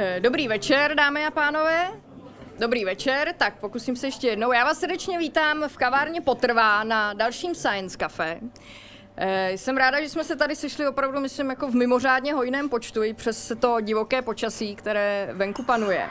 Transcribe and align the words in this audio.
Eh, 0.00 0.20
Dobrý 0.20 0.48
večer, 0.48 0.94
dámy 0.94 1.26
a 1.26 1.30
pánové. 1.30 1.88
Dobrý 2.58 2.84
večer, 2.84 3.34
tak 3.38 3.58
pokusím 3.60 3.96
se 3.96 4.06
ještě 4.06 4.28
jednou. 4.28 4.52
Já 4.52 4.64
vás 4.64 4.78
srdečně 4.80 5.18
vítám 5.18 5.68
v 5.68 5.76
kavárně 5.76 6.20
Potrvá 6.20 6.84
na 6.84 7.12
dalším 7.12 7.54
Science 7.54 7.96
Café. 7.98 8.40
Eh, 9.16 9.52
Jsem 9.52 9.76
ráda, 9.76 10.00
že 10.00 10.08
jsme 10.08 10.24
se 10.24 10.36
tady 10.36 10.56
sešli 10.56 10.88
opravdu, 10.88 11.20
myslím, 11.20 11.50
jako 11.50 11.68
v 11.70 11.74
mimořádně 11.74 12.34
hojném 12.34 12.68
počtu 12.68 13.02
i 13.02 13.14
přes 13.14 13.52
to 13.60 13.80
divoké 13.80 14.22
počasí, 14.22 14.74
které 14.74 15.28
venku 15.32 15.62
panuje. 15.62 16.08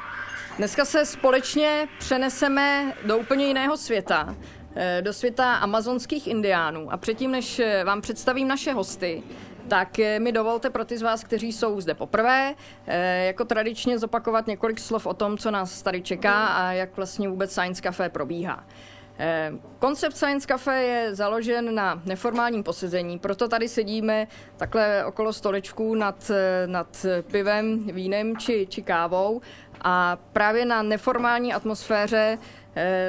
Dneska 0.58 0.86
se 0.86 1.06
společně 1.06 1.88
přeneseme 2.00 2.94
do 3.06 3.18
úplně 3.18 3.46
jiného 3.48 3.78
světa, 3.78 4.36
eh, 4.76 5.02
do 5.02 5.14
světa 5.14 5.56
amazonských 5.56 6.28
indiánů. 6.28 6.94
A 6.94 6.98
předtím, 6.98 7.32
než 7.32 7.62
vám 7.84 8.02
představím 8.02 8.48
naše 8.48 8.74
hosty, 8.74 9.24
tak 9.68 10.00
eh, 10.00 10.20
mi 10.20 10.32
dovolte 10.32 10.70
pro 10.70 10.86
ty 10.86 10.98
z 10.98 11.02
vás, 11.02 11.24
kteří 11.24 11.52
jsou 11.52 11.82
zde 11.82 11.94
poprvé, 11.94 12.54
eh, 12.88 13.26
jako 13.26 13.46
tradičně 13.46 14.00
zopakovat 14.00 14.48
několik 14.48 14.80
slov 14.80 15.06
o 15.06 15.14
tom, 15.14 15.38
co 15.38 15.52
nás 15.52 15.82
tady 15.82 16.02
čeká 16.02 16.48
a 16.48 16.72
jak 16.72 16.98
vlastně 16.98 17.30
vůbec 17.30 17.52
Science 17.52 17.82
Café 17.82 18.10
probíhá. 18.10 18.64
Eh, 19.20 19.52
Koncept 19.80 20.18
Science 20.18 20.48
Cafe 20.48 20.82
je 20.84 21.16
založen 21.16 21.76
na 21.76 22.02
neformálním 22.06 22.64
posezení, 22.64 23.20
proto 23.20 23.48
tady 23.48 23.68
sedíme 23.68 24.28
takhle 24.58 25.06
okolo 25.06 25.34
stolečků 25.34 25.96
nad, 25.96 26.32
nad 26.66 27.06
pivem, 27.32 27.88
vínem 27.88 28.38
či, 28.38 28.68
či 28.70 28.82
kávou 28.82 29.42
a 29.82 30.18
právě 30.34 30.66
na 30.66 30.82
neformální 30.82 31.54
atmosféře 31.54 32.38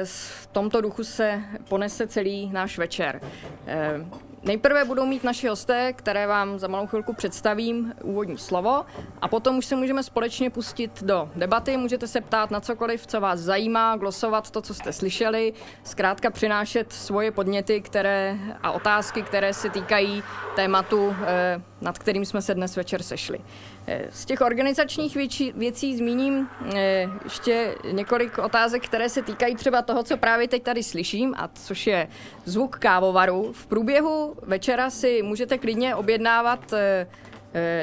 v 0.03 0.47
tomto 0.47 0.81
duchu 0.81 1.03
se 1.03 1.41
ponese 1.69 2.07
celý 2.07 2.49
náš 2.49 2.77
večer. 2.77 3.21
Eh, 3.67 4.05
Nejprve 4.43 4.85
budou 4.85 5.05
mít 5.05 5.23
naši 5.23 5.47
hosté, 5.47 5.93
které 5.93 6.27
vám 6.27 6.59
za 6.59 6.67
malou 6.67 6.87
chvilku 6.87 7.13
představím, 7.13 7.93
úvodní 8.03 8.37
slovo 8.37 8.85
a 9.21 9.27
potom 9.27 9.57
už 9.57 9.65
se 9.65 9.75
můžeme 9.75 10.03
společně 10.03 10.49
pustit 10.49 11.03
do 11.03 11.29
debaty. 11.35 11.77
Můžete 11.77 12.07
se 12.07 12.21
ptát 12.21 12.51
na 12.51 12.59
cokoliv, 12.59 13.07
co 13.07 13.21
vás 13.21 13.39
zajímá, 13.39 13.95
glosovat 13.95 14.51
to, 14.51 14.61
co 14.61 14.73
jste 14.73 14.93
slyšeli, 14.93 15.53
zkrátka 15.83 16.29
přinášet 16.29 16.93
svoje 16.93 17.31
podněty 17.31 17.81
které, 17.81 18.37
a 18.63 18.71
otázky, 18.71 19.21
které 19.21 19.53
se 19.53 19.69
týkají 19.69 20.23
tématu, 20.55 21.15
eh, 21.25 21.61
nad 21.81 21.99
kterým 21.99 22.25
jsme 22.25 22.41
se 22.41 22.53
dnes 22.53 22.75
večer 22.75 23.03
sešli. 23.03 23.39
Eh, 23.87 24.07
Z 24.11 24.25
těch 24.25 24.41
organizačních 24.41 25.15
věcí, 25.15 25.53
věcí 25.55 25.97
zmíním 25.97 26.49
eh, 26.75 27.07
ještě 27.23 27.75
několik 27.91 28.37
otázek, 28.37 28.85
které 28.85 29.09
se 29.09 29.21
týkají 29.21 29.55
třeba 29.55 29.81
toho, 29.81 30.03
co 30.03 30.17
právě 30.17 30.47
teď 30.47 30.63
tady 30.63 30.83
slyším, 30.83 31.33
a 31.37 31.47
což 31.47 31.87
je 31.87 32.07
zvuk 32.45 32.77
kávovaru. 32.77 33.53
V 33.53 33.67
průběhu 33.67 34.35
večera 34.41 34.89
si 34.89 35.21
můžete 35.23 35.57
klidně 35.57 35.95
objednávat 35.95 36.73
eh, 36.73 37.07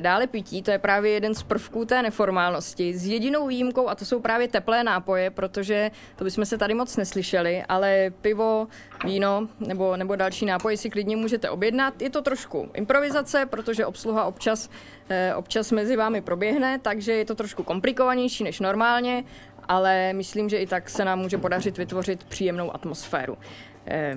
dále 0.00 0.26
pití, 0.26 0.62
to 0.62 0.70
je 0.70 0.78
právě 0.78 1.12
jeden 1.12 1.34
z 1.34 1.42
prvků 1.42 1.84
té 1.84 2.02
neformálnosti, 2.02 2.98
s 2.98 3.06
jedinou 3.06 3.46
výjimkou, 3.46 3.88
a 3.88 3.94
to 3.94 4.04
jsou 4.04 4.20
právě 4.20 4.48
teplé 4.48 4.84
nápoje, 4.84 5.30
protože 5.30 5.90
to 6.16 6.24
bychom 6.24 6.44
se 6.44 6.58
tady 6.58 6.74
moc 6.74 6.96
neslyšeli, 6.96 7.62
ale 7.68 8.10
pivo, 8.20 8.68
víno 9.04 9.48
nebo, 9.60 9.96
nebo 9.96 10.16
další 10.16 10.46
nápoje 10.46 10.76
si 10.76 10.90
klidně 10.90 11.16
můžete 11.16 11.50
objednat. 11.50 12.02
Je 12.02 12.10
to 12.10 12.22
trošku 12.22 12.70
improvizace, 12.74 13.46
protože 13.46 13.86
obsluha 13.86 14.24
občas, 14.24 14.70
eh, 15.08 15.34
občas 15.34 15.72
mezi 15.72 15.96
vámi 15.96 16.20
proběhne, 16.20 16.78
takže 16.78 17.12
je 17.12 17.24
to 17.24 17.34
trošku 17.34 17.62
komplikovanější 17.62 18.44
než 18.44 18.60
normálně, 18.60 19.24
ale 19.68 20.12
myslím, 20.12 20.48
že 20.48 20.58
i 20.58 20.66
tak 20.66 20.90
se 20.90 21.04
nám 21.04 21.18
může 21.18 21.38
podařit 21.38 21.78
vytvořit 21.78 22.24
příjemnou 22.24 22.74
atmosféru. 22.74 23.38
Eh, 23.86 24.14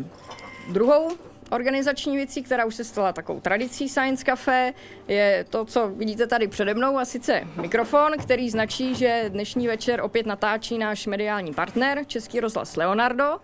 Druhou 0.71 1.09
organizační 1.49 2.15
věcí, 2.15 2.43
která 2.43 2.65
už 2.65 2.75
se 2.75 2.83
stala 2.83 3.13
takovou 3.13 3.39
tradicí 3.39 3.89
Science 3.89 4.23
Café, 4.23 4.73
je 5.07 5.45
to, 5.49 5.65
co 5.65 5.87
vidíte 5.87 6.27
tady 6.27 6.47
přede 6.47 6.73
mnou, 6.73 6.97
a 6.97 7.05
sice 7.05 7.41
mikrofon, 7.61 8.11
který 8.19 8.49
značí, 8.49 8.95
že 8.95 9.25
dnešní 9.29 9.67
večer 9.67 10.01
opět 10.01 10.25
natáčí 10.25 10.77
náš 10.77 11.07
mediální 11.07 11.53
partner, 11.53 11.99
Český 12.07 12.39
rozhlas 12.39 12.75
Leonardo. 12.75 13.37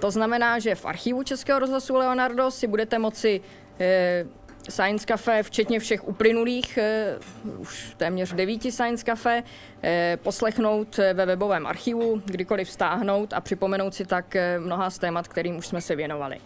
To 0.00 0.10
znamená, 0.10 0.58
že 0.58 0.74
v 0.74 0.84
archivu 0.84 1.22
Českého 1.22 1.58
rozhlasu 1.58 1.94
Leonardo 1.94 2.50
si 2.50 2.66
budete 2.66 2.98
moci 2.98 3.40
eh, 3.80 4.26
Science 4.70 5.06
Café, 5.06 5.42
včetně 5.42 5.80
všech 5.80 6.08
uplynulých, 6.08 6.78
eh, 6.78 7.18
už 7.58 7.94
téměř 7.96 8.32
devíti 8.32 8.72
Science 8.72 9.04
Café, 9.04 9.42
eh, 9.82 10.18
poslechnout 10.22 10.96
ve 10.96 11.26
webovém 11.26 11.66
archivu, 11.66 12.22
kdykoliv 12.24 12.70
stáhnout 12.70 13.32
a 13.32 13.40
připomenout 13.40 13.94
si 13.94 14.04
tak 14.04 14.36
eh, 14.36 14.58
mnoha 14.58 14.90
z 14.90 14.98
témat, 14.98 15.28
kterým 15.28 15.56
už 15.56 15.66
jsme 15.66 15.80
se 15.80 15.96
věnovali. 15.96 16.40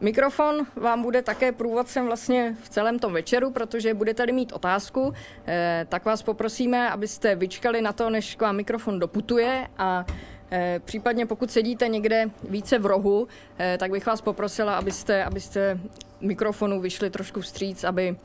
Mikrofon 0.00 0.66
vám 0.76 1.02
bude 1.02 1.22
také 1.22 1.52
průvodcem 1.52 2.06
vlastně 2.06 2.56
v 2.62 2.68
celém 2.68 2.98
tom 2.98 3.12
večeru, 3.12 3.50
protože 3.50 3.94
budete-li 3.94 4.32
mít 4.32 4.52
otázku, 4.52 5.12
eh, 5.46 5.86
tak 5.88 6.04
vás 6.04 6.22
poprosíme, 6.22 6.90
abyste 6.90 7.34
vyčkali 7.34 7.82
na 7.82 7.92
to, 7.92 8.10
než 8.10 8.36
k 8.36 8.40
vám 8.42 8.56
mikrofon 8.56 8.98
doputuje 8.98 9.68
a 9.78 10.06
eh, 10.50 10.80
případně 10.84 11.26
pokud 11.26 11.50
sedíte 11.50 11.88
někde 11.88 12.30
více 12.48 12.78
v 12.78 12.86
rohu, 12.86 13.28
eh, 13.58 13.78
tak 13.78 13.90
bych 13.90 14.06
vás 14.06 14.20
poprosila, 14.20 14.76
abyste, 14.76 15.24
abyste 15.24 15.80
mikrofonu 16.20 16.80
vyšli 16.80 17.10
trošku 17.10 17.40
vstříc, 17.40 17.84
aby 17.84 18.16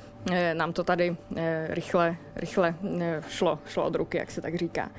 nám 0.53 0.73
to 0.73 0.83
tady 0.83 1.15
rychle, 1.69 2.15
rychle 2.35 2.75
šlo, 3.27 3.59
šlo 3.67 3.85
od 3.85 3.95
ruky, 3.95 4.17
jak 4.17 4.31
se 4.31 4.41
tak 4.41 4.55
říká. 4.55 4.91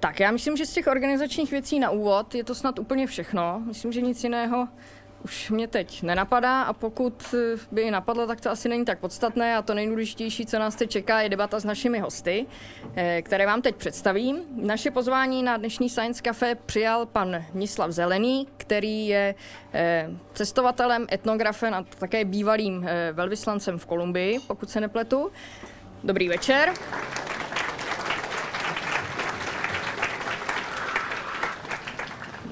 Tak 0.00 0.20
já 0.20 0.30
myslím, 0.30 0.56
že 0.56 0.66
z 0.66 0.72
těch 0.72 0.86
organizačních 0.86 1.50
věcí 1.50 1.78
na 1.78 1.90
úvod 1.90 2.34
je 2.34 2.44
to 2.44 2.54
snad 2.54 2.78
úplně 2.78 3.06
všechno. 3.06 3.62
Myslím, 3.66 3.92
že 3.92 4.00
nic 4.00 4.24
jiného 4.24 4.68
už 5.24 5.50
mě 5.50 5.68
teď 5.68 6.02
nenapadá 6.02 6.62
a 6.62 6.72
pokud 6.72 7.34
eh, 7.34 7.58
by 7.70 7.82
i 7.82 7.90
napadlo, 7.90 8.26
tak 8.26 8.40
to 8.40 8.50
asi 8.50 8.68
není 8.68 8.84
tak 8.84 8.98
podstatné 8.98 9.56
a 9.56 9.62
to 9.62 9.74
nejdůležitější, 9.74 10.46
co 10.46 10.58
nás 10.58 10.74
teď 10.74 10.90
čeká, 10.90 11.20
je 11.20 11.28
debata 11.28 11.60
s 11.60 11.64
našimi 11.64 11.98
hosty, 11.98 12.46
eh, 12.96 13.22
které 13.22 13.46
vám 13.46 13.62
teď 13.62 13.76
představím. 13.76 14.42
Naše 14.56 14.90
pozvání 14.90 15.42
na 15.42 15.56
dnešní 15.56 15.88
Science 15.88 16.22
Café 16.22 16.54
přijal 16.54 17.06
pan 17.06 17.44
Nislav 17.54 17.90
Zelený, 17.90 18.48
který 18.56 19.06
je 19.06 19.34
eh, 19.74 20.10
cestovatelem, 20.34 21.06
etnografem 21.12 21.74
a 21.74 21.84
také 21.98 22.24
bývalým 22.24 22.88
velvyslancem 23.12 23.78
v 23.78 23.86
Kolumbii, 23.86 24.38
pokud 24.46 24.70
se 24.70 24.80
nepletu. 24.80 25.30
Dobrý 26.04 26.28
večer. 26.28 26.72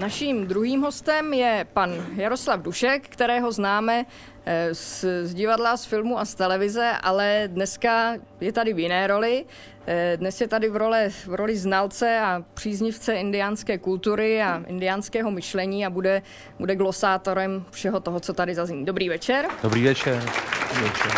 Naším 0.03 0.47
druhým 0.47 0.83
hostem 0.83 1.33
je 1.33 1.67
pan 1.73 2.07
Jaroslav 2.17 2.63
Dušek, 2.63 3.09
kterého 3.09 3.53
známe 3.53 4.07
eh, 4.47 4.75
z, 4.75 5.05
z 5.23 5.35
divadla, 5.35 5.77
z 5.77 5.85
filmu 5.85 6.19
a 6.19 6.25
z 6.25 6.35
televize, 6.35 6.93
ale 7.03 7.43
dneska 7.47 8.15
je 8.41 8.53
tady 8.53 8.75
v 8.75 8.79
jiné 8.79 9.07
roli. 9.07 9.45
Eh, 9.87 10.17
Dnes 10.17 10.41
je 10.41 10.49
tady 10.49 10.69
v, 10.69 10.77
role, 10.77 11.11
v 11.11 11.35
roli 11.35 11.57
znalce 11.57 12.19
a 12.19 12.45
příznivce 12.55 13.15
indiánské 13.15 13.79
kultury 13.79 14.43
a 14.43 14.63
indiánského 14.67 15.31
myšlení 15.31 15.87
a 15.87 15.91
bude, 15.91 16.23
bude 16.59 16.77
glosátorem 16.77 17.65
všeho 17.71 18.01
toho, 18.01 18.21
co 18.21 18.33
tady 18.33 18.55
zazní. 18.55 18.85
Dobrý 18.85 19.09
večer. 19.09 19.47
Dobrý 19.63 19.85
večer. 19.85 20.23
Dobrý 20.69 20.85
večer. 20.85 21.13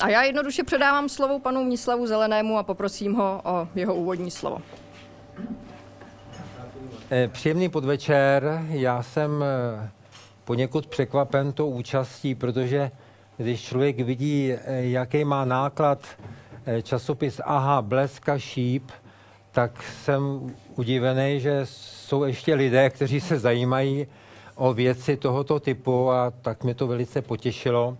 A 0.00 0.08
já 0.08 0.22
jednoduše 0.22 0.64
předávám 0.64 1.08
slovo 1.08 1.38
panu 1.38 1.64
Mnislavu 1.64 2.06
Zelenému 2.06 2.58
a 2.58 2.62
poprosím 2.62 3.14
ho 3.14 3.40
o 3.44 3.68
jeho 3.74 3.94
úvodní 3.94 4.30
slovo. 4.30 4.58
Eh, 7.10 7.28
Příjemný 7.28 7.68
podvečer. 7.68 8.62
Já 8.68 9.02
jsem 9.02 9.44
eh, 9.44 9.90
poněkud 10.44 10.86
překvapen 10.86 11.52
tou 11.52 11.70
účastí, 11.70 12.34
protože 12.34 12.90
když 13.36 13.62
člověk 13.62 14.00
vidí, 14.00 14.52
eh, 14.52 14.58
jaký 14.82 15.24
má 15.24 15.44
náklad 15.44 16.06
časopis 16.82 17.40
Aha, 17.44 17.82
Blesk 17.82 18.28
a 18.28 18.38
Šíp, 18.38 18.90
tak 19.50 19.82
jsem 19.82 20.54
udivený, 20.76 21.40
že 21.40 21.60
jsou 21.64 22.24
ještě 22.24 22.54
lidé, 22.54 22.90
kteří 22.90 23.20
se 23.20 23.38
zajímají 23.38 24.06
o 24.54 24.72
věci 24.72 25.16
tohoto 25.16 25.60
typu 25.60 26.10
a 26.10 26.30
tak 26.30 26.64
mě 26.64 26.74
to 26.74 26.86
velice 26.86 27.22
potěšilo. 27.22 27.96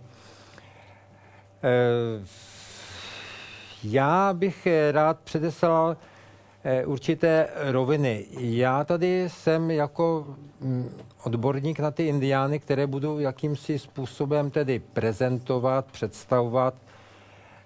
Já 3.83 4.33
bych 4.33 4.67
rád 4.91 5.19
předeslal 5.19 5.97
určité 6.85 7.47
roviny. 7.55 8.25
Já 8.39 8.83
tady 8.83 9.23
jsem 9.27 9.71
jako 9.71 10.25
mm, 10.61 10.89
odborník 11.23 11.79
na 11.79 11.91
ty 11.91 12.07
indiány, 12.07 12.59
které 12.59 12.87
budu 12.87 13.19
jakýmsi 13.19 13.79
způsobem 13.79 14.51
tedy 14.51 14.79
prezentovat, 14.79 15.85
představovat. 15.91 16.73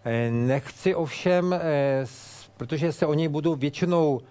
Eh, 0.05 0.31
Nechci 0.31 0.95
ovšem, 0.95 1.53
eh, 1.53 2.05
protože 2.57 2.91
se 2.91 3.05
o 3.05 3.13
nich 3.13 3.29
budu 3.29 3.55
většinou 3.55 4.21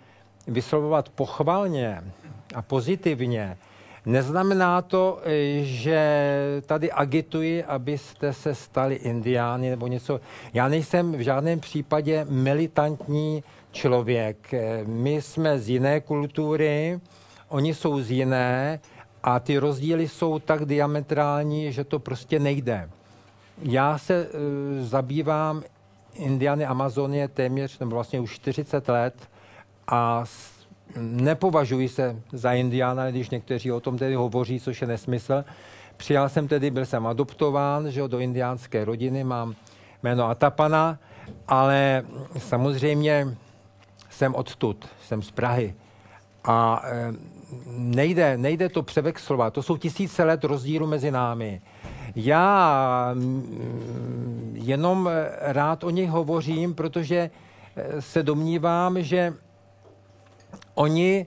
vyslovovat 0.46 1.08
pochvalně 1.08 2.02
a 2.54 2.62
pozitivně, 2.62 3.56
Neznamená 4.06 4.82
to, 4.82 5.20
eh, 5.24 5.64
že 5.64 6.02
tady 6.66 6.92
agituji, 6.92 7.64
abyste 7.64 8.32
se 8.32 8.54
stali 8.54 8.94
indiány 8.94 9.70
nebo 9.70 9.86
něco. 9.86 10.20
Já 10.54 10.68
nejsem 10.68 11.12
v 11.12 11.20
žádném 11.20 11.60
případě 11.60 12.26
militantní 12.28 13.44
člověk. 13.72 14.54
Eh, 14.54 14.84
My 14.86 15.22
jsme 15.22 15.58
z 15.58 15.68
jiné 15.68 16.00
kultury, 16.00 17.00
oni 17.48 17.74
jsou 17.74 18.00
z 18.00 18.10
jiné 18.10 18.80
a 19.22 19.40
ty 19.40 19.58
rozdíly 19.58 20.08
jsou 20.08 20.38
tak 20.38 20.64
diametrální, 20.64 21.72
že 21.72 21.84
to 21.84 21.98
prostě 21.98 22.38
nejde. 22.38 22.90
Já 23.62 23.98
se 23.98 24.26
eh, 24.26 24.84
zabývám 24.84 25.62
Indiany 26.14 26.66
Amazonie 26.66 27.28
téměř, 27.28 27.78
nebo 27.78 27.90
vlastně 27.94 28.20
už 28.20 28.34
40 28.34 28.88
let 28.88 29.14
a 29.86 30.24
nepovažuji 30.96 31.88
se 31.88 32.16
za 32.32 32.52
Indiána, 32.52 33.10
když 33.10 33.30
někteří 33.30 33.72
o 33.72 33.80
tom 33.80 33.98
tedy 33.98 34.14
hovoří, 34.14 34.60
což 34.60 34.80
je 34.80 34.86
nesmysl. 34.86 35.44
Přijal 35.96 36.28
jsem 36.28 36.48
tedy, 36.48 36.70
byl 36.70 36.86
jsem 36.86 37.06
adoptován 37.06 37.90
že 37.90 38.08
do 38.08 38.18
indiánské 38.18 38.84
rodiny, 38.84 39.24
mám 39.24 39.54
jméno 40.02 40.28
Atapana, 40.28 40.98
ale 41.48 42.02
samozřejmě 42.38 43.36
odtud, 44.28 44.88
jsem 45.02 45.22
z 45.22 45.30
Prahy. 45.30 45.74
A 46.44 46.82
e, 46.84 47.12
nejde, 47.66 48.38
nejde 48.38 48.68
to 48.68 48.82
převexlovat. 48.82 49.54
To 49.54 49.62
jsou 49.62 49.76
tisíce 49.76 50.24
let 50.24 50.44
rozdílu 50.44 50.86
mezi 50.86 51.10
námi. 51.10 51.60
Já 52.16 53.10
mm, 53.14 54.52
jenom 54.54 55.10
rád 55.40 55.84
o 55.84 55.90
nich 55.90 56.10
hovořím, 56.10 56.74
protože 56.74 57.30
e, 57.76 58.02
se 58.02 58.22
domnívám, 58.22 59.02
že 59.02 59.34
oni 60.74 61.26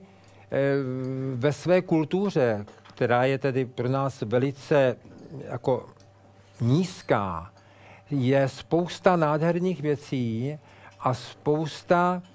ve 1.34 1.52
své 1.52 1.82
kultuře, 1.82 2.66
která 2.94 3.24
je 3.24 3.38
tedy 3.38 3.64
pro 3.64 3.88
nás 3.88 4.20
velice 4.20 4.96
jako 5.50 5.86
nízká, 6.60 7.50
je 8.10 8.48
spousta 8.48 9.16
nádherných 9.16 9.82
věcí 9.82 10.58
a 11.00 11.14
spousta 11.14 12.14
mm, 12.14 12.33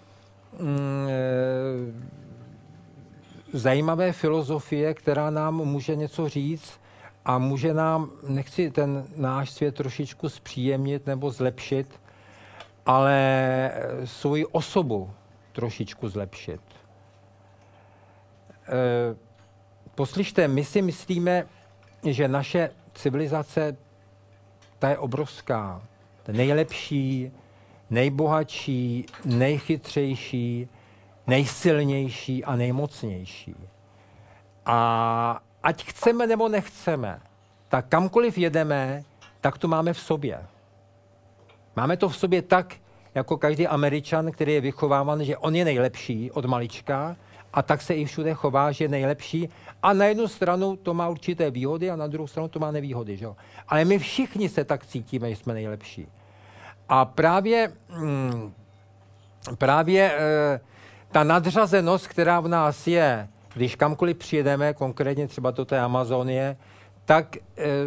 zajímavé 3.53 4.11
filozofie, 4.11 4.93
která 4.93 5.29
nám 5.29 5.55
může 5.55 5.95
něco 5.95 6.29
říct 6.29 6.79
a 7.25 7.37
může 7.37 7.73
nám, 7.73 8.11
nechci 8.27 8.71
ten 8.71 9.05
náš 9.15 9.51
svět 9.51 9.75
trošičku 9.75 10.29
zpříjemnit 10.29 11.07
nebo 11.07 11.31
zlepšit, 11.31 11.99
ale 12.85 13.71
svoji 14.05 14.45
osobu 14.45 15.11
trošičku 15.51 16.09
zlepšit. 16.09 16.61
E, 18.67 19.15
poslyšte, 19.95 20.47
my 20.47 20.63
si 20.65 20.81
myslíme, 20.81 21.45
že 22.05 22.27
naše 22.27 22.69
civilizace, 22.93 23.77
ta 24.79 24.89
je 24.89 24.97
obrovská, 24.97 25.81
nejlepší, 26.31 27.31
nejbohatší, 27.89 29.05
nejchytřejší, 29.25 30.67
nejsilnější 31.27 32.43
a 32.43 32.55
nejmocnější. 32.55 33.55
A 34.65 35.41
ať 35.63 35.83
chceme 35.83 36.27
nebo 36.27 36.49
nechceme, 36.49 37.19
tak 37.69 37.87
kamkoliv 37.87 38.37
jedeme, 38.37 39.03
tak 39.41 39.57
to 39.57 39.67
máme 39.67 39.93
v 39.93 39.99
sobě. 39.99 40.45
Máme 41.75 41.97
to 41.97 42.09
v 42.09 42.17
sobě 42.17 42.41
tak, 42.41 42.75
jako 43.15 43.37
každý 43.37 43.67
američan, 43.67 44.31
který 44.31 44.53
je 44.53 44.61
vychováván, 44.61 45.23
že 45.23 45.37
on 45.37 45.55
je 45.55 45.65
nejlepší 45.65 46.31
od 46.31 46.45
malička 46.45 47.15
a 47.53 47.61
tak 47.61 47.81
se 47.81 47.93
i 47.93 48.05
všude 48.05 48.33
chová, 48.33 48.71
že 48.71 48.83
je 48.83 48.89
nejlepší. 48.89 49.49
A 49.83 49.93
na 49.93 50.05
jednu 50.05 50.27
stranu 50.27 50.75
to 50.75 50.93
má 50.93 51.09
určité 51.09 51.51
výhody 51.51 51.91
a 51.91 51.95
na 51.95 52.07
druhou 52.07 52.27
stranu 52.27 52.47
to 52.47 52.59
má 52.59 52.71
nevýhody. 52.71 53.17
Že? 53.17 53.27
Ale 53.67 53.85
my 53.85 53.99
všichni 53.99 54.49
se 54.49 54.63
tak 54.63 54.85
cítíme, 54.85 55.29
že 55.29 55.35
jsme 55.35 55.53
nejlepší. 55.53 56.07
A 56.89 57.05
právě, 57.05 57.71
mm, 57.97 58.53
právě 59.57 60.11
e, 60.11 60.59
ta 61.11 61.23
nadřazenost, 61.23 62.07
která 62.07 62.39
v 62.39 62.47
nás 62.47 62.87
je, 62.87 63.27
když 63.53 63.75
kamkoliv 63.75 64.17
přijedeme, 64.17 64.73
konkrétně 64.73 65.27
třeba 65.27 65.51
do 65.51 65.65
té 65.65 65.79
Amazonie, 65.79 66.57
tak 67.05 67.35
e, 67.37 67.41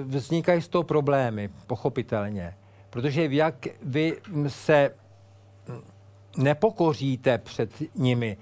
vznikají 0.05 0.63
z 0.63 0.69
toho 0.69 0.83
problémy, 0.83 1.51
pochopitelně. 1.67 2.55
Protože 2.91 3.29
jak 3.31 3.55
vy 3.83 4.17
se 4.49 4.91
nepokoříte 6.37 7.39
před 7.39 7.71
nimi, 7.95 8.37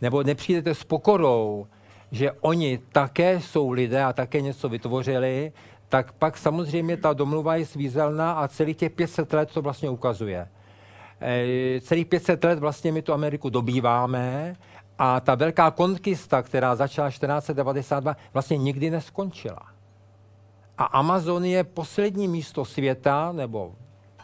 nebo 0.00 0.22
nepřijdete 0.22 0.74
s 0.74 0.84
pokorou, 0.84 1.66
že 2.12 2.32
oni 2.32 2.78
také 2.92 3.40
jsou 3.40 3.70
lidé 3.70 4.04
a 4.04 4.12
také 4.12 4.40
něco 4.40 4.68
vytvořili, 4.68 5.52
tak 5.88 6.12
pak 6.12 6.38
samozřejmě 6.38 6.96
ta 6.96 7.12
domluva 7.12 7.56
je 7.56 7.66
svízelná 7.66 8.32
a 8.32 8.48
celých 8.48 8.76
těch 8.76 8.92
500 8.92 9.32
let 9.32 9.50
to 9.52 9.62
vlastně 9.62 9.90
ukazuje. 9.90 10.48
Eh, 11.20 11.80
celých 11.80 12.06
500 12.06 12.44
let 12.44 12.58
vlastně 12.58 12.92
my 12.92 13.02
tu 13.02 13.12
Ameriku 13.12 13.50
dobýváme 13.50 14.56
a 14.98 15.20
ta 15.20 15.34
velká 15.34 15.70
konkista, 15.70 16.42
která 16.42 16.76
začala 16.76 17.10
1492, 17.10 18.16
vlastně 18.32 18.56
nikdy 18.56 18.90
neskončila. 18.90 19.62
A 20.78 20.84
Amazon 20.84 21.44
je 21.44 21.64
poslední 21.64 22.28
místo 22.28 22.64
světa, 22.64 23.32
nebo 23.32 23.74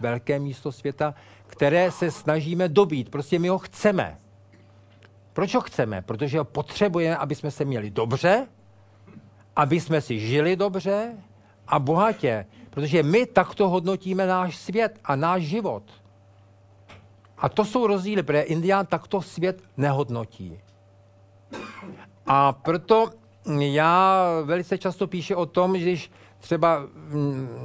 velké 0.01 0.39
místo 0.39 0.73
světa, 0.73 1.15
které 1.47 1.91
se 1.91 2.11
snažíme 2.11 2.69
dobít. 2.69 3.09
Prostě 3.09 3.39
my 3.39 3.49
ho 3.49 3.59
chceme. 3.59 4.19
Proč 5.33 5.55
ho 5.55 5.61
chceme? 5.61 6.03
Protože 6.03 6.39
ho 6.39 6.45
potřebujeme, 6.45 7.17
aby 7.17 7.35
jsme 7.35 7.51
se 7.51 7.65
měli 7.65 7.91
dobře, 7.91 8.47
aby 9.57 9.81
jsme 9.81 10.01
si 10.01 10.19
žili 10.19 10.57
dobře 10.57 11.13
a 11.73 11.79
bohatě. 11.79 12.47
Protože 12.71 13.03
my 13.03 13.27
takto 13.27 13.69
hodnotíme 13.69 14.27
náš 14.27 14.57
svět 14.57 14.99
a 15.05 15.17
náš 15.17 15.43
život. 15.43 15.83
A 17.39 17.49
to 17.49 17.65
jsou 17.65 17.87
rozdíly, 17.87 18.23
protože 18.23 18.41
Indián 18.41 18.87
takto 18.87 19.23
svět 19.23 19.63
nehodnotí. 19.77 20.61
A 22.27 22.53
proto 22.53 23.11
já 23.59 24.27
velice 24.45 24.79
často 24.79 25.07
píšu 25.07 25.35
o 25.35 25.47
tom, 25.47 25.79
že 25.79 25.85
když 25.85 26.11
třeba 26.39 26.83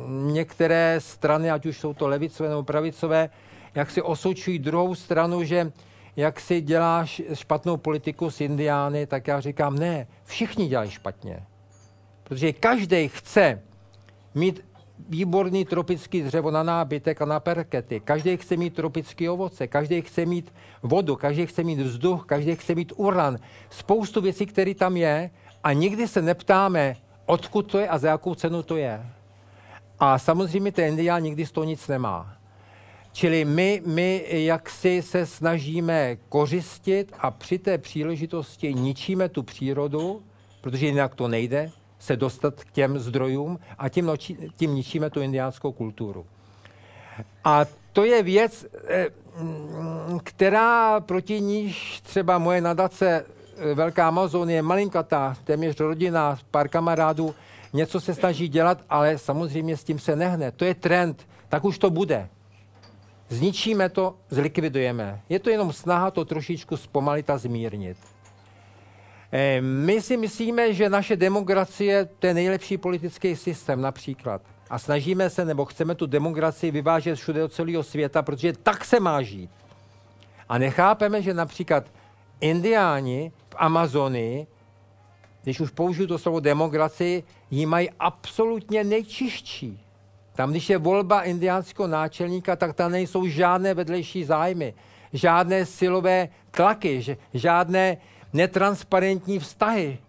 některé 0.07 0.95
strany, 0.99 1.51
ať 1.51 1.65
už 1.65 1.79
jsou 1.79 1.93
to 1.93 2.07
levicové 2.07 2.49
nebo 2.49 2.63
pravicové, 2.63 3.29
jak 3.75 3.91
si 3.91 4.01
osočují 4.01 4.59
druhou 4.59 4.95
stranu, 4.95 5.43
že 5.43 5.71
jak 6.15 6.39
si 6.39 6.61
děláš 6.61 7.21
špatnou 7.33 7.77
politiku 7.77 8.31
s 8.31 8.41
Indiány, 8.41 9.07
tak 9.07 9.27
já 9.27 9.39
říkám, 9.39 9.75
ne, 9.75 10.07
všichni 10.23 10.67
dělají 10.67 10.91
špatně. 10.91 11.43
Protože 12.23 12.53
každý 12.53 13.07
chce 13.07 13.61
mít 14.37 14.65
výborný 15.09 15.65
tropický 15.65 16.21
dřevo 16.21 16.51
na 16.51 16.63
nábytek 16.63 17.21
a 17.21 17.25
na 17.25 17.39
perkety. 17.39 17.99
Každý 17.99 18.37
chce 18.37 18.57
mít 18.57 18.73
tropické 18.75 19.29
ovoce, 19.29 19.67
každý 19.67 20.01
chce 20.01 20.25
mít 20.25 20.53
vodu, 20.83 21.15
každý 21.15 21.45
chce 21.45 21.63
mít 21.63 21.79
vzduch, 21.79 22.25
každý 22.25 22.55
chce 22.55 22.75
mít 22.75 22.93
uran. 22.95 23.37
Spoustu 23.69 24.21
věcí, 24.21 24.45
které 24.45 24.73
tam 24.73 24.97
je 24.97 25.29
a 25.63 25.73
nikdy 25.73 26.07
se 26.07 26.21
neptáme, 26.21 26.95
odkud 27.25 27.71
to 27.71 27.79
je 27.79 27.89
a 27.89 27.97
za 27.97 28.09
jakou 28.09 28.35
cenu 28.35 28.63
to 28.63 28.77
je. 28.77 29.05
A 29.99 30.19
samozřejmě 30.19 30.71
ten 30.71 30.85
indián 30.85 31.23
nikdy 31.23 31.45
z 31.45 31.51
toho 31.51 31.65
nic 31.65 31.87
nemá. 31.87 32.33
Čili 33.11 33.45
my, 33.45 33.81
my 33.85 34.25
jaksi 34.29 35.01
se 35.01 35.25
snažíme 35.25 36.17
kořistit 36.29 37.13
a 37.19 37.31
při 37.31 37.59
té 37.59 37.77
příležitosti 37.77 38.73
ničíme 38.73 39.29
tu 39.29 39.43
přírodu, 39.43 40.23
protože 40.61 40.85
jinak 40.85 41.15
to 41.15 41.27
nejde, 41.27 41.71
se 41.99 42.15
dostat 42.15 42.63
k 42.63 42.71
těm 42.71 42.99
zdrojům 42.99 43.59
a 43.77 43.89
tím, 43.89 44.05
noči, 44.05 44.37
tím 44.55 44.75
ničíme 44.75 45.09
tu 45.09 45.21
indiánskou 45.21 45.71
kulturu. 45.71 46.25
A 47.43 47.65
to 47.93 48.03
je 48.03 48.23
věc, 48.23 48.65
eh, 48.87 49.07
která 50.23 50.99
proti 50.99 51.41
níž 51.41 52.01
třeba 52.01 52.37
moje 52.37 52.61
nadace 52.61 53.25
eh, 53.57 53.73
Velká 53.73 54.07
Amazonie, 54.07 54.61
malinkatá, 54.61 55.35
téměř 55.43 55.79
rodina, 55.79 56.37
pár 56.51 56.67
kamarádů, 56.67 57.35
něco 57.73 57.99
se 58.01 58.15
snaží 58.15 58.47
dělat, 58.47 58.81
ale 58.89 59.17
samozřejmě 59.17 59.77
s 59.77 59.83
tím 59.83 59.99
se 59.99 60.15
nehne. 60.15 60.51
To 60.51 60.65
je 60.65 60.75
trend, 60.75 61.27
tak 61.49 61.65
už 61.65 61.77
to 61.77 61.89
bude. 61.89 62.29
Zničíme 63.29 63.89
to, 63.89 64.15
zlikvidujeme. 64.29 65.21
Je 65.29 65.39
to 65.39 65.49
jenom 65.49 65.73
snaha 65.73 66.11
to 66.11 66.25
trošičku 66.25 66.77
zpomalit 66.77 67.29
a 67.29 67.37
zmírnit. 67.37 67.97
Eh, 69.31 69.61
my 69.61 70.01
si 70.01 70.17
myslíme, 70.17 70.73
že 70.73 70.89
naše 70.89 71.15
demokracie 71.15 72.09
to 72.19 72.27
je 72.27 72.33
nejlepší 72.33 72.77
politický 72.77 73.35
systém 73.35 73.81
například. 73.81 74.41
A 74.69 74.79
snažíme 74.79 75.29
se, 75.29 75.45
nebo 75.45 75.65
chceme 75.65 75.95
tu 75.95 76.05
demokracii 76.05 76.71
vyvážet 76.71 77.15
všude 77.15 77.39
do 77.39 77.49
celého 77.49 77.83
světa, 77.83 78.21
protože 78.21 78.53
tak 78.53 78.85
se 78.85 78.99
má 78.99 79.21
žít. 79.21 79.49
A 80.49 80.57
nechápeme, 80.57 81.21
že 81.21 81.33
například 81.33 81.83
indiáni 82.41 83.31
v 83.49 83.55
Amazonii, 83.57 84.47
když 85.43 85.59
už 85.59 85.71
použiju 85.71 86.07
to 86.07 86.17
slovo 86.17 86.39
demokracii, 86.39 87.23
ji 87.51 87.65
mají 87.65 87.89
absolutně 87.99 88.83
nejčišší. 88.83 89.79
Tam, 90.35 90.51
když 90.51 90.69
je 90.69 90.77
volba 90.77 91.21
indiánského 91.21 91.87
náčelníka, 91.87 92.55
tak 92.55 92.75
tam 92.75 92.91
nejsou 92.91 93.27
žádné 93.27 93.73
vedlejší 93.73 94.23
zájmy, 94.23 94.73
žádné 95.13 95.65
silové 95.65 96.29
tlaky, 96.51 97.17
žádné 97.33 97.97
netransparentní 98.33 99.39
vztahy. 99.39 99.99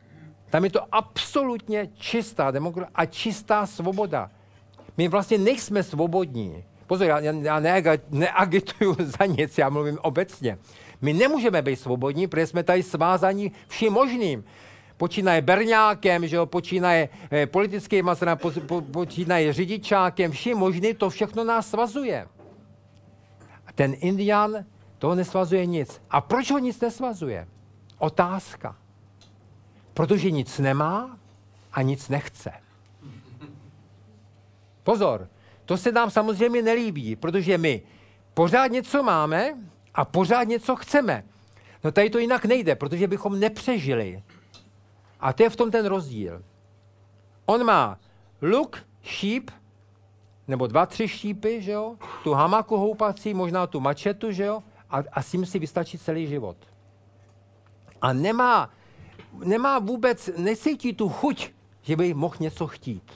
Tam 0.50 0.64
je 0.64 0.70
to 0.70 0.80
absolutně 0.92 1.88
čistá 1.98 2.50
demokracie 2.50 2.92
a 2.94 3.06
čistá 3.06 3.66
svoboda. 3.66 4.30
My 4.96 5.08
vlastně 5.08 5.38
nejsme 5.38 5.82
svobodní. 5.82 6.64
Pozor, 6.86 7.06
já, 7.06 7.20
já 7.20 7.60
neagituju 8.10 8.96
za 9.18 9.26
nic, 9.26 9.58
já 9.58 9.68
mluvím 9.68 9.98
obecně. 10.02 10.58
My 11.00 11.12
nemůžeme 11.12 11.62
být 11.62 11.76
svobodní, 11.76 12.26
protože 12.26 12.46
jsme 12.46 12.62
tady 12.62 12.82
svázaní 12.82 13.52
vším 13.68 13.92
možným. 13.92 14.44
Počínaje 14.96 15.42
berňákem, 15.42 16.26
že 16.26 16.36
jo, 16.36 16.46
počínaje 16.46 17.08
eh, 17.30 17.46
politickým 17.46 18.10
po, 18.34 18.50
po, 18.50 18.80
počínaje 18.80 19.52
řidičákem, 19.52 20.30
vším 20.30 20.58
možným, 20.58 20.94
to 20.94 21.10
všechno 21.10 21.44
nás 21.44 21.70
svazuje. 21.70 22.26
Ten 23.74 23.94
Indian 24.00 24.64
toho 24.98 25.14
nesvazuje 25.14 25.66
nic. 25.66 26.02
A 26.10 26.20
proč 26.20 26.50
ho 26.50 26.58
nic 26.58 26.80
nesvazuje? 26.80 27.46
Otázka. 27.98 28.76
Protože 29.94 30.30
nic 30.30 30.58
nemá 30.58 31.18
a 31.72 31.82
nic 31.82 32.08
nechce. 32.08 32.50
Pozor, 34.82 35.28
to 35.64 35.76
se 35.76 35.92
nám 35.92 36.10
samozřejmě 36.10 36.62
nelíbí, 36.62 37.16
protože 37.16 37.58
my 37.58 37.82
pořád 38.34 38.66
něco 38.66 39.02
máme 39.02 39.54
a 39.94 40.04
pořád 40.04 40.44
něco 40.44 40.76
chceme. 40.76 41.24
No 41.84 41.92
tady 41.92 42.10
to 42.10 42.18
jinak 42.18 42.44
nejde, 42.44 42.74
protože 42.74 43.06
bychom 43.06 43.40
nepřežili. 43.40 44.22
A 45.20 45.32
to 45.32 45.42
je 45.42 45.50
v 45.50 45.56
tom 45.56 45.70
ten 45.70 45.86
rozdíl. 45.86 46.42
On 47.46 47.64
má 47.64 47.98
luk, 48.42 48.78
šíp, 49.02 49.50
nebo 50.48 50.66
dva, 50.66 50.86
tři 50.86 51.08
šípy, 51.08 51.62
že 51.62 51.72
jo? 51.72 51.96
tu 52.24 52.32
hamaku 52.32 52.76
houpací, 52.76 53.34
možná 53.34 53.66
tu 53.66 53.80
mačetu, 53.80 54.32
že 54.32 54.44
jo? 54.44 54.62
A, 54.90 54.98
a 55.12 55.22
s 55.22 55.30
tím 55.30 55.46
si 55.46 55.58
vystačí 55.58 55.98
celý 55.98 56.26
život. 56.26 56.56
A 58.02 58.12
nemá, 58.12 58.70
nemá 59.44 59.78
vůbec, 59.78 60.30
necítí 60.36 60.92
tu 60.92 61.08
chuť, 61.08 61.50
že 61.82 61.96
by 61.96 62.14
mohl 62.14 62.36
něco 62.40 62.66
chtít. 62.66 63.12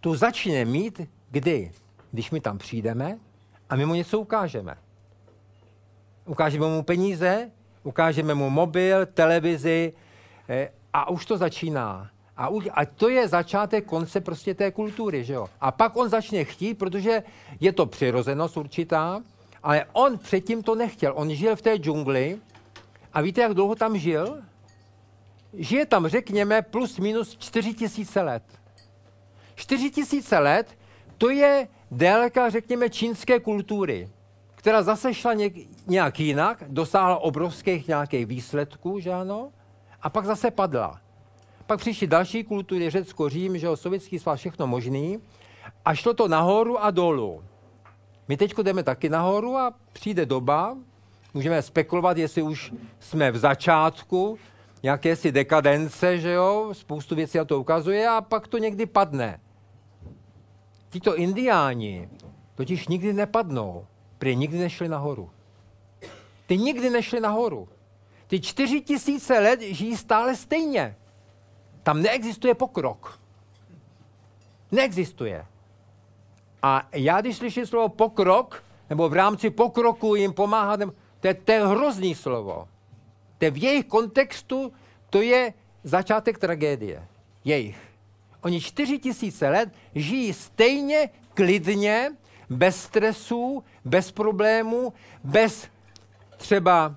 Tu 0.00 0.14
začne 0.14 0.64
mít 0.64 1.00
kdy? 1.30 1.72
Když 2.10 2.30
my 2.30 2.40
tam 2.40 2.58
přijdeme 2.58 3.18
a 3.70 3.76
my 3.76 3.86
mu 3.86 3.94
něco 3.94 4.20
ukážeme. 4.20 4.76
Ukážeme 6.26 6.66
mu 6.66 6.82
peníze, 6.82 7.50
ukážeme 7.82 8.34
mu 8.34 8.50
mobil, 8.50 9.06
televizi 9.06 9.92
eh, 10.48 10.68
a 10.92 11.10
už 11.10 11.26
to 11.26 11.36
začíná. 11.36 12.10
A, 12.36 12.48
už, 12.48 12.68
a 12.72 12.84
to 12.84 13.08
je 13.08 13.28
začátek 13.28 13.84
konce 13.84 14.20
prostě 14.20 14.54
té 14.54 14.70
kultury, 14.70 15.24
že 15.24 15.32
jo. 15.32 15.48
A 15.60 15.72
pak 15.72 15.96
on 15.96 16.08
začne 16.08 16.44
chtít, 16.44 16.74
protože 16.74 17.22
je 17.60 17.72
to 17.72 17.86
přirozenost 17.86 18.56
určitá, 18.56 19.22
ale 19.62 19.84
on 19.92 20.18
předtím 20.18 20.62
to 20.62 20.74
nechtěl. 20.74 21.12
On 21.16 21.30
žil 21.30 21.56
v 21.56 21.62
té 21.62 21.76
džungli 21.76 22.38
a 23.12 23.20
víte, 23.20 23.40
jak 23.40 23.54
dlouho 23.54 23.74
tam 23.74 23.98
žil? 23.98 24.42
Žije 25.52 25.86
tam, 25.86 26.08
řekněme, 26.08 26.62
plus 26.62 26.98
minus 26.98 27.36
4 27.36 27.74
tisíce 27.74 28.22
let. 28.22 28.42
4 29.54 29.90
tisíce 29.90 30.38
let, 30.38 30.78
to 31.18 31.30
je 31.30 31.68
délka, 31.90 32.50
řekněme, 32.50 32.90
čínské 32.90 33.40
kultury, 33.40 34.08
která 34.54 34.82
zase 34.82 35.14
šla 35.14 35.34
nějak 35.86 36.20
jinak, 36.20 36.64
dosáhla 36.68 37.18
obrovských 37.18 37.88
nějakých 37.88 38.26
výsledků, 38.26 39.00
že 39.00 39.12
ano, 39.12 39.52
a 40.02 40.10
pak 40.10 40.24
zase 40.26 40.50
padla. 40.50 41.00
Pak 41.66 41.80
přišly 41.80 42.06
další 42.06 42.44
kultury, 42.44 42.90
Řecko, 42.90 43.28
Řím, 43.28 43.58
že 43.58 43.66
jo, 43.66 43.76
sovětský 43.76 44.18
svaz, 44.18 44.40
všechno 44.40 44.66
možný. 44.66 45.18
A 45.84 45.94
šlo 45.94 46.14
to 46.14 46.28
nahoru 46.28 46.84
a 46.84 46.90
dolů. 46.90 47.44
My 48.28 48.36
teď 48.36 48.54
jdeme 48.62 48.82
taky 48.82 49.08
nahoru 49.08 49.56
a 49.56 49.74
přijde 49.92 50.26
doba, 50.26 50.76
můžeme 51.34 51.62
spekulovat, 51.62 52.16
jestli 52.16 52.42
už 52.42 52.72
jsme 53.00 53.30
v 53.30 53.36
začátku 53.36 54.38
jakési 54.82 55.32
dekadence, 55.32 56.18
že 56.18 56.32
jo, 56.32 56.68
spoustu 56.72 57.14
věcí 57.14 57.38
na 57.38 57.44
to 57.44 57.60
ukazuje 57.60 58.08
a 58.08 58.20
pak 58.20 58.48
to 58.48 58.58
někdy 58.58 58.86
padne. 58.86 59.40
Tito 60.90 61.16
indiáni 61.16 62.08
totiž 62.54 62.88
nikdy 62.88 63.12
nepadnou, 63.12 63.86
protože 64.18 64.34
nikdy 64.34 64.58
nešli 64.58 64.88
nahoru. 64.88 65.30
Ty 66.46 66.58
nikdy 66.58 66.90
nešli 66.90 67.20
nahoru. 67.20 67.68
Ty 68.26 68.40
čtyři 68.40 68.80
tisíce 68.80 69.38
let 69.38 69.60
žijí 69.60 69.96
stále 69.96 70.36
stejně. 70.36 70.96
Tam 71.82 72.02
neexistuje 72.02 72.54
pokrok. 72.54 73.20
Neexistuje. 74.72 75.46
A 76.62 76.88
já, 76.92 77.20
když 77.20 77.36
slyším 77.36 77.66
slovo 77.66 77.88
pokrok, 77.88 78.64
nebo 78.90 79.08
v 79.08 79.12
rámci 79.12 79.50
pokroku 79.50 80.14
jim 80.14 80.32
pomáhat, 80.32 80.80
to 81.22 81.28
je, 81.28 81.34
to 81.34 81.52
je 81.52 81.66
hrozný 81.66 82.14
slovo. 82.14 82.68
To 83.38 83.44
je 83.44 83.50
v 83.50 83.62
jejich 83.62 83.86
kontextu, 83.86 84.72
to 85.10 85.22
je 85.22 85.54
začátek 85.84 86.38
tragédie. 86.38 87.06
Jejich. 87.44 87.78
Oni 88.42 88.60
čtyři 88.60 88.98
tisíce 88.98 89.48
let 89.48 89.68
žijí 89.94 90.32
stejně 90.32 91.08
klidně, 91.34 92.10
bez 92.50 92.82
stresů, 92.82 93.64
bez 93.84 94.12
problémů, 94.12 94.92
bez 95.24 95.68
třeba 96.36 96.94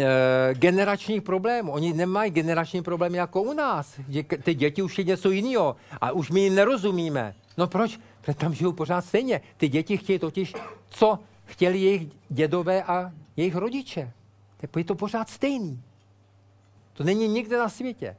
e, 0.00 0.54
generačních 0.54 1.22
problémů. 1.22 1.72
Oni 1.72 1.92
nemají 1.92 2.30
generační 2.30 2.82
problémy 2.82 3.18
jako 3.18 3.42
u 3.42 3.52
nás. 3.52 4.00
Ty 4.42 4.54
děti 4.54 4.82
už 4.82 4.98
je 4.98 5.04
něco 5.04 5.30
jiného 5.30 5.76
a 6.00 6.12
už 6.12 6.30
my 6.30 6.50
nerozumíme. 6.50 7.34
No 7.58 7.66
proč? 7.66 8.00
Protože 8.20 8.34
tam 8.34 8.54
žijou 8.54 8.72
pořád 8.72 9.04
stejně. 9.04 9.40
Ty 9.56 9.68
děti 9.68 9.96
chtějí 9.96 10.18
totiž, 10.18 10.54
co 10.90 11.18
chtěli 11.44 11.78
jejich 11.78 12.08
dědové 12.28 12.82
a 12.82 13.12
jejich 13.36 13.54
rodiče. 13.54 14.12
Je 14.76 14.84
to 14.84 14.94
pořád 14.94 15.30
stejný. 15.30 15.82
To 16.92 17.04
není 17.04 17.28
nikde 17.28 17.58
na 17.58 17.68
světě. 17.68 18.16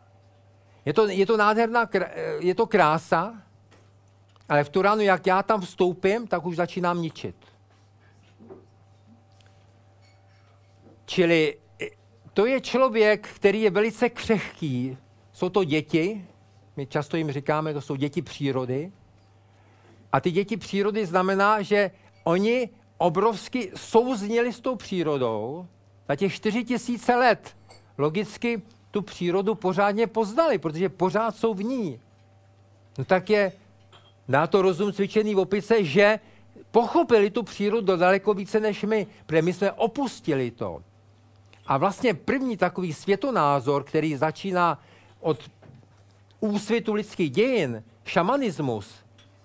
Je 0.85 0.93
to, 0.93 1.07
je 1.07 1.25
to 1.25 1.37
nádherná, 1.37 1.89
je 2.39 2.55
to 2.55 2.67
krása, 2.67 3.41
ale 4.49 4.63
v 4.63 4.69
tu 4.69 4.81
ránu, 4.81 5.01
jak 5.01 5.27
já 5.27 5.43
tam 5.43 5.61
vstoupím, 5.61 6.27
tak 6.27 6.45
už 6.45 6.55
začínám 6.55 7.01
ničit. 7.01 7.35
Čili 11.05 11.57
eh, 11.81 11.87
to 12.33 12.45
je 12.45 12.61
člověk, 12.61 13.27
který 13.27 13.61
je 13.61 13.69
velice 13.69 14.09
křehký. 14.09 14.97
Jsou 15.33 15.49
to 15.49 15.63
děti, 15.63 16.25
my 16.75 16.87
často 16.87 17.17
jim 17.17 17.31
říkáme, 17.31 17.73
to 17.73 17.81
jsou 17.81 17.95
děti 17.95 18.21
přírody. 18.21 18.91
A 20.11 20.19
ty 20.19 20.31
děti 20.31 20.57
přírody 20.57 21.05
znamená, 21.05 21.61
že 21.61 21.91
oni 22.23 22.69
obrovsky 22.97 23.71
souzněli 23.75 24.53
s 24.53 24.59
tou 24.59 24.75
přírodou 24.75 25.67
za 26.09 26.15
těch 26.15 26.33
čtyři 26.33 26.63
tisíce 26.63 27.15
let. 27.15 27.55
Logicky 27.97 28.61
tu 28.91 29.01
přírodu 29.01 29.55
pořádně 29.55 30.07
poznali, 30.07 30.57
protože 30.57 30.89
pořád 30.89 31.35
jsou 31.35 31.53
v 31.53 31.63
ní. 31.63 31.99
No 32.97 33.05
tak 33.05 33.29
je, 33.29 33.51
dá 34.29 34.47
to 34.47 34.61
rozum 34.61 34.93
cvičený 34.93 35.35
v 35.35 35.39
opice, 35.39 35.83
že 35.83 36.19
pochopili 36.71 37.29
tu 37.29 37.43
přírodu 37.43 37.97
daleko 37.97 38.33
více 38.33 38.59
než 38.59 38.83
my, 38.83 39.07
protože 39.25 39.41
my 39.41 39.53
jsme 39.53 39.71
opustili 39.71 40.51
to. 40.51 40.83
A 41.67 41.77
vlastně 41.77 42.13
první 42.13 42.57
takový 42.57 42.93
světonázor, 42.93 43.83
který 43.83 44.15
začíná 44.15 44.79
od 45.19 45.51
úsvitu 46.39 46.93
lidských 46.93 47.31
dějin, 47.31 47.83
šamanismus, 48.05 48.95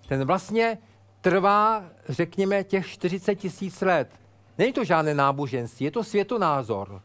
ten 0.09 0.25
vlastně 0.25 0.79
trvá, 1.21 1.85
řekněme, 2.09 2.65
těch 2.65 2.87
40 2.87 3.35
tisíc 3.35 3.81
let. 3.81 4.09
Není 4.59 4.73
to 4.73 4.85
žádné 4.85 5.15
náboženství, 5.15 5.85
je 5.85 5.91
to 5.91 6.05
světonázor, 6.05 7.03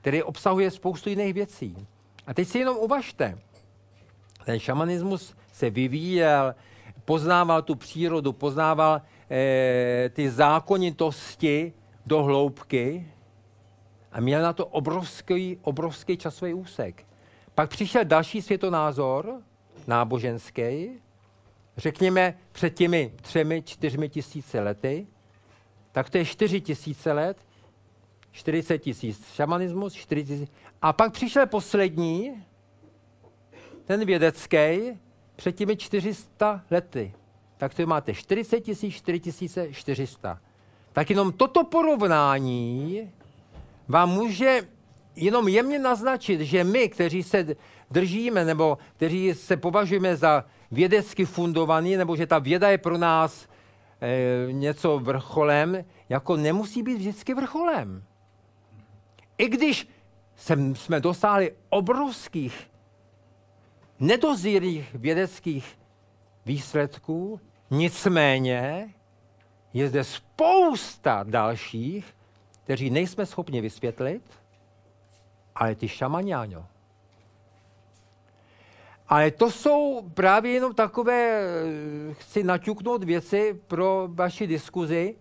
který 0.00 0.22
obsahuje 0.22 0.70
spoustu 0.70 1.08
jiných 1.08 1.34
věcí. 1.34 1.86
A 2.26 2.34
teď 2.34 2.48
si 2.48 2.58
jenom 2.58 2.76
uvažte. 2.76 3.38
Ten 4.44 4.58
šamanismus 4.58 5.34
se 5.52 5.70
vyvíjel, 5.70 6.54
poznával 7.04 7.62
tu 7.62 7.74
přírodu, 7.74 8.32
poznával 8.32 9.02
eh, 9.30 10.10
ty 10.14 10.30
zákonitosti 10.30 11.72
do 12.06 12.22
hloubky, 12.22 13.06
a 14.12 14.20
měl 14.20 14.42
na 14.42 14.52
to 14.52 14.66
obrovský, 14.66 15.58
obrovský 15.62 16.16
časový 16.16 16.54
úsek. 16.54 17.06
Pak 17.54 17.70
přišel 17.70 18.04
další 18.04 18.42
světonázor, 18.42 19.40
náboženský, 19.86 20.90
řekněme 21.80 22.34
před 22.52 22.74
těmi 22.74 23.12
třemi, 23.22 23.62
čtyřmi 23.62 24.08
tisíce 24.08 24.60
lety, 24.60 25.06
tak 25.92 26.10
to 26.10 26.18
je 26.18 26.24
čtyři 26.24 26.60
tisíce 26.60 27.12
let, 27.12 27.36
40 28.32 28.78
tisíc 28.78 29.32
šamanismus, 29.34 29.94
40 29.94 30.34
tisíc. 30.34 30.52
A 30.82 30.92
pak 30.92 31.12
přišel 31.12 31.46
poslední, 31.46 32.44
ten 33.84 34.04
vědecký, 34.04 34.56
před 35.36 35.52
těmi 35.52 35.76
400 35.76 36.64
lety. 36.70 37.14
Tak 37.56 37.74
to 37.74 37.86
máte 37.86 38.14
40 38.14 38.60
tisíc, 38.60 38.94
4 38.94 39.20
tisíce, 39.20 39.72
400. 39.72 40.40
Tak 40.92 41.10
jenom 41.10 41.32
toto 41.32 41.64
porovnání 41.64 43.10
vám 43.88 44.10
může 44.10 44.68
jenom 45.16 45.48
jemně 45.48 45.78
naznačit, 45.78 46.40
že 46.40 46.64
my, 46.64 46.88
kteří 46.88 47.22
se 47.22 47.56
držíme 47.90 48.44
nebo 48.44 48.78
kteří 48.96 49.34
se 49.34 49.56
považujeme 49.56 50.16
za 50.16 50.44
vědecky 50.70 51.24
fundovaný, 51.24 51.96
nebo 51.96 52.16
že 52.16 52.26
ta 52.26 52.38
věda 52.38 52.68
je 52.70 52.78
pro 52.78 52.98
nás 52.98 53.48
e, 54.00 54.52
něco 54.52 54.98
vrcholem, 54.98 55.84
jako 56.08 56.36
nemusí 56.36 56.82
být 56.82 56.96
vždycky 56.96 57.34
vrcholem. 57.34 58.04
I 59.38 59.48
když 59.48 59.88
jsem, 60.36 60.74
jsme 60.74 61.00
dosáhli 61.00 61.52
obrovských, 61.68 62.70
nedozírných 64.00 64.94
vědeckých 64.94 65.78
výsledků, 66.46 67.40
nicméně 67.70 68.94
je 69.72 69.88
zde 69.88 70.04
spousta 70.04 71.24
dalších, 71.28 72.16
kteří 72.64 72.90
nejsme 72.90 73.26
schopni 73.26 73.60
vysvětlit, 73.60 74.22
ale 75.54 75.74
ty 75.74 75.88
šamaniáňo. 75.88 76.66
Ale 79.10 79.30
to 79.30 79.50
jsou 79.50 80.02
právě 80.14 80.52
jenom 80.52 80.74
takové, 80.74 81.42
chci 82.12 82.44
naťuknout 82.44 83.04
věci 83.04 83.60
pro 83.66 84.08
vaši 84.10 84.46
diskuzi, 84.46 85.16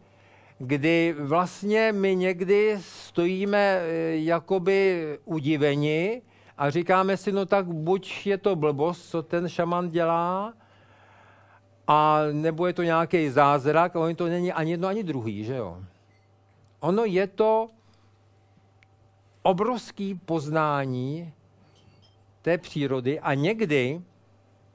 kdy 0.58 1.15
vlastně 1.19 1.91
my 1.91 2.15
někdy 2.15 2.77
stojíme 2.81 3.58
eh, 3.58 4.15
jakoby 4.15 5.05
udiveni 5.25 6.22
a 6.58 6.69
říkáme 6.69 7.17
si, 7.17 7.31
no 7.31 7.46
tak 7.46 7.65
buď 7.65 8.25
je 8.27 8.38
to 8.38 8.55
blbost, 8.55 9.10
co 9.10 9.24
ten 9.24 9.50
šaman 9.50 9.89
dělá, 9.89 10.53
a 11.88 12.22
nebo 12.31 12.67
je 12.67 12.74
to 12.74 12.84
nějaký 12.84 13.29
zázrak, 13.29 13.96
a 13.96 14.00
ono 14.00 14.15
to 14.15 14.27
není 14.27 14.53
ani 14.53 14.72
jedno, 14.72 14.88
ani 14.88 15.03
druhý, 15.03 15.43
že 15.43 15.55
jo. 15.55 15.77
Ono 16.79 17.05
je 17.05 17.27
to 17.27 17.67
obrovský 19.41 20.15
poznání 20.15 21.34
té 22.41 22.58
přírody 22.58 23.19
a 23.19 23.34
někdy 23.34 24.01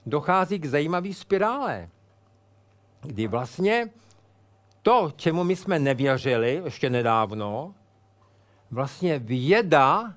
dochází 0.06 0.58
k 0.58 0.64
zajímavé 0.64 1.14
spirále, 1.14 1.88
kdy 3.00 3.26
vlastně 3.26 3.90
to, 4.82 5.12
čemu 5.16 5.44
my 5.44 5.56
jsme 5.56 5.78
nevěřili 5.78 6.62
ještě 6.64 6.90
nedávno, 6.90 7.74
vlastně 8.70 9.18
věda 9.18 10.14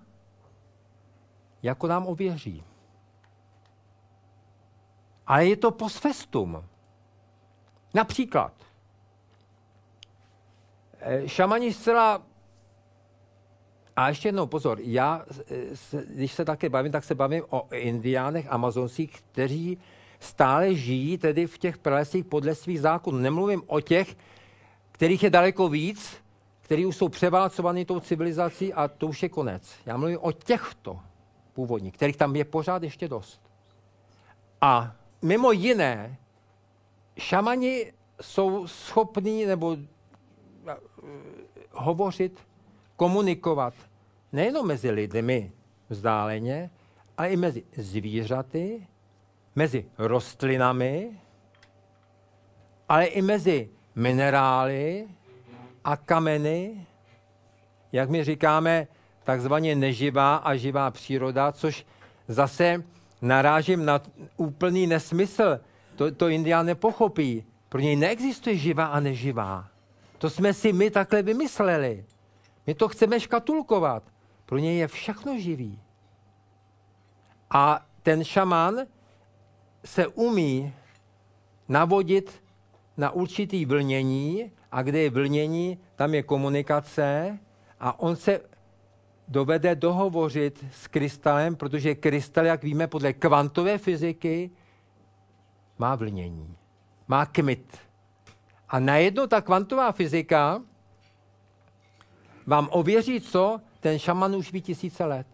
jako 1.64 1.88
nám 1.88 2.08
ověří. 2.08 2.64
Ale 5.28 5.46
je 5.46 5.56
to 5.56 5.72
post 5.72 5.98
festum. 5.98 6.66
Například, 7.94 8.54
eh, 11.00 11.28
šamani 11.28 11.74
zcela 11.74 12.22
a 13.98 14.10
ještě 14.10 14.28
jednou 14.28 14.48
pozor, 14.48 14.78
já, 14.82 15.26
když 16.08 16.34
se 16.34 16.46
také 16.46 16.70
bavím, 16.70 16.92
tak 16.92 17.04
se 17.04 17.16
bavím 17.16 17.44
o 17.50 17.68
indiánech 17.72 18.48
amazoncích, 18.50 19.22
kteří 19.22 19.78
stále 20.20 20.76
žijí 20.76 21.18
tedy 21.18 21.48
v 21.48 21.58
těch 21.58 21.78
pralesích 21.78 22.26
podle 22.26 22.56
svých 22.56 22.82
zákonů. 22.82 23.18
Nemluvím 23.18 23.62
o 23.68 23.82
těch, 23.82 24.16
kterých 24.92 25.24
je 25.24 25.30
daleko 25.30 25.70
víc, 25.70 26.18
kteří 26.62 26.86
už 26.86 26.98
jsou 26.98 27.10
převálcovaní 27.10 27.86
tou 27.86 28.00
civilizací 28.00 28.74
a 28.74 28.88
to 28.88 29.08
už 29.08 29.24
je 29.24 29.30
konec. 29.30 29.72
Já 29.86 29.98
mluvím 29.98 30.18
o 30.22 30.32
těchto 30.32 31.00
původních, 31.54 31.94
kterých 31.94 32.18
tam 32.18 32.36
je 32.36 32.46
pořád 32.46 32.84
ještě 32.84 33.08
dost. 33.08 33.42
A 34.62 34.96
mimo 35.22 35.52
jiné, 35.52 36.18
šamani 37.18 37.94
jsou 38.22 38.68
schopní 38.68 39.46
nebo 39.46 39.78
eh, 40.68 40.76
hovořit, 41.72 42.47
komunikovat 42.98 43.74
nejenom 44.32 44.68
mezi 44.68 44.92
lidmi 44.92 45.52
vzdáleně, 45.90 46.70
ale 47.18 47.30
i 47.30 47.38
mezi 47.38 47.64
zvířaty, 47.76 48.88
mezi 49.56 49.86
rostlinami, 49.98 51.12
ale 52.90 53.06
i 53.06 53.22
mezi 53.22 53.70
minerály 53.96 55.08
a 55.84 55.98
kameny, 55.98 56.88
jak 57.92 58.10
my 58.10 58.24
říkáme, 58.24 58.88
takzvaně 59.24 59.76
neživá 59.76 60.36
a 60.36 60.56
živá 60.56 60.92
příroda, 60.92 61.52
což 61.52 61.86
zase 62.28 62.84
narážím 63.22 63.86
na 63.86 64.02
úplný 64.38 64.88
nesmysl. 64.88 65.60
To, 65.96 66.12
to 66.12 66.28
Indián 66.28 66.66
nepochopí. 66.66 67.44
Pro 67.70 67.80
něj 67.80 67.96
neexistuje 67.96 68.56
živá 68.56 68.86
a 68.86 69.00
neživá. 69.00 69.68
To 70.18 70.30
jsme 70.30 70.54
si 70.54 70.74
my 70.74 70.92
takhle 70.92 71.22
vymysleli. 71.22 72.06
My 72.68 72.74
to 72.76 72.88
chceme 72.88 73.20
škatulkovat. 73.20 74.04
Pro 74.46 74.58
něj 74.58 74.78
je 74.78 74.88
všechno 74.88 75.40
živý. 75.40 75.82
A 77.50 77.86
ten 78.04 78.24
šaman 78.24 78.76
se 79.86 80.08
umí 80.08 80.74
navodit 81.68 82.44
na 82.98 83.12
určitý 83.12 83.66
vlnění 83.66 84.52
a 84.72 84.82
kde 84.82 85.00
je 85.00 85.10
vlnění, 85.10 85.78
tam 85.96 86.14
je 86.14 86.24
komunikace 86.24 87.40
a 87.80 88.00
on 88.00 88.16
se 88.16 88.42
dovede 89.28 89.76
dohovořit 89.76 90.66
s 90.72 90.88
krystalem, 90.88 91.56
protože 91.56 91.96
krystal, 91.96 92.46
jak 92.46 92.64
víme, 92.64 92.88
podle 92.88 93.14
kvantové 93.14 93.78
fyziky 93.78 94.52
má 95.78 95.96
vlnění, 95.96 96.56
má 97.08 97.26
kmit. 97.26 97.78
A 98.70 98.80
najednou 98.80 99.28
ta 99.28 99.42
kvantová 99.42 99.92
fyzika 99.92 100.62
vám 102.48 102.70
ověří, 102.72 103.22
co 103.22 103.62
ten 103.80 104.00
šaman 104.00 104.36
už 104.36 104.52
ví 104.52 104.62
tisíce 104.62 105.06
let. 105.06 105.28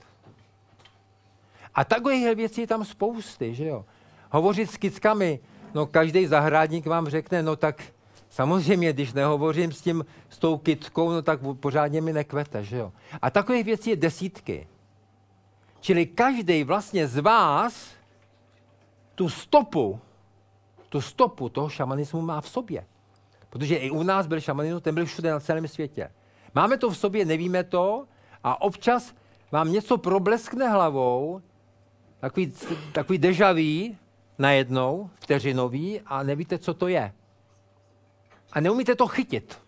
A 1.76 1.84
takových 1.84 2.36
věcí 2.36 2.62
je 2.62 2.68
tam 2.68 2.86
spousty, 2.86 3.56
že 3.56 3.66
jo. 3.66 3.86
Hovořit 4.32 4.72
s 4.72 4.78
kickami, 4.78 5.40
no 5.74 5.86
každý 5.86 6.28
zahradník 6.28 6.86
vám 6.86 7.08
řekne, 7.08 7.44
no 7.44 7.56
tak 7.56 7.84
samozřejmě, 8.30 8.94
když 8.94 9.14
nehovořím 9.14 9.72
s 9.72 9.82
tím, 9.82 10.06
s 10.30 10.38
tou 10.38 10.58
kytkou, 10.58 11.12
no 11.12 11.22
tak 11.22 11.40
pořádně 11.60 12.02
mi 12.02 12.14
nekvete, 12.14 12.64
že 12.64 12.78
jo. 12.78 12.92
A 13.22 13.30
takových 13.30 13.66
věcí 13.66 13.90
je 13.90 13.96
desítky. 13.96 14.68
Čili 15.80 16.06
každý 16.06 16.64
vlastně 16.64 17.08
z 17.08 17.18
vás 17.18 17.92
tu 19.16 19.30
stopu, 19.30 20.00
tu 20.90 21.02
stopu 21.02 21.50
toho 21.50 21.70
šamanismu 21.70 22.22
má 22.22 22.42
v 22.42 22.50
sobě. 22.50 22.86
Protože 23.50 23.76
i 23.76 23.90
u 23.90 24.04
nás 24.04 24.28
byl 24.28 24.40
šamanismus, 24.40 24.84
ten 24.84 24.96
byl 24.96 25.06
všude 25.06 25.32
na 25.32 25.40
celém 25.40 25.68
světě. 25.68 26.10
Máme 26.56 26.78
to 26.78 26.90
v 26.90 26.98
sobě, 26.98 27.26
nevíme 27.26 27.64
to 27.64 28.08
a 28.44 28.62
občas 28.62 29.14
vám 29.52 29.72
něco 29.72 29.98
probleskne 29.98 30.70
hlavou, 30.70 31.42
takový, 32.20 32.54
takový 32.92 33.18
dežavý 33.18 33.98
najednou, 34.38 35.10
vteřinový 35.20 36.02
a 36.02 36.24
nevíte, 36.24 36.58
co 36.58 36.74
to 36.74 36.88
je. 36.88 37.14
A 38.52 38.60
neumíte 38.60 38.96
to 38.96 39.08
chytit. 39.08 39.60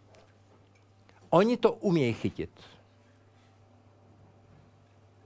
Oni 1.29 1.57
to 1.57 1.73
umějí 1.73 2.13
chytit. 2.13 2.49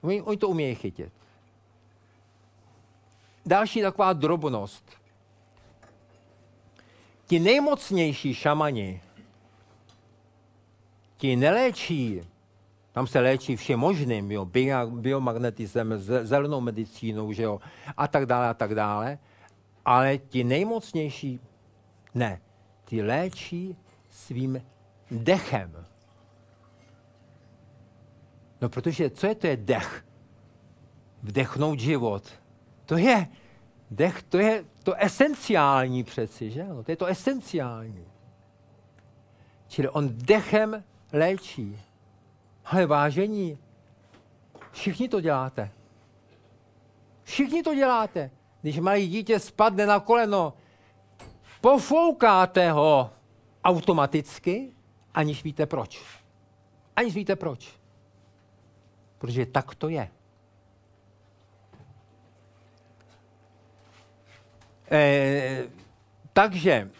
Oni, 0.01 0.21
oni 0.21 0.37
to 0.37 0.49
umějí 0.49 0.75
chytit. 0.75 1.13
Další 3.45 3.81
taková 3.81 4.13
drobnost. 4.13 4.85
Ti 7.25 7.39
nejmocnější 7.39 8.33
šamani 8.33 9.01
ti 11.19 11.35
neléčí, 11.35 12.21
tam 12.91 13.07
se 13.07 13.19
léčí 13.19 13.55
všem 13.55 13.79
možným, 13.79 14.31
jo, 14.31 14.47
biomagnetismem, 14.89 15.97
zelenou 16.23 16.61
medicínou, 16.61 17.31
že 17.31 17.43
jo, 17.43 17.59
a 17.97 18.07
tak 18.07 18.25
dále, 18.25 18.49
a 18.49 18.53
tak 18.53 18.75
dále. 18.75 19.17
Ale 19.85 20.17
ti 20.17 20.43
nejmocnější 20.43 21.39
ne. 22.15 22.41
Ty 22.85 23.01
léčí 23.01 23.75
svým 24.09 24.63
dechem. 25.11 25.85
No 28.61 28.69
protože 28.69 29.09
co 29.09 29.27
je 29.27 29.35
to 29.35 29.47
je 29.47 29.57
dech? 29.57 30.05
Vdechnout 31.23 31.79
život. 31.79 32.23
To 32.85 32.97
je 32.97 33.27
dech, 33.91 34.23
to 34.23 34.37
je 34.37 34.65
to 34.83 34.93
esenciální 34.95 36.03
přeci, 36.03 36.51
že? 36.51 36.63
No, 36.63 36.83
to 36.83 36.91
je 36.91 36.97
to 36.97 37.05
esenciální. 37.05 38.05
Čili 39.67 39.89
on 39.89 40.09
dechem 40.17 40.83
léčí. 41.13 41.81
Ale 42.65 42.85
vážení, 42.85 43.57
všichni 44.71 45.09
to 45.09 45.21
děláte. 45.21 45.71
Všichni 47.23 47.63
to 47.63 47.75
děláte. 47.75 48.31
Když 48.61 48.79
mají 48.79 49.07
dítě 49.07 49.39
spadne 49.39 49.85
na 49.85 49.99
koleno, 49.99 50.53
pofoukáte 51.61 52.71
ho 52.71 53.11
automaticky, 53.63 54.73
aniž 55.13 55.43
víte 55.43 55.65
proč. 55.65 56.01
Aniž 56.95 57.15
víte 57.15 57.35
proč. 57.35 57.79
Protože 59.17 59.45
tak 59.45 59.75
to 59.75 59.89
je. 59.89 60.09
E, 64.91 65.63
takže 66.33 66.91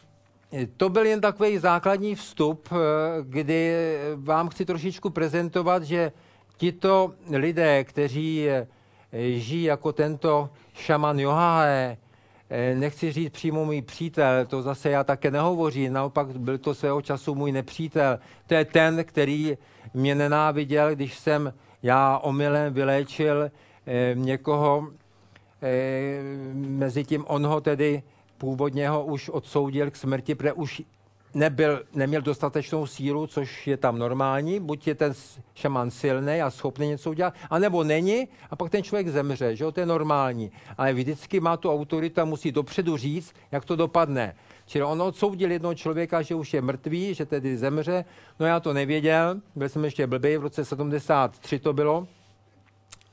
to 0.77 0.89
byl 0.89 1.05
jen 1.05 1.21
takový 1.21 1.57
základní 1.57 2.15
vstup, 2.15 2.69
eh, 2.71 2.75
kdy 3.23 3.75
vám 4.15 4.49
chci 4.49 4.65
trošičku 4.65 5.09
prezentovat, 5.09 5.83
že 5.83 6.12
tito 6.57 7.13
lidé, 7.31 7.83
kteří 7.83 8.49
eh, 8.49 8.67
žijí 9.39 9.63
jako 9.63 9.93
tento 9.93 10.49
šaman 10.73 11.19
Johae, 11.19 11.97
eh, 12.49 12.75
nechci 12.75 13.12
říct 13.12 13.33
přímo 13.33 13.65
můj 13.65 13.81
přítel, 13.81 14.45
to 14.45 14.62
zase 14.62 14.89
já 14.89 15.03
také 15.03 15.31
nehovořím, 15.31 15.93
naopak 15.93 16.27
byl 16.27 16.57
to 16.57 16.73
svého 16.73 17.01
času 17.01 17.35
můj 17.35 17.51
nepřítel. 17.51 18.19
To 18.47 18.53
je 18.53 18.65
ten, 18.65 19.03
který 19.03 19.57
mě 19.93 20.15
nenáviděl, 20.15 20.95
když 20.95 21.17
jsem 21.17 21.53
já 21.83 22.17
omylem 22.17 22.73
vyléčil 22.73 23.51
někoho, 24.13 24.88
mezi 26.53 27.03
tím 27.03 27.25
on 27.27 27.45
ho 27.45 27.62
tedy 27.62 28.03
původně 28.39 28.89
ho 28.89 29.06
už 29.06 29.30
odsoudil 29.30 29.91
k 29.91 29.95
smrti, 29.95 30.36
protože 30.36 30.54
už 30.54 30.82
nebyl, 31.34 31.84
neměl 31.93 32.21
dostatečnou 32.21 32.88
sílu, 32.88 33.28
což 33.28 33.67
je 33.67 33.78
tam 33.78 33.99
normální, 33.99 34.60
buď 34.60 34.88
je 34.88 34.95
ten 34.95 35.13
šaman 35.56 35.91
silný 35.91 36.41
a 36.41 36.49
schopný 36.49 36.88
něco 36.88 37.10
udělat, 37.10 37.34
anebo 37.49 37.84
není 37.84 38.28
a 38.49 38.56
pak 38.56 38.71
ten 38.71 38.84
člověk 38.84 39.08
zemře, 39.08 39.56
že 39.56 39.63
jo, 39.63 39.71
to 39.71 39.80
je 39.80 39.86
normální. 39.86 40.52
Ale 40.78 40.93
vždycky 40.93 41.39
má 41.39 41.58
tu 41.58 41.71
autorita, 41.71 42.25
musí 42.25 42.52
dopředu 42.52 42.97
říct, 42.97 43.34
jak 43.52 43.65
to 43.65 43.75
dopadne. 43.75 44.36
Čili 44.65 44.84
on 44.84 45.02
odsoudil 45.02 45.52
jednoho 45.52 45.75
člověka, 45.75 46.21
že 46.21 46.36
už 46.36 46.54
je 46.54 46.62
mrtvý, 46.62 47.13
že 47.13 47.25
tedy 47.25 47.58
zemře. 47.58 48.06
No 48.39 48.45
já 48.45 48.60
to 48.60 48.73
nevěděl, 48.73 49.41
byl 49.56 49.69
jsem 49.69 49.86
ještě 49.86 50.08
blbý, 50.08 50.38
v 50.38 50.41
roce 50.41 50.65
73 50.65 51.60
to 51.60 51.73
bylo. 51.73 52.08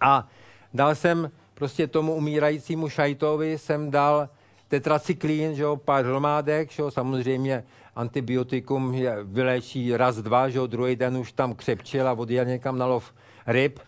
A 0.00 0.28
dal 0.74 0.94
jsem 0.94 1.30
prostě 1.54 1.86
tomu 1.86 2.14
umírajícímu 2.14 2.88
šajtovi, 2.88 3.58
jsem 3.58 3.90
dal 3.90 4.28
tetracyklín, 4.68 5.54
že 5.54 5.62
jo, 5.62 5.76
pár 5.76 6.04
hromádek, 6.04 6.70
že 6.70 6.82
jo, 6.82 6.90
samozřejmě 6.90 7.64
antibiotikum 7.96 8.94
je, 8.94 9.16
vylečí 9.24 9.96
raz, 9.96 10.16
dva, 10.16 10.48
že 10.48 10.58
jo, 10.58 10.66
druhý 10.66 10.96
den 10.96 11.16
už 11.16 11.32
tam 11.32 11.54
křepčil 11.54 12.08
a 12.08 12.12
odjel 12.12 12.44
někam 12.44 12.78
na 12.78 12.86
lov 12.86 13.12
ryb, 13.46 13.80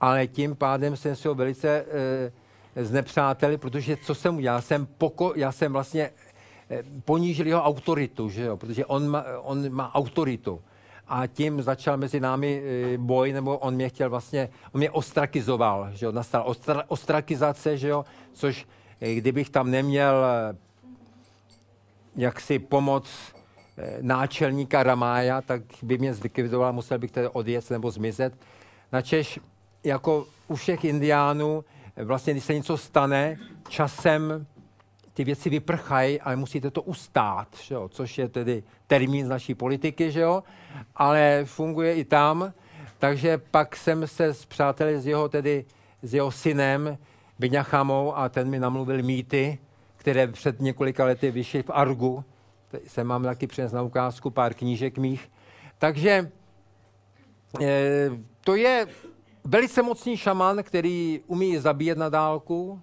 ale 0.00 0.26
tím 0.26 0.56
pádem 0.56 0.96
jsem 0.96 1.16
si 1.16 1.28
ho 1.28 1.34
velice 1.34 1.84
e, 2.76 2.84
znepřáteli, 2.84 3.56
protože 3.56 3.96
co 3.96 4.14
jsem 4.14 4.36
udělal, 4.36 4.62
jsem 4.62 4.86
poko, 4.98 5.32
já 5.36 5.52
jsem 5.52 5.72
vlastně 5.72 6.10
e, 6.70 6.82
ponížil 7.04 7.46
jeho 7.46 7.62
autoritu, 7.62 8.28
že 8.28 8.42
jo, 8.42 8.56
protože 8.56 8.86
on 8.86 9.08
má, 9.08 9.24
on 9.42 9.72
má 9.72 9.94
autoritu. 9.94 10.62
A 11.08 11.26
tím 11.26 11.62
začal 11.62 11.96
mezi 11.96 12.20
námi 12.20 12.62
e, 12.64 12.98
boj, 12.98 13.32
nebo 13.32 13.58
on 13.58 13.74
mě 13.74 13.88
chtěl 13.88 14.10
vlastně, 14.10 14.48
on 14.72 14.78
mě 14.78 14.90
ostrakizoval, 14.90 15.90
že 15.92 16.06
jo, 16.06 16.12
nastal 16.12 16.42
ostra, 16.46 16.82
ostrakizace, 16.88 17.76
že 17.76 17.88
jo, 17.88 18.04
což 18.32 18.66
kdybych 19.02 19.50
tam 19.50 19.70
neměl 19.70 20.24
jaksi 22.16 22.58
pomoc 22.58 23.32
Eh, 23.78 23.98
náčelníka 24.00 24.82
Ramája, 24.82 25.40
tak 25.40 25.62
by 25.82 25.98
mě 25.98 26.14
zlikvidoval, 26.14 26.72
musel 26.72 26.98
bych 26.98 27.10
tedy 27.10 27.28
odjet 27.28 27.70
nebo 27.70 27.90
zmizet. 27.90 28.34
Načež 28.92 29.40
jako 29.84 30.26
u 30.48 30.54
všech 30.54 30.84
indiánů, 30.84 31.64
eh, 31.96 32.04
vlastně 32.04 32.32
když 32.32 32.44
se 32.44 32.54
něco 32.54 32.76
stane, 32.78 33.38
časem 33.68 34.46
ty 35.14 35.24
věci 35.24 35.50
vyprchají, 35.50 36.20
ale 36.20 36.36
musíte 36.36 36.70
to 36.70 36.82
ustát, 36.82 37.48
že 37.62 37.74
jo? 37.74 37.88
což 37.88 38.18
je 38.18 38.28
tedy 38.28 38.62
termín 38.86 39.26
z 39.26 39.28
naší 39.28 39.54
politiky, 39.54 40.12
že 40.12 40.20
jo? 40.20 40.42
ale 40.96 41.42
funguje 41.44 41.94
i 41.94 42.04
tam. 42.04 42.52
Takže 42.98 43.38
pak 43.38 43.76
jsem 43.76 44.06
se 44.06 44.34
s 44.34 44.44
přáteli 44.44 45.00
s 45.00 45.06
jeho, 45.06 45.28
tedy, 45.28 45.64
s 46.02 46.14
jeho 46.14 46.30
synem 46.30 46.98
Byňachamou 47.38 48.16
a 48.16 48.28
ten 48.28 48.50
mi 48.50 48.58
namluvil 48.58 49.02
mýty, 49.02 49.58
které 49.96 50.26
před 50.26 50.60
několika 50.60 51.04
lety 51.04 51.30
vyšly 51.30 51.62
v 51.62 51.70
Argu, 51.70 52.24
jsem 52.86 53.06
mám 53.06 53.22
taky 53.22 53.46
přines 53.46 53.72
na 53.72 53.82
ukázku 53.82 54.30
pár 54.30 54.54
knížek 54.54 54.98
mých. 54.98 55.30
Takže 55.78 56.30
e, 57.60 58.10
to 58.40 58.54
je 58.54 58.86
velice 59.44 59.82
mocný 59.82 60.16
šaman, 60.16 60.62
který 60.62 61.20
umí 61.26 61.58
zabíjet 61.58 61.98
na 61.98 62.08
dálku, 62.08 62.80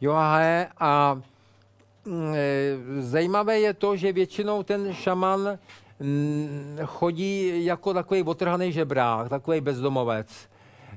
Johahe, 0.00 0.68
a 0.78 1.20
e, 2.34 2.76
zajímavé 2.98 3.60
je 3.60 3.74
to, 3.74 3.96
že 3.96 4.12
většinou 4.12 4.62
ten 4.62 4.94
šaman 4.94 5.58
mm, 6.00 6.78
chodí 6.84 7.64
jako 7.64 7.94
takový 7.94 8.22
otrhaný 8.22 8.72
žebrák, 8.72 9.28
takový 9.28 9.60
bezdomovec. 9.60 10.48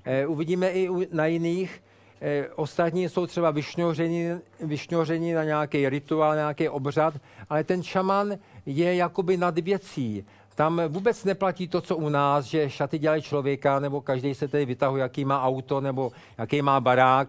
E, 0.04 0.26
uvidíme 0.26 0.70
i 0.70 0.90
na 1.12 1.26
jiných. 1.26 1.82
E, 2.22 2.48
ostatní 2.56 3.10
jsou 3.10 3.28
třeba 3.28 3.52
vyšňoření, 3.52 4.30
vyšňoření 4.60 5.34
na 5.34 5.44
nějaký 5.44 5.90
rituál, 5.90 6.36
nějaký 6.36 6.70
obřad, 6.70 7.14
ale 7.50 7.64
ten 7.64 7.84
šaman 7.84 8.34
je 8.66 8.96
jakoby 8.96 9.38
nad 9.38 9.60
věcí. 9.60 10.26
Tam 10.56 10.82
vůbec 10.88 11.24
neplatí 11.24 11.68
to, 11.68 11.82
co 11.82 11.98
u 11.98 12.10
nás, 12.10 12.46
že 12.46 12.70
šaty 12.70 13.00
dělají 13.00 13.22
člověka, 13.22 13.80
nebo 13.80 14.02
každý 14.02 14.36
se 14.36 14.48
tedy 14.48 14.66
vytahuje, 14.66 15.02
jaký 15.02 15.26
má 15.26 15.44
auto, 15.44 15.82
nebo 15.82 16.12
jaký 16.38 16.62
má 16.62 16.80
barák 16.80 17.28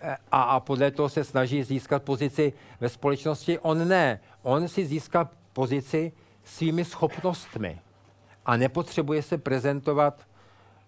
e, 0.00 0.16
a, 0.32 0.42
a 0.42 0.60
podle 0.60 0.90
toho 0.90 1.08
se 1.08 1.24
snaží 1.24 1.62
získat 1.62 2.02
pozici 2.02 2.52
ve 2.80 2.88
společnosti. 2.88 3.58
On 3.58 3.88
ne. 3.88 4.20
On 4.42 4.68
si 4.68 4.86
získá 4.86 5.30
pozici 5.52 6.12
svými 6.44 6.84
schopnostmi 6.84 7.80
a 8.46 8.56
nepotřebuje 8.56 9.22
se 9.22 9.38
prezentovat 9.38 10.26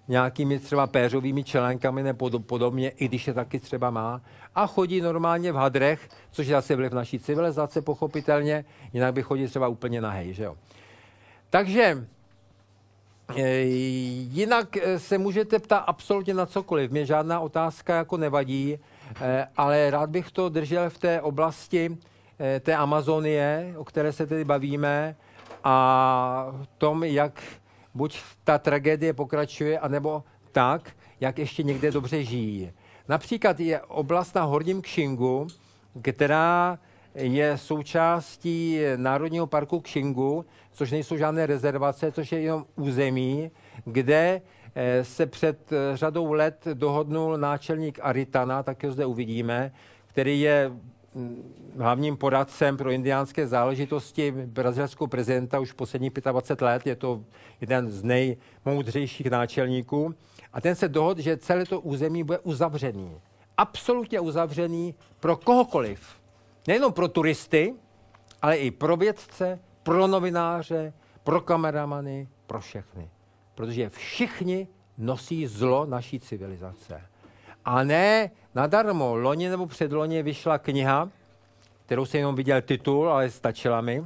nějakými 0.09 0.59
třeba 0.59 0.87
péřovými 0.87 1.45
čelenkami 1.45 2.03
nebo 2.03 2.40
podobně, 2.40 2.88
i 2.88 3.09
když 3.09 3.27
je 3.27 3.35
taky 3.35 3.61
třeba 3.61 3.90
má. 3.90 4.21
A 4.55 4.66
chodí 4.66 5.01
normálně 5.01 5.53
v 5.53 5.57
hadrech, 5.57 6.09
což 6.31 6.47
je 6.47 6.55
zase 6.55 6.77
vliv 6.77 6.92
naší 6.92 7.19
civilizace, 7.19 7.83
pochopitelně, 7.83 8.64
jinak 8.92 9.14
by 9.14 9.23
chodil 9.23 9.49
třeba 9.49 9.69
úplně 9.69 10.01
nahej, 10.01 10.35
že 10.35 10.45
jo. 10.45 10.57
Takže 11.51 12.07
e, 13.37 13.59
jinak 14.31 14.77
e, 14.77 14.99
se 14.99 15.19
můžete 15.19 15.59
ptát 15.59 15.79
absolutně 15.79 16.35
na 16.35 16.47
cokoliv. 16.47 16.90
Mě 16.90 17.07
žádná 17.07 17.40
otázka 17.40 17.97
jako 17.97 18.16
nevadí, 18.16 18.79
e, 19.21 19.47
ale 19.57 19.90
rád 19.90 20.11
bych 20.11 20.31
to 20.31 20.49
držel 20.49 20.90
v 20.90 20.99
té 20.99 21.21
oblasti 21.21 21.99
té 22.61 22.77
Amazonie, 22.77 23.75
o 23.77 23.85
které 23.85 24.12
se 24.12 24.27
tedy 24.27 24.45
bavíme, 24.45 25.16
a 25.69 26.55
tom, 26.79 27.05
jak 27.05 27.42
buď 27.96 28.20
ta 28.44 28.59
tragédie 28.59 29.12
pokračuje, 29.12 29.78
anebo 29.78 30.24
tak, 30.52 30.96
jak 31.20 31.38
ještě 31.38 31.62
někde 31.62 31.90
dobře 31.90 32.24
žijí. 32.24 32.72
Například 33.09 33.61
je 33.61 33.80
oblast 33.80 34.35
na 34.35 34.42
Horním 34.42 34.82
Kšingu, 34.82 35.46
která 36.02 36.78
je 37.14 37.59
součástí 37.59 38.80
Národního 38.96 39.46
parku 39.46 39.80
Kšingu, 39.80 40.44
což 40.72 40.90
nejsou 40.90 41.16
žádné 41.16 41.46
rezervace, 41.46 42.12
což 42.12 42.32
je 42.32 42.40
jenom 42.40 42.64
území, 42.76 43.50
kde 43.85 44.42
eh, 44.74 45.04
se 45.04 45.26
před 45.26 45.72
eh, 45.72 45.96
řadou 45.96 46.32
let 46.32 46.64
dohodnul 46.74 47.38
náčelník 47.38 47.98
Aritana, 48.02 48.62
tak 48.62 48.85
ho 48.85 48.92
zde 48.92 49.06
uvidíme, 49.06 49.72
který 50.06 50.40
je 50.40 50.72
hlavním 51.79 52.16
poradcem 52.16 52.76
pro 52.76 52.90
indiánské 52.90 53.46
záležitosti 53.46 54.31
brazilského 54.31 55.07
prezidenta 55.09 55.59
už 55.59 55.72
posledních 55.72 56.12
25 56.12 56.64
let. 56.64 56.87
Je 56.87 56.96
to 56.96 57.24
jeden 57.61 57.90
z 57.90 58.02
nejmoudřejších 58.02 59.26
náčelníků. 59.26 60.14
A 60.52 60.61
ten 60.61 60.74
se 60.74 60.88
dohodl, 60.88 61.20
že 61.20 61.37
celé 61.37 61.66
to 61.66 61.81
území 61.81 62.24
bude 62.24 62.38
uzavřený. 62.38 63.20
Absolutně 63.57 64.20
uzavřený 64.20 64.94
pro 65.20 65.37
kohokoliv. 65.37 66.00
Nejenom 66.68 66.92
pro 66.92 67.09
turisty, 67.09 67.74
ale 68.42 68.57
i 68.57 68.70
pro 68.70 68.96
vědce, 68.96 69.59
pro 69.83 70.07
novináře, 70.07 70.92
pro 71.24 71.40
kameramany, 71.40 72.29
pro 72.46 72.61
všechny. 72.61 73.11
Protože 73.55 73.88
všichni 73.88 74.68
nosí 74.98 75.46
zlo 75.46 75.87
naší 75.87 76.20
civilizace. 76.20 77.02
A 77.64 77.85
ne 77.85 78.31
nadarmo. 78.57 79.16
Loni 79.16 79.49
nebo 79.49 79.66
předloni 79.66 80.23
vyšla 80.23 80.59
kniha, 80.59 81.11
kterou 81.87 82.07
jsem 82.07 82.19
jenom 82.19 82.35
viděl 82.35 82.62
titul, 82.62 83.11
ale 83.11 83.31
stačila 83.31 83.81
mi, 83.81 84.05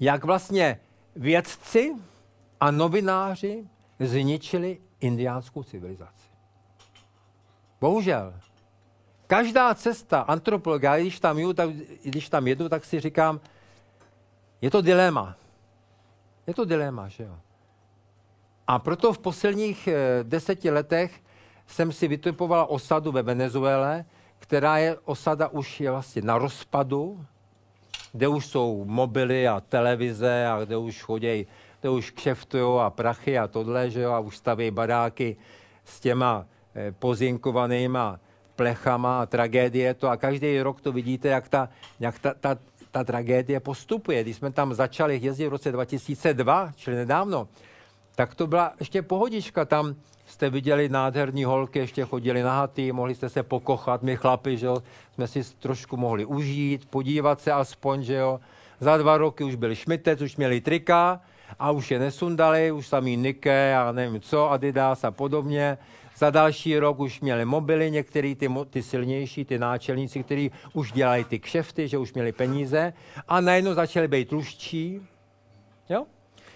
jak 0.00 0.24
vlastně 0.24 0.80
vědci 1.16 1.94
a 2.60 2.70
novináři 2.70 3.64
zničili 4.00 4.78
indiánskou 5.00 5.62
civilizaci. 5.62 6.26
Bohužel. 7.80 8.34
Každá 9.26 9.74
cesta 9.74 10.20
antropologa, 10.20 10.98
když 10.98 11.20
tam, 11.20 11.38
jdu, 11.38 11.52
tak, 11.52 11.70
když 12.04 12.28
tam 12.28 12.46
jedu, 12.46 12.68
tak 12.68 12.84
si 12.84 13.00
říkám, 13.00 13.40
je 14.60 14.70
to 14.70 14.82
dilema. 14.82 15.36
Je 16.46 16.54
to 16.54 16.64
dilema, 16.64 17.08
že 17.08 17.24
jo. 17.24 17.38
A 18.66 18.78
proto 18.78 19.12
v 19.12 19.18
posledních 19.18 19.88
eh, 19.88 19.94
deseti 20.22 20.70
letech 20.70 21.20
jsem 21.66 21.92
si 21.92 22.08
vytipoval 22.08 22.66
osadu 22.68 23.12
ve 23.12 23.22
Venezuele, 23.22 24.04
která 24.38 24.78
je 24.78 24.96
osada 25.04 25.48
už 25.48 25.80
je 25.80 25.90
vlastně 25.90 26.22
na 26.22 26.38
rozpadu, 26.38 27.24
kde 28.12 28.28
už 28.28 28.46
jsou 28.46 28.84
mobily 28.84 29.48
a 29.48 29.60
televize 29.60 30.46
a 30.46 30.64
kde 30.64 30.76
už 30.76 31.02
chodí, 31.02 31.46
kde 31.80 31.90
už 31.90 32.10
kšeftují 32.10 32.80
a 32.80 32.90
prachy 32.90 33.38
a 33.38 33.48
tohle, 33.48 33.90
že 33.90 34.00
jo, 34.00 34.12
a 34.12 34.18
už 34.18 34.36
staví 34.36 34.70
baráky 34.70 35.36
s 35.84 36.00
těma 36.00 36.46
eh, 36.74 36.92
pozinkovanýma 36.92 38.20
plechama 38.56 39.22
a 39.22 39.26
tragédie 39.26 39.94
to 39.94 40.08
a 40.08 40.16
každý 40.16 40.60
rok 40.60 40.80
to 40.80 40.92
vidíte, 40.92 41.28
jak 41.28 41.48
ta, 41.48 41.68
jak 42.00 42.18
ta, 42.18 42.34
ta, 42.34 42.58
ta 42.90 43.04
tragédie 43.04 43.60
postupuje. 43.60 44.22
Když 44.22 44.36
jsme 44.36 44.50
tam 44.52 44.74
začali 44.74 45.18
jezdit 45.22 45.46
v 45.46 45.50
roce 45.50 45.72
2002, 45.72 46.72
čili 46.76 46.96
nedávno, 46.96 47.48
tak 48.14 48.34
to 48.34 48.46
byla 48.46 48.72
ještě 48.78 49.02
pohodička. 49.02 49.64
Tam 49.64 49.94
jste 50.26 50.50
viděli 50.50 50.88
nádherní 50.88 51.44
holky, 51.44 51.78
ještě 51.78 52.04
chodili 52.04 52.42
na 52.42 52.56
haty, 52.56 52.92
mohli 52.92 53.14
jste 53.14 53.28
se 53.28 53.42
pokochat, 53.42 54.02
my 54.02 54.16
chlapi, 54.16 54.56
že 54.56 54.66
jo, 54.66 54.82
jsme 55.14 55.26
si 55.28 55.44
trošku 55.58 55.96
mohli 55.96 56.24
užít, 56.24 56.86
podívat 56.86 57.40
se 57.40 57.52
aspoň, 57.52 58.02
že 58.02 58.14
jo. 58.14 58.40
Za 58.80 58.96
dva 58.96 59.18
roky 59.18 59.44
už 59.44 59.54
byli 59.54 59.76
šmitec, 59.76 60.20
už 60.20 60.36
měli 60.36 60.60
trika 60.60 61.20
a 61.58 61.70
už 61.70 61.90
je 61.90 61.98
nesundali, 61.98 62.72
už 62.72 62.88
samý 62.88 63.16
Nike 63.16 63.76
a 63.76 63.92
nevím 63.92 64.20
co, 64.20 64.50
Adidas 64.50 65.04
a 65.04 65.10
podobně. 65.10 65.78
za 66.16 66.30
další 66.30 66.78
rok 66.78 67.00
už 67.00 67.20
měli 67.20 67.44
mobily, 67.44 67.90
některý 67.90 68.34
ty, 68.34 68.50
ty 68.70 68.82
silnější, 68.82 69.44
ty 69.44 69.58
náčelníci, 69.58 70.22
kteří 70.22 70.50
už 70.72 70.92
dělají 70.92 71.24
ty 71.24 71.38
kšefty, 71.38 71.88
že 71.88 71.98
už 71.98 72.12
měli 72.12 72.32
peníze 72.32 72.92
a 73.28 73.40
najednou 73.40 73.74
začali 73.74 74.08
být 74.08 74.28
tluštší. 74.28 75.00
Jo? 75.88 76.06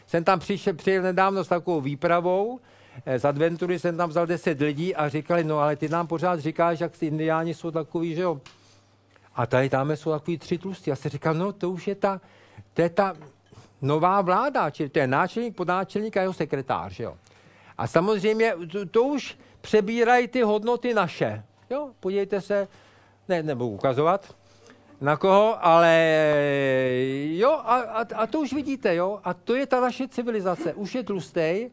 Jsem 0.06 0.24
tam 0.24 0.38
přišel, 0.38 0.74
přijel 0.74 1.02
nedávno 1.02 1.44
s 1.44 1.48
takovou 1.48 1.80
výpravou, 1.80 2.60
z 3.16 3.24
adventury 3.24 3.78
jsem 3.78 3.96
tam 3.96 4.08
vzal 4.10 4.26
10 4.26 4.60
lidí 4.60 4.94
a 4.94 5.08
říkali, 5.08 5.44
no 5.44 5.58
ale 5.58 5.76
ty 5.76 5.88
nám 5.88 6.06
pořád 6.06 6.40
říkáš, 6.40 6.80
jak 6.80 6.98
ty 6.98 7.06
indiáni 7.06 7.54
jsou 7.54 7.70
takový, 7.70 8.14
že 8.14 8.22
jo. 8.22 8.40
A 9.34 9.46
tady 9.46 9.68
tam 9.68 9.90
jsou 9.90 10.10
takový 10.10 10.38
tři 10.38 10.58
tlustí. 10.58 10.90
Já 10.90 10.96
se 10.96 11.08
říkal, 11.08 11.34
no 11.34 11.52
to 11.52 11.70
už 11.70 11.88
je 11.88 11.94
ta, 11.94 12.20
to 12.74 12.82
je 12.82 12.88
ta 12.88 13.14
nová 13.82 14.20
vláda, 14.20 14.70
čili 14.70 14.88
to 14.88 14.98
je 14.98 15.06
náčelník, 15.06 15.56
podnáčelník 15.56 16.16
a 16.16 16.20
jeho 16.20 16.32
sekretář, 16.32 16.92
že 16.92 17.04
jo. 17.04 17.16
A 17.78 17.86
samozřejmě 17.86 18.54
to, 18.72 18.86
to 18.86 19.02
už 19.02 19.38
přebírají 19.60 20.28
ty 20.28 20.42
hodnoty 20.42 20.94
naše. 20.94 21.44
Jo, 21.70 21.90
podívejte 22.00 22.40
se, 22.40 22.68
ne, 23.28 23.42
nebudu 23.42 23.70
ukazovat, 23.70 24.34
na 25.00 25.16
koho, 25.16 25.66
ale 25.66 26.14
jo, 27.30 27.50
a, 27.50 27.80
a, 27.80 28.06
a 28.14 28.26
to 28.26 28.40
už 28.40 28.52
vidíte, 28.52 28.94
jo, 28.94 29.20
a 29.24 29.34
to 29.34 29.54
je 29.54 29.66
ta 29.66 29.80
naše 29.80 30.08
civilizace. 30.08 30.74
Už 30.74 30.94
je 30.94 31.02
tlustej, 31.02 31.70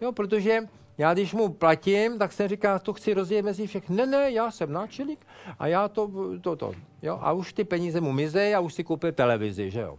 jo, 0.00 0.12
protože 0.12 0.60
já 0.98 1.14
když 1.14 1.34
mu 1.34 1.48
platím, 1.48 2.18
tak 2.18 2.32
jsem 2.32 2.48
říká, 2.48 2.78
to 2.78 2.92
chci 2.92 3.14
rozjet 3.14 3.44
mezi 3.44 3.66
všech. 3.66 3.88
Ne, 3.88 4.06
ne, 4.06 4.30
já 4.30 4.50
jsem 4.50 4.72
náčelník 4.72 5.26
a 5.58 5.66
já 5.66 5.88
to, 5.88 6.10
to, 6.40 6.56
to, 6.56 6.72
jo, 7.02 7.18
a 7.22 7.32
už 7.32 7.52
ty 7.52 7.64
peníze 7.64 8.00
mu 8.00 8.12
mizejí 8.12 8.54
a 8.54 8.60
už 8.60 8.74
si 8.74 8.84
koupil 8.84 9.12
televizi, 9.12 9.70
že 9.70 9.80
jo. 9.80 9.98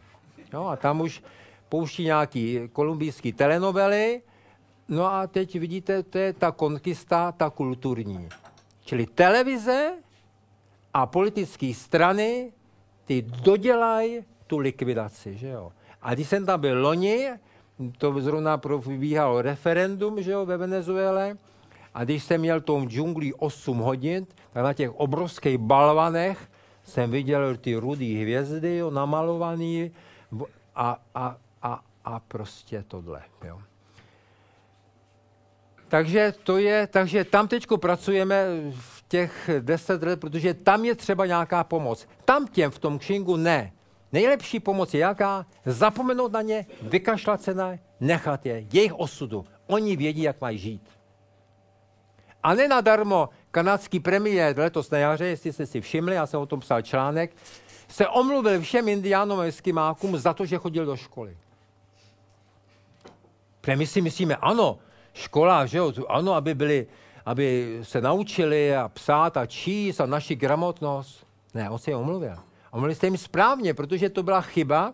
jo 0.53 0.65
a 0.65 0.75
tam 0.75 1.01
už 1.01 1.23
pouští 1.69 2.03
nějaký 2.03 2.59
kolumbijský 2.73 3.33
telenovely, 3.33 4.21
no 4.87 5.05
a 5.05 5.27
teď 5.27 5.59
vidíte, 5.59 6.03
to 6.03 6.17
je 6.17 6.33
ta 6.33 6.51
konkista, 6.51 7.31
ta 7.31 7.49
kulturní. 7.49 8.29
Čili 8.85 9.05
televize 9.05 9.93
a 10.93 11.05
politické 11.05 11.73
strany 11.73 12.51
ty 13.05 13.21
dodělají 13.21 14.25
tu 14.47 14.57
likvidaci, 14.57 15.37
že 15.37 15.47
jo. 15.47 15.71
A 16.01 16.13
když 16.13 16.27
jsem 16.27 16.45
tam 16.45 16.61
byl 16.61 16.81
loni, 16.81 17.27
to 17.97 18.21
zrovna 18.21 18.57
probíhalo 18.57 19.41
referendum, 19.41 20.21
že 20.21 20.31
jo, 20.31 20.45
ve 20.45 20.57
Venezuele, 20.57 21.37
a 21.93 22.03
když 22.03 22.23
jsem 22.23 22.41
měl 22.41 22.61
tom 22.61 22.89
džunglí 22.89 23.33
8 23.33 23.77
hodin, 23.77 24.25
tak 24.53 24.63
na 24.63 24.73
těch 24.73 24.91
obrovských 24.91 25.57
balvanech 25.57 26.49
jsem 26.83 27.11
viděl 27.11 27.57
ty 27.57 27.75
rudý 27.75 28.21
hvězdy, 28.21 28.77
jo, 28.77 28.91
namalovaný 28.91 29.91
a, 30.75 31.01
a, 31.15 31.37
a, 31.61 31.81
a 32.05 32.19
prostě 32.19 32.83
tohle, 32.87 33.21
jo. 33.43 33.59
Takže 35.87 36.33
to 36.43 36.57
je, 36.57 36.87
takže 36.87 37.23
tam 37.23 37.47
teď 37.47 37.67
pracujeme 37.79 38.45
v 38.71 39.03
těch 39.07 39.49
deset 39.59 40.03
let, 40.03 40.19
protože 40.19 40.53
tam 40.53 40.85
je 40.85 40.95
třeba 40.95 41.25
nějaká 41.25 41.63
pomoc. 41.63 42.07
Tam 42.25 42.47
těm 42.47 42.71
v 42.71 42.79
tom 42.79 42.99
kšingu 42.99 43.35
ne. 43.35 43.71
Nejlepší 44.11 44.59
pomoc 44.59 44.93
je 44.93 44.99
jaká? 44.99 45.45
Zapomenout 45.65 46.31
na 46.31 46.41
ně, 46.41 46.65
vykašlat 46.81 47.41
se 47.41 47.53
na 47.53 47.71
ně, 47.71 47.79
nechat 47.99 48.45
je, 48.45 48.65
jejich 48.73 48.93
osudu. 48.93 49.45
Oni 49.67 49.95
vědí, 49.95 50.21
jak 50.21 50.41
mají 50.41 50.57
žít. 50.57 50.89
A 52.43 52.53
nenadarmo 52.53 53.29
kanadský 53.51 53.99
premiér 53.99 54.57
letos 54.57 54.89
na 54.89 54.97
jaře, 54.97 55.25
jestli 55.25 55.53
jste 55.53 55.65
si 55.65 55.81
všimli, 55.81 56.15
já 56.15 56.25
jsem 56.25 56.39
o 56.39 56.45
tom 56.45 56.59
psal 56.59 56.81
článek, 56.81 57.35
se 57.87 58.07
omluvil 58.07 58.61
všem 58.61 58.87
indiánům 58.87 59.39
a 59.39 59.43
eskimákům 59.43 60.17
za 60.17 60.33
to, 60.33 60.45
že 60.45 60.57
chodil 60.57 60.85
do 60.85 60.95
školy. 60.95 61.37
Protože 63.61 63.75
my 63.75 63.87
si 63.87 64.01
myslíme, 64.01 64.35
ano, 64.35 64.79
škola, 65.13 65.65
že 65.65 65.77
jo, 65.77 65.93
ano, 66.07 66.33
aby, 66.33 66.55
byli, 66.55 66.87
aby 67.25 67.79
se 67.83 68.01
naučili 68.01 68.75
a 68.75 68.89
psát 68.89 69.37
a 69.37 69.45
číst 69.45 70.01
a 70.01 70.05
naši 70.05 70.35
gramotnost. 70.35 71.27
Ne, 71.53 71.69
on 71.69 71.79
se 71.79 71.91
je 71.91 71.95
omluvil. 71.95 72.46
Omluvili 72.71 72.95
jste 72.95 73.07
jim 73.07 73.17
správně, 73.17 73.73
protože 73.73 74.09
to 74.09 74.23
byla 74.23 74.41
chyba, 74.41 74.93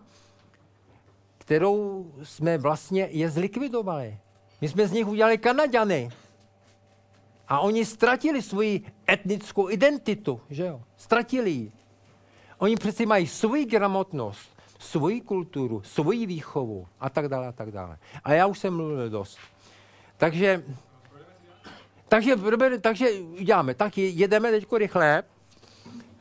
kterou 1.38 2.06
jsme 2.22 2.58
vlastně 2.58 3.08
je 3.10 3.30
zlikvidovali. 3.30 4.18
My 4.60 4.68
jsme 4.68 4.88
z 4.88 4.92
nich 4.92 5.06
udělali 5.06 5.38
Kanaďany. 5.38 6.10
A 7.48 7.60
oni 7.60 7.84
ztratili 7.84 8.42
svoji 8.42 8.84
etnickou 9.10 9.70
identitu, 9.70 10.40
že 10.50 10.64
jo? 10.66 10.82
Ztratili 10.96 11.50
ji. 11.50 11.72
Oni 12.58 12.76
přeci 12.76 13.06
mají 13.06 13.26
svoji 13.26 13.64
gramotnost, 13.64 14.50
svoji 14.78 15.20
kulturu, 15.20 15.82
svoji 15.82 16.26
výchovu 16.26 16.86
a 17.00 17.10
tak 17.10 17.28
dále 17.28 17.48
a 17.48 17.52
tak 17.52 17.70
dále. 17.70 17.98
A 18.24 18.32
já 18.32 18.46
už 18.46 18.58
jsem 18.58 18.76
mluvil 18.76 19.10
dost. 19.10 19.38
Takže, 20.16 20.64
takže, 22.08 22.36
takže 22.80 23.06
děláme, 23.40 23.74
tak 23.74 23.98
jedeme 23.98 24.50
teď 24.50 24.72
rychle. 24.72 25.22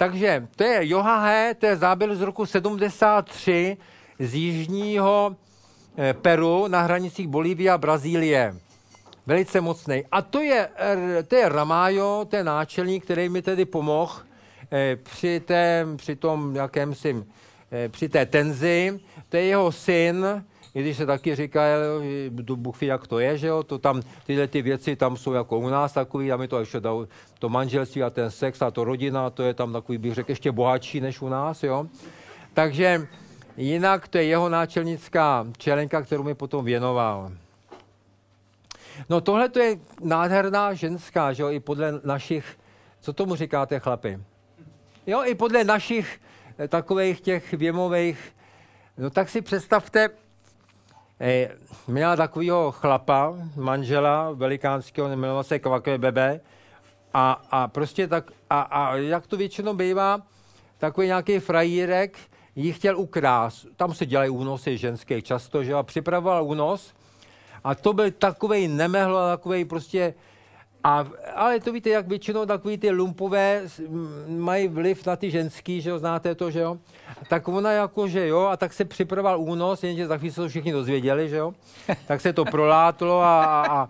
Takže 0.03 0.47
to 0.55 0.63
je 0.63 0.87
Johahe, 0.87 1.53
to 1.53 1.65
je 1.65 1.77
záběr 1.77 2.15
z 2.15 2.21
roku 2.21 2.45
73 2.45 3.77
z 4.19 4.35
jižního 4.35 5.35
eh, 5.97 6.13
Peru 6.13 6.67
na 6.67 6.81
hranicích 6.81 7.27
Bolívie 7.27 7.71
a 7.71 7.77
Brazílie. 7.77 8.55
Velice 9.25 9.61
mocný. 9.61 10.03
A 10.11 10.21
to 10.21 10.41
je, 10.41 10.69
to 11.27 11.35
je 11.35 11.49
Ramajo, 11.49 12.25
to 12.29 12.35
je 12.35 12.43
náčelník, 12.43 13.03
který 13.03 13.29
mi 13.29 13.41
tedy 13.41 13.65
pomohl 13.65 14.11
eh, 14.71 14.95
při, 14.95 15.39
té, 15.39 15.87
při 15.95 16.15
tom 16.15 16.57
eh, 16.57 17.89
při 17.89 18.09
té 18.09 18.25
tenzi. 18.25 18.99
To 19.29 19.37
je 19.37 19.43
jeho 19.43 19.71
syn, 19.71 20.43
i 20.75 20.81
když 20.81 20.97
se 20.97 21.05
taky 21.05 21.35
říká, 21.35 21.61
Bůh 22.55 22.81
ví, 22.81 22.87
jak 22.87 23.07
to 23.07 23.19
je, 23.19 23.37
že 23.37 23.47
jo, 23.47 23.63
to 23.63 23.77
tam, 23.77 24.01
tyhle 24.25 24.47
ty 24.47 24.61
věci 24.61 24.95
tam 24.95 25.17
jsou 25.17 25.33
jako 25.33 25.59
u 25.59 25.69
nás 25.69 25.93
takový, 25.93 26.31
a 26.31 26.37
mi 26.37 26.47
to 26.47 26.59
ještě 26.59 26.79
dal, 26.79 27.07
to 27.39 27.49
manželství 27.49 28.03
a 28.03 28.09
ten 28.09 28.31
sex 28.31 28.61
a 28.61 28.71
to 28.71 28.83
rodina, 28.83 29.29
to 29.29 29.43
je 29.43 29.53
tam 29.53 29.73
takový, 29.73 29.97
bych 29.97 30.13
řekl, 30.13 30.31
ještě 30.31 30.51
bohatší 30.51 31.01
než 31.01 31.21
u 31.21 31.29
nás, 31.29 31.63
jo. 31.63 31.87
Takže 32.53 33.07
jinak 33.57 34.07
to 34.07 34.17
je 34.17 34.23
jeho 34.23 34.49
náčelnická 34.49 35.47
čelenka, 35.57 36.01
kterou 36.01 36.23
mi 36.23 36.35
potom 36.35 36.65
věnoval. 36.65 37.31
No 39.09 39.21
tohle 39.21 39.49
to 39.49 39.59
je 39.59 39.77
nádherná 40.01 40.73
ženská, 40.73 41.33
že 41.33 41.43
jo, 41.43 41.49
i 41.49 41.59
podle 41.59 41.99
našich, 42.03 42.57
co 43.01 43.13
tomu 43.13 43.35
říkáte 43.35 43.79
chlapi? 43.79 44.19
Jo, 45.07 45.23
i 45.25 45.35
podle 45.35 45.63
našich 45.63 46.21
takových 46.67 47.21
těch 47.21 47.53
věmových, 47.53 48.35
no 48.97 49.09
tak 49.09 49.29
si 49.29 49.41
představte, 49.41 50.09
eh, 51.23 51.49
měla 51.87 52.15
takového 52.15 52.71
chlapa, 52.71 53.33
manžela 53.55 54.31
velikánského, 54.31 55.09
jmenoval 55.09 55.43
se 55.43 55.59
Kvakve 55.59 55.97
Bebe, 55.97 56.39
a, 57.13 57.41
a 57.51 57.67
prostě 57.67 58.07
tak, 58.07 58.31
a, 58.49 58.61
a 58.61 58.95
jak 58.95 59.27
to 59.27 59.37
většinou 59.37 59.73
bývá, 59.73 60.21
takový 60.77 61.07
nějaký 61.07 61.39
frajírek 61.39 62.17
ji 62.55 62.73
chtěl 62.73 62.99
ukrást. 62.99 63.67
Tam 63.75 63.93
se 63.93 64.05
dělají 64.05 64.29
únosy 64.29 64.77
ženské 64.77 65.21
často, 65.21 65.63
že 65.63 65.73
a 65.73 65.83
připravoval 65.83 66.43
únos 66.43 66.93
a 67.63 67.75
to 67.75 67.93
byl 67.93 68.11
takový 68.11 68.67
nemehlo, 68.67 69.27
takový 69.27 69.65
prostě 69.65 70.13
a, 70.83 71.05
ale 71.35 71.59
to 71.59 71.71
víte, 71.71 71.89
jak 71.89 72.07
většinou 72.07 72.45
takový 72.45 72.77
ty 72.77 72.91
lumpové 72.91 73.61
mají 74.27 74.67
vliv 74.67 75.05
na 75.05 75.15
ty 75.15 75.31
ženský, 75.31 75.81
že 75.81 75.89
jo, 75.89 75.99
znáte 75.99 76.35
to, 76.35 76.51
že 76.51 76.59
jo? 76.59 76.77
Tak 77.29 77.47
ona 77.47 77.71
jako, 77.71 78.07
že 78.07 78.27
jo, 78.27 78.39
a 78.39 78.57
tak 78.57 78.73
se 78.73 78.85
připravoval 78.85 79.39
únos, 79.39 79.83
jenže 79.83 80.07
za 80.07 80.17
chvíli 80.17 80.33
se 80.33 80.41
to 80.41 80.49
všichni 80.49 80.71
dozvěděli, 80.71 81.29
že 81.29 81.37
jo? 81.37 81.53
Tak 82.07 82.21
se 82.21 82.33
to 82.33 82.45
prolátlo 82.45 83.21
a, 83.21 83.43
a, 83.43 83.87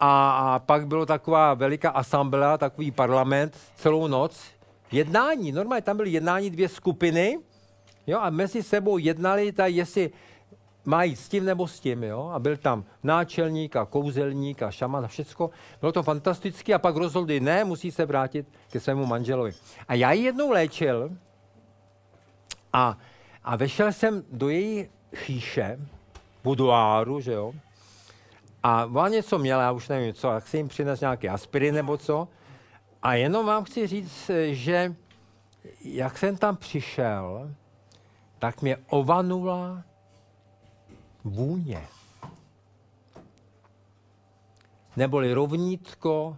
a, 0.00 0.30
a 0.54 0.58
pak 0.58 0.86
bylo 0.86 1.06
taková 1.06 1.54
veliká 1.54 1.90
asamblea, 1.90 2.58
takový 2.58 2.90
parlament 2.90 3.56
celou 3.76 4.06
noc. 4.06 4.40
Jednání, 4.92 5.52
normálně 5.52 5.82
tam 5.82 5.96
byly 5.96 6.10
jednání 6.10 6.50
dvě 6.50 6.68
skupiny, 6.68 7.38
jo, 8.06 8.18
a 8.20 8.30
mezi 8.30 8.62
sebou 8.62 8.98
jednali, 8.98 9.52
ta, 9.52 9.66
jestli 9.66 10.10
má 10.86 11.02
jít 11.02 11.16
s 11.16 11.28
tím 11.28 11.44
nebo 11.44 11.68
s 11.68 11.80
tím, 11.80 12.02
jo? 12.02 12.30
A 12.34 12.38
byl 12.38 12.56
tam 12.56 12.84
náčelník 13.02 13.76
a 13.76 13.84
kouzelník 13.84 14.62
a 14.62 14.70
šaman 14.70 15.04
a 15.04 15.08
všecko. 15.08 15.50
Bylo 15.80 15.92
to 15.92 16.02
fantastické 16.02 16.74
a 16.74 16.78
pak 16.78 16.96
rozhodli, 16.96 17.40
ne, 17.40 17.64
musí 17.64 17.90
se 17.90 18.06
vrátit 18.06 18.46
ke 18.70 18.80
svému 18.80 19.06
manželovi. 19.06 19.52
A 19.88 19.94
já 19.94 20.12
ji 20.12 20.24
jednou 20.24 20.50
léčil 20.50 21.10
a, 22.72 22.98
a 23.44 23.56
vešel 23.56 23.92
jsem 23.92 24.22
do 24.32 24.48
její 24.48 24.88
chýše, 25.14 25.78
buduáru, 26.44 27.20
že 27.20 27.32
jo, 27.32 27.52
a 28.62 28.84
ona 28.84 29.08
něco 29.08 29.38
měla, 29.38 29.62
já 29.62 29.72
už 29.72 29.88
nevím 29.88 30.14
co, 30.14 30.28
jak 30.28 30.48
si 30.48 30.56
jim 30.56 30.68
přines 30.68 31.00
nějaký 31.00 31.28
aspirin 31.28 31.74
nebo 31.74 31.96
co. 31.96 32.28
A 33.02 33.14
jenom 33.14 33.46
vám 33.46 33.64
chci 33.64 33.86
říct, 33.86 34.30
že 34.50 34.94
jak 35.84 36.18
jsem 36.18 36.36
tam 36.36 36.56
přišel, 36.56 37.50
tak 38.38 38.62
mě 38.62 38.76
ovanula 38.88 39.82
vůně. 41.26 41.82
Neboli 44.96 45.32
rovnítko 45.32 46.36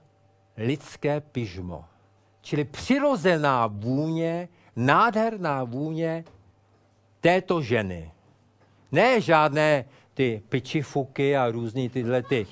lidské 0.57 1.21
pyžmo. 1.21 1.85
Čili 2.41 2.65
přirozená 2.65 3.67
vůně, 3.67 4.49
nádherná 4.77 5.65
vůně 5.65 6.25
této 7.21 7.63
ženy. 7.63 8.11
Ne 8.93 9.21
žádné 9.21 9.85
ty 10.15 10.43
pičifuky 10.49 11.37
a 11.37 11.51
různý 11.51 11.89
tyhle 11.89 12.23
ty, 12.23 12.47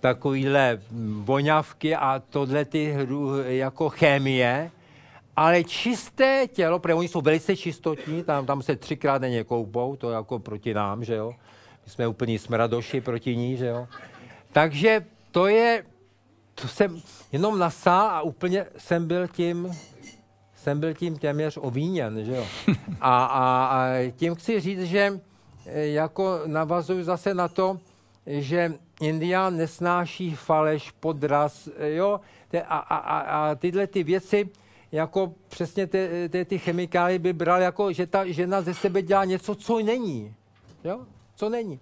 takovýhle 0.00 0.82
voňavky 1.22 1.96
a 1.96 2.22
tohle 2.30 2.64
ty 2.64 2.92
hru, 2.92 3.42
jako 3.42 3.88
chemie, 3.88 4.70
ale 5.36 5.64
čisté 5.64 6.48
tělo, 6.52 6.78
protože 6.78 6.94
oni 6.94 7.08
jsou 7.08 7.20
velice 7.20 7.56
čistotní, 7.56 8.24
tam, 8.24 8.46
tam 8.46 8.62
se 8.62 8.76
třikrát 8.76 9.18
denně 9.18 9.44
koupou, 9.44 9.96
to 9.96 10.10
jako 10.10 10.38
proti 10.38 10.74
nám, 10.74 11.04
že 11.04 11.14
jo. 11.14 11.34
My 11.84 11.90
jsme 11.90 12.08
úplní 12.08 12.38
smradoši 12.38 13.00
proti 13.00 13.36
ní, 13.36 13.56
že 13.56 13.66
jo. 13.66 13.88
Takže 14.52 15.04
to 15.30 15.46
je, 15.46 15.84
to 16.54 16.68
jsem 16.68 17.02
jenom 17.32 17.58
nasál 17.58 18.06
a 18.06 18.22
úplně 18.22 18.66
jsem 18.76 19.06
byl 19.06 19.28
tím, 19.28 19.72
jsem 20.54 20.80
byl 20.80 20.94
tím 20.94 21.18
téměř 21.18 21.58
ovíněn, 21.60 22.24
že 22.24 22.36
jo. 22.36 22.46
A, 23.00 23.24
a, 23.24 23.66
a 23.66 24.10
tím 24.16 24.34
chci 24.34 24.60
říct, 24.60 24.82
že 24.82 25.20
e, 25.66 25.86
jako 25.86 26.40
navazuju 26.46 27.04
zase 27.04 27.34
na 27.34 27.48
to, 27.48 27.78
že 28.26 28.72
Indián 29.00 29.56
nesnáší 29.56 30.34
faleš, 30.34 30.90
podraz, 30.90 31.68
e, 31.76 31.94
jo, 31.94 32.20
a, 32.68 32.78
a, 32.78 32.96
a, 32.96 33.18
a 33.18 33.54
tyhle 33.54 33.86
ty 33.86 34.02
věci, 34.02 34.48
jako 34.92 35.34
přesně 35.48 35.86
ty, 35.86 36.28
ty, 36.28 36.44
ty 36.44 36.58
chemikálie 36.58 37.18
by 37.18 37.32
bral 37.32 37.62
jako, 37.62 37.92
že 37.92 38.06
ta 38.06 38.26
žena 38.26 38.62
ze 38.62 38.74
sebe 38.74 39.02
dělá 39.02 39.24
něco, 39.24 39.54
co 39.54 39.78
není. 39.78 40.34
Jo? 40.84 41.06
Co 41.36 41.48
není. 41.48 41.80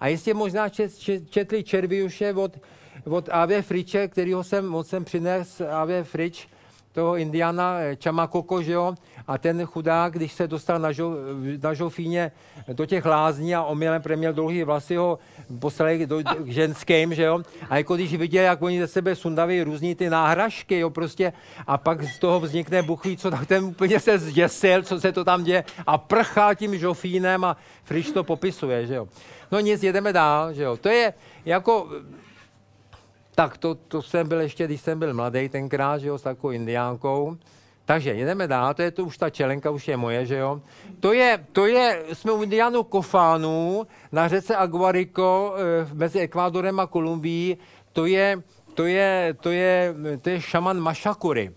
A 0.00 0.08
jistě 0.08 0.34
možná 0.34 0.68
čet, 0.68 0.98
čet, 0.98 1.30
četli 1.30 1.64
Červiuše 1.64 2.34
od, 2.34 2.58
od 3.04 3.28
A.V. 3.32 3.62
Friče, 3.62 4.08
kterýho 4.08 4.44
jsem, 4.44 4.66
moc 4.66 4.88
jsem 4.88 5.04
přines 5.04 5.60
A.V. 5.60 6.04
Frič, 6.04 6.48
toho 6.92 7.16
indiana 7.16 7.76
eh, 7.78 7.96
Čamakoko, 7.96 8.62
že 8.62 8.72
jo? 8.72 8.94
A 9.26 9.38
ten 9.38 9.66
chudák, 9.66 10.12
když 10.12 10.32
se 10.32 10.48
dostal 10.48 10.78
na, 10.78 10.92
žo, 10.92 11.14
na 11.62 11.74
žofíně 11.74 12.32
do 12.72 12.86
těch 12.86 13.06
lázní 13.06 13.54
a 13.54 13.62
omylem 13.62 14.02
měl 14.16 14.32
dlouhý 14.32 14.62
vlasy, 14.62 14.96
ho 14.96 15.18
poslali 15.58 16.06
do, 16.06 16.22
do, 16.22 16.44
k 16.44 16.48
ženským, 16.48 17.14
že 17.14 17.22
jo? 17.22 17.42
A 17.70 17.76
jako 17.76 17.94
když 17.94 18.14
viděl, 18.14 18.44
jak 18.44 18.62
oni 18.62 18.80
ze 18.80 18.86
sebe 18.86 19.16
sundaví 19.16 19.62
různý 19.62 19.94
ty 19.94 20.10
náhražky, 20.10 20.78
jo, 20.78 20.90
prostě, 20.90 21.32
a 21.66 21.78
pak 21.78 22.02
z 22.02 22.18
toho 22.18 22.40
vznikne 22.40 22.82
buchví, 22.82 23.16
co 23.16 23.30
tak 23.30 23.46
ten 23.46 23.64
úplně 23.64 24.00
se 24.00 24.18
zděsil, 24.18 24.82
co 24.82 25.00
se 25.00 25.12
to 25.12 25.24
tam 25.24 25.44
děje 25.44 25.64
a 25.86 25.98
prchá 25.98 26.54
tím 26.54 26.78
žofínem 26.78 27.44
a 27.44 27.56
Friš 27.84 28.10
to 28.10 28.24
popisuje, 28.24 28.86
že 28.86 28.94
jo? 28.94 29.08
No 29.52 29.60
nic, 29.60 29.82
jedeme 29.82 30.12
dál, 30.12 30.52
že 30.52 30.62
jo? 30.62 30.76
To 30.76 30.88
je 30.88 31.14
jako 31.44 31.88
tak 33.34 33.58
to, 33.58 33.74
to 33.74 34.02
jsem 34.02 34.28
byl 34.28 34.40
ještě, 34.40 34.64
když 34.64 34.80
jsem 34.80 34.98
byl 34.98 35.14
mladý 35.14 35.48
tenkrát, 35.48 35.98
že 35.98 36.08
jo, 36.08 36.18
s 36.18 36.22
takovou 36.22 36.50
indiánkou. 36.50 37.36
Takže 37.84 38.10
jedeme 38.10 38.48
dál, 38.48 38.74
to 38.74 38.82
je 38.82 38.90
to 38.90 39.04
už 39.04 39.18
ta 39.18 39.30
čelenka, 39.30 39.70
už 39.70 39.88
je 39.88 39.96
moje, 39.96 40.26
že 40.26 40.36
jo. 40.36 40.60
To 41.00 41.12
je, 41.12 41.46
to 41.52 41.66
je 41.66 42.04
jsme 42.12 42.32
u 42.32 42.42
indiánů 42.42 42.82
Kofánů 42.82 43.86
na 44.12 44.28
řece 44.28 44.56
Aguarico 44.56 45.54
e, 45.56 45.94
mezi 45.94 46.20
Ekvádorem 46.20 46.80
a 46.80 46.86
Kolumbií. 46.86 47.58
To 47.92 48.06
je, 48.06 48.42
to 48.74 48.86
je, 48.86 49.36
to 49.40 49.50
je, 49.50 49.94
to 50.20 50.30
je 50.30 50.40
šaman 50.40 50.80
Mašakury. 50.80 51.52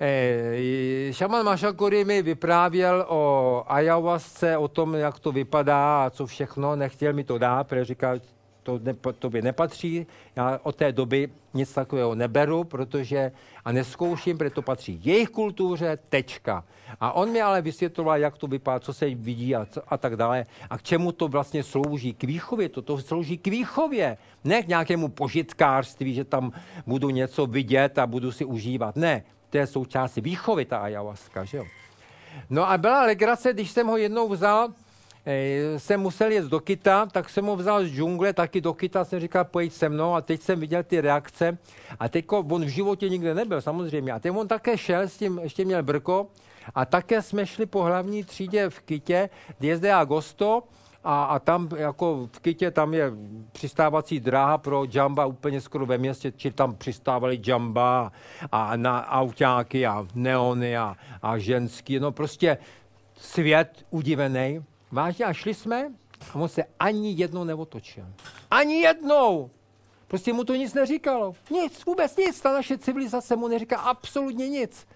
E, 0.00 1.12
šaman 1.12 1.44
Mašakury 1.44 2.04
mi 2.04 2.22
vyprávěl 2.22 3.04
o 3.08 3.64
ayahuasce, 3.66 4.56
o 4.56 4.68
tom, 4.68 4.94
jak 4.94 5.18
to 5.18 5.32
vypadá 5.32 6.04
a 6.04 6.10
co 6.10 6.26
všechno. 6.26 6.76
Nechtěl 6.76 7.12
mi 7.12 7.24
to 7.24 7.38
dát, 7.38 7.66
protože 7.68 7.84
říkal, 7.84 8.18
to 8.66 8.80
ne, 8.82 8.94
tobě 9.18 9.42
nepatří. 9.42 10.06
Já 10.36 10.60
od 10.62 10.76
té 10.76 10.92
doby 10.92 11.28
nic 11.54 11.72
takového 11.72 12.14
neberu, 12.14 12.64
protože 12.64 13.32
a 13.64 13.72
neskouším, 13.72 14.38
protože 14.38 14.50
to 14.50 14.62
patří 14.62 15.00
jejich 15.02 15.30
kultuře, 15.30 15.98
tečka. 16.08 16.64
A 17.00 17.12
on 17.12 17.30
mi 17.30 17.42
ale 17.42 17.62
vysvětloval, 17.62 18.18
jak 18.18 18.38
to 18.38 18.46
vypadá, 18.46 18.80
co 18.80 18.92
se 18.92 19.06
vidí 19.14 19.56
a, 19.56 19.66
co, 19.66 19.82
a 19.88 19.96
tak 19.96 20.16
dále. 20.16 20.46
A 20.70 20.78
k 20.78 20.82
čemu 20.82 21.12
to 21.12 21.28
vlastně 21.28 21.62
slouží? 21.62 22.14
K 22.14 22.24
výchově. 22.24 22.68
To, 22.68 22.82
to 22.82 22.98
slouží 22.98 23.38
k 23.38 23.46
výchově. 23.46 24.18
Ne 24.44 24.62
k 24.62 24.68
nějakému 24.68 25.08
požitkářství, 25.08 26.14
že 26.14 26.24
tam 26.24 26.52
budu 26.86 27.10
něco 27.10 27.46
vidět 27.46 27.98
a 27.98 28.06
budu 28.06 28.32
si 28.32 28.44
užívat. 28.44 28.96
Ne, 28.96 29.22
to 29.50 29.58
je 29.58 29.66
součástí 29.66 30.20
výchovy, 30.20 30.64
ta 30.64 30.78
ayahuasca, 30.78 31.44
že 31.44 31.56
jo. 31.56 31.64
No 32.50 32.70
a 32.70 32.78
byla 32.78 33.02
legrace, 33.02 33.52
když 33.52 33.70
jsem 33.70 33.86
ho 33.86 33.96
jednou 33.96 34.28
vzal, 34.28 34.68
jsem 35.76 36.00
musel 36.00 36.30
jet 36.30 36.44
do 36.44 36.60
Kita, 36.60 37.06
tak 37.06 37.28
jsem 37.28 37.44
ho 37.44 37.56
vzal 37.56 37.84
z 37.84 37.88
džungle, 37.88 38.32
taky 38.32 38.60
do 38.60 38.74
Kita, 38.74 39.04
jsem 39.04 39.20
říkal, 39.20 39.44
pojď 39.44 39.72
se 39.72 39.88
mnou 39.88 40.14
a 40.14 40.20
teď 40.20 40.40
jsem 40.40 40.60
viděl 40.60 40.82
ty 40.82 41.00
reakce. 41.00 41.58
A 42.00 42.08
teď 42.08 42.24
on 42.32 42.64
v 42.64 42.68
životě 42.68 43.08
nikde 43.08 43.34
nebyl 43.34 43.60
samozřejmě. 43.60 44.12
A 44.12 44.18
teď 44.18 44.32
on 44.32 44.48
také 44.48 44.78
šel 44.78 45.00
s 45.02 45.16
tím, 45.16 45.40
ještě 45.42 45.64
měl 45.64 45.82
brko. 45.82 46.26
A 46.74 46.84
také 46.84 47.22
jsme 47.22 47.46
šli 47.46 47.66
po 47.66 47.82
hlavní 47.82 48.24
třídě 48.24 48.70
v 48.70 48.80
Kitě, 48.80 49.30
Diezde 49.60 49.92
Agosto, 49.92 50.62
a, 51.04 51.24
a 51.24 51.38
tam 51.38 51.68
jako 51.76 52.28
v 52.32 52.40
Kytě 52.40 52.70
tam 52.70 52.94
je 52.94 53.12
přistávací 53.52 54.20
dráha 54.20 54.58
pro 54.58 54.84
jamba 54.94 55.26
úplně 55.26 55.60
skoro 55.60 55.86
ve 55.86 55.98
městě, 55.98 56.32
či 56.32 56.50
tam 56.50 56.74
přistávali 56.74 57.40
jamba 57.46 58.12
a 58.52 58.76
na 58.76 59.10
autáky 59.10 59.86
a 59.86 60.06
neony 60.14 60.76
a, 60.76 60.96
a 61.22 61.38
ženský, 61.38 61.98
no 61.98 62.12
prostě 62.12 62.58
svět 63.14 63.86
udivený. 63.90 64.62
Vážně 64.92 65.24
a 65.24 65.32
šli 65.32 65.54
jsme 65.54 65.92
a 66.30 66.34
on 66.34 66.48
se 66.48 66.64
ani 66.80 67.12
jednou 67.12 67.44
neotočil. 67.44 68.04
Ani 68.50 68.74
jednou! 68.74 69.50
Prostě 70.08 70.32
mu 70.32 70.44
to 70.44 70.54
nic 70.54 70.74
neříkalo. 70.74 71.34
Nic, 71.50 71.84
vůbec 71.84 72.16
nic. 72.16 72.40
Ta 72.40 72.52
naše 72.52 72.78
civilizace 72.78 73.36
mu 73.36 73.48
neříká 73.48 73.76
absolutně 73.78 74.48
nic. 74.48 74.86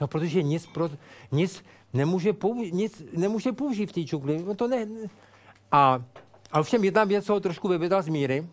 No, 0.00 0.08
protože 0.08 0.42
nic, 0.42 0.66
pro, 0.66 0.90
nic, 1.32 1.64
nemůže 1.92 2.32
použít, 2.32 2.74
nic 2.74 3.02
nemůže 3.12 3.52
použít 3.52 3.86
v 3.86 3.92
té 3.92 4.00
džungli. 4.00 4.44
No 4.46 4.54
to 4.54 4.68
ne, 4.68 4.86
a, 5.72 6.02
a 6.52 6.60
ovšem 6.60 6.84
jedna 6.84 7.04
věc 7.04 7.28
ho 7.28 7.40
trošku 7.40 7.68
vyvedla 7.68 8.02
z 8.02 8.08
míry. 8.08 8.46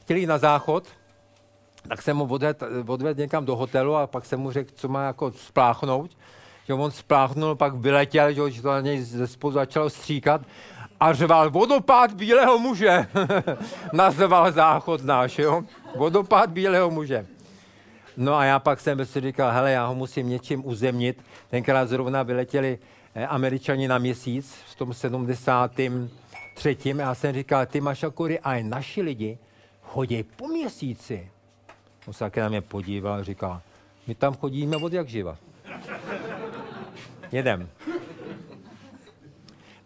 Chtěli 0.00 0.26
na 0.26 0.38
záchod, 0.38 0.88
tak 1.88 2.02
jsem 2.02 2.16
mu 2.16 2.24
odvedl 2.24 2.66
odved 2.86 3.18
někam 3.18 3.44
do 3.44 3.56
hotelu 3.56 3.96
a 3.96 4.06
pak 4.06 4.26
jsem 4.26 4.40
mu 4.40 4.52
řekl, 4.52 4.70
co 4.74 4.88
má 4.88 5.06
jako 5.06 5.32
spláchnout 5.32 6.10
že 6.68 6.74
on 6.74 6.90
spláchnul, 6.90 7.54
pak 7.54 7.74
vyletěl, 7.74 8.50
že 8.50 8.62
to 8.62 8.68
na 8.68 8.80
něj 8.80 9.00
ze 9.02 9.26
spodu 9.26 9.52
začalo 9.52 9.90
stříkat 9.90 10.40
a 11.00 11.12
řval 11.12 11.50
vodopád 11.50 12.12
bílého 12.12 12.58
muže. 12.58 13.06
Nazval 13.92 14.52
záchod 14.52 15.04
náš, 15.04 15.38
jo? 15.38 15.62
Vodopád 15.96 16.50
bílého 16.50 16.90
muže. 16.90 17.26
No 18.16 18.34
a 18.34 18.44
já 18.44 18.58
pak 18.58 18.80
jsem 18.80 19.06
si 19.06 19.20
říkal, 19.20 19.52
hele, 19.52 19.72
já 19.72 19.86
ho 19.86 19.94
musím 19.94 20.28
něčím 20.28 20.66
uzemnit. 20.66 21.24
Tenkrát 21.50 21.88
zrovna 21.88 22.22
vyletěli 22.22 22.78
eh, 23.14 23.26
američani 23.26 23.88
na 23.88 23.98
měsíc 23.98 24.54
v 24.70 24.74
tom 24.74 24.94
73. 24.94 26.76
A 26.84 27.00
já 27.00 27.14
jsem 27.14 27.34
říkal, 27.34 27.66
ty 27.66 27.80
mašakury, 27.80 28.40
a 28.40 28.62
naši 28.62 29.02
lidi 29.02 29.38
chodí 29.82 30.22
po 30.22 30.48
měsíci. 30.48 31.30
On 32.06 32.12
se 32.12 32.18
také 32.18 32.40
na 32.40 32.48
mě 32.48 32.60
podíval 32.60 33.14
a 33.14 33.22
říkal, 33.22 33.60
my 34.06 34.14
tam 34.14 34.34
chodíme 34.34 34.76
od 34.76 34.92
jak 34.92 35.08
živa. 35.08 35.38
Jedem. 37.32 37.68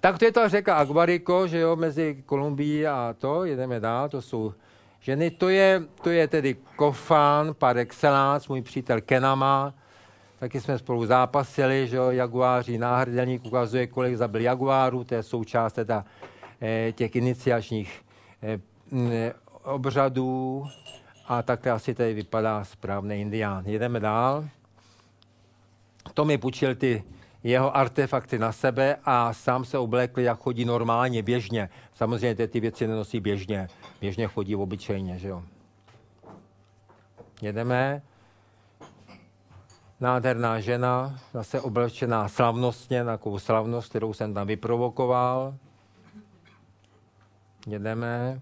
Tak 0.00 0.18
to 0.18 0.24
je 0.24 0.33
ta 0.33 0.48
řeka 0.48 0.76
Aguarico, 0.76 1.46
že 1.46 1.59
jo, 1.59 1.76
mezi 1.76 2.22
Kolumbií 2.26 2.87
a 2.87 3.14
to, 3.18 3.44
jedeme 3.44 3.81
dál, 3.81 4.09
to 4.09 4.22
jsou 4.22 4.55
ženy. 5.00 5.31
To 5.31 5.48
je, 5.48 5.83
to 6.02 6.11
je 6.11 6.28
tedy 6.28 6.57
Kofan 6.76 7.55
par 7.55 7.78
excellence, 7.78 8.46
můj 8.48 8.62
přítel 8.62 9.00
Kenama, 9.00 9.74
taky 10.38 10.61
jsme 10.61 10.78
spolu 10.78 11.07
zápasili, 11.07 11.88
že 11.88 11.96
jo, 11.96 12.11
jaguáří 12.11 12.78
náhrdelník 12.78 13.44
ukazuje, 13.44 13.87
kolik 13.87 14.16
zabil 14.16 14.40
jaguárů, 14.40 15.05
to 15.05 15.14
je 15.14 15.22
součást 15.22 15.72
teda, 15.72 16.05
eh, 16.62 16.92
těch 16.92 17.16
iniciačních 17.16 18.02
eh, 18.42 19.33
obřadů 19.62 20.66
a 21.28 21.42
takhle 21.42 21.72
asi 21.72 21.94
tady 21.94 22.14
vypadá 22.14 22.64
správný 22.64 23.20
indián. 23.20 23.64
Jedeme 23.66 24.00
dál. 24.00 24.44
To 26.14 26.24
mi 26.24 26.38
půjčil 26.38 26.74
ty 26.74 27.05
jeho 27.44 27.76
artefakty 27.76 28.38
na 28.38 28.52
sebe 28.52 28.96
a 29.05 29.33
sám 29.33 29.64
se 29.64 29.78
oblékl, 29.78 30.20
jak 30.20 30.38
chodí 30.38 30.64
normálně, 30.64 31.22
běžně. 31.22 31.68
Samozřejmě 31.92 32.35
ty, 32.35 32.48
ty 32.48 32.61
věci 32.61 32.87
nenosí 32.87 33.20
běžně. 33.20 33.68
Běžně 34.00 34.26
chodí 34.26 34.57
obyčejně, 34.57 35.18
že 35.18 35.28
jo. 35.28 35.42
Jedeme. 37.42 38.02
Nádherná 40.00 40.61
žena, 40.61 41.20
zase 41.33 41.61
oblečená 41.61 42.28
slavnostně, 42.28 43.05
na 43.05 43.12
takovou 43.12 43.38
slavnost, 43.38 43.88
kterou 43.88 44.12
jsem 44.12 44.35
tam 44.35 44.46
vyprovokoval. 44.46 45.55
Jedeme. 47.66 48.40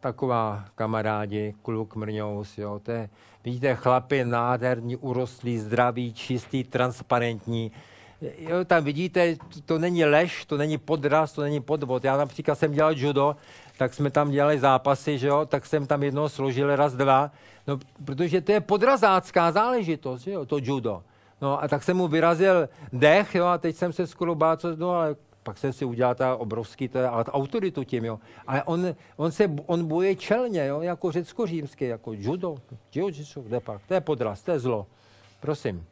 Taková 0.00 0.64
kamarádi, 0.74 1.54
kluk 1.62 1.96
mrňous, 1.96 2.58
jo. 2.58 2.80
To 2.82 2.90
je, 2.90 3.08
vidíte, 3.44 3.74
chlapy 3.74 4.24
nádherní, 4.24 4.96
urostlý, 4.96 5.58
zdravý, 5.58 6.12
čistý, 6.12 6.64
transparentní 6.64 7.72
jo, 8.20 8.64
tam 8.64 8.84
vidíte, 8.84 9.36
to 9.64 9.78
není 9.78 10.04
lež, 10.04 10.44
to 10.44 10.56
není 10.56 10.78
podraz, 10.78 11.32
to 11.32 11.42
není 11.42 11.60
podvod. 11.60 12.04
Já 12.04 12.16
například 12.16 12.54
jsem 12.54 12.72
dělal 12.72 12.92
judo, 12.96 13.36
tak 13.78 13.94
jsme 13.94 14.10
tam 14.10 14.30
dělali 14.30 14.58
zápasy, 14.58 15.18
že 15.18 15.26
jo, 15.26 15.46
tak 15.46 15.66
jsem 15.66 15.86
tam 15.86 16.02
jednou 16.02 16.28
složil 16.28 16.76
raz, 16.76 16.94
dva, 16.94 17.30
no, 17.66 17.78
protože 18.04 18.40
to 18.40 18.52
je 18.52 18.60
podrazácká 18.60 19.52
záležitost, 19.52 20.20
že 20.20 20.30
jo, 20.30 20.46
to 20.46 20.58
judo. 20.62 21.02
No 21.40 21.62
a 21.62 21.68
tak 21.68 21.82
jsem 21.82 21.96
mu 21.96 22.08
vyrazil 22.08 22.68
dech, 22.92 23.34
jo, 23.34 23.44
a 23.44 23.58
teď 23.58 23.76
jsem 23.76 23.92
se 23.92 24.06
skoro 24.06 24.34
bál, 24.34 24.56
co, 24.56 24.76
no 24.76 24.90
ale 24.90 25.16
pak 25.42 25.58
jsem 25.58 25.72
si 25.72 25.84
udělal 25.84 26.14
ta 26.14 26.36
obrovský, 26.36 26.88
to, 26.88 27.12
ale 27.12 27.24
autoritu 27.24 27.84
tím, 27.84 28.04
jo. 28.04 28.18
Ale 28.46 28.62
on, 28.62 28.94
on 29.16 29.32
se, 29.32 29.50
on 29.66 29.86
boje 29.86 30.16
čelně, 30.16 30.66
jo, 30.66 30.80
jako 30.80 31.12
řecko-římský, 31.12 31.84
jako 31.84 32.12
judo, 32.12 32.56
jiu-jitsu, 32.94 33.42
kde 33.42 33.60
pak, 33.60 33.82
to 33.88 33.94
je 33.94 34.00
podraz, 34.00 34.42
to 34.42 34.50
je 34.50 34.58
zlo. 34.58 34.86
Prosím. 35.40 35.86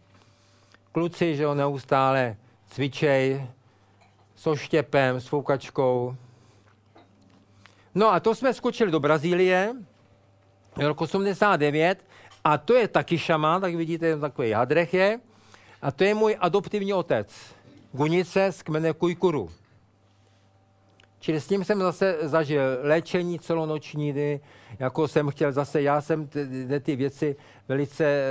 Kluci, 0.95 1.37
že 1.37 1.43
jo, 1.43 1.55
neustále 1.55 2.37
cvičej, 2.67 3.47
s 4.35 4.47
oštěpem, 4.47 5.21
s 5.21 5.27
foukačkou. 5.27 6.17
No 7.95 8.13
a 8.13 8.21
to 8.21 8.35
jsme 8.35 8.55
skočili 8.55 8.91
do 8.91 9.01
Brazílie, 9.01 9.75
roku 10.77 11.05
89, 11.05 12.05
a 12.45 12.59
to 12.59 12.75
je 12.75 12.89
taky 12.89 13.19
šamán, 13.19 13.61
tak 13.61 13.75
vidíte, 13.75 14.19
takový 14.19 14.53
hadrech 14.53 14.95
je. 14.95 15.21
A 15.83 15.91
to 15.91 16.05
je 16.05 16.15
můj 16.15 16.37
adoptivní 16.41 16.93
otec, 16.95 17.55
Gunice 17.93 18.53
z 18.53 18.63
kmene 18.63 18.93
Kujkuru. 18.93 19.51
Čili 21.21 21.41
s 21.41 21.47
tím 21.47 21.65
jsem 21.65 21.79
zase 21.79 22.19
zažil 22.23 22.63
léčení 22.83 23.39
celonoční 23.39 24.41
jako 24.79 25.09
jsem 25.09 25.31
chtěl 25.31 25.53
zase, 25.53 25.83
já 25.83 26.01
jsem 26.01 26.27
ty, 26.27 26.81
ty 26.81 26.97
věci 26.97 27.37
velice, 27.69 28.25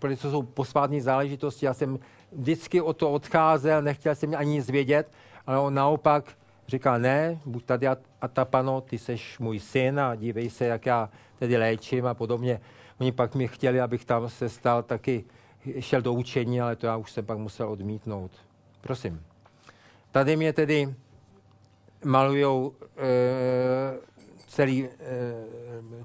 to 0.00 0.30
jsou 0.30 0.42
posvátní 0.42 1.00
záležitosti, 1.00 1.66
já 1.66 1.74
jsem 1.74 1.98
vždycky 2.32 2.80
o 2.80 2.92
to 2.92 3.12
odcházel, 3.12 3.82
nechtěl 3.82 4.14
jsem 4.14 4.34
ani 4.36 4.50
nic 4.50 4.70
vědět, 4.70 5.10
ale 5.46 5.58
on 5.58 5.74
naopak 5.74 6.24
říkal, 6.68 6.98
ne, 6.98 7.40
buď 7.46 7.64
tady 7.64 7.86
a, 7.86 7.96
a 8.20 8.28
ta 8.28 8.44
pano, 8.44 8.80
ty 8.80 8.98
seš 8.98 9.38
můj 9.38 9.60
syn 9.60 10.00
a 10.00 10.14
dívej 10.14 10.50
se, 10.50 10.64
jak 10.64 10.86
já 10.86 11.10
tedy 11.38 11.56
léčím 11.56 12.06
a 12.06 12.14
podobně. 12.14 12.60
Oni 13.00 13.12
pak 13.12 13.34
mi 13.34 13.48
chtěli, 13.48 13.80
abych 13.80 14.04
tam 14.04 14.28
se 14.28 14.48
stal 14.48 14.82
taky, 14.82 15.24
šel 15.80 16.02
do 16.02 16.12
učení, 16.12 16.60
ale 16.60 16.76
to 16.76 16.86
já 16.86 16.96
už 16.96 17.12
jsem 17.12 17.26
pak 17.26 17.38
musel 17.38 17.68
odmítnout. 17.68 18.30
Prosím. 18.80 19.22
Tady 20.12 20.36
mě 20.36 20.52
tedy 20.52 20.94
malujou 22.04 22.72
e, 22.82 24.15
celé 24.46 24.72
e, 24.72 24.88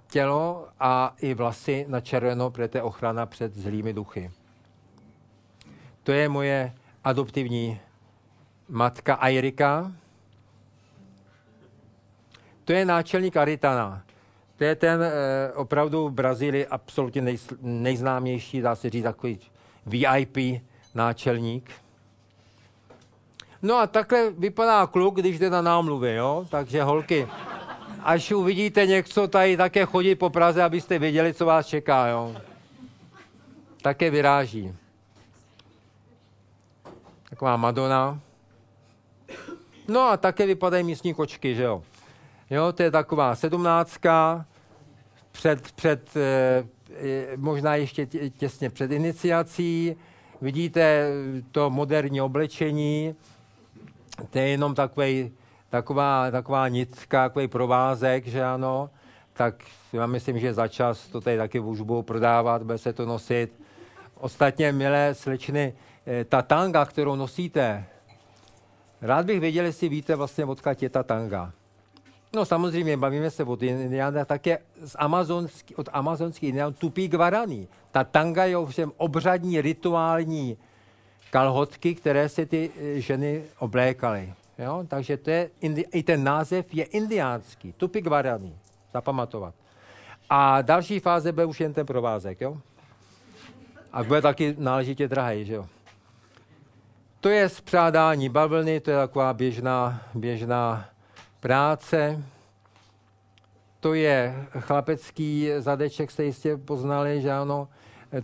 tělo 0.08 0.68
a 0.80 1.16
i 1.22 1.34
vlasy 1.34 1.86
na 1.88 2.02
červeno, 2.02 2.52
protože 2.52 2.68
to 2.68 2.78
je 2.78 2.84
ochrana 2.84 3.26
před 3.26 3.56
zlými 3.56 3.94
duchy. 3.94 4.32
To 6.04 6.12
je 6.12 6.30
moje 6.30 6.74
adoptivní 7.04 7.80
matka 8.70 9.14
Airika. 9.14 9.92
To 12.66 12.74
je 12.74 12.86
náčelník 12.86 13.38
Aritana. 13.38 14.04
To 14.58 14.64
je 14.64 14.76
ten 14.76 15.04
e, 15.04 15.12
opravdu 15.54 16.08
v 16.08 16.12
Brazílii 16.12 16.68
absolutně 16.68 17.22
nej, 17.22 17.38
nejznámější, 17.62 18.62
dá 18.62 18.76
se 18.76 18.90
říct, 18.90 19.04
takový 19.04 19.40
VIP 19.86 20.38
náčelník. 20.96 21.72
No 23.62 23.76
a 23.76 23.88
takhle 23.88 24.30
vypadá 24.30 24.88
kluk, 24.88 25.16
když 25.16 25.40
jde 25.40 25.50
na 25.50 25.62
námluvy, 25.62 26.14
jo? 26.14 26.46
Takže 26.50 26.84
holky, 26.84 27.28
až 28.04 28.32
uvidíte 28.32 28.86
něco 28.86 29.28
tady 29.28 29.58
také 29.58 29.86
chodit 29.86 30.16
po 30.16 30.30
Praze, 30.30 30.64
abyste 30.64 31.00
věděli, 31.00 31.34
co 31.34 31.46
vás 31.46 31.68
čeká, 31.68 32.08
jo? 32.08 32.36
Také 33.82 34.10
vyráží. 34.10 34.74
Taková 37.30 37.58
Madonna. 37.58 38.20
No 39.88 40.02
a 40.02 40.18
také 40.18 40.46
vypadají 40.46 40.84
místní 40.84 41.14
kočky, 41.14 41.56
že 41.56 41.64
jo? 41.64 41.84
Jo, 42.50 42.72
to 42.72 42.84
je 42.84 42.92
taková 42.92 43.36
sedmnáctka, 43.36 44.46
před, 45.32 45.72
před 45.72 46.10
eh, 46.16 46.64
možná 47.36 47.76
ještě 47.76 48.06
těsně 48.38 48.70
před 48.70 48.92
iniciací. 48.92 49.96
Vidíte 50.42 51.08
to 51.52 51.70
moderní 51.70 52.22
oblečení, 52.22 53.16
to 54.30 54.40
je 54.40 54.48
jenom 54.48 54.76
takový, 54.76 55.32
taková, 55.72 56.32
taková 56.32 56.68
nitka, 56.68 57.30
takový 57.30 57.48
provázek, 57.48 58.28
že 58.28 58.44
ano, 58.44 58.90
tak 59.34 59.56
já 59.94 60.06
myslím, 60.06 60.40
že 60.40 60.54
za 60.54 60.68
čas 60.68 61.08
to 61.08 61.22
tady 61.22 61.38
taky 61.38 61.60
už 61.60 61.82
budou 61.82 62.02
prodávat, 62.02 62.64
bude 62.64 62.78
se 62.78 62.94
to 62.94 63.06
nosit. 63.06 63.62
Ostatně, 64.20 64.72
milé 64.72 65.16
slečny, 65.16 65.74
eh, 66.08 66.26
ta 66.26 66.42
tanga, 66.42 66.86
kterou 66.86 67.16
nosíte, 67.16 67.86
rád 69.02 69.26
bych 69.26 69.40
věděl, 69.40 69.66
jestli 69.66 69.90
víte 69.90 70.16
vlastně, 70.16 70.46
odkud 70.46 70.84
je 70.84 70.90
ta 70.90 71.04
tanga. 71.04 71.52
No 72.36 72.46
samozřejmě, 72.46 72.98
bavíme 72.98 73.32
se 73.32 73.44
od 73.44 73.64
Indiánech, 73.64 74.28
také 74.28 74.58
z 74.84 74.96
amazonský, 75.00 75.76
od 75.76 75.90
amazonských 75.94 76.50
Indiánů 76.50 76.74
Tupí 76.74 77.08
Guarani. 77.08 77.68
Ta 77.92 78.04
tanga 78.04 78.46
je 78.46 78.58
ovšem 78.58 78.92
obřadní, 78.98 79.62
rituální 79.62 80.58
kalhotky, 81.30 81.96
které 81.96 82.30
se 82.30 82.46
ty 82.46 82.72
eh, 82.76 83.00
ženy 83.02 83.44
oblékaly. 83.60 84.34
Jo? 84.62 84.84
Takže 84.88 85.18
to 85.18 85.30
je, 85.30 85.50
i 85.92 86.04
ten 86.04 86.24
název 86.24 86.74
je 86.74 86.84
indiánský, 86.84 87.74
Tupí 87.74 88.02
Guarani, 88.02 88.56
zapamatovat. 88.94 89.56
A 90.30 90.62
další 90.62 91.00
fáze 91.00 91.32
bude 91.32 91.46
už 91.46 91.60
jen 91.60 91.74
ten 91.74 91.86
provázek, 91.86 92.42
jo? 92.42 92.58
A 93.94 94.04
bude 94.04 94.22
taky 94.22 94.56
náležitě 94.58 95.08
drahý, 95.08 95.46
že 95.46 95.54
jo? 95.54 95.66
To 97.20 97.30
je 97.30 97.50
spřádání 97.50 98.30
bavlny, 98.30 98.80
to 98.80 98.92
je 98.92 98.98
taková 98.98 99.34
běžná, 99.34 100.02
běžná 100.16 100.86
práce. 101.40 102.24
To 103.80 103.94
je 103.94 104.46
chlapecký 104.60 105.50
zadeček, 105.60 106.12
jste 106.12 106.24
jistě 106.24 106.58
poznali, 106.58 107.22
že 107.22 107.32
ano, 107.32 107.68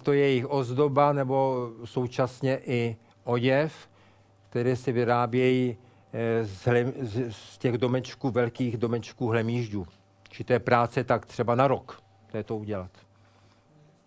to 0.03 0.13
je 0.13 0.19
jejich 0.19 0.51
ozdoba 0.51 1.13
nebo 1.13 1.69
současně 1.85 2.59
i 2.65 2.97
oděv, 3.23 3.89
které 4.49 4.75
si 4.75 4.91
vyrábějí 4.91 5.77
z, 6.43 6.65
hle, 6.65 6.85
z 7.29 7.57
těch 7.57 7.77
domečků, 7.77 8.31
velkých 8.31 8.77
domečků 8.77 9.27
hlemížďů. 9.27 9.85
Či 10.29 10.43
to 10.43 10.53
je 10.53 10.59
práce 10.59 11.03
tak 11.03 11.25
třeba 11.25 11.55
na 11.55 11.67
rok, 11.67 12.01
to 12.31 12.37
je 12.37 12.43
to 12.43 12.57
udělat. 12.57 12.91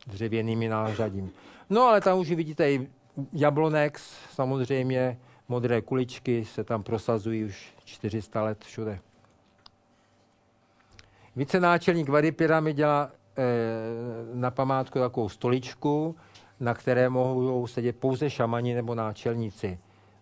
Dřevěnými 0.06 0.68
nářadím. 0.68 1.30
No 1.70 1.82
ale 1.82 2.00
tam 2.00 2.18
už 2.18 2.30
vidíte 2.30 2.72
i 2.72 2.88
jablonex, 3.32 4.02
samozřejmě 4.30 5.18
modré 5.48 5.82
kuličky 5.82 6.44
se 6.44 6.64
tam 6.64 6.82
prosazují 6.82 7.44
už 7.44 7.74
400 7.84 8.42
let 8.42 8.64
všude. 8.64 8.98
Vicenáčelník 11.36 12.08
Vadipira 12.08 12.60
mi 12.60 12.72
dělá 12.72 13.10
e, 13.10 13.44
na 14.34 14.50
památku 14.50 14.98
takovou 14.98 15.28
stoličku, 15.28 16.16
na 16.60 16.74
které 16.74 17.08
mohou 17.08 17.66
sedět 17.66 17.96
pouze 17.96 18.30
šamani 18.30 18.74
nebo 18.74 18.94
náčelníci. 18.94 19.78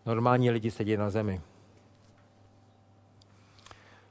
Normální 0.06 0.50
lidi 0.50 0.70
sedí 0.70 0.96
na 0.96 1.10
zemi. 1.10 1.40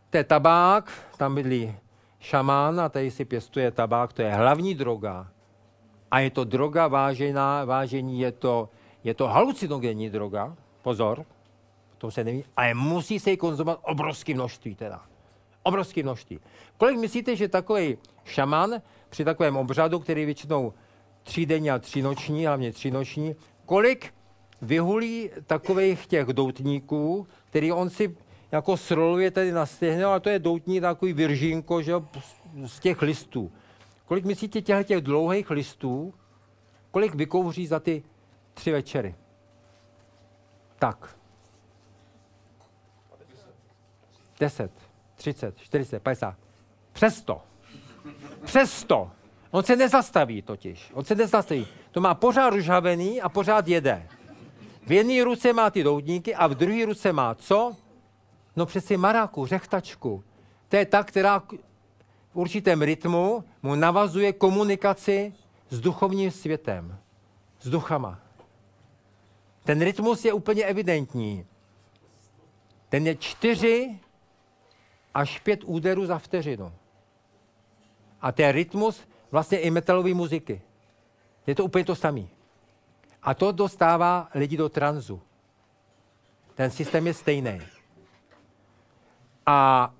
To 0.09 0.17
je 0.17 0.23
tabák, 0.23 0.91
tam 1.17 1.35
bydlí 1.35 1.75
šamán 2.19 2.79
a 2.79 2.89
tady 2.89 3.11
si 3.11 3.25
pěstuje 3.25 3.71
tabák, 3.71 4.13
to 4.13 4.21
je 4.21 4.33
hlavní 4.33 4.75
droga. 4.75 5.27
A 6.11 6.19
je 6.19 6.29
to 6.29 6.43
droga 6.43 6.87
vážená, 6.87 7.65
vážení, 7.65 8.19
je 8.19 8.31
to, 8.31 8.69
je 9.03 9.13
to 9.13 9.27
halucinogenní 9.27 10.09
droga, 10.09 10.55
pozor, 10.81 11.25
to 11.97 12.11
se 12.11 12.23
neví, 12.23 12.43
ale 12.57 12.73
musí 12.73 13.19
se 13.19 13.31
ji 13.31 13.37
konzumovat 13.37 13.79
obrovské 13.83 14.33
množství 14.33 14.75
teda. 14.75 15.01
Obrovské 15.63 16.03
množství. 16.03 16.39
Kolik 16.77 16.99
myslíte, 16.99 17.35
že 17.35 17.47
takový 17.47 17.97
šaman 18.25 18.81
při 19.09 19.25
takovém 19.25 19.57
obřadu, 19.57 19.99
který 19.99 20.25
většinou 20.25 20.73
tři 21.23 21.45
denní 21.45 21.71
a 21.71 21.79
tři 21.79 22.01
noční, 22.01 22.45
hlavně 22.45 22.71
tři 22.71 22.91
noční, 22.91 23.35
kolik 23.65 24.13
vyhulí 24.61 25.29
takových 25.47 26.07
těch 26.07 26.27
doutníků, 26.27 27.27
který 27.45 27.71
on 27.71 27.89
si 27.89 28.17
jako 28.51 28.77
sroluje 28.77 29.31
tady 29.31 29.51
na 29.51 29.65
stehně, 29.65 30.05
ale 30.05 30.19
to 30.19 30.29
je 30.29 30.39
doutní 30.39 30.81
takový 30.81 31.13
viržínko, 31.13 31.81
že 31.81 31.93
z 32.65 32.79
těch 32.79 33.01
listů. 33.01 33.51
Kolik 34.05 34.25
myslíte 34.25 34.61
těch, 34.61 34.87
těch 34.87 35.01
dlouhých 35.01 35.49
listů, 35.49 36.13
kolik 36.91 37.15
vykouří 37.15 37.67
za 37.67 37.79
ty 37.79 38.03
tři 38.53 38.71
večery? 38.71 39.15
Tak. 40.79 41.17
10, 44.39 44.71
30, 45.15 45.57
40, 45.57 46.03
50. 46.03 46.35
Přesto. 46.93 47.41
Přesto. 48.45 49.11
On 49.51 49.63
se 49.63 49.75
nezastaví 49.75 50.41
totiž. 50.41 50.91
On 50.93 51.03
se 51.03 51.15
nezastaví. 51.15 51.67
To 51.91 52.01
má 52.01 52.15
pořád 52.15 52.49
ružavený 52.49 53.21
a 53.21 53.29
pořád 53.29 53.67
jede. 53.67 54.07
V 54.87 54.91
jedné 54.91 55.23
ruce 55.23 55.53
má 55.53 55.69
ty 55.69 55.83
doutníky 55.83 56.35
a 56.35 56.47
v 56.47 56.55
druhé 56.55 56.85
ruce 56.85 57.13
má 57.13 57.35
co? 57.35 57.75
No 58.57 58.65
přeci 58.65 58.97
maraku, 58.97 59.45
řechtačku. 59.45 60.23
To 60.69 60.75
je 60.75 60.85
ta, 60.85 61.03
která 61.03 61.39
v 62.29 62.35
určitém 62.35 62.81
rytmu 62.81 63.43
mu 63.63 63.75
navazuje 63.75 64.33
komunikaci 64.33 65.33
s 65.69 65.79
duchovním 65.79 66.31
světem, 66.31 66.97
s 67.59 67.69
duchama. 67.69 68.19
Ten 69.63 69.81
rytmus 69.81 70.25
je 70.25 70.33
úplně 70.33 70.65
evidentní. 70.65 71.45
Ten 72.89 73.07
je 73.07 73.15
čtyři 73.15 73.99
až 75.13 75.39
pět 75.39 75.63
úderů 75.63 76.05
za 76.05 76.17
vteřinu. 76.19 76.73
A 78.21 78.33
je 78.37 78.51
rytmus 78.51 79.07
vlastně 79.31 79.59
i 79.59 79.71
metalové 79.71 80.13
muziky. 80.13 80.61
Je 81.47 81.55
to 81.55 81.65
úplně 81.65 81.85
to 81.85 81.95
samé. 81.95 82.23
A 83.23 83.33
to 83.33 83.51
dostává 83.51 84.29
lidi 84.33 84.57
do 84.57 84.69
tranzu. 84.69 85.21
Ten 86.55 86.71
systém 86.71 87.07
je 87.07 87.13
stejný. 87.13 87.76
A 89.47 89.93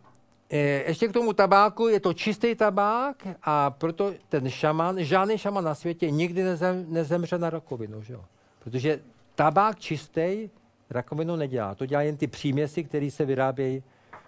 e, 0.50 0.58
ještě 0.60 1.08
k 1.08 1.14
tomu 1.14 1.34
tabáku, 1.34 1.88
je 1.88 2.00
to 2.00 2.14
čistý 2.14 2.56
tabák 2.56 3.28
a 3.44 3.70
proto 3.70 4.14
ten 4.30 4.50
šaman, 4.50 5.04
žádný 5.04 5.38
šaman 5.38 5.64
na 5.64 5.76
světě 5.76 6.12
nikdy 6.12 6.44
nezem, 6.44 6.86
nezemře 6.90 7.38
na 7.38 7.50
rakovinu, 7.50 8.04
že 8.04 8.14
jo? 8.14 8.26
Protože 8.60 9.00
tabák 9.36 9.80
čistý 9.80 10.50
rakovinu 10.90 11.36
nedělá. 11.36 11.76
To 11.76 11.86
dělá 11.86 12.02
jen 12.02 12.18
ty 12.18 12.28
příměsi, 12.28 12.84
které 12.84 13.12
se 13.12 13.26
vyrábějí 13.26 13.84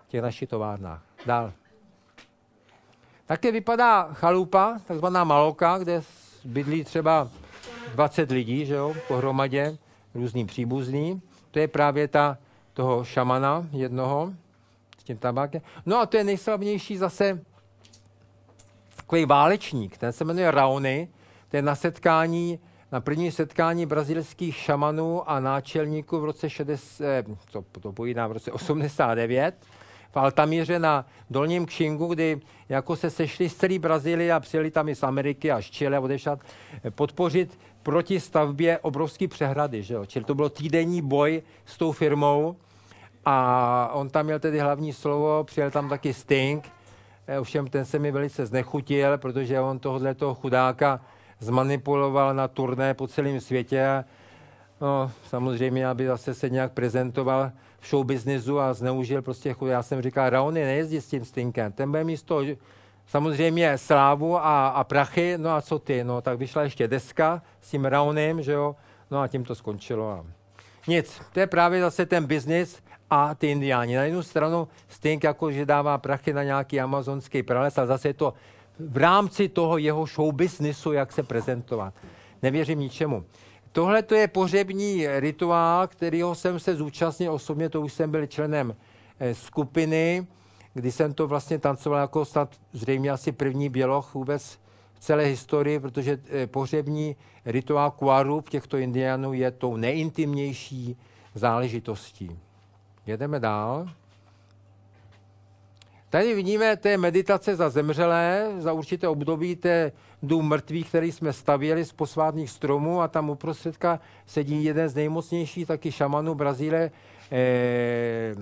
v 0.07 0.09
těch 0.09 0.21
našich 0.21 0.49
továrnách. 0.49 1.03
Dál. 1.25 1.53
Také 3.25 3.51
vypadá 3.51 4.13
chalupa, 4.13 4.79
takzvaná 4.87 5.23
maloka, 5.23 5.77
kde 5.77 6.01
bydlí 6.45 6.83
třeba 6.83 7.29
20 7.93 8.31
lidí, 8.31 8.65
že 8.65 8.73
jo, 8.73 8.93
pohromadě, 9.07 9.77
různý 10.15 10.45
příbuzní. 10.45 11.21
To 11.51 11.59
je 11.59 11.67
právě 11.67 12.07
ta 12.07 12.37
toho 12.73 13.03
šamana 13.03 13.67
jednoho 13.71 14.33
tím 15.09 15.17
tabákem. 15.17 15.61
No 15.85 15.99
a 15.99 16.05
to 16.05 16.17
je 16.17 16.23
nejslavnější 16.23 16.97
zase 16.97 17.41
takový 18.95 19.25
válečník, 19.25 19.97
ten 19.97 20.13
se 20.13 20.25
jmenuje 20.25 20.51
Raony, 20.51 21.07
to 21.49 21.55
je 21.55 21.61
na 21.61 21.75
setkání, 21.75 22.59
na 22.91 23.01
první 23.01 23.31
setkání 23.31 23.85
brazilských 23.85 24.55
šamanů 24.55 25.29
a 25.29 25.39
náčelníků 25.39 26.19
v 26.19 26.25
roce 26.25 26.49
60, 26.49 27.25
co 27.49 27.63
to 27.79 27.91
pojídá, 27.91 28.27
v 28.27 28.31
roce 28.31 28.51
89 28.51 29.55
v 30.11 30.17
Altamíře 30.17 30.79
na 30.79 31.05
Dolním 31.29 31.65
Kšingu, 31.65 32.07
kdy 32.07 32.41
jako 32.69 32.95
se 32.95 33.09
sešli 33.09 33.49
z 33.49 33.55
celé 33.55 33.79
Brazílie 33.79 34.33
a 34.33 34.39
přijeli 34.39 34.71
tam 34.71 34.89
i 34.89 34.95
z 34.95 35.03
Ameriky 35.03 35.51
a 35.51 35.61
z 35.61 35.65
Chile 35.65 35.99
odešat 35.99 36.39
podpořit 36.89 37.59
proti 37.83 38.19
stavbě 38.19 38.79
obrovské 38.79 39.27
přehrady. 39.27 39.83
Že 39.83 39.93
jo? 39.93 40.05
Čili 40.05 40.25
to 40.25 40.35
byl 40.35 40.49
týdenní 40.49 41.01
boj 41.01 41.41
s 41.65 41.77
tou 41.77 41.91
firmou 41.91 42.55
a 43.31 43.89
on 43.93 44.09
tam 44.09 44.25
měl 44.25 44.39
tedy 44.39 44.59
hlavní 44.59 44.93
slovo, 44.93 45.43
přijel 45.43 45.71
tam 45.71 45.89
taky 45.89 46.13
Sting, 46.13 46.71
e, 47.27 47.39
ovšem 47.39 47.67
ten 47.67 47.85
se 47.85 47.99
mi 47.99 48.11
velice 48.11 48.45
znechutil, 48.45 49.17
protože 49.17 49.59
on 49.59 49.79
tohohle 49.79 50.13
toho 50.13 50.35
chudáka 50.35 51.01
zmanipuloval 51.39 52.33
na 52.33 52.47
turné 52.47 52.93
po 52.93 53.07
celém 53.07 53.39
světě. 53.39 54.03
No, 54.81 55.11
samozřejmě, 55.27 55.87
aby 55.87 56.07
zase 56.07 56.33
se 56.33 56.49
nějak 56.49 56.71
prezentoval 56.71 57.51
v 57.79 57.87
showbiznisu 57.87 58.59
a 58.59 58.73
zneužil 58.73 59.21
prostě 59.21 59.53
chud. 59.53 59.67
Já 59.67 59.83
jsem 59.83 60.01
říkal, 60.01 60.29
Raony 60.29 60.63
nejezdí 60.63 61.01
s 61.01 61.07
tím 61.07 61.25
Stinkem, 61.25 61.71
ten 61.71 61.89
bude 61.89 62.03
místo 62.03 62.41
samozřejmě 63.07 63.77
slávu 63.77 64.37
a, 64.37 64.67
a 64.67 64.83
prachy, 64.83 65.37
no 65.37 65.49
a 65.49 65.61
co 65.61 65.79
ty, 65.79 66.03
no 66.03 66.21
tak 66.21 66.37
vyšla 66.37 66.63
ještě 66.63 66.87
deska 66.87 67.41
s 67.61 67.71
tím 67.71 67.85
Raunem, 67.85 68.41
že 68.41 68.51
jo, 68.51 68.75
no 69.11 69.21
a 69.21 69.27
tím 69.27 69.43
to 69.43 69.55
skončilo. 69.55 70.09
A... 70.11 70.25
Nic, 70.87 71.21
to 71.33 71.39
je 71.39 71.47
právě 71.47 71.81
zase 71.81 72.05
ten 72.05 72.25
biznis 72.25 72.81
a 73.09 73.35
ty 73.35 73.51
indiáni. 73.51 73.95
Na 73.95 74.03
jednu 74.03 74.23
stranu 74.23 74.67
Sting 74.87 75.23
jako, 75.23 75.51
že 75.51 75.65
dává 75.65 75.97
prachy 75.97 76.33
na 76.33 76.43
nějaký 76.43 76.79
amazonský 76.79 77.43
prales 77.43 77.77
a 77.77 77.85
zase 77.85 78.07
je 78.07 78.13
to 78.13 78.33
v 78.79 78.97
rámci 78.97 79.49
toho 79.49 79.77
jeho 79.77 80.05
show 80.05 80.33
businessu, 80.33 80.91
jak 80.91 81.11
se 81.11 81.23
prezentovat. 81.23 81.93
Nevěřím 82.41 82.79
ničemu. 82.79 83.25
Tohle 83.71 84.01
to 84.01 84.15
je 84.15 84.27
pohřební 84.27 85.07
rituál, 85.19 85.87
kterýho 85.87 86.35
jsem 86.35 86.59
se 86.59 86.75
zúčastnil 86.75 87.33
osobně, 87.33 87.69
to 87.69 87.81
už 87.81 87.93
jsem 87.93 88.11
byl 88.11 88.25
členem 88.25 88.75
eh, 89.19 89.35
skupiny, 89.35 90.27
kdy 90.73 90.91
jsem 90.91 91.13
to 91.13 91.27
vlastně 91.27 91.59
tancoval 91.59 91.99
jako 92.01 92.25
snad 92.25 92.55
zřejmě 92.73 93.11
asi 93.11 93.31
první 93.31 93.69
běloch 93.69 94.13
vůbec 94.13 94.59
v 94.93 94.99
celé 94.99 95.23
historii, 95.23 95.79
protože 95.79 96.19
eh, 96.29 96.47
pohřební 96.47 97.15
rituál 97.45 97.91
Kuarup 97.91 98.49
těchto 98.49 98.77
indiánů 98.77 99.33
je 99.33 99.51
tou 99.51 99.77
nejintimnější 99.77 100.97
záležitostí. 101.35 102.39
Jedeme 103.09 103.39
dál. 103.39 103.89
Tady 106.09 106.35
vidíme, 106.35 106.77
je 106.85 106.97
meditace 106.97 107.55
za 107.55 107.69
zemřelé, 107.69 108.51
za 108.57 108.73
určité 108.73 109.07
období, 109.07 109.57
je 109.65 109.91
dům 110.23 110.47
mrtvých, 110.47 110.87
který 110.89 111.11
jsme 111.11 111.33
stavěli 111.33 111.85
z 111.85 111.93
posvátných 111.93 112.49
stromů 112.49 113.01
a 113.01 113.07
tam 113.07 113.29
uprostředka 113.29 113.99
sedí 114.25 114.63
jeden 114.63 114.89
z 114.89 114.95
nejmocnějších 114.95 115.67
taky 115.67 115.91
šamanů 115.91 116.35
Brazílie. 116.35 116.91
Eh, 117.31 118.35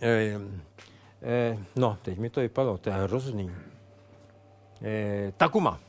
eh, 0.00 0.40
eh, 1.22 1.58
no, 1.76 1.98
teď 2.02 2.18
mi 2.18 2.30
to 2.30 2.40
vypadlo, 2.40 2.78
to 2.78 2.90
je 2.90 2.94
hrozný. 2.94 3.50
Eh, 4.82 5.32
Takuma. 5.36 5.85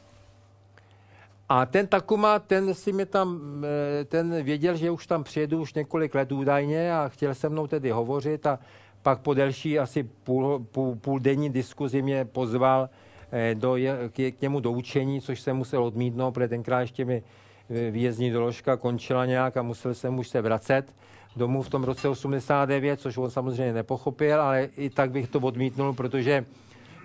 A 1.49 1.65
ten 1.65 1.87
Takuma, 1.87 2.39
ten 2.39 2.73
si 2.73 2.93
mě 2.93 3.05
tam, 3.05 3.41
eh, 3.65 4.05
ten 4.05 4.43
věděl, 4.43 4.75
že 4.75 4.91
už 4.91 5.07
tam 5.07 5.23
přijedu 5.23 5.61
už 5.61 5.73
několik 5.73 6.15
let 6.15 6.31
údajně 6.31 6.93
a 6.93 7.09
chtěl 7.09 7.35
se 7.35 7.49
mnou 7.49 7.67
tedy 7.67 7.91
hovořit 7.91 8.45
a 8.45 8.59
pak 9.01 9.19
po 9.19 9.33
delší 9.33 9.79
asi 9.79 10.03
půl, 10.03 10.65
půl, 10.71 10.95
půl 10.95 11.19
denní 11.19 11.49
diskuzi 11.49 12.01
mě 12.01 12.25
pozval 12.25 12.89
eh, 13.31 13.55
do, 13.55 13.75
k, 14.09 14.31
k 14.31 14.41
němu 14.41 14.59
do 14.59 14.71
učení, 14.71 15.21
což 15.21 15.39
jsem 15.39 15.57
musel 15.57 15.83
odmítnout, 15.83 16.31
protože 16.31 16.47
tenkrát 16.47 16.81
ještě 16.81 17.05
mi 17.05 17.23
eh, 17.69 17.91
výjezdní 17.91 18.31
doložka 18.31 18.77
končila 18.77 19.25
nějak 19.25 19.57
a 19.57 19.61
musel 19.61 19.93
jsem 19.93 20.19
už 20.19 20.27
se 20.27 20.41
vracet 20.41 20.95
domů 21.35 21.61
v 21.61 21.69
tom 21.69 21.83
roce 21.83 22.09
89, 22.09 23.01
což 23.01 23.17
on 23.17 23.29
samozřejmě 23.29 23.73
nepochopil, 23.73 24.41
ale 24.41 24.63
i 24.63 24.89
tak 24.89 25.11
bych 25.11 25.29
to 25.29 25.39
odmítnul, 25.39 25.93
protože 25.93 26.45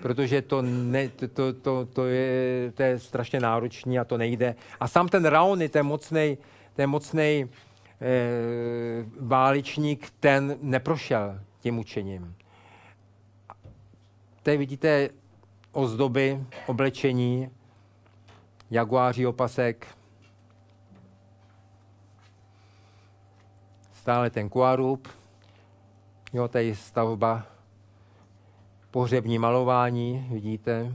protože 0.02 0.42
to, 0.42 0.62
ne, 0.62 1.08
to, 1.08 1.52
to, 1.52 1.86
to, 1.86 2.06
je, 2.06 2.72
to 2.72 2.82
je 2.82 2.98
strašně 2.98 3.40
náročný 3.40 3.98
a 3.98 4.04
to 4.04 4.18
nejde. 4.18 4.54
A 4.80 4.88
sám 4.88 5.08
ten 5.08 5.24
Raony, 5.24 5.68
ten 5.68 5.86
mocnej, 5.86 6.38
ten 6.74 6.90
mocnej 6.90 7.42
e, 7.42 7.48
váličník, 9.20 10.10
ten 10.20 10.58
neprošel 10.62 11.40
tím 11.60 11.78
učením. 11.78 12.34
Tady 14.42 14.56
vidíte 14.56 15.08
ozdoby, 15.72 16.40
oblečení, 16.66 17.50
jaguáří 18.70 19.26
opasek, 19.26 19.86
stále 23.92 24.30
ten 24.30 24.48
kuarup, 24.48 25.08
jo, 26.32 26.48
tady 26.48 26.74
stavba, 26.74 27.46
pohřební 28.92 29.38
malování, 29.38 30.28
vidíte. 30.30 30.92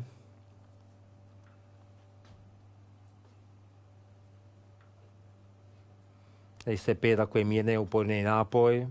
Tady 6.64 6.78
se 6.78 6.96
pije 6.96 7.18
takový 7.18 7.44
mírný 7.44 7.78
úporný 7.78 8.24
nápoj. 8.24 8.88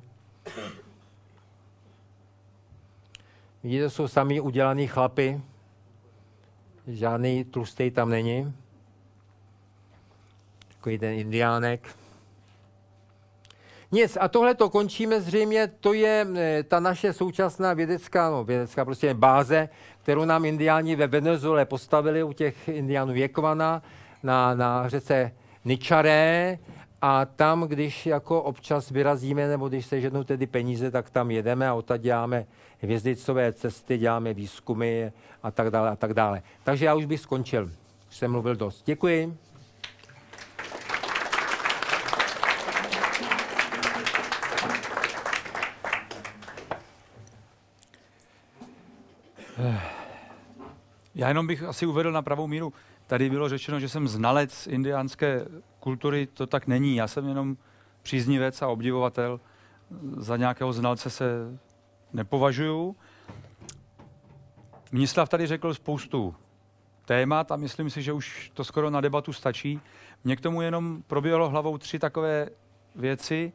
Vidíte, 3.63 3.91
jsou 3.91 4.09
sami 4.09 4.41
udělaný 4.41 4.87
chlapy. 4.87 5.41
Žádný 6.87 7.45
tlustý 7.45 7.91
tam 7.91 8.11
není. 8.11 8.55
Takový 10.69 10.99
ten 10.99 11.13
indiánek. 11.13 12.06
Nic, 13.93 14.19
a 14.21 14.29
tohle 14.29 14.55
to 14.55 14.71
končíme 14.71 15.21
zřejmě, 15.21 15.67
to 15.81 15.93
je 15.93 16.27
e, 16.37 16.63
ta 16.63 16.81
naše 16.81 17.13
současná 17.13 17.75
vědecká, 17.75 18.31
no 18.31 18.45
vědecká 18.45 18.85
prostě 18.85 19.15
báze, 19.15 19.69
kterou 20.03 20.25
nám 20.25 20.45
indiáni 20.45 20.97
ve 20.97 21.07
Venezuele 21.07 21.65
postavili 21.65 22.23
u 22.23 22.33
těch 22.33 22.69
indiánů 22.69 23.13
Věkvana 23.13 23.83
na, 24.23 24.55
na 24.55 24.89
řece 24.89 25.33
Ničaré 25.65 26.59
a 27.03 27.25
tam, 27.25 27.63
když 27.63 28.07
jako 28.07 28.43
občas 28.43 28.91
vyrazíme, 28.91 29.49
nebo 29.49 29.69
když 29.69 29.87
se 29.87 29.97
jednou 29.97 30.25
tedy 30.25 30.47
peníze, 30.47 30.91
tak 30.91 31.11
tam 31.11 31.31
jedeme 31.31 31.69
a 31.69 31.75
odtud 31.75 32.01
děláme 32.01 32.47
hvězdicové 32.81 33.53
cesty, 33.53 33.99
děláme 33.99 34.35
výzkumy 34.35 35.13
a 35.43 35.51
tak 35.51 35.71
dále 35.71 35.91
a 35.91 35.97
tak 35.97 36.15
dále. 36.15 36.43
Takže 36.65 36.85
já 36.85 36.95
už 36.95 37.05
bych 37.05 37.21
skončil. 37.21 37.71
Už 38.09 38.17
jsem 38.17 38.31
mluvil 38.31 38.57
dost. 38.57 38.83
Děkuji. 38.87 39.46
Já 51.15 51.29
jenom 51.29 51.47
bych 51.47 51.63
asi 51.63 51.87
uvedl 51.87 52.13
na 52.13 52.23
pravou 52.23 52.47
míru. 52.47 52.73
Tady 53.07 53.31
bylo 53.31 53.49
řečeno, 53.49 53.81
že 53.81 53.89
jsem 53.89 54.09
znalec 54.09 54.67
indiánské 54.67 55.47
kultury. 55.81 56.27
To 56.27 56.47
tak 56.47 56.67
není. 56.67 56.97
Já 56.97 57.09
jsem 57.09 57.29
jenom 57.29 57.57
příznivec 58.03 58.63
a 58.63 58.69
obdivovatel. 58.69 59.41
Za 60.17 60.37
nějakého 60.37 60.73
znalce 60.73 61.11
se 61.11 61.59
nepovažuju. 62.13 62.97
Mnislav 64.93 65.29
tady 65.29 65.47
řekl 65.47 65.75
spoustu 65.75 66.35
témat 67.05 67.53
a 67.53 67.57
myslím 67.57 67.91
si, 67.91 68.03
že 68.03 68.13
už 68.13 68.51
to 68.55 68.65
skoro 68.65 68.91
na 68.91 69.01
debatu 69.01 69.33
stačí. 69.33 69.81
Mně 70.25 70.37
k 70.37 70.41
tomu 70.41 70.63
jenom 70.63 71.03
proběhlo 71.07 71.49
hlavou 71.49 71.79
tři 71.79 71.99
takové 71.99 72.49
věci. 72.95 73.53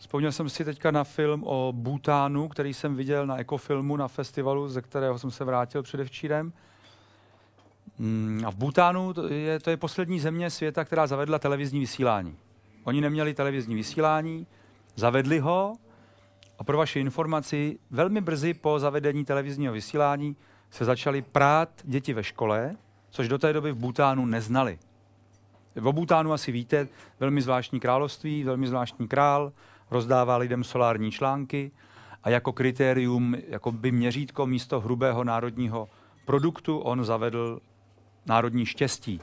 Vzpomněl 0.00 0.32
jsem 0.32 0.48
si 0.48 0.64
teďka 0.64 0.90
na 0.90 1.04
film 1.04 1.44
o 1.46 1.72
Bhutánu, 1.76 2.48
který 2.48 2.74
jsem 2.74 2.96
viděl 2.96 3.26
na 3.26 3.36
ekofilmu 3.36 3.96
na 3.96 4.08
festivalu, 4.08 4.68
ze 4.68 4.82
kterého 4.82 5.18
jsem 5.18 5.30
se 5.30 5.44
vrátil 5.44 5.82
předevčírem. 5.82 6.52
Mm, 7.98 8.42
a 8.46 8.50
v 8.50 8.56
Bhutánu 8.56 9.14
to 9.14 9.28
je, 9.28 9.60
to 9.60 9.70
je 9.70 9.76
poslední 9.76 10.20
země 10.20 10.50
světa, 10.50 10.84
která 10.84 11.06
zavedla 11.06 11.38
televizní 11.38 11.80
vysílání. 11.80 12.36
Oni 12.84 13.00
neměli 13.00 13.34
televizní 13.34 13.74
vysílání, 13.74 14.46
zavedli 14.96 15.38
ho 15.38 15.76
a 16.58 16.64
pro 16.64 16.78
vaši 16.78 17.00
informaci, 17.00 17.78
velmi 17.90 18.20
brzy 18.20 18.54
po 18.54 18.78
zavedení 18.78 19.24
televizního 19.24 19.72
vysílání 19.72 20.36
se 20.70 20.84
začaly 20.84 21.22
prát 21.22 21.68
děti 21.84 22.12
ve 22.12 22.24
škole, 22.24 22.76
což 23.10 23.28
do 23.28 23.38
té 23.38 23.52
doby 23.52 23.72
v 23.72 23.76
Bhutánu 23.76 24.26
neznali. 24.26 24.78
V 25.74 25.92
Bhutánu 25.92 26.32
asi 26.32 26.52
víte, 26.52 26.88
velmi 27.20 27.42
zvláštní 27.42 27.80
království, 27.80 28.44
velmi 28.44 28.66
zvláštní 28.66 29.08
král, 29.08 29.52
rozdává 29.90 30.36
lidem 30.36 30.64
solární 30.64 31.10
články 31.10 31.70
a 32.22 32.30
jako 32.30 32.52
kritérium, 32.52 33.36
jako 33.48 33.72
by 33.72 33.92
měřítko 33.92 34.46
místo 34.46 34.80
hrubého 34.80 35.24
národního 35.24 35.88
produktu, 36.24 36.78
on 36.78 37.04
zavedl 37.04 37.60
národní 38.26 38.66
štěstí. 38.66 39.20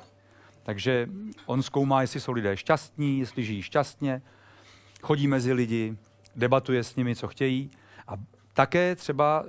Takže 0.64 1.08
on 1.46 1.64
zkoumá, 1.64 2.02
jestli 2.02 2.20
jsou 2.20 2.32
lidé 2.32 2.58
šťastní, 2.58 3.20
jestli 3.20 3.44
žijí 3.44 3.62
šťastně, 3.62 4.22
chodí 5.02 5.28
mezi 5.28 5.54
lidi, 5.54 5.98
debatuje 6.36 6.84
s 6.84 6.96
nimi, 6.96 7.16
co 7.16 7.28
chtějí. 7.28 7.72
A 8.08 8.14
také 8.54 8.96
třeba, 8.96 9.46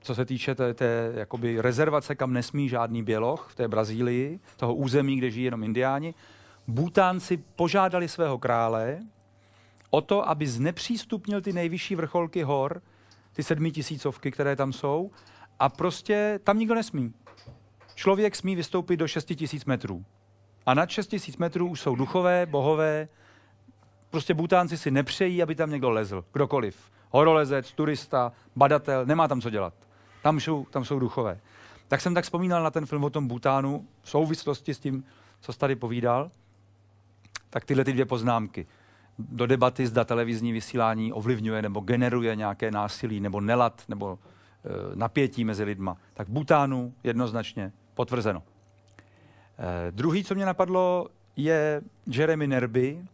co 0.00 0.14
se 0.14 0.24
týče 0.24 0.54
té, 0.54 0.74
té 0.74 1.12
jakoby 1.14 1.60
rezervace, 1.60 2.14
kam 2.14 2.32
nesmí 2.32 2.68
žádný 2.68 3.02
běloch 3.02 3.48
v 3.50 3.54
té 3.54 3.68
Brazílii, 3.68 4.40
toho 4.56 4.74
území, 4.74 5.16
kde 5.16 5.30
žijí 5.30 5.44
jenom 5.44 5.64
indiáni, 5.64 6.14
Butánci 6.68 7.36
požádali 7.36 8.08
svého 8.08 8.38
krále 8.38 9.00
o 9.94 10.00
to, 10.00 10.28
aby 10.28 10.46
znepřístupnil 10.46 11.40
ty 11.40 11.52
nejvyšší 11.52 11.94
vrcholky 11.94 12.42
hor, 12.42 12.82
ty 13.32 13.42
sedmitisícovky, 13.42 14.30
které 14.30 14.56
tam 14.56 14.72
jsou, 14.72 15.10
a 15.58 15.68
prostě 15.68 16.40
tam 16.44 16.58
nikdo 16.58 16.74
nesmí. 16.74 17.14
Člověk 17.94 18.36
smí 18.36 18.56
vystoupit 18.56 18.96
do 18.96 19.08
6 19.08 19.24
tisíc 19.24 19.64
metrů. 19.64 20.04
A 20.66 20.74
nad 20.74 20.90
6 20.90 21.06
tisíc 21.06 21.36
metrů 21.36 21.68
už 21.68 21.80
jsou 21.80 21.96
duchové, 21.96 22.46
bohové. 22.46 23.08
Prostě 24.10 24.34
Butánci 24.34 24.78
si 24.78 24.90
nepřejí, 24.90 25.42
aby 25.42 25.54
tam 25.54 25.70
někdo 25.70 25.90
lezl. 25.90 26.24
Kdokoliv. 26.32 26.90
Horolezec, 27.10 27.72
turista, 27.72 28.32
badatel, 28.56 29.06
nemá 29.06 29.28
tam 29.28 29.40
co 29.40 29.50
dělat. 29.50 29.74
Tam 30.22 30.40
jsou, 30.40 30.66
tam 30.70 30.84
jsou 30.84 30.98
duchové. 30.98 31.40
Tak 31.88 32.00
jsem 32.00 32.14
tak 32.14 32.24
vzpomínal 32.24 32.62
na 32.62 32.70
ten 32.70 32.86
film 32.86 33.04
o 33.04 33.10
tom 33.10 33.28
Butánu 33.28 33.86
v 34.02 34.10
souvislosti 34.10 34.74
s 34.74 34.78
tím, 34.78 35.04
co 35.40 35.52
jsi 35.52 35.58
tady 35.58 35.76
povídal. 35.76 36.30
Tak 37.50 37.64
tyhle 37.64 37.84
ty 37.84 37.92
dvě 37.92 38.04
poznámky. 38.04 38.66
Do 39.18 39.46
debaty, 39.46 39.86
zda 39.86 40.04
televizní 40.04 40.52
vysílání 40.52 41.12
ovlivňuje 41.12 41.62
nebo 41.62 41.80
generuje 41.80 42.36
nějaké 42.36 42.70
násilí 42.70 43.20
nebo 43.20 43.40
nelad 43.40 43.82
nebo 43.88 44.18
e, 44.64 44.96
napětí 44.96 45.44
mezi 45.44 45.64
lidma. 45.64 45.96
Tak 46.14 46.28
Butánu 46.28 46.94
jednoznačně 47.04 47.72
potvrzeno. 47.94 48.42
Eh, 49.58 49.90
druhý, 49.90 50.24
co 50.24 50.34
mě 50.34 50.46
napadlo, 50.46 51.08
je 51.36 51.82
Jeremy 52.06 52.46
Nerby 52.46 53.04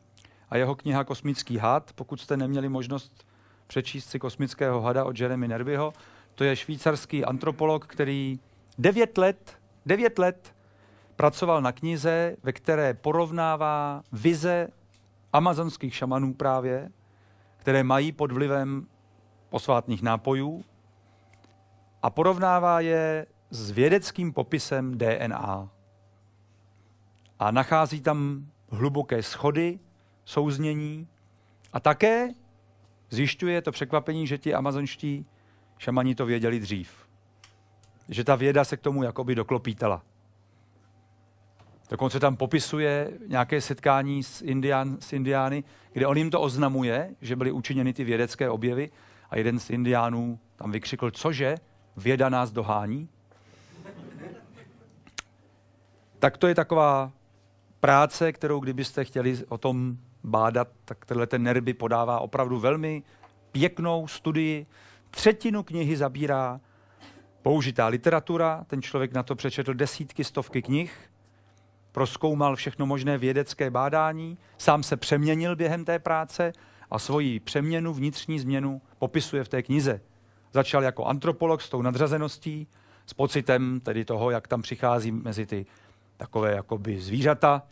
a 0.51 0.57
jeho 0.57 0.75
kniha 0.75 1.05
Kosmický 1.05 1.59
had. 1.59 1.93
Pokud 1.95 2.21
jste 2.21 2.37
neměli 2.37 2.69
možnost 2.69 3.27
přečíst 3.67 4.11
si 4.11 4.19
Kosmického 4.19 4.81
hada 4.81 5.05
od 5.05 5.21
Jeremy 5.21 5.49
Nerbyho, 5.49 5.93
to 6.35 6.45
je 6.45 6.57
švýcarský 6.57 7.25
antropolog, 7.25 7.87
který 7.87 8.41
devět 8.79 9.19
let, 9.19 9.59
devět 9.87 10.19
let 10.19 10.55
pracoval 11.17 11.63
na 11.63 11.73
knize, 11.73 12.37
ve 12.43 12.53
které 12.53 12.95
porovnává 12.95 14.03
vize 14.13 14.69
amazonských 15.33 15.95
šamanů 15.95 16.35
právě, 16.35 16.91
které 17.57 17.85
mají 17.85 18.13
pod 18.13 18.33
vlivem 18.33 18.87
posvátných 19.49 20.03
nápojů 20.03 20.65
a 22.03 22.11
porovnává 22.11 22.81
je 22.81 23.27
s 23.51 23.71
vědeckým 23.71 24.33
popisem 24.33 24.99
DNA. 24.99 25.69
A 27.39 27.51
nachází 27.51 28.01
tam 28.01 28.47
hluboké 28.69 29.23
schody, 29.23 29.79
souznění 30.25 31.09
a 31.73 31.81
také 31.81 32.29
zjišťuje 33.11 33.63
to 33.63 33.73
překvapení, 33.73 34.27
že 34.27 34.39
ti 34.39 34.55
amazonští 34.55 35.27
šamani 35.79 36.15
to 36.15 36.27
věděli 36.27 36.61
dřív. 36.61 37.09
Že 38.09 38.25
ta 38.25 38.37
věda 38.37 38.65
se 38.65 38.77
k 38.77 38.81
tomu 38.81 39.03
jakoby 39.03 39.35
doklopítala. 39.35 40.03
Dokonce 41.91 42.21
tam 42.21 42.37
popisuje 42.37 43.11
nějaké 43.27 43.61
setkání 43.61 44.23
s, 44.23 44.43
Indián, 44.43 44.97
s 45.01 45.13
Indiány, 45.13 45.65
kde 45.93 46.07
on 46.07 46.17
jim 46.17 46.31
to 46.31 46.41
oznamuje, 46.41 47.15
že 47.21 47.37
byly 47.37 47.53
učiněny 47.53 47.93
ty 47.93 48.05
vědecké 48.05 48.51
objevy 48.51 48.91
a 49.31 49.37
jeden 49.37 49.59
z 49.59 49.71
Indiánů 49.71 50.39
tam 50.57 50.73
vykřikl, 50.73 51.11
cože, 51.11 51.55
věda 51.97 52.29
nás 52.29 52.53
dohání? 52.53 53.09
Tak 56.19 56.37
to 56.37 56.47
je 56.47 56.55
taková 56.55 57.13
práce, 57.81 58.33
kterou 58.33 58.61
kdybyste 58.61 59.05
chtěli 59.05 59.39
o 59.49 59.59
tom 59.59 59.97
bádat, 60.25 60.69
tak 60.85 61.05
tenhle 61.05 61.27
ten 61.27 61.43
Nerby 61.43 61.75
podává 61.75 62.21
opravdu 62.21 62.61
velmi 62.61 63.03
pěknou 63.53 64.09
studii. 64.09 64.67
Třetinu 65.11 65.63
knihy 65.63 65.97
zabírá 65.97 66.61
použitá 67.43 67.87
literatura, 67.87 68.65
ten 68.67 68.83
člověk 68.83 69.13
na 69.13 69.23
to 69.23 69.35
přečetl 69.35 69.75
desítky, 69.75 70.25
stovky 70.25 70.63
knih, 70.63 71.10
proskoumal 71.93 72.57
všechno 72.57 72.87
možné 72.87 73.19
vědecké 73.19 73.71
bádání, 73.71 74.39
sám 74.59 74.83
se 74.83 74.97
přeměnil 74.97 75.57
během 75.57 75.85
té 75.85 75.99
práce 75.99 76.53
a 76.91 76.99
svoji 76.99 77.41
přeměnu, 77.41 77.95
vnitřní 77.95 78.41
změnu 78.41 78.83
popisuje 78.99 79.45
v 79.45 79.49
té 79.49 79.63
knize. 79.63 80.01
Začal 80.53 80.83
jako 80.83 81.05
antropolog 81.05 81.63
s 81.63 81.69
tou 81.69 81.83
nadřazeností, 81.83 82.67
s 83.07 83.15
pocitem 83.15 83.81
tedy 83.81 84.05
toho, 84.05 84.31
jak 84.31 84.49
tam 84.49 84.63
přichází 84.63 85.13
mezi 85.13 85.47
ty 85.47 85.67
takové 86.17 86.53
jakoby 86.53 87.01
zvířata, 87.01 87.63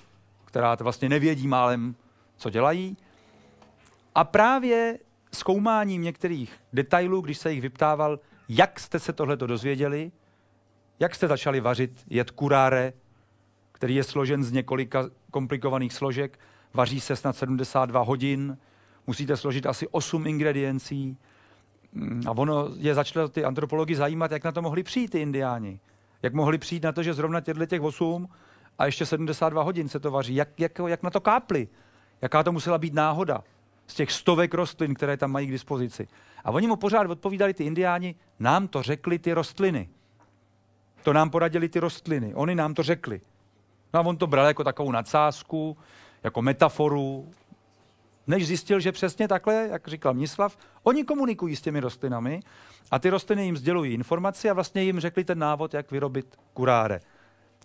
která 0.44 0.74
vlastně 0.80 1.08
nevědí 1.08 1.48
málem, 1.48 1.94
co 2.36 2.50
dělají. 2.50 2.96
A 4.14 4.24
právě 4.24 4.98
zkoumáním 5.32 6.02
některých 6.02 6.52
detailů, 6.72 7.20
když 7.20 7.38
se 7.38 7.52
jich 7.52 7.60
vyptával, 7.60 8.20
jak 8.48 8.80
jste 8.80 8.98
se 8.98 9.12
tohle 9.12 9.36
dozvěděli, 9.36 10.12
jak 11.00 11.14
jste 11.14 11.28
začali 11.28 11.60
vařit 11.60 12.04
jed 12.10 12.30
kuráre, 12.30 12.92
který 13.78 13.94
je 13.94 14.04
složen 14.04 14.44
z 14.44 14.52
několika 14.52 15.04
komplikovaných 15.30 15.92
složek, 15.92 16.38
vaří 16.74 17.00
se 17.00 17.16
snad 17.16 17.36
72 17.36 18.00
hodin, 18.00 18.58
musíte 19.06 19.36
složit 19.36 19.66
asi 19.66 19.88
8 19.88 20.26
ingrediencí. 20.26 21.16
A 22.26 22.30
ono 22.30 22.68
je 22.76 22.94
začalo 22.94 23.28
ty 23.28 23.44
antropology 23.44 23.94
zajímat, 23.94 24.32
jak 24.32 24.44
na 24.44 24.52
to 24.52 24.62
mohli 24.62 24.82
přijít 24.82 25.10
ty 25.10 25.20
indiáni. 25.20 25.80
Jak 26.22 26.34
mohli 26.34 26.58
přijít 26.58 26.82
na 26.82 26.92
to, 26.92 27.02
že 27.02 27.14
zrovna 27.14 27.40
těchto 27.40 27.66
těch 27.66 27.82
8 27.82 28.28
a 28.78 28.86
ještě 28.86 29.06
72 29.06 29.62
hodin 29.62 29.88
se 29.88 30.00
to 30.00 30.10
vaří. 30.10 30.34
Jak, 30.34 30.60
jak, 30.60 30.78
jak 30.86 31.02
na 31.02 31.10
to 31.10 31.20
kápli? 31.20 31.68
Jaká 32.22 32.42
to 32.42 32.52
musela 32.52 32.78
být 32.78 32.94
náhoda 32.94 33.44
z 33.86 33.94
těch 33.94 34.12
stovek 34.12 34.54
rostlin, 34.54 34.94
které 34.94 35.16
tam 35.16 35.32
mají 35.32 35.46
k 35.46 35.50
dispozici. 35.50 36.08
A 36.44 36.50
oni 36.50 36.66
mu 36.66 36.76
pořád 36.76 37.10
odpovídali, 37.10 37.54
ty 37.54 37.64
indiáni, 37.64 38.14
nám 38.38 38.68
to 38.68 38.82
řekli 38.82 39.18
ty 39.18 39.32
rostliny. 39.32 39.88
To 41.02 41.12
nám 41.12 41.30
poradili 41.30 41.68
ty 41.68 41.80
rostliny. 41.80 42.34
Oni 42.34 42.54
nám 42.54 42.74
to 42.74 42.82
řekli. 42.82 43.20
No 43.94 44.00
a 44.00 44.02
on 44.02 44.16
to 44.16 44.26
bral 44.26 44.46
jako 44.46 44.64
takovou 44.64 44.92
nadsázku, 44.92 45.76
jako 46.22 46.42
metaforu, 46.42 47.30
než 48.26 48.46
zjistil, 48.46 48.80
že 48.80 48.92
přesně 48.92 49.28
takhle, 49.28 49.68
jak 49.70 49.88
říkal 49.88 50.14
Mnislav, 50.14 50.58
oni 50.82 51.04
komunikují 51.04 51.56
s 51.56 51.60
těmi 51.60 51.80
rostlinami 51.80 52.40
a 52.90 52.98
ty 52.98 53.10
rostliny 53.10 53.44
jim 53.44 53.56
sdělují 53.56 53.94
informaci 53.94 54.50
a 54.50 54.52
vlastně 54.52 54.82
jim 54.82 55.00
řekli 55.00 55.24
ten 55.24 55.38
návod, 55.38 55.74
jak 55.74 55.90
vyrobit 55.90 56.36
kuráre. 56.54 57.00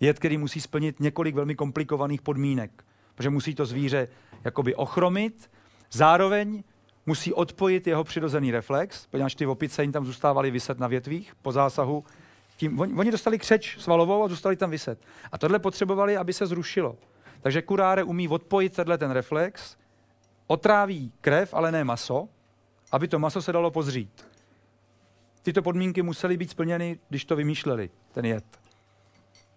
Jed, 0.01 0.19
který 0.19 0.37
musí 0.37 0.61
splnit 0.61 0.99
několik 0.99 1.35
velmi 1.35 1.55
komplikovaných 1.55 2.21
podmínek, 2.21 2.83
protože 3.15 3.29
musí 3.29 3.55
to 3.55 3.65
zvíře 3.65 4.07
jakoby 4.43 4.75
ochromit, 4.75 5.51
zároveň 5.91 6.63
musí 7.05 7.33
odpojit 7.33 7.87
jeho 7.87 8.03
přirozený 8.03 8.51
reflex, 8.51 9.07
poněvadž 9.07 9.35
ty 9.35 9.45
opice 9.45 9.81
jim 9.81 9.91
tam 9.91 10.05
zůstávaly 10.05 10.51
vyset 10.51 10.79
na 10.79 10.87
větvích 10.87 11.33
po 11.41 11.51
zásahu. 11.51 12.03
Tím, 12.57 12.79
oni, 12.79 12.93
oni 12.93 13.11
dostali 13.11 13.39
křeč 13.39 13.77
svalovou 13.79 14.23
a 14.23 14.27
zůstali 14.27 14.55
tam 14.55 14.69
vyset. 14.69 14.99
A 15.31 15.37
tohle 15.37 15.59
potřebovali, 15.59 16.17
aby 16.17 16.33
se 16.33 16.47
zrušilo. 16.47 16.97
Takže 17.41 17.61
kuráre 17.61 18.03
umí 18.03 18.27
odpojit 18.27 18.75
tenhle 18.75 18.97
ten 18.97 19.11
reflex, 19.11 19.77
otráví 20.47 21.11
krev, 21.21 21.53
ale 21.53 21.71
ne 21.71 21.83
maso, 21.83 22.29
aby 22.91 23.07
to 23.07 23.19
maso 23.19 23.41
se 23.41 23.51
dalo 23.51 23.71
pozřít. 23.71 24.27
Tyto 25.41 25.61
podmínky 25.61 26.01
musely 26.01 26.37
být 26.37 26.49
splněny, 26.49 26.99
když 27.09 27.25
to 27.25 27.35
vymýšleli, 27.35 27.89
ten 28.11 28.25
jed, 28.25 28.45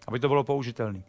aby 0.07 0.19
to 0.19 0.29
bylo 0.29 0.45
použitelné. 0.45 1.03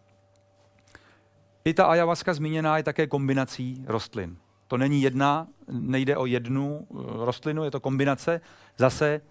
I 1.66 1.74
ta 1.74 1.86
ayahuasca 1.86 2.34
zmíněná 2.34 2.78
je 2.78 2.84
také 2.84 3.08
kombinací 3.08 3.86
rostlin. 3.88 4.38
To 4.68 4.78
není 4.78 5.02
jedna, 5.02 5.48
nejde 5.68 6.18
o 6.18 6.26
jednu 6.26 6.88
eh, 6.92 6.96
rostlinu, 7.26 7.64
je 7.64 7.72
to 7.72 7.80
kombinace. 7.80 8.42
Zase, 8.78 9.22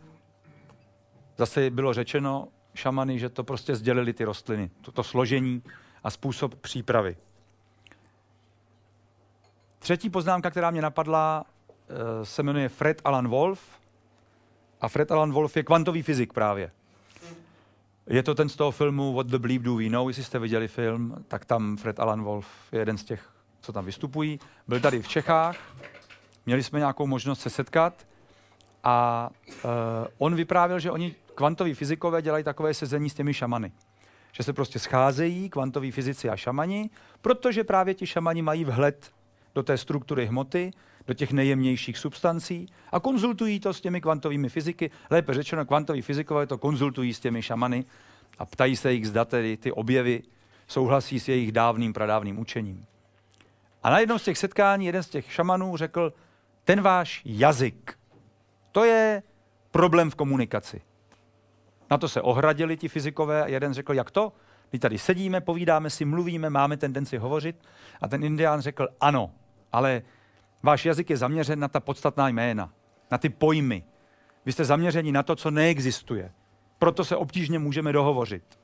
zase 1.37 1.71
bylo 1.71 1.93
řečeno 1.93 2.49
šamany, 2.75 3.19
že 3.19 3.29
to 3.29 3.45
prostě 3.45 3.77
sdělili 3.77 4.13
ty 4.13 4.25
rostliny, 4.25 4.71
toto 4.81 5.03
složení 5.03 5.63
a 6.05 6.11
způsob 6.11 6.55
přípravy. 6.55 7.17
Třetí 9.79 10.11
poznámka, 10.11 10.51
která 10.51 10.71
mě 10.71 10.83
napadla, 10.83 11.45
eh, 11.45 12.25
se 12.25 12.43
jmenuje 12.43 12.69
Fred 12.69 13.01
Alan 13.05 13.29
Wolf. 13.29 13.61
A 14.81 14.89
Fred 14.89 15.13
Alan 15.13 15.33
Wolf 15.33 15.57
je 15.57 15.63
kvantový 15.63 16.03
fyzik 16.03 16.33
právě. 16.33 16.71
Je 18.07 18.23
to 18.23 18.35
ten 18.35 18.49
z 18.49 18.57
toho 18.57 18.71
filmu 18.71 19.15
What 19.15 19.27
the 19.27 19.39
Bleep 19.39 19.63
Do 19.63 19.77
We 19.77 19.89
Know, 19.89 20.09
jestli 20.09 20.25
jste 20.25 20.39
viděli 20.39 20.69
film, 20.69 21.25
tak 21.29 21.45
tam 21.45 21.77
Fred 21.77 22.01
Alan 22.01 22.23
Wolf 22.23 22.47
je 22.73 22.79
jeden 22.79 22.99
z 22.99 23.05
těch, 23.05 23.31
co 23.61 23.73
tam 23.73 23.85
vystupují. 23.85 24.41
Byl 24.69 24.81
tady 24.81 25.03
v 25.03 25.09
Čechách, 25.09 25.57
měli 26.47 26.63
jsme 26.63 26.79
nějakou 26.79 27.07
možnost 27.07 27.41
se 27.41 27.51
setkat 27.51 28.07
a 28.85 29.29
uh, 29.47 29.71
on 30.19 30.35
vyprávěl, 30.35 30.79
že 30.79 30.91
oni 30.91 31.15
kvantoví 31.37 31.75
fyzikové 31.75 32.23
dělají 32.23 32.45
takové 32.45 32.75
sezení 32.75 33.11
s 33.11 33.15
těmi 33.15 33.35
šamany. 33.35 33.73
Že 34.33 34.43
se 34.43 34.53
prostě 34.53 34.79
scházejí 34.79 35.51
kvantoví 35.51 35.91
fyzici 35.91 36.29
a 36.29 36.37
šamani, 36.37 36.91
protože 37.21 37.65
právě 37.65 37.95
ti 37.95 38.07
šamani 38.07 38.43
mají 38.43 38.65
vhled 38.65 39.13
do 39.55 39.63
té 39.63 39.79
struktury 39.79 40.27
hmoty, 40.27 40.71
do 41.07 41.15
těch 41.15 41.33
nejjemnějších 41.33 41.99
substancí 41.99 42.67
a 42.93 43.01
konzultují 43.01 43.61
to 43.61 43.73
s 43.73 43.81
těmi 43.81 44.01
kvantovými 44.01 44.49
fyziky. 44.49 44.91
Lépe 45.11 45.35
řečeno, 45.35 45.67
kvantoví 45.67 46.03
fyzikové 46.03 46.47
to 46.47 46.59
konzultují 46.59 47.15
s 47.15 47.21
těmi 47.21 47.43
šamany 47.43 47.85
a 48.39 48.47
ptají 48.47 48.77
se 48.77 48.93
jich, 48.93 49.09
zda 49.09 49.25
tedy 49.25 49.57
ty 49.57 49.73
objevy 49.73 50.23
souhlasí 50.67 51.21
s 51.21 51.29
jejich 51.29 51.53
dávným, 51.53 51.93
pradávným 51.93 52.39
učením. 52.39 52.87
A 53.83 53.91
na 53.91 53.99
jednom 53.99 54.19
z 54.19 54.23
těch 54.23 54.39
setkání 54.39 54.87
jeden 54.87 55.03
z 55.03 55.09
těch 55.09 55.33
šamanů 55.33 55.77
řekl, 55.77 56.13
ten 56.65 56.81
váš 56.81 57.23
jazyk, 57.25 57.99
to 58.73 58.85
je 58.85 59.23
problém 59.71 60.11
v 60.11 60.15
komunikaci. 60.15 60.81
Na 61.91 61.99
to 61.99 62.09
se 62.09 62.23
ohradili 62.23 62.77
ti 62.77 62.89
fyzikové 62.89 63.43
a 63.43 63.47
jeden 63.47 63.75
řekl, 63.75 63.95
jak 63.95 64.11
to? 64.11 64.33
My 64.73 64.79
tady 64.79 64.99
sedíme, 64.99 65.41
povídáme 65.41 65.91
si, 65.91 66.05
mluvíme, 66.05 66.51
máme 66.51 66.77
tendenci 66.77 67.19
hovořit. 67.19 67.57
A 68.01 68.09
ten 68.09 68.25
indián 68.25 68.61
řekl, 68.61 68.89
ano, 69.01 69.31
ale 69.73 70.03
váš 70.63 70.85
jazyk 70.85 71.11
je 71.11 71.17
zaměřen 71.17 71.59
na 71.59 71.69
ta 71.69 71.81
podstatná 71.81 72.29
jména, 72.29 72.73
na 73.11 73.19
ty 73.19 73.29
pojmy. 73.29 73.85
Vy 74.47 74.53
jste 74.53 74.65
zaměřeni 74.65 75.13
na 75.13 75.23
to, 75.23 75.37
co 75.37 75.51
neexistuje. 75.51 76.33
Proto 76.79 77.05
se 77.05 77.17
obtížně 77.17 77.59
můžeme 77.59 77.93
dohovořit. 77.93 78.59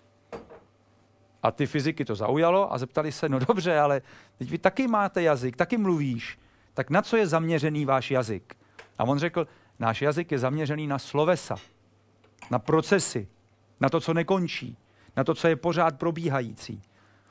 A 1.43 1.51
ty 1.51 1.67
fyziky 1.67 2.05
to 2.05 2.15
zaujalo 2.15 2.73
a 2.73 2.79
zeptali 2.79 3.13
se, 3.13 3.29
no 3.29 3.39
dobře, 3.39 3.79
ale 3.79 4.03
teď 4.39 4.51
vy 4.51 4.59
taky 4.59 4.89
máte 4.89 5.23
jazyk, 5.23 5.57
taky 5.57 5.77
mluvíš. 5.79 6.39
Tak 6.75 6.91
na 6.91 7.03
co 7.03 7.17
je 7.17 7.27
zaměřený 7.27 7.85
váš 7.85 8.11
jazyk? 8.11 8.57
A 8.99 9.05
on 9.05 9.19
řekl, 9.19 9.47
náš 9.79 10.03
jazyk 10.03 10.33
je 10.33 10.39
zaměřený 10.39 10.87
na 10.87 10.99
slovesa, 10.99 11.57
na 12.51 12.59
procesy, 12.59 13.29
na 13.81 13.89
to, 13.89 14.01
co 14.01 14.15
nekončí, 14.15 14.77
na 15.17 15.25
to, 15.25 15.35
co 15.35 15.49
je 15.49 15.57
pořád 15.57 15.99
probíhající. 15.99 16.83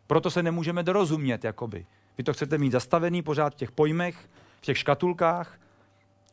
Proto 0.07 0.31
se 0.31 0.43
nemůžeme 0.43 0.83
dorozumět, 0.83 1.43
jakoby. 1.43 1.85
Vy 2.17 2.23
to 2.23 2.33
chcete 2.33 2.57
mít 2.57 2.71
zastavený 2.71 3.21
pořád 3.21 3.53
v 3.53 3.57
těch 3.57 3.71
pojmech, 3.71 4.29
v 4.57 4.61
těch 4.61 4.77
škatulkách 4.77 5.59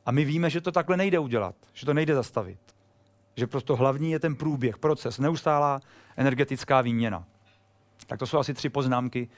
a 0.07 0.13
my 0.13 0.25
víme, 0.25 0.51
že 0.51 0.61
to 0.61 0.73
takhle 0.73 0.97
nejde 0.97 1.19
udělat, 1.19 1.55
že 1.73 1.87
to 1.87 1.95
nejde 1.95 2.15
zastavit. 2.15 2.59
Že 3.37 3.47
prostě 3.47 3.73
hlavní 3.73 4.11
je 4.11 4.19
ten 4.19 4.37
průběh, 4.37 4.79
proces, 4.79 5.19
neustálá 5.19 5.81
energetická 6.17 6.81
výměna. 6.81 7.25
Tak 8.07 8.19
to 8.19 8.27
jsou 8.27 8.39
asi 8.39 8.55
tři 8.55 8.69
poznámky, 8.69 9.29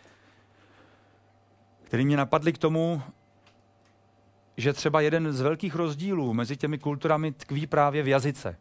které 1.82 2.04
mě 2.04 2.16
napadly 2.16 2.52
k 2.52 2.58
tomu, 2.58 3.02
že 4.56 4.72
třeba 4.72 5.00
jeden 5.00 5.32
z 5.32 5.40
velkých 5.40 5.74
rozdílů 5.74 6.34
mezi 6.34 6.56
těmi 6.56 6.78
kulturami 6.78 7.32
tkví 7.32 7.66
právě 7.66 8.02
v 8.02 8.08
jazyce. 8.08 8.56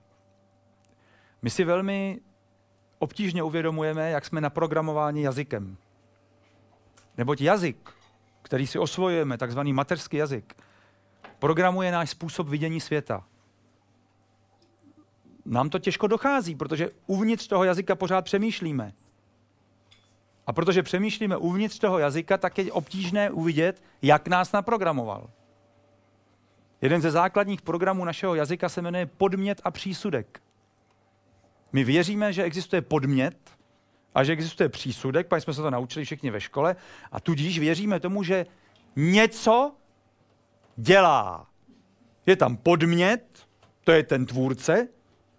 My 1.42 1.50
si 1.50 1.64
velmi 1.64 2.20
obtížně 3.00 3.44
uvědomujeme, 3.44 4.10
jak 4.10 4.26
jsme 4.26 4.42
naprogramováni 4.42 5.22
jazykem. 5.22 5.78
Neboť 7.18 7.42
jazyk, 7.42 7.90
který 8.42 8.68
si 8.68 8.80
osvojujeme, 8.80 9.38
takzvaný 9.38 9.74
mateřský 9.74 10.18
jazyk, 10.18 10.56
programuje 11.40 11.92
náš 11.92 12.10
způsob 12.10 12.48
vidění 12.48 12.82
světa. 12.82 13.24
Nám 15.46 15.70
to 15.70 15.80
těžko 15.80 16.08
dochází, 16.08 16.56
protože 16.56 16.90
uvnitř 17.08 17.48
toho 17.48 17.64
jazyka 17.64 17.96
pořád 17.96 18.26
přemýšlíme. 18.26 18.94
A 20.48 20.54
protože 20.54 20.84
přemýšlíme 20.84 21.38
uvnitř 21.38 21.80
toho 21.80 22.00
jazyka, 22.00 22.38
tak 22.38 22.58
je 22.58 22.72
obtížné 22.72 23.32
uvidět, 23.32 23.84
jak 24.02 24.28
nás 24.28 24.52
naprogramoval. 24.52 25.30
Jeden 26.82 27.02
ze 27.02 27.12
základních 27.12 27.62
programů 27.62 28.06
našeho 28.06 28.36
jazyka 28.36 28.70
se 28.70 28.82
jmenuje 28.82 29.06
podmět 29.06 29.62
a 29.64 29.72
přísudek. 29.72 30.42
My 31.74 31.84
věříme, 31.84 32.34
že 32.34 32.44
existuje 32.44 32.82
podmět 32.82 33.38
a 34.16 34.24
že 34.24 34.34
existuje 34.34 34.70
přísudek, 34.70 35.28
pak 35.28 35.44
jsme 35.44 35.54
se 35.54 35.62
to 35.62 35.70
naučili 35.70 36.06
všichni 36.06 36.32
ve 36.32 36.42
škole, 36.42 36.76
a 37.12 37.20
tudíž 37.20 37.60
věříme 37.60 38.00
tomu, 38.00 38.24
že 38.24 38.46
něco 38.96 39.76
dělá. 40.76 41.48
Je 42.26 42.36
tam 42.36 42.58
podmět, 42.58 43.48
to 43.84 43.92
je 43.92 44.04
ten 44.04 44.26
tvůrce, 44.26 44.88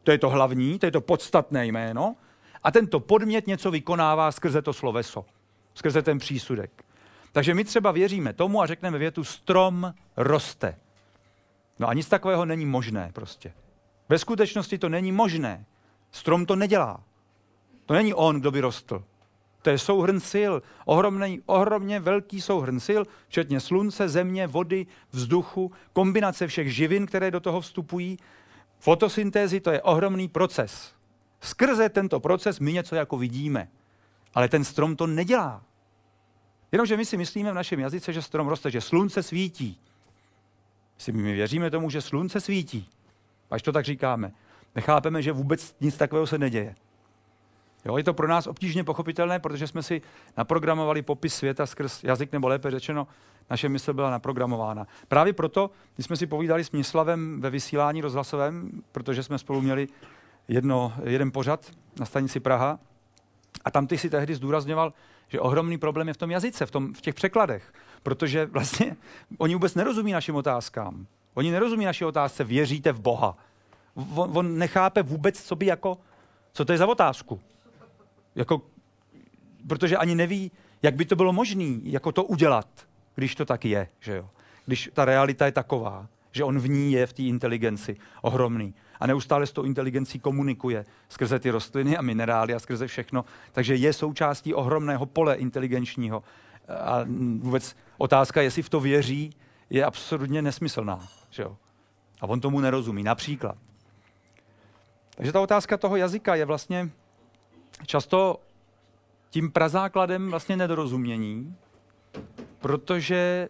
to 0.02 0.10
je 0.10 0.18
to 0.18 0.30
hlavní, 0.30 0.78
to 0.78 0.86
je 0.86 0.92
to 0.92 1.00
podstatné 1.00 1.66
jméno, 1.66 2.16
a 2.62 2.70
tento 2.70 3.00
podmět 3.00 3.46
něco 3.46 3.70
vykonává 3.70 4.32
skrze 4.32 4.62
to 4.62 4.72
sloveso, 4.72 5.24
skrze 5.74 6.02
ten 6.02 6.18
přísudek. 6.18 6.84
Takže 7.32 7.54
my 7.54 7.64
třeba 7.64 7.92
věříme 7.92 8.32
tomu 8.32 8.62
a 8.62 8.66
řekneme 8.66 8.98
větu 8.98 9.24
strom 9.24 9.94
roste. 10.16 10.78
No 11.78 11.88
a 11.88 11.94
nic 11.94 12.08
takového 12.08 12.44
není 12.44 12.66
možné 12.66 13.10
prostě. 13.12 13.52
Ve 14.08 14.18
skutečnosti 14.18 14.78
to 14.78 14.88
není 14.88 15.12
možné. 15.12 15.64
Strom 16.12 16.46
to 16.46 16.56
nedělá. 16.56 17.00
To 17.86 17.94
není 17.94 18.14
on, 18.14 18.40
kdo 18.40 18.50
by 18.50 18.60
rostl. 18.60 19.04
To 19.62 19.70
je 19.70 19.78
souhrn 19.78 20.20
sil, 20.32 20.52
ohromný, 20.84 21.42
ohromně 21.46 22.00
velký 22.00 22.40
souhrn 22.40 22.80
sil, 22.88 23.02
včetně 23.28 23.60
slunce, 23.60 24.08
země, 24.08 24.46
vody, 24.46 24.86
vzduchu, 25.10 25.72
kombinace 25.92 26.46
všech 26.46 26.74
živin, 26.74 27.06
které 27.06 27.30
do 27.30 27.40
toho 27.40 27.60
vstupují. 27.60 28.18
Fotosyntézy 28.78 29.60
to 29.60 29.70
je 29.70 29.82
ohromný 29.82 30.28
proces. 30.28 30.94
Skrze 31.40 31.88
tento 31.88 32.20
proces 32.20 32.60
my 32.60 32.72
něco 32.72 32.94
jako 32.94 33.18
vidíme. 33.18 33.68
Ale 34.34 34.48
ten 34.48 34.64
strom 34.64 34.96
to 34.96 35.06
nedělá. 35.06 35.62
Jenomže 36.72 36.96
my 36.96 37.04
si 37.04 37.16
myslíme 37.16 37.52
v 37.52 37.54
našem 37.54 37.80
jazyce, 37.80 38.12
že 38.12 38.22
strom 38.22 38.48
roste, 38.48 38.70
že 38.70 38.80
slunce 38.80 39.22
svítí. 39.22 39.80
Si 40.98 41.12
my 41.12 41.34
věříme 41.34 41.70
tomu, 41.70 41.90
že 41.90 42.00
slunce 42.00 42.40
svítí. 42.40 42.88
Až 43.50 43.62
to 43.62 43.72
tak 43.72 43.84
říkáme. 43.84 44.32
Nechápeme, 44.74 45.22
že 45.22 45.32
vůbec 45.32 45.76
nic 45.80 45.96
takového 45.96 46.26
se 46.26 46.38
neděje. 46.38 46.74
Jo, 47.84 47.96
je 47.96 48.04
to 48.04 48.14
pro 48.14 48.28
nás 48.28 48.46
obtížně 48.46 48.84
pochopitelné, 48.84 49.38
protože 49.38 49.66
jsme 49.66 49.82
si 49.82 50.02
naprogramovali 50.36 51.02
popis 51.02 51.34
světa 51.34 51.66
skrz 51.66 52.04
jazyk, 52.04 52.32
nebo 52.32 52.48
lépe 52.48 52.70
řečeno, 52.70 53.06
naše 53.50 53.68
mysl 53.68 53.94
byla 53.94 54.10
naprogramována. 54.10 54.86
Právě 55.08 55.32
proto, 55.32 55.70
když 55.94 56.06
jsme 56.06 56.16
si 56.16 56.26
povídali 56.26 56.64
s 56.64 56.70
Měslavem 56.70 57.40
ve 57.40 57.50
vysílání 57.50 58.00
rozhlasovém, 58.00 58.70
protože 58.92 59.22
jsme 59.22 59.38
spolu 59.38 59.60
měli 59.60 59.88
jedno, 60.48 60.92
jeden 61.04 61.30
pořad 61.32 61.70
na 62.00 62.06
stanici 62.06 62.40
Praha, 62.40 62.78
a 63.64 63.70
tam 63.70 63.86
ty 63.86 63.98
si 63.98 64.10
tehdy 64.10 64.34
zdůrazňoval, 64.34 64.92
že 65.28 65.40
ohromný 65.40 65.78
problém 65.78 66.08
je 66.08 66.14
v 66.14 66.16
tom 66.16 66.30
jazyce, 66.30 66.66
v, 66.66 66.70
tom, 66.70 66.94
v 66.94 67.00
těch 67.00 67.14
překladech, 67.14 67.72
protože 68.02 68.46
vlastně 68.46 68.96
oni 69.38 69.54
vůbec 69.54 69.74
nerozumí 69.74 70.12
našim 70.12 70.36
otázkám. 70.36 71.06
Oni 71.34 71.50
nerozumí 71.50 71.84
naší 71.84 72.04
otázce, 72.04 72.44
věříte 72.44 72.92
v 72.92 73.00
Boha. 73.00 73.36
On, 74.14 74.38
on 74.38 74.58
nechápe 74.58 75.02
vůbec, 75.02 75.42
co 75.42 75.56
by 75.56 75.66
jako, 75.66 75.98
co 76.52 76.64
to 76.64 76.72
je 76.72 76.78
za 76.78 76.86
otázku. 76.86 77.40
Jako, 78.34 78.62
protože 79.68 79.96
ani 79.96 80.14
neví, 80.14 80.50
jak 80.82 80.94
by 80.94 81.04
to 81.04 81.16
bylo 81.16 81.32
možné 81.32 81.78
jako 81.82 82.12
to 82.12 82.24
udělat, 82.24 82.68
když 83.14 83.34
to 83.34 83.44
tak 83.44 83.64
je, 83.64 83.88
že 84.00 84.16
jo? 84.16 84.30
Když 84.66 84.90
ta 84.92 85.04
realita 85.04 85.46
je 85.46 85.52
taková, 85.52 86.06
že 86.32 86.44
on 86.44 86.58
v 86.58 86.68
ní 86.68 86.92
je 86.92 87.06
v 87.06 87.12
té 87.12 87.22
inteligenci 87.22 87.96
ohromný 88.22 88.74
a 89.00 89.06
neustále 89.06 89.46
s 89.46 89.52
tou 89.52 89.62
inteligencí 89.62 90.18
komunikuje 90.18 90.84
skrze 91.08 91.38
ty 91.38 91.50
rostliny 91.50 91.96
a 91.96 92.02
minerály 92.02 92.54
a 92.54 92.58
skrze 92.58 92.86
všechno, 92.86 93.24
takže 93.52 93.74
je 93.74 93.92
součástí 93.92 94.54
ohromného 94.54 95.06
pole 95.06 95.34
inteligenčního. 95.34 96.22
A 96.68 97.04
vůbec 97.38 97.76
otázka, 97.98 98.42
jestli 98.42 98.62
v 98.62 98.68
to 98.68 98.80
věří, 98.80 99.30
je 99.70 99.84
absolutně 99.84 100.42
nesmyslná. 100.42 101.08
Že 101.30 101.42
jo? 101.42 101.56
A 102.20 102.26
on 102.26 102.40
tomu 102.40 102.60
nerozumí, 102.60 103.02
například. 103.02 103.56
Takže 105.14 105.32
ta 105.32 105.40
otázka 105.40 105.76
toho 105.76 105.96
jazyka 105.96 106.34
je 106.34 106.44
vlastně 106.44 106.90
často 107.86 108.40
tím 109.30 109.50
prazákladem 109.50 110.30
vlastně 110.30 110.56
nedorozumění, 110.56 111.56
protože, 112.58 113.48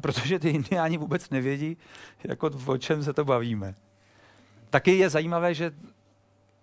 protože 0.00 0.38
ty 0.38 0.50
indiáni 0.50 0.98
vůbec 0.98 1.30
nevědí, 1.30 1.76
jako 2.24 2.50
o 2.66 2.78
čem 2.78 3.04
se 3.04 3.12
to 3.12 3.24
bavíme. 3.24 3.74
Taky 4.70 4.96
je 4.96 5.10
zajímavé, 5.10 5.54
že 5.54 5.72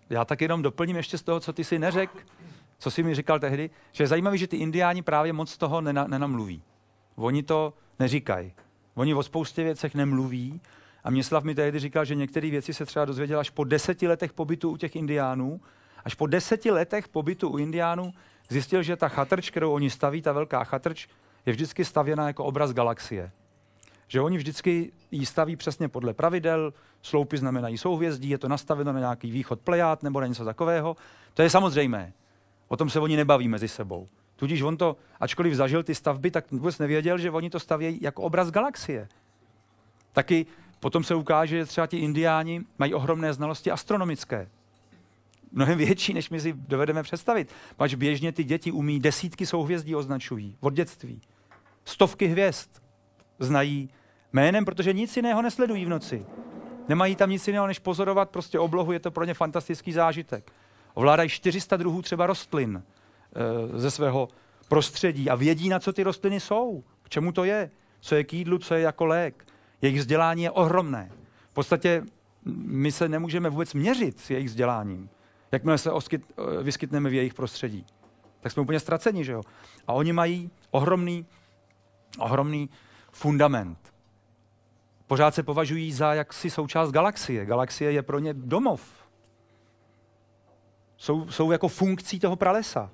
já 0.09 0.25
tak 0.25 0.41
jenom 0.41 0.61
doplním 0.61 0.95
ještě 0.95 1.17
z 1.17 1.23
toho, 1.23 1.39
co 1.39 1.53
ty 1.53 1.63
si 1.63 1.79
neřekl, 1.79 2.19
co 2.77 2.91
jsi 2.91 3.03
mi 3.03 3.15
říkal 3.15 3.39
tehdy, 3.39 3.69
že 3.91 4.03
je 4.03 4.07
zajímavé, 4.07 4.37
že 4.37 4.47
ty 4.47 4.57
indiáni 4.57 5.01
právě 5.01 5.33
moc 5.33 5.57
toho 5.57 5.81
nena, 5.81 6.07
nenamluví. 6.07 6.63
Oni 7.15 7.43
to 7.43 7.73
neříkají. 7.99 8.53
Oni 8.95 9.13
o 9.13 9.23
spoustě 9.23 9.63
věcech 9.63 9.95
nemluví. 9.95 10.61
A 11.03 11.09
Měslav 11.09 11.43
mi 11.43 11.55
tehdy 11.55 11.79
říkal, 11.79 12.05
že 12.05 12.15
některé 12.15 12.49
věci 12.49 12.73
se 12.73 12.85
třeba 12.85 13.05
dozvěděl 13.05 13.39
až 13.39 13.49
po 13.49 13.63
deseti 13.63 14.07
letech 14.07 14.33
pobytu 14.33 14.69
u 14.69 14.77
těch 14.77 14.95
indiánů 14.95 15.61
Až 16.05 16.15
po 16.15 16.27
deseti 16.27 16.71
letech 16.71 17.07
pobytu 17.07 17.49
u 17.49 17.57
Indiánů 17.57 18.13
zjistil, 18.49 18.83
že 18.83 18.95
ta 18.95 19.07
chatrč, 19.07 19.49
kterou 19.49 19.71
oni 19.71 19.89
staví, 19.89 20.21
ta 20.21 20.31
velká 20.31 20.63
chatrč, 20.63 21.07
je 21.45 21.53
vždycky 21.53 21.85
stavěna 21.85 22.27
jako 22.27 22.45
obraz 22.45 22.73
galaxie. 22.73 23.31
Že 24.07 24.21
oni 24.21 24.37
vždycky 24.37 24.91
ji 25.11 25.25
staví 25.25 25.55
přesně 25.55 25.89
podle 25.89 26.13
pravidel, 26.13 26.73
sloupy 27.01 27.37
znamenají 27.37 27.77
souhvězdí, 27.77 28.29
je 28.29 28.37
to 28.37 28.47
nastaveno 28.47 28.93
na 28.93 28.99
nějaký 28.99 29.31
východ 29.31 29.59
pleját 29.59 30.03
nebo 30.03 30.21
na 30.21 30.27
něco 30.27 30.45
takového. 30.45 30.97
To 31.33 31.41
je 31.41 31.49
samozřejmé. 31.49 32.13
O 32.67 32.77
tom 32.77 32.89
se 32.89 32.99
oni 32.99 33.15
nebaví 33.15 33.47
mezi 33.47 33.67
sebou. 33.67 34.07
Tudíž 34.35 34.61
on 34.61 34.77
to, 34.77 34.97
ačkoliv 35.19 35.53
zažil 35.53 35.83
ty 35.83 35.95
stavby, 35.95 36.31
tak 36.31 36.51
vůbec 36.51 36.79
nevěděl, 36.79 37.17
že 37.17 37.31
oni 37.31 37.49
to 37.49 37.59
stavějí 37.59 37.99
jako 38.01 38.21
obraz 38.21 38.51
galaxie. 38.51 39.07
Taky 40.13 40.45
potom 40.84 41.03
se 41.03 41.15
ukáže, 41.15 41.57
že 41.57 41.65
třeba 41.65 41.88
ti 41.88 41.97
indiáni 41.97 42.61
mají 42.77 42.93
ohromné 42.93 43.34
znalosti 43.34 43.71
astronomické. 43.71 44.49
Mnohem 45.51 45.77
větší, 45.77 46.13
než 46.13 46.29
my 46.29 46.39
si 46.39 46.53
dovedeme 46.53 47.03
představit. 47.03 47.51
Pač 47.75 47.93
běžně 47.93 48.31
ty 48.31 48.43
děti 48.43 48.71
umí 48.71 48.99
desítky 48.99 49.45
souhvězdí 49.45 49.95
označují 49.95 50.57
od 50.59 50.73
dětství. 50.73 51.21
Stovky 51.86 52.27
hvězd 52.27 52.69
znají 53.39 53.89
jménem, 54.34 54.65
protože 54.65 54.93
nic 54.93 55.17
jiného 55.17 55.41
nesledují 55.41 55.86
v 55.86 55.89
noci. 55.89 56.25
Nemají 56.88 57.15
tam 57.15 57.29
nic 57.29 57.47
jiného, 57.47 57.67
než 57.67 57.79
pozorovat 57.79 58.29
prostě 58.29 58.59
oblohu, 58.59 58.91
je 58.91 58.99
to 58.99 59.11
pro 59.11 59.25
ně 59.25 59.34
fantastický 59.34 59.91
zážitek. 59.91 60.51
Ovládají 60.93 61.29
400 61.29 61.77
druhů 61.77 62.01
třeba 62.01 62.27
rostlin 62.27 62.84
e, 62.84 63.79
ze 63.79 63.91
svého 63.91 64.27
prostředí 64.67 65.29
a 65.29 65.36
vědí, 65.36 65.69
na 65.69 65.79
co 65.79 65.93
ty 65.93 66.03
rostliny 66.03 66.39
jsou, 66.39 66.84
k 67.03 67.09
čemu 67.09 67.31
to 67.31 67.43
je, 67.43 67.71
co 67.99 68.15
je 68.15 68.23
k 68.23 68.34
jídlu, 68.34 68.57
co 68.57 68.73
je 68.73 68.81
jako 68.81 69.05
lék. 69.05 69.45
Jejich 69.84 69.99
vzdělání 69.99 70.43
je 70.43 70.51
ohromné. 70.51 71.11
V 71.49 71.53
podstatě 71.53 72.03
my 72.65 72.91
se 72.91 73.09
nemůžeme 73.09 73.49
vůbec 73.49 73.73
měřit 73.73 74.19
s 74.19 74.29
jejich 74.29 74.47
vzděláním, 74.47 75.09
jakmile 75.51 75.77
se 75.77 75.91
oskyt, 75.91 76.34
vyskytneme 76.61 77.09
v 77.09 77.13
jejich 77.13 77.34
prostředí. 77.34 77.86
Tak 78.41 78.51
jsme 78.51 78.61
úplně 78.61 78.79
ztraceni, 78.79 79.25
že 79.25 79.31
jo? 79.31 79.41
A 79.88 79.93
oni 79.93 80.13
mají 80.13 80.51
ohromný, 80.71 81.25
ohromný 82.19 82.69
fundament 83.11 83.93
pořád 85.13 85.36
se 85.36 85.43
považují 85.43 85.93
za 85.93 86.13
jaksi 86.13 86.49
součást 86.49 86.91
galaxie. 86.91 87.45
Galaxie 87.45 87.91
je 87.91 88.03
pro 88.03 88.19
ně 88.19 88.34
domov. 88.34 89.07
Jsou, 90.97 91.31
jsou 91.31 91.51
jako 91.51 91.67
funkcí 91.67 92.19
toho 92.19 92.36
pralesa. 92.36 92.91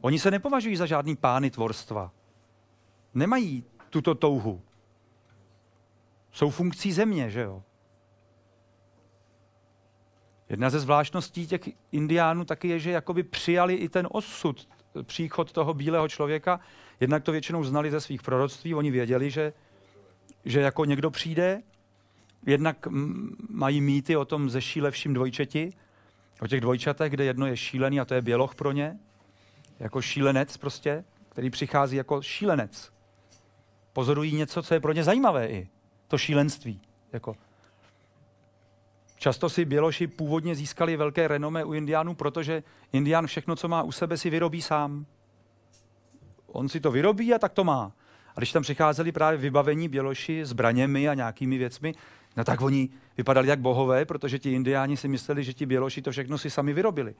Oni 0.00 0.18
se 0.18 0.30
nepovažují 0.30 0.76
za 0.76 0.86
žádný 0.86 1.16
pány 1.16 1.50
tvorstva. 1.50 2.12
Nemají 3.14 3.64
tuto 3.90 4.14
touhu. 4.14 4.62
Jsou 6.38 6.50
funkcí 6.50 6.92
země, 6.92 7.30
že 7.30 7.40
jo? 7.40 7.62
Jedna 10.48 10.70
ze 10.70 10.80
zvláštností 10.80 11.46
těch 11.46 11.60
indiánů 11.92 12.44
taky 12.44 12.68
je, 12.68 12.78
že 12.78 12.90
jakoby 12.90 13.22
přijali 13.22 13.74
i 13.74 13.88
ten 13.88 14.08
osud, 14.10 14.68
příchod 15.02 15.52
toho 15.52 15.74
bílého 15.74 16.08
člověka. 16.08 16.60
Jednak 17.00 17.24
to 17.24 17.32
většinou 17.32 17.64
znali 17.64 17.90
ze 17.90 18.00
svých 18.00 18.22
proroctví, 18.22 18.74
oni 18.74 18.90
věděli, 18.90 19.30
že 19.30 19.52
že 20.44 20.60
jako 20.60 20.84
někdo 20.84 21.10
přijde, 21.10 21.62
jednak 22.46 22.86
mají 23.48 23.80
mýty 23.80 24.16
o 24.16 24.24
tom 24.24 24.50
ze 24.50 24.60
šílevším 24.60 25.14
dvojčeti, 25.14 25.72
o 26.40 26.46
těch 26.46 26.60
dvojčatech, 26.60 27.12
kde 27.12 27.24
jedno 27.24 27.46
je 27.46 27.56
šílený 27.56 28.00
a 28.00 28.04
to 28.04 28.14
je 28.14 28.22
běloch 28.22 28.54
pro 28.54 28.72
ně, 28.72 28.98
jako 29.78 30.02
šílenec 30.02 30.56
prostě, 30.56 31.04
který 31.28 31.50
přichází 31.50 31.96
jako 31.96 32.22
šílenec. 32.22 32.92
Pozorují 33.92 34.34
něco, 34.34 34.62
co 34.62 34.74
je 34.74 34.80
pro 34.80 34.92
ně 34.92 35.04
zajímavé 35.04 35.48
i. 35.48 35.68
To 36.08 36.18
šílenství. 36.18 36.80
Jako. 37.12 37.36
Často 39.18 39.48
si 39.48 39.64
běloši 39.64 40.06
původně 40.06 40.54
získali 40.54 40.96
velké 40.96 41.28
renomé 41.28 41.64
u 41.64 41.72
indiánů, 41.72 42.14
protože 42.14 42.62
indián 42.92 43.26
všechno, 43.26 43.56
co 43.56 43.68
má 43.68 43.82
u 43.82 43.92
sebe, 43.92 44.16
si 44.16 44.30
vyrobí 44.30 44.62
sám. 44.62 45.06
On 46.46 46.68
si 46.68 46.80
to 46.80 46.90
vyrobí 46.90 47.34
a 47.34 47.38
tak 47.38 47.52
to 47.52 47.64
má. 47.64 47.92
A 48.36 48.40
když 48.40 48.52
tam 48.52 48.62
přicházeli 48.62 49.12
právě 49.12 49.38
vybavení 49.38 49.88
běloši 49.88 50.44
zbraněmi 50.44 51.08
a 51.08 51.14
nějakými 51.14 51.58
věcmi, 51.58 51.94
no 52.36 52.44
tak 52.44 52.60
oni 52.60 52.88
vypadali 53.16 53.48
jak 53.48 53.60
bohové, 53.60 54.04
protože 54.04 54.38
ti 54.38 54.52
indiáni 54.52 54.96
si 54.96 55.08
mysleli, 55.08 55.44
že 55.44 55.52
ti 55.52 55.66
běloši 55.66 56.02
to 56.02 56.10
všechno 56.10 56.38
si 56.38 56.50
sami 56.50 56.72
vyrobili. 56.72 57.14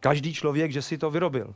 Každý 0.00 0.34
člověk, 0.34 0.72
že 0.72 0.82
si 0.82 0.98
to 0.98 1.10
vyrobil. 1.10 1.54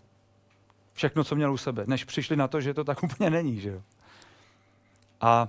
Všechno, 0.93 1.25
co 1.25 1.35
měl 1.35 1.53
u 1.53 1.57
sebe, 1.57 1.85
než 1.87 2.05
přišli 2.05 2.37
na 2.37 2.49
to, 2.49 2.61
že 2.61 2.75
to 2.75 2.85
tak 2.85 3.03
úplně 3.03 3.31
není. 3.31 3.61
Že 3.61 3.71
jo? 3.71 3.83
A 5.21 5.49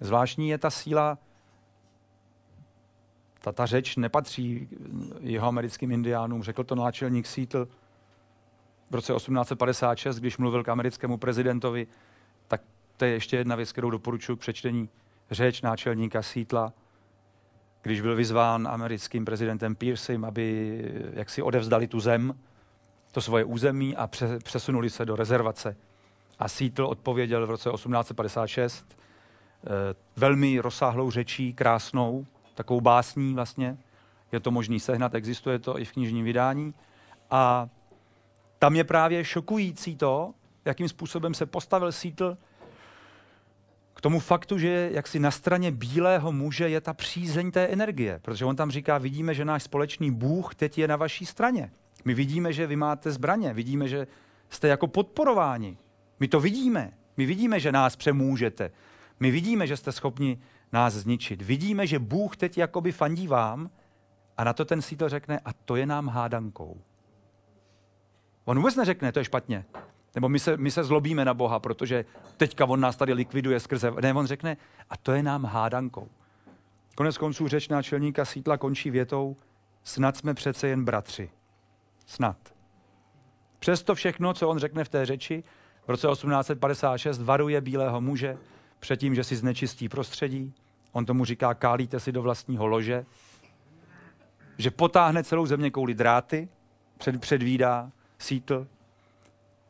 zvláštní 0.00 0.48
je 0.48 0.58
ta 0.58 0.70
síla, 0.70 1.18
ta, 3.40 3.52
ta 3.52 3.66
řeč 3.66 3.96
nepatří 3.96 4.68
jeho 5.20 5.48
americkým 5.48 5.90
indiánům, 5.90 6.42
řekl 6.42 6.64
to 6.64 6.74
náčelník 6.74 7.26
Seattle, 7.26 7.66
v 8.90 8.94
roce 8.94 9.12
1856, 9.12 10.18
když 10.18 10.38
mluvil 10.38 10.64
k 10.64 10.68
americkému 10.68 11.16
prezidentovi, 11.16 11.86
tak 12.48 12.62
to 12.96 13.04
je 13.04 13.10
ještě 13.10 13.36
jedna 13.36 13.56
věc, 13.56 13.72
kterou 13.72 13.90
doporučuji 13.90 14.36
k 14.36 14.40
přečtení. 14.40 14.88
Řeč 15.30 15.62
náčelníka 15.62 16.22
Sítla, 16.22 16.72
když 17.82 18.00
byl 18.00 18.16
vyzván 18.16 18.68
americkým 18.68 19.24
prezidentem 19.24 19.74
Pearsem, 19.74 20.24
aby 20.24 20.78
jak 21.12 21.30
si 21.30 21.42
odevzdali 21.42 21.86
tu 21.86 22.00
zem, 22.00 22.34
to 23.12 23.20
svoje 23.20 23.44
území 23.44 23.96
a 23.96 24.08
přesunuli 24.44 24.90
se 24.90 25.04
do 25.04 25.16
rezervace. 25.16 25.76
A 26.38 26.48
Sítl 26.48 26.84
odpověděl 26.84 27.46
v 27.46 27.50
roce 27.50 27.70
1856 27.70 28.86
eh, 28.90 28.94
velmi 30.16 30.60
rozsáhlou 30.60 31.10
řečí, 31.10 31.52
krásnou, 31.52 32.26
takovou 32.54 32.80
básní 32.80 33.34
vlastně. 33.34 33.78
Je 34.32 34.40
to 34.40 34.50
možný 34.50 34.80
sehnat, 34.80 35.14
existuje 35.14 35.58
to 35.58 35.78
i 35.78 35.84
v 35.84 35.92
knižním 35.92 36.24
vydání. 36.24 36.74
A 37.30 37.68
tam 38.58 38.76
je 38.76 38.84
právě 38.84 39.24
šokující 39.24 39.96
to, 39.96 40.34
jakým 40.64 40.88
způsobem 40.88 41.34
se 41.34 41.46
postavil 41.46 41.92
Sítl 41.92 42.38
k 43.94 44.00
tomu 44.00 44.20
faktu, 44.20 44.58
že 44.58 44.90
jaksi 44.92 45.18
na 45.18 45.30
straně 45.30 45.70
bílého 45.70 46.32
muže 46.32 46.68
je 46.68 46.80
ta 46.80 46.94
přízeň 46.94 47.50
té 47.50 47.66
energie. 47.66 48.18
Protože 48.22 48.44
on 48.44 48.56
tam 48.56 48.70
říká, 48.70 48.98
vidíme, 48.98 49.34
že 49.34 49.44
náš 49.44 49.62
společný 49.62 50.10
Bůh 50.10 50.54
teď 50.54 50.78
je 50.78 50.88
na 50.88 50.96
vaší 50.96 51.26
straně. 51.26 51.70
My 52.04 52.14
vidíme, 52.14 52.52
že 52.52 52.66
vy 52.66 52.76
máte 52.76 53.10
zbraně, 53.10 53.52
vidíme, 53.54 53.88
že 53.88 54.06
jste 54.48 54.68
jako 54.68 54.86
podporováni. 54.86 55.76
My 56.20 56.28
to 56.28 56.40
vidíme. 56.40 56.92
My 57.16 57.26
vidíme, 57.26 57.60
že 57.60 57.72
nás 57.72 57.96
přemůžete. 57.96 58.70
My 59.20 59.30
vidíme, 59.30 59.66
že 59.66 59.76
jste 59.76 59.92
schopni 59.92 60.38
nás 60.72 60.94
zničit. 60.94 61.42
Vidíme, 61.42 61.86
že 61.86 61.98
Bůh 61.98 62.36
teď 62.36 62.58
jakoby 62.58 62.92
fandí 62.92 63.26
vám 63.26 63.70
a 64.36 64.44
na 64.44 64.52
to 64.52 64.64
ten 64.64 64.82
Sítl 64.82 65.08
řekne, 65.08 65.40
a 65.44 65.52
to 65.52 65.76
je 65.76 65.86
nám 65.86 66.08
hádankou. 66.08 66.80
On 68.44 68.56
vůbec 68.56 68.76
neřekne, 68.76 69.12
to 69.12 69.18
je 69.18 69.24
špatně. 69.24 69.64
Nebo 70.14 70.28
my 70.28 70.38
se, 70.38 70.56
my 70.56 70.70
se 70.70 70.84
zlobíme 70.84 71.24
na 71.24 71.34
Boha, 71.34 71.58
protože 71.58 72.04
teďka 72.36 72.66
on 72.66 72.80
nás 72.80 72.96
tady 72.96 73.12
likviduje 73.12 73.60
skrze... 73.60 73.92
Ne, 74.02 74.14
on 74.14 74.26
řekne, 74.26 74.56
a 74.90 74.96
to 74.96 75.12
je 75.12 75.22
nám 75.22 75.44
hádankou. 75.44 76.08
Konec 76.94 77.18
konců 77.18 77.48
řeč 77.48 77.68
náčelníka 77.68 78.24
sítla 78.24 78.56
končí 78.56 78.90
větou, 78.90 79.36
snad 79.84 80.16
jsme 80.16 80.34
přece 80.34 80.68
jen 80.68 80.84
bratři. 80.84 81.30
Snad. 82.06 82.36
Přesto 83.58 83.94
všechno, 83.94 84.34
co 84.34 84.48
on 84.48 84.58
řekne 84.58 84.84
v 84.84 84.88
té 84.88 85.06
řeči, 85.06 85.44
v 85.86 85.90
roce 85.90 86.08
1856 86.08 87.22
varuje 87.22 87.60
bílého 87.60 88.00
muže 88.00 88.38
před 88.80 88.96
tím, 88.96 89.14
že 89.14 89.24
si 89.24 89.36
znečistí 89.36 89.88
prostředí. 89.88 90.54
On 90.92 91.06
tomu 91.06 91.24
říká, 91.24 91.54
kálíte 91.54 92.00
si 92.00 92.12
do 92.12 92.22
vlastního 92.22 92.66
lože. 92.66 93.06
Že 94.58 94.70
potáhne 94.70 95.24
celou 95.24 95.46
země 95.46 95.70
kouli 95.70 95.94
dráty, 95.94 96.48
před, 96.98 97.20
předvídá, 97.20 97.90
Sítl. 98.18 98.66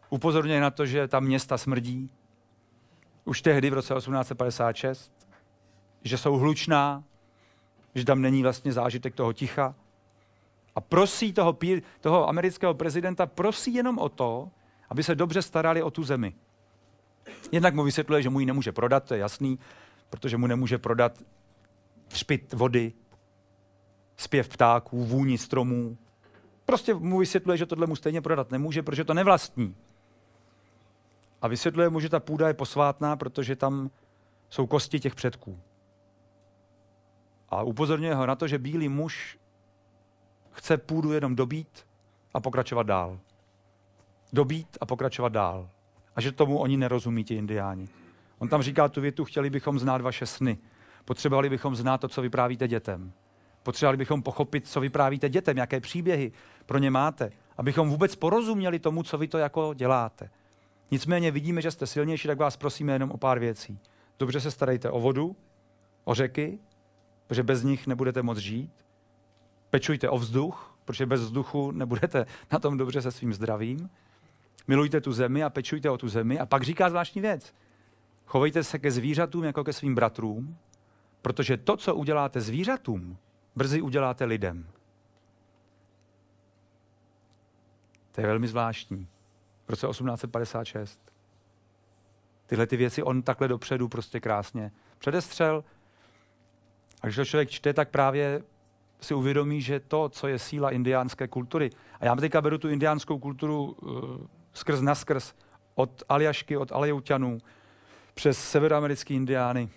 Upozorňuje 0.09 0.61
na 0.61 0.71
to, 0.71 0.87
že 0.87 1.09
ta 1.09 1.21
města 1.21 1.59
smrdí. 1.59 2.11
Už 3.25 3.43
tehdy 3.43 3.71
v 3.71 3.73
roce 3.73 3.95
1856. 3.95 5.13
Že 6.05 6.19
jsou 6.19 6.37
hlučná, 6.37 7.05
že 7.95 8.05
tam 8.05 8.23
není 8.23 8.43
vlastně 8.43 8.73
zážitek 8.73 9.15
toho 9.15 9.33
ticha. 9.33 9.75
A 10.75 10.81
prosí 10.81 11.33
toho, 11.33 11.59
toho 12.01 12.29
amerického 12.29 12.75
prezidenta, 12.75 13.27
prosí 13.27 13.75
jenom 13.75 13.99
o 13.99 14.09
to, 14.09 14.51
aby 14.89 15.03
se 15.03 15.15
dobře 15.15 15.43
starali 15.43 15.83
o 15.83 15.91
tu 15.91 16.05
zemi. 16.05 16.35
Jednak 17.53 17.75
mu 17.75 17.83
vysvětluje, 17.83 18.23
že 18.23 18.31
mu 18.31 18.41
ji 18.41 18.47
nemůže 18.47 18.73
prodat, 18.73 19.05
to 19.05 19.15
je 19.15 19.21
jasný, 19.21 19.59
protože 20.11 20.37
mu 20.37 20.47
nemůže 20.47 20.79
prodat 20.79 21.23
třpit 22.09 22.53
vody, 22.53 22.93
zpěv 24.17 24.49
ptáků, 24.49 25.05
vůni 25.05 25.39
stromů, 25.39 25.97
Prostě 26.71 26.95
mu 26.95 27.19
vysvětluje, 27.19 27.59
že 27.59 27.67
tohle 27.67 27.87
mu 27.87 27.97
stejně 27.97 28.21
prodat 28.21 28.51
nemůže, 28.51 28.83
protože 28.83 29.05
to 29.05 29.15
nevlastní. 29.15 29.77
A 31.43 31.49
vysvětluje 31.49 31.89
mu, 31.89 32.01
že 32.01 32.09
ta 32.09 32.21
půda 32.21 32.49
je 32.49 32.55
posvátná, 32.55 33.17
protože 33.17 33.57
tam 33.57 33.91
jsou 34.51 34.67
kosti 34.67 35.01
těch 35.01 35.15
předků. 35.15 35.61
A 37.49 37.63
upozorňuje 37.63 38.15
ho 38.15 38.27
na 38.27 38.37
to, 38.37 38.49
že 38.49 38.59
bílý 38.59 38.89
muž 38.89 39.39
chce 40.51 40.79
půdu 40.79 41.13
jenom 41.13 41.37
dobít 41.37 41.87
a 42.35 42.41
pokračovat 42.41 42.87
dál. 42.87 43.21
Dobít 44.33 44.79
a 44.81 44.87
pokračovat 44.87 45.33
dál. 45.33 45.69
Že 46.21 46.33
tomu 46.33 46.59
oni 46.59 46.77
nerozumí, 46.77 47.25
ti 47.25 47.35
indiáni. 47.35 47.89
On 48.39 48.49
tam 48.49 48.63
říká 48.63 48.89
tu 48.89 49.01
větu, 49.01 49.25
chtěli 49.25 49.51
bychom 49.51 49.79
znát 49.79 50.01
vaše 50.01 50.27
sny. 50.27 50.59
Potřebovali 51.05 51.51
bychom 51.51 51.77
znát 51.77 51.99
to, 51.99 52.09
co 52.09 52.23
vyprávíte 52.23 52.69
dětem. 52.69 53.13
Potřebovali 53.63 53.97
bychom 53.97 54.23
pochopit, 54.23 54.69
co 54.69 54.81
vyprávíte 54.81 55.29
dětem, 55.29 55.57
jaké 55.57 55.81
příběhy 55.81 56.33
pro 56.67 56.79
ně 56.79 56.91
máte, 56.91 57.31
abychom 57.57 57.89
vůbec 57.89 58.17
porozuměli 58.17 58.79
tomu, 58.79 59.03
co 59.03 59.19
vy 59.19 59.29
to 59.29 59.39
jako 59.39 59.75
děláte. 59.75 60.31
Nicméně 60.91 61.31
vidíme, 61.31 61.63
že 61.63 61.71
jste 61.71 61.87
silnější, 61.87 62.29
tak 62.29 62.39
vás 62.39 62.57
prosíme 62.57 62.93
jenom 62.93 63.11
o 63.11 63.17
pár 63.17 63.39
věcí. 63.39 63.79
Dobře 64.19 64.41
se 64.41 64.51
starejte 64.51 64.91
o 64.91 65.01
vodu, 65.01 65.37
o 66.05 66.15
řeky, 66.15 66.59
protože 67.27 67.43
bez 67.43 67.63
nich 67.63 67.87
nebudete 67.87 68.23
moc 68.23 68.39
žít. 68.39 68.71
Pečujte 69.71 70.09
o 70.09 70.19
vzduch, 70.19 70.77
protože 70.85 71.07
bez 71.07 71.21
vzduchu 71.21 71.71
nebudete 71.71 72.27
na 72.53 72.59
tom 72.59 72.77
dobře 72.77 73.03
se 73.03 73.11
svým 73.11 73.33
zdravím. 73.33 73.91
Milujte 74.69 75.01
tu 75.01 75.13
zemi 75.13 75.45
a 75.45 75.51
pečujte 75.51 75.91
o 75.91 75.99
tu 75.99 76.09
zemi. 76.09 76.39
A 76.39 76.47
pak 76.47 76.63
říká 76.63 76.89
zvláštní 76.89 77.21
věc. 77.21 77.55
Chovejte 78.27 78.65
se 78.65 78.79
ke 78.79 78.91
zvířatům 78.91 79.45
jako 79.45 79.65
ke 79.65 79.73
svým 79.73 79.95
bratrům, 79.95 80.57
protože 81.23 81.57
to, 81.57 81.77
co 81.77 81.95
uděláte 81.95 82.41
zvířatům, 82.41 83.19
brzy 83.57 83.83
uděláte 83.83 84.25
lidem. 84.25 84.67
To 88.13 88.21
je 88.21 88.27
velmi 88.27 88.49
zvláštní. 88.49 89.09
V 89.67 89.71
roce 89.71 89.87
1856. 89.87 91.01
Tyhle 92.47 92.67
ty 92.67 92.77
věci 92.77 93.03
on 93.03 93.23
takhle 93.23 93.49
dopředu 93.49 93.89
prostě 93.89 94.21
krásně 94.21 94.73
předestřel. 94.99 95.65
A 97.03 97.07
když 97.07 97.17
to 97.17 97.25
člověk 97.25 97.51
čte, 97.51 97.73
tak 97.73 97.91
právě 97.91 98.43
si 99.01 99.15
uvědomí, 99.15 99.61
že 99.61 99.81
to, 99.81 100.09
co 100.09 100.29
je 100.29 100.39
síla 100.39 100.71
indiánské 100.71 101.29
kultury, 101.29 101.71
a 102.01 102.05
já 102.05 102.17
teďka 102.17 102.41
beru 102.41 102.59
tu 102.59 102.69
indiánskou 102.69 103.19
kulturu 103.19 103.65
uh, 103.65 104.27
skrz 104.61 104.81
naskrz, 104.81 105.35
od 105.75 106.03
Aljašky, 106.09 106.57
od 106.57 106.73
Alejouťanů, 106.73 107.39
přes 108.15 108.39
severoamerické 108.51 109.15
indiány, 109.15 109.69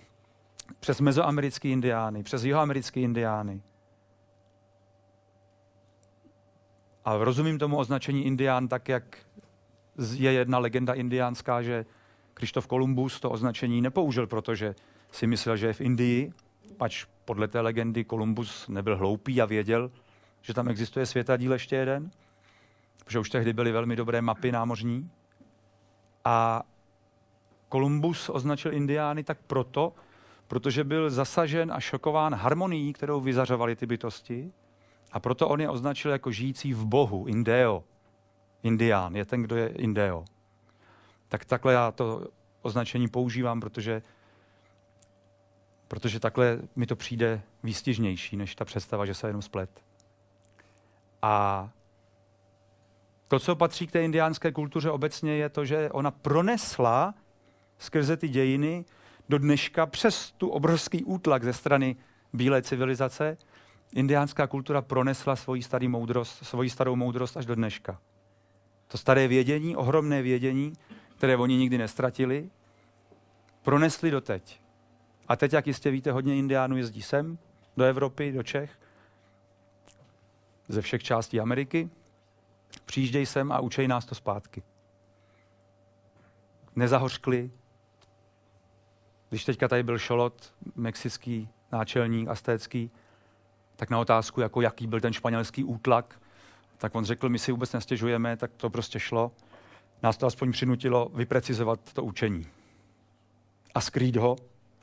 přes 0.79 0.99
mezoamerické 0.99 1.69
indiány, 1.69 2.23
přes 2.23 2.43
jihoamerické 2.43 2.99
indiány. 2.99 3.61
A 7.05 7.17
rozumím 7.17 7.59
tomu 7.59 7.77
označení 7.77 8.25
indián 8.25 8.67
tak, 8.67 8.89
jak 8.89 9.17
je 10.13 10.31
jedna 10.31 10.59
legenda 10.59 10.93
indiánská, 10.93 11.61
že 11.61 11.86
Krištof 12.34 12.67
Kolumbus 12.67 13.19
to 13.19 13.31
označení 13.31 13.81
nepoužil, 13.81 14.27
protože 14.27 14.75
si 15.11 15.27
myslel, 15.27 15.57
že 15.57 15.67
je 15.67 15.73
v 15.73 15.81
Indii, 15.81 16.34
pač 16.77 17.05
podle 17.25 17.47
té 17.47 17.61
legendy 17.61 18.03
Kolumbus 18.03 18.67
nebyl 18.67 18.97
hloupý 18.97 19.41
a 19.41 19.45
věděl, 19.45 19.91
že 20.41 20.53
tam 20.53 20.67
existuje 20.67 21.05
světadíl 21.05 21.53
ještě 21.53 21.75
jeden, 21.75 22.11
protože 23.03 23.19
už 23.19 23.29
tehdy 23.29 23.53
byly 23.53 23.71
velmi 23.71 23.95
dobré 23.95 24.21
mapy 24.21 24.51
námořní. 24.51 25.11
A 26.25 26.63
Kolumbus 27.69 28.29
označil 28.29 28.73
Indiány 28.73 29.23
tak 29.23 29.37
proto, 29.47 29.93
protože 30.47 30.83
byl 30.83 31.09
zasažen 31.09 31.71
a 31.71 31.79
šokován 31.79 32.35
harmonií, 32.35 32.93
kterou 32.93 33.21
vyzařovali 33.21 33.75
ty 33.75 33.85
bytosti. 33.85 34.51
A 35.11 35.19
proto 35.19 35.49
on 35.49 35.61
je 35.61 35.69
označil 35.69 36.11
jako 36.11 36.31
žijící 36.31 36.73
v 36.73 36.85
Bohu, 36.85 37.27
Indeo. 37.27 37.83
Indián 38.63 39.15
je 39.15 39.25
ten, 39.25 39.41
kdo 39.41 39.55
je 39.55 39.67
Indeo. 39.67 40.25
Tak 41.27 41.45
takhle 41.45 41.73
já 41.73 41.91
to 41.91 42.27
označení 42.61 43.07
používám, 43.07 43.59
protože, 43.59 44.01
protože 45.87 46.19
takhle 46.19 46.59
mi 46.75 46.85
to 46.85 46.95
přijde 46.95 47.41
výstižnější, 47.63 48.37
než 48.37 48.55
ta 48.55 48.65
představa, 48.65 49.05
že 49.05 49.13
se 49.13 49.27
jenom 49.27 49.41
splet. 49.41 49.69
A 51.21 51.69
to, 53.28 53.39
co 53.39 53.55
patří 53.55 53.88
k 53.88 53.91
té 53.91 54.03
indiánské 54.03 54.51
kultuře 54.51 54.91
obecně, 54.91 55.36
je 55.36 55.49
to, 55.49 55.65
že 55.65 55.89
ona 55.91 56.11
pronesla 56.11 57.13
skrze 57.78 58.17
ty 58.17 58.30
dějiny 58.30 58.86
do 59.30 59.38
dneška 59.38 59.86
přes 59.86 60.32
tu 60.32 60.49
obrovský 60.49 61.03
útlak 61.03 61.43
ze 61.43 61.53
strany 61.53 61.95
bílé 62.34 62.61
civilizace, 62.61 63.38
indiánská 63.93 64.47
kultura 64.47 64.82
pronesla 64.82 65.36
svoji, 65.36 65.63
starý 65.63 65.88
moudrost, 65.88 66.45
svoji 66.45 66.69
starou 66.69 66.95
moudrost 66.95 67.38
až 67.38 67.45
do 67.45 67.55
dneška. 67.55 67.99
To 68.88 68.97
staré 68.97 69.28
vědění, 69.28 69.76
ohromné 69.76 70.21
vědění, 70.21 70.74
které 71.17 71.38
oni 71.38 71.57
nikdy 71.57 71.78
nestratili, 71.78 72.49
pronesli 73.63 74.11
do 74.11 74.21
teď. 74.21 74.61
A 75.28 75.36
teď, 75.36 75.53
jak 75.53 75.67
jistě 75.67 75.91
víte, 75.91 76.11
hodně 76.11 76.36
indiánů 76.36 76.78
jezdí 76.78 77.01
sem, 77.01 77.38
do 77.78 77.84
Evropy, 77.84 78.32
do 78.32 78.43
Čech, 78.43 78.80
ze 80.67 80.82
všech 80.82 81.03
částí 81.03 81.39
Ameriky, 81.39 81.89
přijíždějí 82.80 83.26
sem 83.26 83.51
a 83.51 83.59
učejí 83.59 83.88
nás 83.88 84.05
to 84.05 84.15
zpátky. 84.15 84.63
Nezahořkli. 86.76 87.51
Když 89.30 89.45
teďka 89.45 89.67
tady 89.67 89.84
byl 89.84 89.97
Šolot, 89.97 90.53
mexický 90.76 91.49
náčelník, 91.71 92.28
astécký, 92.28 92.91
tak 93.76 93.89
na 93.89 93.99
otázku, 93.99 94.41
jako 94.41 94.61
jaký 94.61 94.88
byl 94.88 95.01
ten 95.01 95.13
španělský 95.13 95.63
útlak, 95.63 96.21
tak 96.78 96.95
on 96.95 97.05
řekl, 97.05 97.30
my 97.30 97.39
si 97.39 97.51
vůbec 97.51 97.74
nestěžujeme, 97.74 98.38
tak 98.38 98.51
to 98.57 98.69
prostě 98.69 98.99
šlo. 98.99 99.32
Nás 100.03 100.17
to 100.17 100.26
aspoň 100.26 100.51
přinutilo 100.51 101.11
vyprecizovat 101.13 101.93
to 101.93 102.03
učení. 102.03 102.47
A 103.76 103.82
skrýt 103.82 104.15
ho 104.15 104.36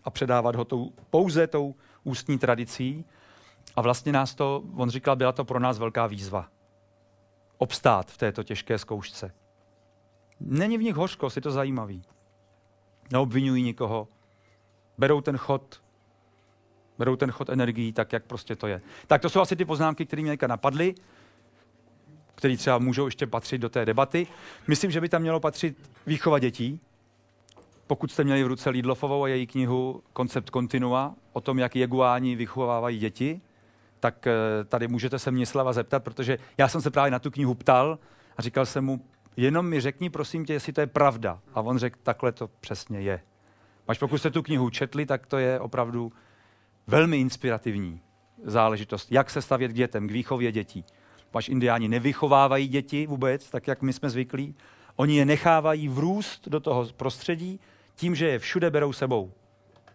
a 0.05 0.11
předávat 0.11 0.57
ho 0.57 0.65
tou, 0.65 0.93
pouze 1.11 1.47
tou 1.47 1.75
ústní 2.05 2.39
tradicí. 2.39 3.05
A 3.77 3.81
vlastně 3.83 4.13
nás 4.13 4.35
to, 4.35 4.63
on 4.77 4.91
říkal, 4.91 5.17
byla 5.17 5.33
to 5.33 5.45
pro 5.45 5.61
nás 5.61 5.79
velká 5.79 6.07
výzva 6.07 6.49
obstát 7.61 8.11
v 8.11 8.19
této 8.19 8.43
těžké 8.43 8.79
zkoušce. 8.79 9.35
Není 10.41 10.79
v 10.79 10.83
nich 10.83 10.95
hořko, 10.95 11.29
je 11.37 11.43
to 11.43 11.51
zajímavý. 11.51 12.03
Neobvinují 13.13 13.63
nikoho. 13.63 14.09
Berou 14.99 15.21
ten 15.21 15.37
chod, 15.37 15.83
berou 16.99 17.17
ten 17.17 17.31
chod 17.31 17.49
energií 17.49 17.93
tak, 17.93 18.13
jak 18.13 18.25
prostě 18.25 18.57
to 18.57 18.67
je. 18.67 18.81
Tak 19.07 19.23
to 19.23 19.31
jsou 19.31 19.41
asi 19.41 19.57
ty 19.57 19.65
poznámky, 19.65 20.07
které 20.07 20.23
mě 20.23 20.39
napadly, 20.47 20.95
které 22.35 22.57
třeba 22.57 22.79
můžou 22.79 23.05
ještě 23.05 23.27
patřit 23.27 23.59
do 23.59 23.69
té 23.69 23.85
debaty. 23.85 24.27
Myslím, 24.69 24.91
že 24.91 25.01
by 25.01 25.09
tam 25.09 25.23
mělo 25.23 25.41
patřit 25.41 25.91
výchova 26.07 26.39
dětí. 26.39 26.81
Pokud 27.87 28.13
jste 28.13 28.25
měli 28.25 28.45
v 28.45 28.47
ruce 28.47 28.71
Lidlofovou 28.71 29.25
a 29.25 29.29
její 29.29 29.47
knihu 29.47 30.03
Koncept 30.13 30.51
kontinua 30.51 31.15
o 31.33 31.41
tom, 31.41 31.59
jak 31.59 31.77
jeguáni 31.77 32.37
vychovávají 32.37 32.99
děti, 32.99 33.41
tak 34.01 34.27
eh, 34.27 34.33
tady 34.65 34.89
můžete 34.89 35.19
se 35.19 35.31
mě 35.31 35.47
Slava 35.47 35.73
zeptat, 35.73 36.05
protože 36.05 36.39
já 36.59 36.69
jsem 36.69 36.81
se 36.81 36.91
právě 36.91 37.11
na 37.11 37.19
tu 37.19 37.31
knihu 37.31 37.55
ptal 37.55 37.99
a 38.37 38.43
říkal 38.43 38.67
jsem 38.67 38.85
mu, 38.85 39.01
jenom 39.37 39.69
mi 39.69 39.81
řekni, 39.81 40.11
prosím 40.11 40.45
tě, 40.45 40.53
jestli 40.53 40.73
to 40.73 40.81
je 40.81 40.87
pravda. 40.87 41.41
A 41.55 41.61
on 41.61 41.79
řekl, 41.79 41.99
takhle 42.03 42.33
to 42.33 42.49
přesně 42.61 43.01
je. 43.01 43.21
Až 43.89 43.99
pokud 43.99 44.19
jste 44.19 44.31
tu 44.31 44.43
knihu 44.43 44.71
četli, 44.71 45.07
tak 45.07 45.27
to 45.27 45.39
je 45.39 45.61
opravdu 45.61 46.13
velmi 46.87 47.21
inspirativní 47.21 48.01
záležitost, 48.45 49.13
jak 49.13 49.31
se 49.31 49.43
stavět 49.43 49.69
k 49.69 49.75
dětem, 49.75 50.09
k 50.09 50.11
výchově 50.11 50.53
dětí. 50.53 50.85
Až 51.35 51.49
indiáni 51.49 51.89
nevychovávají 51.89 52.69
děti 52.69 53.07
vůbec, 53.07 53.51
tak 53.51 53.69
jak 53.69 53.83
my 53.83 53.93
jsme 53.93 54.11
zvyklí. 54.11 54.55
Oni 54.97 55.17
je 55.17 55.25
nechávají 55.25 55.89
vrůst 55.89 56.49
do 56.49 56.61
toho 56.61 56.87
prostředí 56.97 57.61
tím, 57.95 58.15
že 58.15 58.29
je 58.29 58.39
všude 58.39 58.71
berou 58.71 58.93
sebou. 58.93 59.33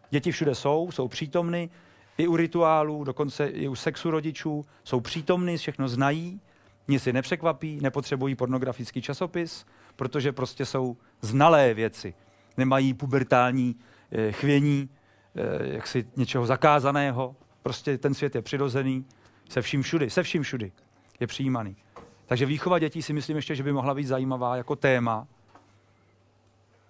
Děti 0.10 0.32
všude 0.32 0.56
jsou, 0.56 0.92
jsou 0.92 1.08
přítomny, 1.08 1.70
i 2.18 2.28
u 2.28 2.36
rituálů, 2.36 3.04
dokonce 3.04 3.48
i 3.48 3.68
u 3.68 3.76
sexu 3.76 4.12
rodičů, 4.12 4.66
jsou 4.84 5.00
přítomní, 5.00 5.58
všechno 5.58 5.88
znají, 5.88 6.42
nic 6.88 7.08
je 7.08 7.14
nepřekvapí, 7.14 7.80
nepotřebují 7.82 8.36
pornografický 8.36 9.02
časopis, 9.02 9.66
protože 9.96 10.32
prostě 10.32 10.66
jsou 10.66 10.98
znalé 11.22 11.74
věci. 11.74 12.14
Nemají 12.58 12.94
pubertální 12.94 13.76
eh, 14.12 14.32
chvění, 14.32 14.90
eh, 15.36 15.74
jaksi 15.74 16.08
něčeho 16.16 16.46
zakázaného. 16.46 17.36
Prostě 17.64 17.98
ten 17.98 18.14
svět 18.14 18.36
je 18.36 18.42
přirozený, 18.42 19.06
se 19.50 19.62
vším 19.62 19.82
všudy, 19.82 20.10
se 20.10 20.24
vším 20.24 20.44
všudy 20.44 20.72
je 21.20 21.28
přijímaný. 21.28 21.76
Takže 22.26 22.46
výchova 22.46 22.80
dětí 22.80 23.02
si 23.02 23.14
myslím 23.14 23.36
ještě, 23.36 23.56
že 23.56 23.64
by 23.64 23.74
mohla 23.74 23.94
být 23.94 24.08
zajímavá 24.08 24.56
jako 24.56 24.76
téma, 24.76 25.28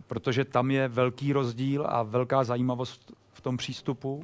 protože 0.08 0.46
tam 0.46 0.72
je 0.72 0.88
velký 0.88 1.34
rozdíl 1.34 1.86
a 1.90 2.04
velká 2.04 2.44
zajímavost 2.44 3.12
v 3.34 3.42
tom 3.42 3.58
přístupu. 3.58 4.24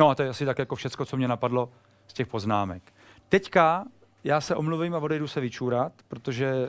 No 0.00 0.08
a 0.08 0.14
to 0.14 0.22
je 0.22 0.28
asi 0.28 0.44
tak 0.46 0.58
jako 0.58 0.74
všecko, 0.74 1.04
co 1.04 1.16
mě 1.16 1.28
napadlo 1.28 1.70
z 2.06 2.12
těch 2.12 2.26
poznámek. 2.26 2.82
Teďka 3.28 3.84
já 4.24 4.40
se 4.40 4.54
omluvím 4.54 4.94
a 4.94 4.98
odejdu 4.98 5.28
se 5.28 5.40
vyčůrat, 5.40 5.92
protože 6.08 6.68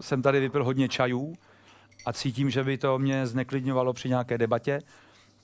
jsem 0.00 0.22
tady 0.22 0.40
vypil 0.40 0.64
hodně 0.64 0.88
čajů 0.88 1.34
a 2.06 2.12
cítím, 2.12 2.50
že 2.50 2.64
by 2.64 2.78
to 2.78 2.98
mě 2.98 3.26
zneklidňovalo 3.26 3.92
při 3.92 4.08
nějaké 4.08 4.38
debatě. 4.38 4.80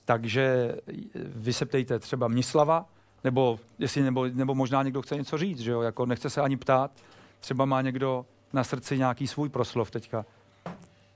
Takže 0.05 0.75
vy 1.15 1.53
se 1.53 1.65
ptejte 1.65 1.99
třeba 1.99 2.27
Mnislava, 2.27 2.85
nebo, 3.23 3.59
jestli, 3.79 4.01
nebo, 4.01 4.27
nebo 4.27 4.55
možná 4.55 4.83
někdo 4.83 5.01
chce 5.01 5.15
něco 5.15 5.37
říct, 5.37 5.59
že 5.59 5.71
jo? 5.71 5.81
Jako 5.81 6.05
nechce 6.05 6.29
se 6.29 6.41
ani 6.41 6.57
ptát. 6.57 6.91
Třeba 7.39 7.65
má 7.65 7.81
někdo 7.81 8.25
na 8.53 8.63
srdci 8.63 8.97
nějaký 8.97 9.27
svůj 9.27 9.49
proslov 9.49 9.91
teďka 9.91 10.25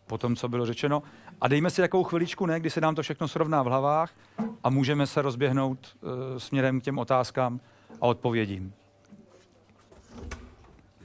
po 0.07 0.17
tom, 0.17 0.35
co 0.35 0.49
bylo 0.49 0.65
řečeno. 0.65 1.03
A 1.41 1.47
dejme 1.47 1.69
si 1.69 1.81
takovou 1.81 2.03
chviličku, 2.03 2.45
ne, 2.45 2.59
kdy 2.59 2.69
se 2.69 2.81
nám 2.81 2.95
to 2.95 3.01
všechno 3.01 3.27
srovná 3.27 3.63
v 3.63 3.65
hlavách 3.65 4.11
a 4.63 4.69
můžeme 4.69 5.07
se 5.07 5.21
rozběhnout 5.21 5.79
uh, 6.01 6.09
směrem 6.37 6.81
k 6.81 6.83
těm 6.83 6.97
otázkám 6.99 7.59
a 8.01 8.05
odpovědím. 8.07 8.73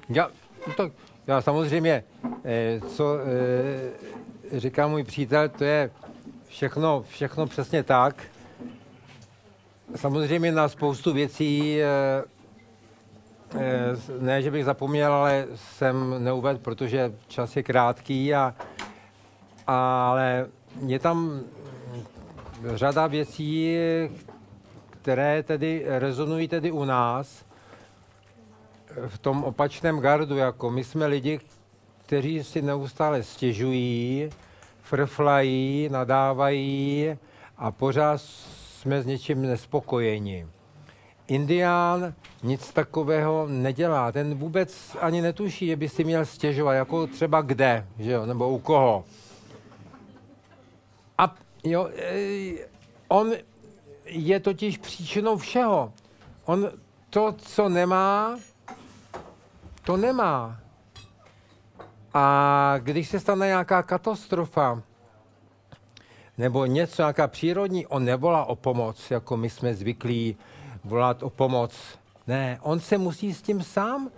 Já, 0.09 0.31
to, 0.77 0.91
já 1.27 1.41
samozřejmě, 1.41 2.05
eh, 2.45 2.81
co 2.89 3.19
eh, 4.53 4.61
říká 4.61 4.89
můj 4.89 5.05
přítel, 5.05 5.49
to 5.49 5.65
je 5.65 5.91
všechno, 6.47 7.05
všechno 7.09 7.47
přesně 7.47 7.83
tak. 7.83 8.23
Samozřejmě 9.97 10.53
na 10.53 10.69
spoustu 10.69 11.13
věcí, 11.13 11.81
eh, 11.81 12.23
ne, 14.21 14.43
že 14.43 14.51
bych 14.51 14.65
zapomněl, 14.65 15.13
ale 15.13 15.47
jsem 15.55 16.25
neuvedl, 16.25 16.59
protože 16.59 17.13
čas 17.29 17.57
je 17.57 17.63
krátký 17.63 18.35
a 18.35 18.55
ale 20.11 20.47
je 20.87 20.99
tam 20.99 21.41
řada 22.75 23.07
věcí, 23.07 23.77
které 24.91 25.43
tedy 25.43 25.85
rezonují 25.87 26.49
tedy 26.49 26.71
u 26.71 26.85
nás. 26.85 27.45
v 29.07 29.19
tom 29.19 29.45
opačném 29.45 30.01
gardu, 30.01 30.37
jako 30.37 30.71
my 30.71 30.85
jsme 30.85 31.07
lidi, 31.07 31.41
kteří 32.07 32.45
si 32.45 32.63
neustále 32.63 33.23
stěžují, 33.23 34.31
frflají, 34.83 35.89
nadávají 35.93 37.17
a 37.57 37.71
pořád 37.71 38.21
jsme 38.21 39.03
s 39.03 39.07
něčím 39.07 39.43
nespokojeni. 39.43 40.47
Indián 41.29 42.15
nic 42.43 42.73
takového 42.73 43.47
nedělá. 43.49 44.13
Ten 44.13 44.35
vůbec 44.35 44.97
ani 45.01 45.23
netuší, 45.23 45.67
že 45.67 45.77
by 45.77 45.89
si 45.89 46.05
měl 46.05 46.27
stěžovat, 46.27 46.73
jako 46.73 47.07
třeba 47.07 47.41
kde, 47.43 47.87
že 47.99 48.13
jo, 48.13 48.27
nebo 48.27 48.51
u 48.51 48.59
koho. 48.59 49.05
A 51.19 51.35
jo, 51.65 51.91
eh, 51.97 52.69
on 53.09 53.33
je 54.05 54.41
totiž 54.41 54.79
příčinou 54.79 55.37
všeho. 55.37 55.93
On 56.45 56.71
to, 57.11 57.33
co 57.33 57.69
nemá, 57.69 58.39
to 59.85 59.97
nemá. 59.97 60.61
A 62.15 62.75
když 62.79 63.09
se 63.09 63.21
stane 63.21 63.47
nějaká 63.47 63.83
katastrofa, 63.83 64.83
nebo 66.39 66.67
něco, 66.67 67.03
nějaká 67.03 67.29
přírodní, 67.29 67.87
on 67.87 68.05
nevolá 68.05 68.45
o 68.45 68.57
pomoc, 68.57 69.11
jako 69.11 69.37
my 69.37 69.51
jsme 69.51 69.75
zvyklí 69.75 70.37
volat 70.85 71.23
o 71.23 71.31
pomoc. 71.31 71.99
Ne, 72.27 72.59
on 72.63 72.81
se 72.81 72.99
musí 72.99 73.35
s 73.35 73.43
tím 73.43 73.63
sám 73.63 74.11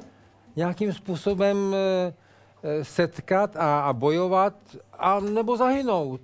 nějakým 0.56 0.92
způsobem 0.92 1.74
e, 1.74 2.84
setkat 2.84 3.56
a, 3.56 3.80
a 3.80 3.92
bojovat, 3.92 4.54
a 4.98 5.20
nebo 5.20 5.56
zahynout. 5.56 6.20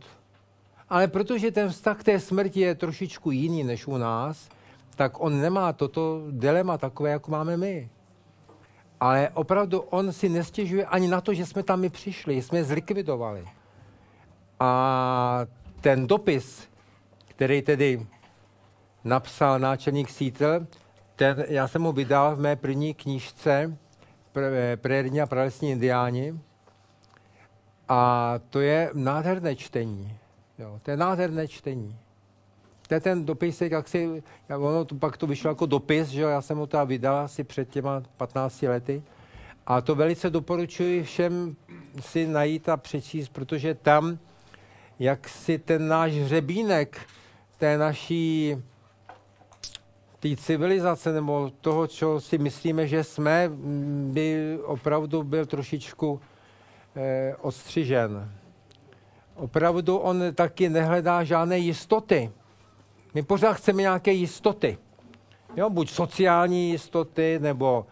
Ale 0.91 1.09
protože 1.09 1.51
ten 1.51 1.69
vztah 1.69 1.99
k 1.99 2.05
té 2.05 2.21
smrti 2.21 2.61
je 2.61 2.75
trošičku 2.75 3.31
jiný 3.31 3.65
než 3.65 3.87
u 3.87 3.97
nás, 3.97 4.49
tak 4.97 5.21
on 5.21 5.41
nemá 5.41 5.73
toto 5.73 6.23
dilema 6.31 6.79
takové, 6.79 7.11
jako 7.11 7.31
máme 7.31 7.57
my. 7.57 7.91
Ale 9.01 9.31
opravdu 9.35 9.81
on 9.81 10.13
si 10.13 10.29
nestěžuje 10.29 10.87
ani 10.87 11.09
na 11.09 11.21
to, 11.21 11.35
že 11.35 11.47
jsme 11.47 11.63
tam 11.63 11.81
my 11.81 11.89
přišli, 11.91 12.43
jsme 12.43 12.65
zlikvidovali. 12.65 13.45
A 14.61 15.47
ten 15.81 16.07
dopis, 16.07 16.69
který 17.29 17.63
tedy 17.63 18.07
napsal 19.05 19.59
náčelník 19.59 20.11
Sítl, 20.11 20.67
ten, 21.17 21.45
já 21.49 21.69
jsem 21.69 21.83
mu 21.83 21.93
vydal 21.93 22.37
v 22.37 22.41
mé 22.41 22.57
první 22.57 22.95
knížce 22.95 23.77
Prérní 24.77 25.21
a 25.21 25.27
pralesní 25.27 25.71
indiáni. 25.71 26.41
A 27.89 28.35
to 28.51 28.61
je 28.61 28.91
nádherné 28.95 29.57
čtení. 29.57 30.17
Jo, 30.61 30.81
to 30.83 30.91
je 30.91 30.97
nádherné 30.97 31.49
čtení. 31.49 31.97
To 32.89 32.95
je 32.95 33.01
ten 33.01 33.25
dopis, 33.25 33.61
jak 33.61 33.89
si, 33.89 34.23
ono 34.59 34.85
to, 34.85 34.95
pak 34.95 35.17
to 35.17 35.27
vyšlo 35.27 35.51
jako 35.51 35.67
dopis, 35.67 36.09
že 36.09 36.21
jo, 36.21 36.29
já 36.29 36.43
jsem 36.43 36.59
ho 36.59 36.67
teda 36.67 36.85
vydal 36.85 37.17
asi 37.17 37.45
před 37.45 37.69
těma 37.69 38.03
15 38.17 38.63
lety. 38.63 39.03
A 39.67 39.81
to 39.81 39.95
velice 39.95 40.31
doporučuji 40.31 41.03
všem 41.03 41.57
si 42.01 42.27
najít 42.27 42.69
a 42.69 42.77
přečíst, 42.77 43.29
protože 43.29 43.75
tam, 43.75 44.19
jak 44.99 45.29
si 45.29 45.59
ten 45.59 45.89
náš 45.89 46.13
hřebínek 46.13 47.01
té 47.59 47.79
naší 47.79 48.57
té 50.21 50.37
civilizace 50.37 51.13
nebo 51.13 51.53
toho, 51.61 51.87
co 51.87 52.21
si 52.21 52.39
myslíme, 52.39 52.87
že 52.87 53.05
jsme, 53.05 53.51
by 54.13 54.59
opravdu 54.65 55.23
byl 55.23 55.47
trošičku 55.47 56.21
eh, 56.97 57.35
ostřižen. 57.41 58.40
Opravdu 59.35 59.97
on 59.97 60.23
taky 60.35 60.69
nehledá 60.69 61.25
žádné 61.25 61.59
jistoty. 61.59 62.31
My 63.15 63.23
pořád 63.23 63.53
chceme 63.53 63.83
nějaké 63.83 64.13
jistoty. 64.13 64.79
Jo, 65.57 65.71
buď 65.71 65.91
sociální 65.91 66.71
jistoty, 66.71 67.39
nebo, 67.43 67.87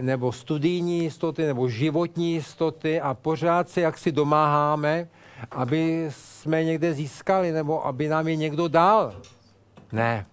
nebo 0.00 0.32
studijní 0.32 0.98
jistoty, 0.98 1.46
nebo 1.46 1.68
životní 1.68 2.32
jistoty 2.32 3.00
a 3.00 3.14
pořád 3.14 3.68
se 3.68 3.80
jaksi 3.80 4.12
domáháme, 4.12 5.08
aby 5.50 6.06
jsme 6.10 6.64
někde 6.64 6.94
získali, 6.94 7.52
nebo 7.52 7.86
aby 7.86 8.08
nám 8.08 8.28
je 8.28 8.36
někdo 8.36 8.68
dal. 8.68 9.14
Ne. 9.92 10.26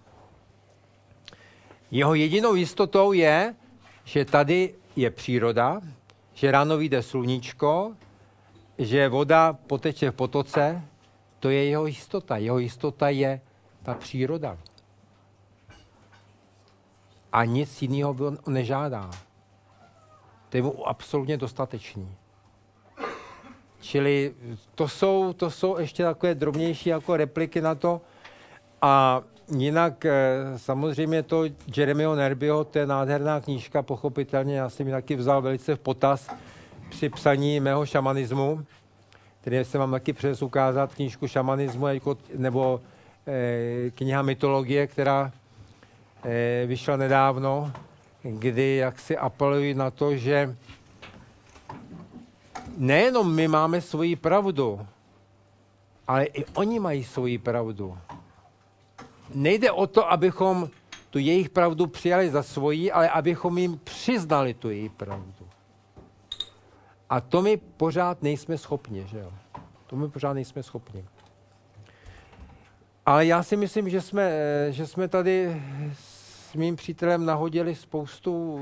Jeho 1.90 2.14
jedinou 2.14 2.54
jistotou 2.54 3.12
je, 3.12 3.54
že 4.04 4.24
tady 4.24 4.74
je 4.96 5.10
příroda, 5.10 5.80
že 6.34 6.50
ráno 6.50 6.76
vyjde 6.76 7.02
sluníčko, 7.02 7.92
že 8.80 9.08
voda 9.08 9.52
poteče 9.52 10.10
v 10.10 10.14
potoce, 10.14 10.82
to 11.40 11.50
je 11.50 11.64
jeho 11.64 11.86
jistota. 11.86 12.36
Jeho 12.36 12.58
jistota 12.58 13.08
je 13.08 13.40
ta 13.82 13.94
příroda. 13.94 14.58
A 17.32 17.44
nic 17.44 17.82
jiného 17.82 18.16
on 18.20 18.38
nežádá. 18.48 19.10
To 20.48 20.56
je 20.56 20.62
mu 20.62 20.88
absolutně 20.88 21.36
dostatečný. 21.36 22.08
Čili 23.80 24.34
to 24.74 24.88
jsou, 24.88 25.32
to 25.32 25.50
jsou 25.50 25.78
ještě 25.78 26.04
takové 26.04 26.34
drobnější 26.34 26.88
jako 26.88 27.16
repliky 27.16 27.60
na 27.60 27.74
to. 27.74 28.00
A 28.82 29.22
jinak 29.56 30.04
eh, 30.04 30.12
samozřejmě 30.56 31.22
to 31.22 31.44
Jeremyho 31.76 32.14
Nerbyho, 32.14 32.64
to 32.64 32.78
je 32.78 32.86
nádherná 32.86 33.40
knížka, 33.40 33.82
pochopitelně, 33.82 34.56
já 34.56 34.68
jsem 34.68 34.86
ji 34.86 34.92
taky 34.92 35.16
vzal 35.16 35.42
velice 35.42 35.76
v 35.76 35.80
potaz 35.80 36.30
při 36.90 37.08
psaní 37.08 37.60
mého 37.60 37.86
šamanismu, 37.86 38.64
který 39.40 39.64
se 39.64 39.78
vám 39.78 39.90
taky 39.90 40.12
přes 40.12 40.42
ukázat, 40.42 40.94
knížku 40.94 41.28
šamanismu, 41.28 41.86
jako, 41.86 42.16
nebo 42.36 42.80
eh, 43.26 43.90
kniha 43.90 44.22
mytologie, 44.22 44.86
která 44.86 45.32
eh, 46.24 46.66
vyšla 46.66 46.96
nedávno, 46.96 47.72
kdy 48.22 48.76
jak 48.76 48.98
si 48.98 49.16
apeluji 49.16 49.74
na 49.74 49.90
to, 49.90 50.16
že 50.16 50.56
nejenom 52.76 53.34
my 53.34 53.48
máme 53.48 53.80
svoji 53.80 54.16
pravdu, 54.16 54.86
ale 56.08 56.24
i 56.24 56.44
oni 56.44 56.80
mají 56.80 57.04
svoji 57.04 57.38
pravdu 57.38 57.98
nejde 59.34 59.70
o 59.70 59.86
to, 59.86 60.12
abychom 60.12 60.68
tu 61.10 61.18
jejich 61.18 61.50
pravdu 61.50 61.86
přijali 61.86 62.30
za 62.30 62.42
svoji, 62.42 62.92
ale 62.92 63.10
abychom 63.10 63.58
jim 63.58 63.80
přiznali 63.84 64.54
tu 64.54 64.70
jejich 64.70 64.92
pravdu. 64.92 65.39
A 67.10 67.20
to 67.20 67.42
my 67.42 67.56
pořád 67.56 68.22
nejsme 68.22 68.58
schopni, 68.58 69.06
že 69.06 69.18
jo? 69.18 69.32
To 69.86 69.96
my 69.96 70.08
pořád 70.08 70.32
nejsme 70.32 70.62
schopni. 70.62 71.04
Ale 73.06 73.26
já 73.26 73.42
si 73.42 73.56
myslím, 73.56 73.90
že 73.90 74.00
jsme, 74.00 74.32
že 74.70 74.86
jsme 74.86 75.08
tady 75.08 75.62
s 75.94 76.54
mým 76.54 76.76
přítelem 76.76 77.26
nahodili 77.26 77.74
spoustu 77.74 78.58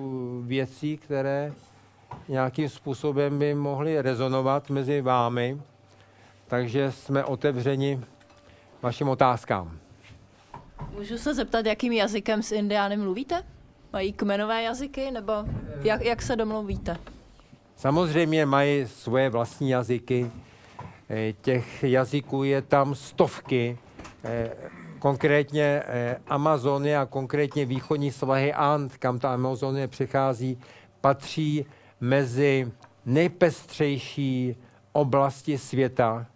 věcí, 0.46 0.96
které 0.96 1.52
nějakým 2.28 2.68
způsobem 2.68 3.38
by 3.38 3.54
mohly 3.54 4.02
rezonovat 4.02 4.70
mezi 4.70 5.00
vámi. 5.00 5.60
Takže 6.46 6.92
jsme 6.92 7.24
otevřeni 7.24 8.00
vašim 8.82 9.08
otázkám. 9.08 9.78
Můžu 10.90 11.18
se 11.18 11.34
zeptat, 11.34 11.66
jakým 11.66 11.92
jazykem 11.92 12.42
s 12.42 12.52
Indiány 12.52 12.96
mluvíte? 12.96 13.42
Mají 13.92 14.12
kmenové 14.12 14.62
jazyky, 14.62 15.10
nebo 15.10 15.32
jak, 15.82 16.04
jak 16.04 16.22
se 16.22 16.36
domluvíte? 16.36 16.96
Samozřejmě 17.78 18.46
mají 18.46 18.86
svoje 18.86 19.30
vlastní 19.30 19.70
jazyky. 19.70 20.30
Eh, 21.10 21.32
těch 21.32 21.84
jazyků 21.84 22.44
je 22.44 22.62
tam 22.62 22.94
stovky. 22.94 23.78
Eh, 24.24 24.50
konkrétně 24.98 25.82
eh, 25.86 26.16
Amazonie 26.26 26.98
a 26.98 27.06
konkrétně 27.06 27.64
východní 27.64 28.12
svahy 28.12 28.54
Ant, 28.54 28.96
kam 28.96 29.18
ta 29.18 29.34
Amazonie 29.34 29.88
přechází, 29.88 30.58
patří 31.00 31.66
mezi 32.00 32.72
nejpestřejší 33.06 34.56
oblasti 34.92 35.58
světa 35.58 36.26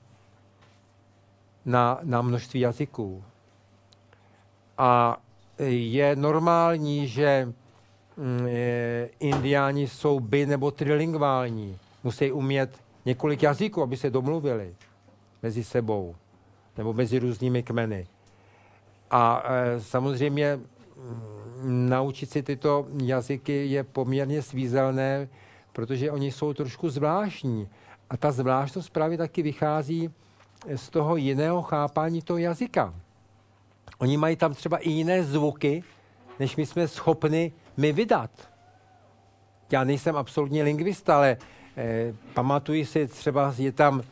na, 1.65 1.99
na 2.03 2.23
množství 2.23 2.61
jazyků. 2.61 3.25
A 4.79 5.17
je 5.69 6.17
normální, 6.17 7.09
že 7.09 7.53
indiáni 9.21 9.89
jsou 9.89 10.21
by 10.21 10.47
nebo 10.47 10.71
trilingvální. 10.71 11.79
Musí 12.05 12.33
umět 12.33 12.79
několik 13.05 13.43
jazyků, 13.43 13.83
aby 13.83 13.97
se 13.97 14.11
domluvili 14.11 14.75
mezi 15.43 15.65
sebou 15.65 16.15
nebo 16.77 16.93
mezi 16.93 17.19
různými 17.19 17.63
kmeny. 17.63 18.07
A 19.11 19.43
e, 19.45 19.81
samozřejmě 19.81 20.57
mm, 20.57 21.89
naučit 21.89 22.31
si 22.31 22.43
tyto 22.43 22.87
jazyky 23.03 23.67
je 23.67 23.85
poměrně 23.85 24.43
svízelné, 24.43 25.29
protože 25.73 26.11
oni 26.11 26.33
jsou 26.33 26.55
trošku 26.55 26.91
zvláštní. 26.91 27.69
A 28.11 28.17
ta 28.17 28.33
zvláštnost 28.33 28.91
právě 28.91 29.19
taky 29.19 29.43
vychází 29.43 30.11
z 30.77 30.91
toho 30.91 31.17
jiného 31.17 31.63
chápání 31.63 32.23
toho 32.23 32.39
jazyka. 32.39 32.95
Oni 33.99 34.17
mají 34.17 34.37
tam 34.37 34.55
třeba 34.55 34.79
i 34.79 34.91
jiné 34.91 35.25
zvuky, 35.25 35.85
než 36.41 36.57
my 36.57 36.67
jsme 36.67 36.89
schopni 36.89 37.53
my 37.77 37.93
vydat. 37.93 38.31
Já 39.71 39.85
nejsem 39.85 40.17
absolutní 40.17 40.63
lingvista, 40.63 41.17
ale 41.17 41.37
eh, 41.77 42.15
pamatuji 42.35 42.87
si 42.87 43.07
třeba, 43.07 43.55
je 43.59 43.73
tam 43.73 44.03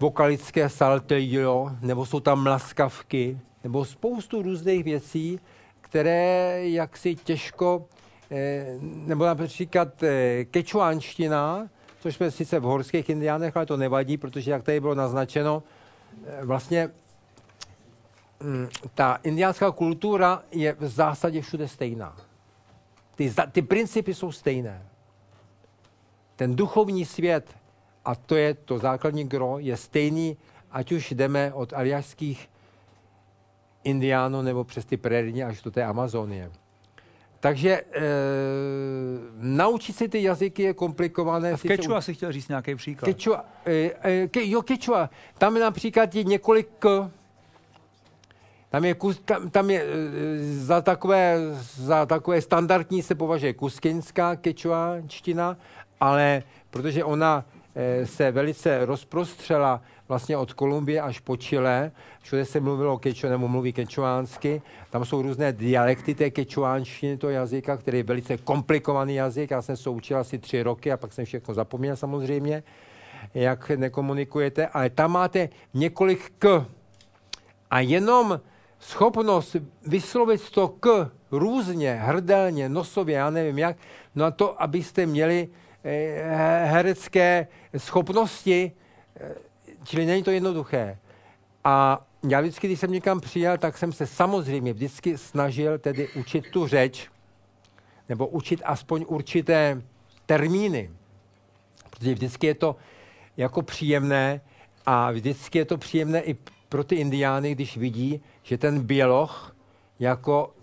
vokalické 0.00 0.68
saltejo, 0.68 1.70
nebo 1.80 2.06
jsou 2.06 2.20
tam 2.20 2.42
mlaskavky, 2.42 3.38
nebo 3.64 3.84
spoustu 3.84 4.42
různých 4.42 4.84
věcí, 4.84 5.40
které 5.80 6.60
jaksi 6.68 7.14
těžko 7.14 7.86
eh, 8.30 8.78
nebo 8.80 9.24
například 9.24 10.02
eh, 10.02 10.44
kečuánština, 10.44 11.68
což 12.00 12.16
jsme 12.16 12.30
sice 12.30 12.60
v 12.60 12.62
horských 12.62 13.08
indiánech, 13.08 13.56
ale 13.56 13.66
to 13.66 13.76
nevadí, 13.76 14.16
protože 14.16 14.50
jak 14.50 14.62
tady 14.62 14.80
bylo 14.80 14.94
naznačeno, 14.94 15.62
eh, 16.26 16.44
vlastně 16.44 16.90
mm, 18.40 18.68
ta 18.94 19.18
indiánská 19.22 19.70
kultura 19.70 20.42
je 20.52 20.76
v 20.80 20.88
zásadě 20.88 21.42
všude 21.42 21.68
stejná. 21.68 22.16
Ty, 23.20 23.32
ty 23.52 23.62
principy 23.62 24.14
jsou 24.14 24.32
stejné. 24.32 24.82
Ten 26.36 26.56
duchovní 26.56 27.04
svět, 27.04 27.56
a 28.04 28.14
to 28.14 28.36
je 28.36 28.54
to 28.54 28.78
základní 28.78 29.24
gro, 29.28 29.58
je 29.58 29.76
stejný, 29.76 30.36
ať 30.70 30.92
už 30.92 31.10
jdeme 31.10 31.52
od 31.52 31.72
aljašských 31.72 32.48
indiánů 33.84 34.42
nebo 34.42 34.64
přes 34.64 34.84
ty 34.84 34.96
prérie 34.96 35.44
až 35.44 35.62
do 35.62 35.70
té 35.70 35.84
Amazonie. 35.84 36.50
Takže 37.40 37.70
e, 37.70 37.84
naučit 39.36 39.96
si 39.96 40.08
ty 40.08 40.22
jazyky 40.22 40.62
je 40.62 40.74
komplikované. 40.74 41.52
A 41.52 41.56
v 41.56 41.60
sice 41.60 41.76
Keču 41.76 41.90
u- 41.90 41.94
asi 41.94 42.14
chtěl 42.14 42.32
říct 42.32 42.48
nějaký 42.48 42.74
příklad. 42.74 43.08
Kečua, 43.08 43.44
e, 43.66 43.90
e, 44.02 44.28
ke, 44.28 44.48
jo, 44.48 44.62
kečua. 44.62 45.10
Tam 45.38 45.56
je 45.56 45.62
například 45.62 46.14
je 46.14 46.24
několik 46.24 46.68
k. 46.78 47.10
Tam 48.70 48.84
je, 48.84 48.94
kus, 48.94 49.20
tam, 49.24 49.50
tam 49.50 49.70
je 49.70 49.82
e, 49.82 49.86
za, 50.54 50.80
takové, 50.80 51.38
za 51.76 52.06
takové 52.06 52.40
standardní 52.40 53.02
se 53.02 53.14
považuje 53.14 53.54
kuskyňská 53.54 54.36
kečuanština, 54.36 55.56
ale 56.00 56.42
protože 56.70 57.04
ona 57.04 57.44
e, 57.74 58.06
se 58.06 58.30
velice 58.30 58.86
rozprostřela 58.86 59.82
vlastně 60.08 60.36
od 60.36 60.52
Kolumbie 60.52 61.00
až 61.00 61.20
po 61.20 61.36
Chile, 61.36 61.90
všude 62.22 62.44
se 62.44 62.60
mluvilo 62.60 62.98
keču, 62.98 63.28
nebo 63.28 63.48
mluví 63.48 63.72
kečuánsky, 63.72 64.62
tam 64.90 65.04
jsou 65.04 65.22
různé 65.22 65.52
dialekty 65.52 66.14
té 66.14 66.30
kečuánštiny, 66.30 67.16
toho 67.16 67.30
jazyka, 67.30 67.76
který 67.76 67.98
je 67.98 68.04
velice 68.04 68.36
komplikovaný 68.36 69.14
jazyk, 69.14 69.50
já 69.50 69.62
jsem 69.62 69.76
se 69.76 69.90
učil 69.90 70.18
asi 70.18 70.38
tři 70.38 70.62
roky 70.62 70.92
a 70.92 70.96
pak 70.96 71.12
jsem 71.12 71.24
všechno 71.24 71.54
zapomněl 71.54 71.96
samozřejmě, 71.96 72.62
jak 73.34 73.70
nekomunikujete, 73.70 74.66
ale 74.66 74.90
tam 74.90 75.12
máte 75.12 75.48
několik 75.74 76.32
k. 76.38 76.66
A 77.70 77.80
jenom 77.80 78.40
schopnost 78.80 79.56
vyslovit 79.86 80.50
to 80.50 80.68
k 80.68 81.10
různě, 81.30 81.94
hrdelně, 81.94 82.68
nosově, 82.68 83.16
já 83.16 83.30
nevím 83.30 83.58
jak, 83.58 83.76
no 84.14 84.24
a 84.24 84.30
to, 84.30 84.62
abyste 84.62 85.06
měli 85.06 85.48
eh, 85.84 86.64
herecké 86.64 87.46
schopnosti, 87.76 88.72
eh, 89.16 89.34
čili 89.84 90.06
není 90.06 90.22
to 90.22 90.30
jednoduché. 90.30 90.98
A 91.64 92.06
já 92.28 92.40
vždycky, 92.40 92.66
když 92.66 92.80
jsem 92.80 92.92
někam 92.92 93.20
přijel, 93.20 93.58
tak 93.58 93.78
jsem 93.78 93.92
se 93.92 94.06
samozřejmě 94.06 94.72
vždycky 94.72 95.18
snažil 95.18 95.78
tedy 95.78 96.08
učit 96.08 96.50
tu 96.50 96.66
řeč, 96.66 97.08
nebo 98.08 98.26
učit 98.26 98.62
aspoň 98.64 99.04
určité 99.08 99.82
termíny. 100.26 100.90
Protože 101.90 102.14
vždycky 102.14 102.46
je 102.46 102.54
to 102.54 102.76
jako 103.36 103.62
příjemné 103.62 104.40
a 104.86 105.10
vždycky 105.10 105.58
je 105.58 105.64
to 105.64 105.78
příjemné 105.78 106.22
i 106.22 106.36
pro 106.68 106.84
ty 106.84 106.94
indiány, 106.94 107.54
když 107.54 107.76
vidí, 107.76 108.22
že 108.50 108.58
ten 108.58 108.82
běloch 108.82 109.56
jako 109.98 110.54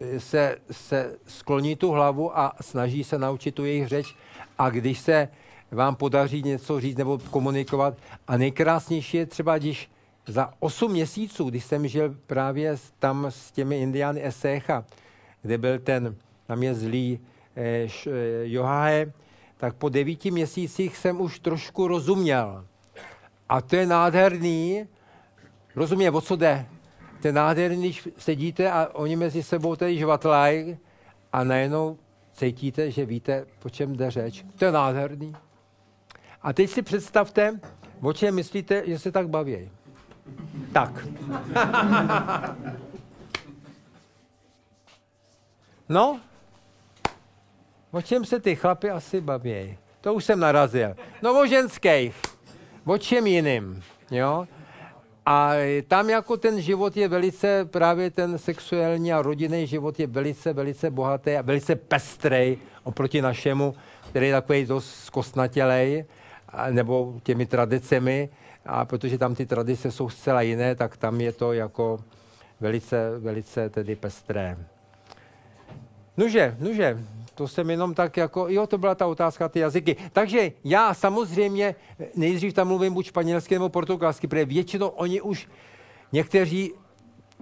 eh, 0.00 0.20
se, 0.20 0.56
se 0.70 1.16
skloní 1.26 1.76
tu 1.76 1.90
hlavu 1.90 2.38
a 2.38 2.52
snaží 2.60 3.04
se 3.04 3.18
naučit 3.18 3.54
tu 3.54 3.64
jejich 3.64 3.88
řeč 3.88 4.16
a 4.58 4.70
když 4.70 4.98
se 5.00 5.28
vám 5.70 5.96
podaří 5.96 6.42
něco 6.42 6.80
říct 6.80 6.96
nebo 6.96 7.18
komunikovat 7.30 7.94
a 8.28 8.36
nejkrásnější 8.36 9.16
je 9.16 9.26
třeba, 9.26 9.58
když 9.58 9.90
za 10.26 10.52
8 10.58 10.92
měsíců, 10.92 11.50
když 11.50 11.64
jsem 11.64 11.88
žil 11.88 12.16
právě 12.26 12.76
tam 12.98 13.26
s 13.26 13.52
těmi 13.52 13.80
indiány 13.80 14.26
Esecha, 14.26 14.84
kde 15.42 15.58
byl 15.58 15.78
ten, 15.78 16.16
tam 16.46 16.62
je 16.62 16.74
zlý 16.74 17.20
eh, 17.56 17.88
eh, 18.06 18.10
Johahe, 18.42 19.12
tak 19.56 19.74
po 19.74 19.88
devíti 19.88 20.30
měsících 20.30 20.96
jsem 20.96 21.20
už 21.20 21.38
trošku 21.38 21.88
rozuměl. 21.88 22.64
A 23.48 23.60
to 23.60 23.76
je 23.76 23.86
nádherný, 23.86 24.86
rozumě, 25.76 26.10
o 26.10 26.20
co 26.20 26.36
jde. 26.36 26.66
To 27.24 27.28
je 27.28 27.32
nádherný, 27.32 27.78
když 27.78 28.08
sedíte 28.18 28.70
a 28.70 28.88
oni 28.92 29.16
mezi 29.16 29.42
sebou 29.42 29.76
tady 29.76 29.98
žvatlají 29.98 30.78
a 31.32 31.44
najednou 31.44 31.98
cítíte, 32.32 32.90
že 32.90 33.04
víte, 33.04 33.46
po 33.58 33.70
čem 33.70 33.96
jde 33.96 34.10
řeč. 34.10 34.44
To 34.58 34.64
je 34.64 34.72
nádherný. 34.72 35.36
A 36.42 36.52
teď 36.52 36.70
si 36.70 36.82
představte, 36.82 37.60
o 38.00 38.12
čem 38.12 38.34
myslíte, 38.34 38.82
že 38.86 38.98
se 38.98 39.12
tak 39.12 39.28
baví. 39.28 39.70
Tak. 40.72 41.06
No, 45.88 46.20
o 47.90 48.02
čem 48.02 48.24
se 48.24 48.40
ty 48.40 48.56
chlapy 48.56 48.90
asi 48.90 49.20
baví? 49.20 49.78
To 50.00 50.14
už 50.14 50.24
jsem 50.24 50.40
narazil. 50.40 50.96
No 51.22 51.40
o 51.40 51.46
ženských. 51.46 52.22
O 52.84 52.98
čem 52.98 53.26
jiným, 53.26 53.82
jo? 54.10 54.46
A 55.26 55.52
tam 55.88 56.10
jako 56.10 56.36
ten 56.36 56.60
život 56.60 56.96
je 56.96 57.08
velice, 57.08 57.64
právě 57.64 58.10
ten 58.10 58.38
sexuální 58.38 59.12
a 59.12 59.22
rodinný 59.22 59.66
život 59.66 60.00
je 60.00 60.06
velice, 60.06 60.52
velice 60.52 60.90
bohatý 60.90 61.36
a 61.36 61.42
velice 61.42 61.76
pestrej 61.76 62.58
oproti 62.82 63.22
našemu, 63.22 63.74
který 64.10 64.26
je 64.26 64.32
takový 64.32 64.66
dost 64.66 64.94
zkostnatělej, 65.04 66.04
a- 66.48 66.70
nebo 66.70 67.20
těmi 67.22 67.46
tradicemi, 67.46 68.28
a 68.66 68.84
protože 68.84 69.18
tam 69.18 69.34
ty 69.34 69.46
tradice 69.46 69.90
jsou 69.90 70.08
zcela 70.08 70.42
jiné, 70.42 70.74
tak 70.74 70.96
tam 70.96 71.20
je 71.20 71.32
to 71.32 71.52
jako 71.52 71.98
velice, 72.60 73.18
velice 73.18 73.68
tedy 73.70 73.96
pestré. 73.96 74.56
Nuže, 76.16 76.56
nuže, 76.60 76.98
to 77.34 77.48
jsem 77.48 77.70
jenom 77.70 77.94
tak 77.94 78.16
jako, 78.16 78.48
jo, 78.48 78.66
to 78.66 78.78
byla 78.78 78.94
ta 78.94 79.06
otázka, 79.06 79.48
ty 79.48 79.58
jazyky. 79.58 79.96
Takže 80.12 80.52
já 80.64 80.94
samozřejmě 80.94 81.74
nejdřív 82.14 82.54
tam 82.54 82.68
mluvím 82.68 82.94
buď 82.94 83.06
španělsky 83.06 83.54
nebo 83.54 83.68
portugalsky, 83.68 84.26
protože 84.26 84.44
většinou 84.44 84.88
oni 84.88 85.20
už 85.20 85.48
někteří 86.12 86.72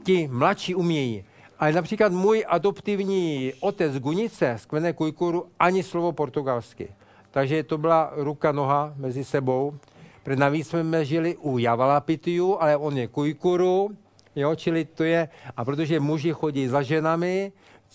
ti 0.04 0.28
mladší 0.32 0.74
umějí. 0.74 1.24
Ale 1.58 1.72
například 1.72 2.12
můj 2.12 2.44
adoptivní 2.48 3.52
otec 3.60 3.98
Gunice 3.98 4.54
z 4.58 4.66
kmene 4.66 4.92
Kujkuru 4.92 5.46
ani 5.58 5.82
slovo 5.82 6.12
portugalsky. 6.12 6.88
Takže 7.30 7.62
to 7.62 7.78
byla 7.78 8.12
ruka, 8.16 8.52
noha 8.52 8.94
mezi 8.96 9.24
sebou. 9.24 9.74
Protože 10.22 10.36
navíc 10.36 10.68
jsme 10.68 11.04
žili 11.04 11.36
u 11.36 11.58
Javalapitiu, 11.58 12.56
ale 12.60 12.76
on 12.76 12.98
je 12.98 13.06
Kujkuru, 13.06 13.90
jo, 14.36 14.54
čili 14.54 14.84
to 14.84 15.04
je, 15.04 15.28
a 15.56 15.64
protože 15.64 16.00
muži 16.00 16.32
chodí 16.32 16.68
za 16.68 16.82
ženami, 16.82 17.52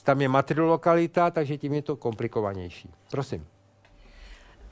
tam 0.07 0.21
je 0.21 0.27
matrilokalita, 0.27 1.31
takže 1.31 1.57
tím 1.57 1.73
je 1.73 1.81
to 1.81 1.95
komplikovanější. 1.95 2.89
Prosím. 3.11 3.45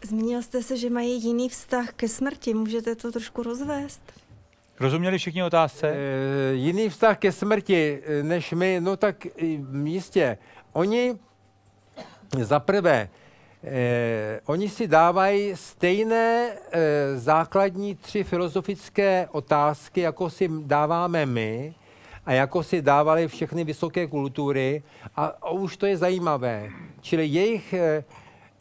Zmínil 0.03 0.41
jste 0.41 0.63
se, 0.63 0.77
že 0.77 0.89
mají 0.89 1.23
jiný 1.23 1.49
vztah 1.49 1.93
ke 1.93 2.07
smrti. 2.07 2.53
Můžete 2.53 2.95
to 2.95 3.11
trošku 3.11 3.43
rozvést? 3.43 4.01
Rozuměli 4.79 5.17
všichni 5.17 5.43
otázce? 5.43 5.87
E, 5.87 6.53
jiný 6.53 6.89
vztah 6.89 7.17
ke 7.17 7.31
smrti 7.31 8.01
eh, 8.03 8.23
než 8.23 8.53
my, 8.53 8.79
no 8.79 8.97
tak 8.97 9.25
eh, 9.25 9.31
jistě. 9.83 10.37
Oni 10.73 11.19
za 12.39 12.59
prvé, 12.59 13.09
eh, 13.63 14.39
oni 14.45 14.69
si 14.69 14.87
dávají 14.87 15.55
stejné 15.55 16.51
eh, 16.51 16.79
základní 17.17 17.95
tři 17.95 18.23
filozofické 18.23 19.27
otázky, 19.31 20.01
jako 20.01 20.29
si 20.29 20.49
dáváme 20.63 21.25
my 21.25 21.75
a 22.25 22.31
jako 22.31 22.63
si 22.63 22.81
dávali 22.81 23.27
všechny 23.27 23.63
vysoké 23.63 24.07
kultury 24.07 24.83
a, 25.15 25.25
a 25.25 25.49
už 25.49 25.77
to 25.77 25.85
je 25.85 25.97
zajímavé. 25.97 26.69
Čili 27.01 27.25
jejich, 27.27 27.73
eh, 27.73 28.03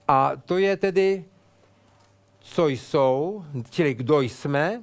a 0.09 0.32
to 0.45 0.59
je 0.59 0.77
tedy, 0.77 1.24
co 2.41 2.69
jsou, 2.69 3.45
čili 3.70 3.95
kdo 3.95 4.20
jsme, 4.20 4.82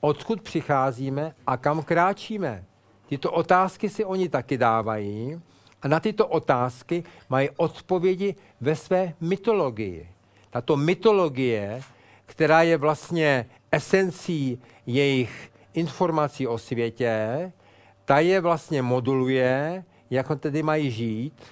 odkud 0.00 0.42
přicházíme 0.42 1.34
a 1.46 1.56
kam 1.56 1.82
kráčíme. 1.82 2.64
Tyto 3.08 3.32
otázky 3.32 3.88
si 3.88 4.04
oni 4.04 4.28
taky 4.28 4.58
dávají 4.58 5.40
a 5.82 5.88
na 5.88 6.00
tyto 6.00 6.26
otázky 6.26 7.04
mají 7.28 7.48
odpovědi 7.56 8.34
ve 8.60 8.76
své 8.76 9.14
mytologii. 9.20 10.08
Tato 10.50 10.76
mytologie, 10.76 11.82
která 12.26 12.62
je 12.62 12.76
vlastně 12.76 13.46
esencí 13.72 14.58
jejich 14.86 15.50
informací 15.74 16.46
o 16.46 16.58
světě, 16.58 17.52
ta 18.04 18.18
je 18.18 18.40
vlastně 18.40 18.82
moduluje, 18.82 19.84
jak 20.10 20.26
tedy 20.40 20.62
mají 20.62 20.90
žít 20.90 21.42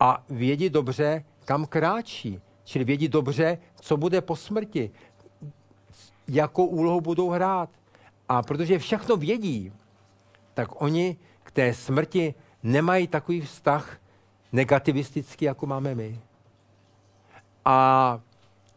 a 0.00 0.24
vědí 0.30 0.70
dobře, 0.70 1.24
kam 1.44 1.66
kráčí. 1.66 2.40
Čili 2.64 2.84
vědí 2.84 3.08
dobře, 3.08 3.58
co 3.80 3.96
bude 3.96 4.20
po 4.20 4.36
smrti, 4.36 4.90
jakou 6.28 6.66
úlohu 6.66 7.00
budou 7.00 7.30
hrát. 7.30 7.70
A 8.28 8.42
protože 8.42 8.78
všechno 8.78 9.16
vědí, 9.16 9.72
tak 10.54 10.82
oni 10.82 11.16
k 11.42 11.50
té 11.50 11.74
smrti 11.74 12.34
nemají 12.62 13.06
takový 13.06 13.40
vztah 13.40 13.98
negativistický, 14.52 15.44
jako 15.44 15.66
máme 15.66 15.94
my. 15.94 16.20
A 17.64 18.20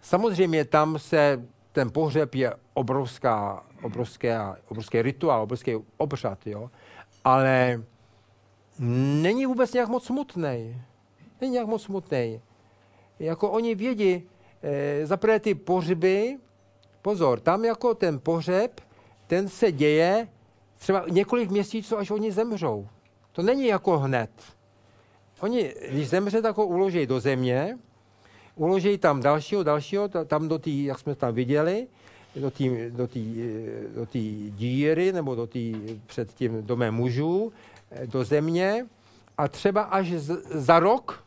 samozřejmě 0.02 0.66
tam 0.66 1.00
se 1.00 1.44
ten 1.72 1.92
pohřeb 1.92 2.36
je 2.36 2.54
obrovská, 2.74 3.64
obrovské, 3.82 4.40
obrovský 4.68 5.02
rituál, 5.02 5.42
obrovský 5.42 5.76
obřad, 5.98 6.48
jo? 6.48 6.70
Ale 7.24 7.84
není 8.80 9.46
vůbec 9.46 9.74
nějak 9.74 9.90
moc 9.90 10.06
smutný. 10.06 10.82
Není 11.42 11.54
nějak 11.54 11.68
moc 11.68 11.84
smutný. 11.84 12.42
Jako 13.20 13.52
oni 13.52 13.76
vědí, 13.76 14.24
e, 14.64 15.06
zaprvé 15.06 15.40
ty 15.40 15.56
pohřby, 15.56 16.38
pozor, 17.02 17.40
tam 17.40 17.66
jako 17.66 17.94
ten 17.94 18.20
pohřeb, 18.20 18.82
ten 19.28 19.50
se 19.50 19.72
děje 19.72 20.28
třeba 20.78 21.06
několik 21.10 21.50
měsíců, 21.50 21.98
až 21.98 22.12
oni 22.12 22.32
zemřou. 22.32 22.88
To 23.32 23.42
není 23.42 23.66
jako 23.68 24.00
hned. 24.00 24.30
Oni, 25.40 25.74
když 25.90 26.10
zemře, 26.10 26.42
tak 26.42 26.58
ho 26.58 26.66
uloží 26.66 27.08
do 27.08 27.20
země, 27.20 27.78
uloží 28.56 28.98
tam 28.98 29.22
dalšího, 29.22 29.64
dalšího, 29.64 30.08
tam 30.08 30.48
do 30.48 30.60
té, 30.60 30.70
jak 30.70 31.00
jsme 31.00 31.16
tam 31.16 31.34
viděli, 31.34 31.88
do 32.36 32.52
té 32.52 32.90
do 32.90 33.08
do 33.96 34.06
díry 34.50 35.12
nebo 35.12 35.36
do 35.36 35.48
tý, 35.48 35.76
před 36.06 36.34
tím 36.34 36.64
domem 36.66 36.96
mužů, 36.96 37.54
eh, 37.92 38.08
do 38.08 38.24
země 38.24 38.86
a 39.38 39.48
třeba 39.48 39.82
až 39.82 40.12
z, 40.12 40.42
za 40.50 40.80
rok 40.80 41.24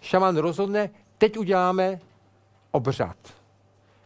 šaman 0.00 0.36
rozhodne, 0.36 0.90
teď 1.18 1.38
uděláme 1.38 2.00
obřad. 2.70 3.16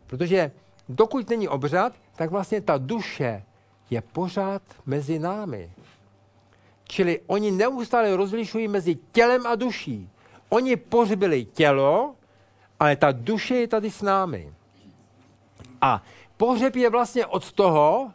Protože 0.07 0.51
dokud 0.89 1.31
není 1.31 1.49
obřad, 1.49 1.93
tak 2.17 2.31
vlastně 2.31 2.61
ta 2.61 2.79
duše 2.79 3.43
je 3.91 4.01
pořád 4.01 4.63
mezi 4.87 5.19
námi. 5.19 5.71
Čili 6.89 7.21
oni 7.27 7.51
neustále 7.51 8.17
rozlišují 8.17 8.69
mezi 8.69 8.99
tělem 9.13 9.47
a 9.47 9.55
duší. 9.55 10.09
Oni 10.49 10.77
pohřbili 10.77 11.45
tělo, 11.45 12.15
ale 12.81 12.97
ta 12.97 13.13
duše 13.13 13.55
je 13.55 13.69
tady 13.69 13.91
s 13.91 14.03
námi. 14.03 14.53
A 15.81 16.03
pohřeb 16.39 16.77
je 16.77 16.91
vlastně 16.91 17.27
od 17.27 17.53
toho, 17.53 18.13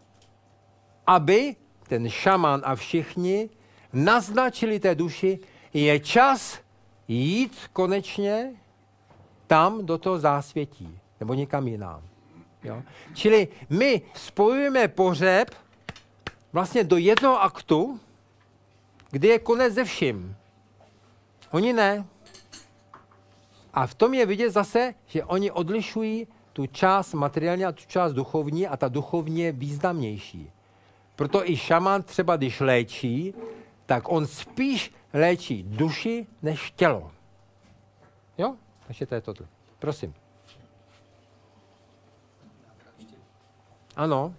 aby 1.07 1.55
ten 1.87 2.09
šaman 2.09 2.61
a 2.63 2.75
všichni 2.75 3.49
naznačili 3.93 4.79
té 4.79 4.95
duši, 4.95 5.39
je 5.73 5.99
čas 5.99 6.59
jít 7.07 7.57
konečně 7.73 8.53
tam 9.47 9.85
do 9.85 9.97
toho 9.97 10.19
zásvětí, 10.19 10.99
nebo 11.19 11.33
někam 11.33 11.67
jinam. 11.67 12.01
Jo? 12.63 12.81
Čili 13.13 13.47
my 13.69 14.01
spojujeme 14.13 14.87
pohřeb 14.87 15.55
vlastně 16.53 16.83
do 16.83 16.97
jednoho 16.97 17.41
aktu, 17.41 17.99
kdy 19.11 19.27
je 19.27 19.39
konec 19.39 19.73
ze 19.73 19.83
vším. 19.83 20.35
Oni 21.51 21.73
ne. 21.73 22.05
A 23.73 23.87
v 23.87 23.93
tom 23.93 24.13
je 24.13 24.25
vidět 24.25 24.49
zase, 24.49 24.93
že 25.05 25.23
oni 25.23 25.51
odlišují 25.51 26.27
tu 26.53 26.65
část 26.65 27.13
materiální 27.13 27.65
a 27.65 27.71
tu 27.71 27.83
část 27.87 28.13
duchovní 28.13 28.67
a 28.67 28.77
ta 28.77 28.87
duchovní 28.87 29.41
je 29.41 29.51
významnější. 29.51 30.51
Proto 31.15 31.49
i 31.49 31.57
šaman 31.57 32.03
třeba, 32.03 32.35
když 32.35 32.59
léčí, 32.59 33.33
tak 33.85 34.11
on 34.11 34.27
spíš 34.27 34.93
léčí 35.13 35.63
duši 35.63 36.27
než 36.41 36.71
tělo. 36.75 37.11
Jo? 38.37 38.55
Takže 38.87 39.05
to 39.05 39.15
je 39.15 39.21
toto. 39.21 39.43
Prosím. 39.79 40.13
Ano. 43.95 44.33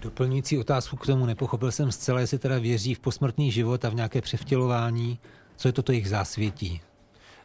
Doplňující 0.00 0.58
otázku 0.58 0.96
k 0.96 1.06
tomu, 1.06 1.26
nepochopil 1.26 1.72
jsem 1.72 1.92
zcela, 1.92 2.20
jestli 2.20 2.38
teda 2.38 2.58
věří 2.58 2.94
v 2.94 3.00
posmrtný 3.00 3.50
život 3.50 3.84
a 3.84 3.88
v 3.88 3.94
nějaké 3.94 4.20
převtělování. 4.20 5.18
Co 5.56 5.68
je 5.68 5.72
toto 5.72 5.92
jejich 5.92 6.08
zásvětí? 6.08 6.80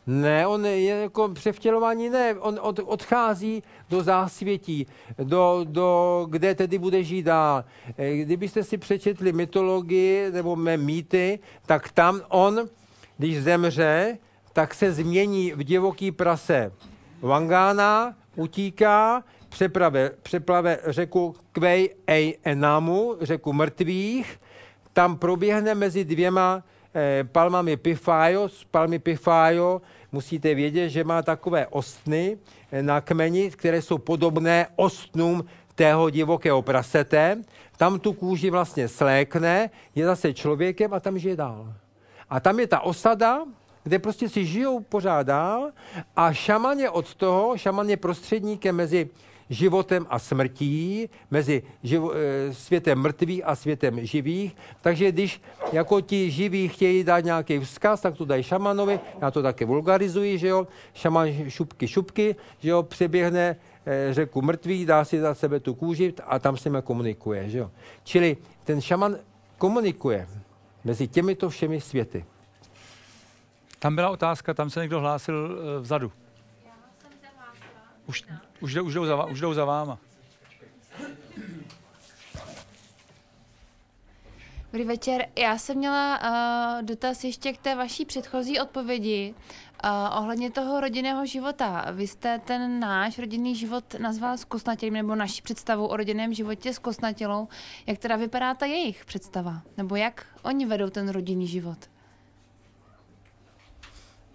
Ne, 0.08 0.48
on 0.48 0.66
je 0.66 1.02
jako 1.02 1.30
převtělování, 1.30 2.10
ne, 2.10 2.36
on 2.40 2.60
od, 2.62 2.80
odchází 2.80 3.64
do 3.90 4.04
zásvětí, 4.04 4.88
do, 5.24 5.60
do, 5.64 6.26
kde 6.30 6.56
tedy 6.56 6.78
bude 6.78 7.04
žít 7.04 7.24
dál. 7.24 7.66
Eh, 7.98 8.16
kdybyste 8.16 8.64
si 8.64 8.78
přečetli 8.78 9.34
mytologii 9.34 10.32
nebo 10.32 10.56
mé 10.56 10.78
mýty, 10.78 11.40
tak 11.66 11.92
tam 11.92 12.22
on, 12.30 12.70
když 13.18 13.44
zemře, 13.44 14.18
tak 14.54 14.74
se 14.74 14.92
změní 14.92 15.52
v 15.52 15.64
divoký 15.64 16.12
prase. 16.12 16.72
Wangána 17.22 18.16
utíká, 18.36 19.24
přeprave, 19.50 20.12
přeplave 20.24 20.80
řeku 20.86 21.36
Kvej 21.52 21.90
Ej 22.08 22.38
Enamu, 22.44 23.16
řeku 23.22 23.54
mrtvých, 23.54 24.40
tam 24.94 25.18
proběhne 25.18 25.76
mezi 25.76 26.06
dvěma 26.06 26.64
palmami 27.24 27.78
Pifajo, 27.78 28.50
z 28.50 28.64
palmy 28.64 29.00
Pifajo 29.00 29.82
musíte 30.12 30.56
vědět, 30.56 30.90
že 30.90 31.04
má 31.04 31.22
takové 31.22 31.68
ostny 31.68 32.38
eh, 32.72 32.84
na 32.84 33.02
kmeni, 33.02 33.52
které 33.52 33.82
jsou 33.82 33.98
podobné 33.98 34.68
ostnům 34.76 35.46
tého 35.76 36.10
divokého 36.10 36.62
prasete. 36.62 37.38
Tam 37.78 38.00
tu 38.00 38.14
kůži 38.14 38.50
vlastně 38.50 38.88
slékne, 38.88 39.70
je 39.96 40.06
zase 40.06 40.34
člověkem 40.34 40.94
a 40.94 41.00
tam 41.00 41.20
žije 41.20 41.36
dál. 41.36 41.74
A 42.30 42.40
tam 42.40 42.60
je 42.60 42.68
ta 42.68 42.80
osada, 42.80 43.42
kde 43.84 44.00
prostě 44.00 44.30
si 44.30 44.46
žijou 44.46 44.80
pořád 44.80 45.28
dál 45.28 45.72
a 46.16 46.34
šaman 46.34 46.80
je 46.80 46.90
od 46.90 47.16
toho, 47.16 47.58
šaman 47.58 47.90
je 47.90 47.98
prostředníkem 47.98 48.76
mezi 48.76 49.10
životem 49.54 50.06
a 50.10 50.20
smrtí, 50.20 51.10
mezi 51.32 51.64
živo, 51.84 52.14
e, 52.14 52.54
světem 52.54 53.00
mrtvých 53.00 53.42
a 53.46 53.56
světem 53.56 54.06
živých. 54.06 54.56
Takže 54.82 55.12
když 55.12 55.42
jako 55.72 56.02
ti 56.02 56.32
živí 56.32 56.68
chtějí 56.68 57.04
dát 57.04 57.20
nějaký 57.20 57.60
vzkaz, 57.60 58.02
tak 58.02 58.18
to 58.18 58.26
dají 58.26 58.44
šamanovi, 58.44 59.00
já 59.22 59.32
to 59.32 59.42
také 59.42 59.66
vulgarizuji, 59.66 60.38
že 60.38 60.48
jo, 60.48 60.68
šaman 60.94 61.28
šupky 61.50 61.88
šupky, 61.88 62.36
že 62.60 62.70
jo, 62.70 62.84
přeběhne 62.84 63.56
e, 63.86 64.14
řeku 64.14 64.42
mrtvých, 64.42 64.86
dá 64.86 65.06
si 65.06 65.20
za 65.20 65.34
sebe 65.34 65.60
tu 65.60 65.74
kůži 65.74 66.14
a 66.28 66.40
tam 66.40 66.58
s 66.58 66.66
nimi 66.66 66.78
komunikuje, 66.84 67.50
že 67.50 67.58
jo. 67.58 67.72
Čili 68.04 68.38
ten 68.64 68.82
šaman 68.82 69.18
komunikuje 69.58 70.28
mezi 70.84 71.08
těmito 71.08 71.50
všemi 71.50 71.82
světy. 71.82 72.26
Tam 73.80 73.96
byla 73.96 74.10
otázka, 74.10 74.54
tam 74.54 74.70
se 74.70 74.82
někdo 74.82 75.00
hlásil 75.00 75.36
uh, 75.36 75.82
vzadu. 75.82 76.12
Už, 78.06 78.24
už, 78.62 78.76
už, 78.76 78.94
jdou 78.94 79.06
za, 79.06 79.26
už 79.26 79.40
jdou 79.40 79.54
za 79.54 79.66
váma. 79.66 80.00
Dobrý 84.74 84.84
večer. 84.88 85.26
Já 85.36 85.58
jsem 85.58 85.78
měla 85.78 86.20
uh, 86.20 86.86
dotaz 86.86 87.24
ještě 87.24 87.54
k 87.54 87.58
té 87.58 87.76
vaší 87.76 88.06
předchozí 88.06 88.60
odpovědi 88.60 89.34
uh, 89.84 89.90
ohledně 90.18 90.52
toho 90.52 90.82
rodinného 90.82 91.26
života. 91.26 91.86
Vy 91.92 92.08
jste 92.08 92.40
ten 92.40 92.80
náš 92.80 93.20
rodinný 93.20 93.56
život 93.56 93.96
nazval 94.00 94.38
zkosnatělým, 94.38 94.94
nebo 94.94 95.16
naši 95.16 95.42
představu 95.42 95.88
o 95.88 95.98
rodinném 95.98 96.34
životě 96.34 96.74
s 96.74 96.80
kosnatělou. 96.80 97.48
Jak 97.86 97.98
teda 97.98 98.16
vypadá 98.16 98.54
ta 98.54 98.66
jejich 98.66 99.06
představa? 99.06 99.62
Nebo 99.78 99.96
jak 99.96 100.26
oni 100.44 100.66
vedou 100.66 100.90
ten 100.90 101.10
rodinný 101.10 101.48
život? 101.48 101.78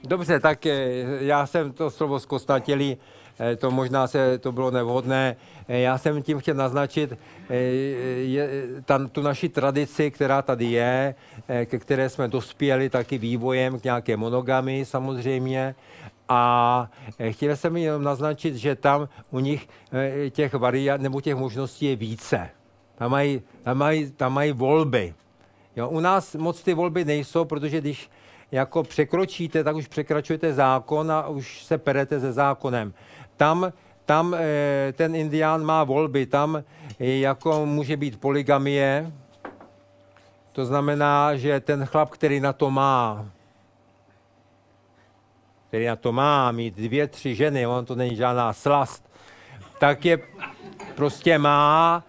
Dobře, 0.05 0.41
tak 0.41 0.65
já 1.21 1.47
jsem 1.47 1.73
to 1.73 1.91
slovo 1.91 2.21
zkosnatělý 2.21 2.97
Eh, 2.97 3.18
to 3.57 3.71
možná 3.71 4.07
se 4.07 4.39
to 4.39 4.53
bylo 4.53 4.71
nevhodné. 4.71 5.37
Eh, 5.69 5.79
já 5.79 5.99
jsem 5.99 6.23
tím 6.23 6.39
chtěl 6.39 6.55
naznačit 6.55 7.13
eh, 7.51 7.55
je, 7.55 8.49
tam, 8.85 9.09
tu 9.09 9.23
naši 9.23 9.49
tradici, 9.49 10.11
která 10.11 10.43
tady 10.43 10.65
je, 10.65 11.15
ke 11.65 11.79
které 11.79 12.09
jsme 12.09 12.29
dospěli 12.29 12.91
taky 12.91 13.19
vývojem 13.19 13.81
k 13.81 13.85
nějaké 13.85 14.17
monogamy 14.17 14.85
samozřejmě. 14.85 15.75
A 16.29 16.91
chtěl 17.31 17.57
jsem 17.57 17.77
jenom 17.77 18.03
naznačit, 18.03 18.57
že 18.57 18.75
tam 18.75 19.09
u 19.31 19.39
nich 19.39 19.69
těch 20.31 20.55
variant 20.55 21.03
nebo 21.03 21.21
těch 21.21 21.35
možností 21.35 21.87
je 21.87 21.97
více. 21.97 22.51
Tam 22.95 23.11
mají, 23.11 23.43
tam 23.63 23.79
mají, 23.79 24.11
tam 24.11 24.33
mají 24.33 24.53
volby. 24.53 25.15
Jo, 25.77 25.89
u 25.89 26.01
nás 26.01 26.35
moc 26.35 26.63
ty 26.63 26.75
volby 26.75 27.05
nejsou, 27.05 27.45
protože 27.45 27.81
když 27.81 28.11
jako 28.53 28.83
překročíte, 28.83 29.65
tak 29.65 29.77
už 29.77 29.89
překračujete 29.89 30.53
zákon 30.53 31.13
a 31.13 31.29
už 31.29 31.65
se 31.65 31.79
perete 31.79 32.21
se 32.21 32.33
zákonem 32.33 32.95
tam, 33.39 33.73
tam 34.05 34.35
eh, 34.35 34.93
ten 34.93 35.15
indián 35.15 35.65
má 35.65 35.85
volby, 35.85 36.27
tam 36.27 36.63
jako 36.99 37.67
může 37.67 37.97
být 37.97 38.21
poligamie, 38.21 39.13
to 40.53 40.65
znamená, 40.65 41.37
že 41.37 41.61
ten 41.61 41.87
chlap, 41.87 42.11
který 42.11 42.41
na 42.41 42.53
to 42.53 42.71
má, 42.71 43.27
který 45.69 45.87
na 45.87 45.97
to 45.97 46.13
má 46.13 46.53
mít 46.53 46.75
dvě, 46.75 47.07
tři 47.07 47.35
ženy, 47.35 47.67
on 47.67 47.85
to 47.85 47.95
není 47.95 48.17
žádná 48.17 48.53
slast, 48.53 49.11
tak 49.79 50.05
je 50.05 50.19
prostě 50.95 51.39
má, 51.39 52.05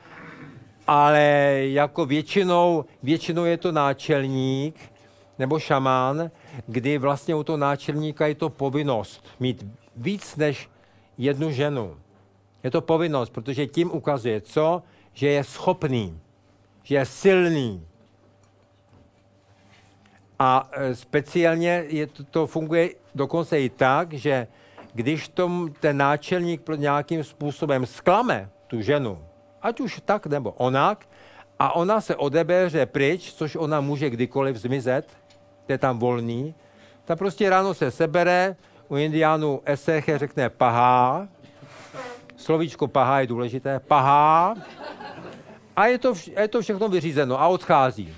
ale 0.87 1.21
jako 1.61 2.05
většinou, 2.05 2.85
většinou 3.03 3.45
je 3.45 3.57
to 3.57 3.71
náčelník 3.71 4.75
nebo 5.39 5.59
šamán, 5.59 6.31
kdy 6.67 6.97
vlastně 6.97 7.35
u 7.35 7.43
toho 7.43 7.57
náčelníka 7.57 8.27
je 8.27 8.35
to 8.35 8.49
povinnost 8.49 9.25
mít 9.39 9.65
víc 9.95 10.35
než 10.35 10.69
jednu 11.19 11.51
ženu. 11.51 11.97
Je 12.63 12.71
to 12.71 12.81
povinnost, 12.81 13.29
protože 13.29 13.67
tím 13.67 13.91
ukazuje, 13.91 14.41
co? 14.41 14.83
Že 15.13 15.27
je 15.27 15.43
schopný, 15.43 16.19
že 16.83 16.95
je 16.95 17.05
silný. 17.05 17.85
A 20.39 20.69
e, 20.71 20.95
speciálně 20.95 21.83
je 21.87 22.07
to, 22.07 22.23
to 22.23 22.47
funguje 22.47 22.89
dokonce 23.15 23.61
i 23.61 23.69
tak, 23.69 24.13
že 24.13 24.47
když 24.93 25.27
tom 25.29 25.73
ten 25.79 25.97
náčelník 25.97 26.61
nějakým 26.75 27.23
způsobem 27.23 27.85
sklame 27.85 28.49
tu 28.67 28.81
ženu, 28.81 29.19
ať 29.61 29.79
už 29.79 30.01
tak 30.05 30.25
nebo 30.25 30.51
onak, 30.51 31.09
a 31.59 31.75
ona 31.75 32.01
se 32.01 32.15
odebeře 32.15 32.85
pryč, 32.85 33.33
což 33.33 33.55
ona 33.55 33.81
může 33.81 34.09
kdykoliv 34.09 34.55
zmizet, 34.55 35.05
je 35.67 35.77
tam 35.77 35.99
volný, 35.99 36.55
Ta 37.09 37.15
prostě 37.15 37.49
ráno 37.49 37.73
se 37.73 37.91
sebere, 37.91 38.55
u 38.89 38.97
indiánů 38.97 39.61
eseche 39.65 40.17
řekne 40.17 40.49
pahá, 40.49 41.27
slovíčko 42.35 42.87
pahá 42.87 43.19
je 43.19 43.27
důležité, 43.27 43.79
pahá, 43.79 44.55
a 45.75 45.85
je 45.87 45.97
to, 45.97 46.13
vš- 46.13 46.41
je 46.41 46.47
to 46.47 46.61
všechno 46.61 46.89
vyřízeno 46.89 47.41
a 47.41 47.47
odchází. 47.47 48.13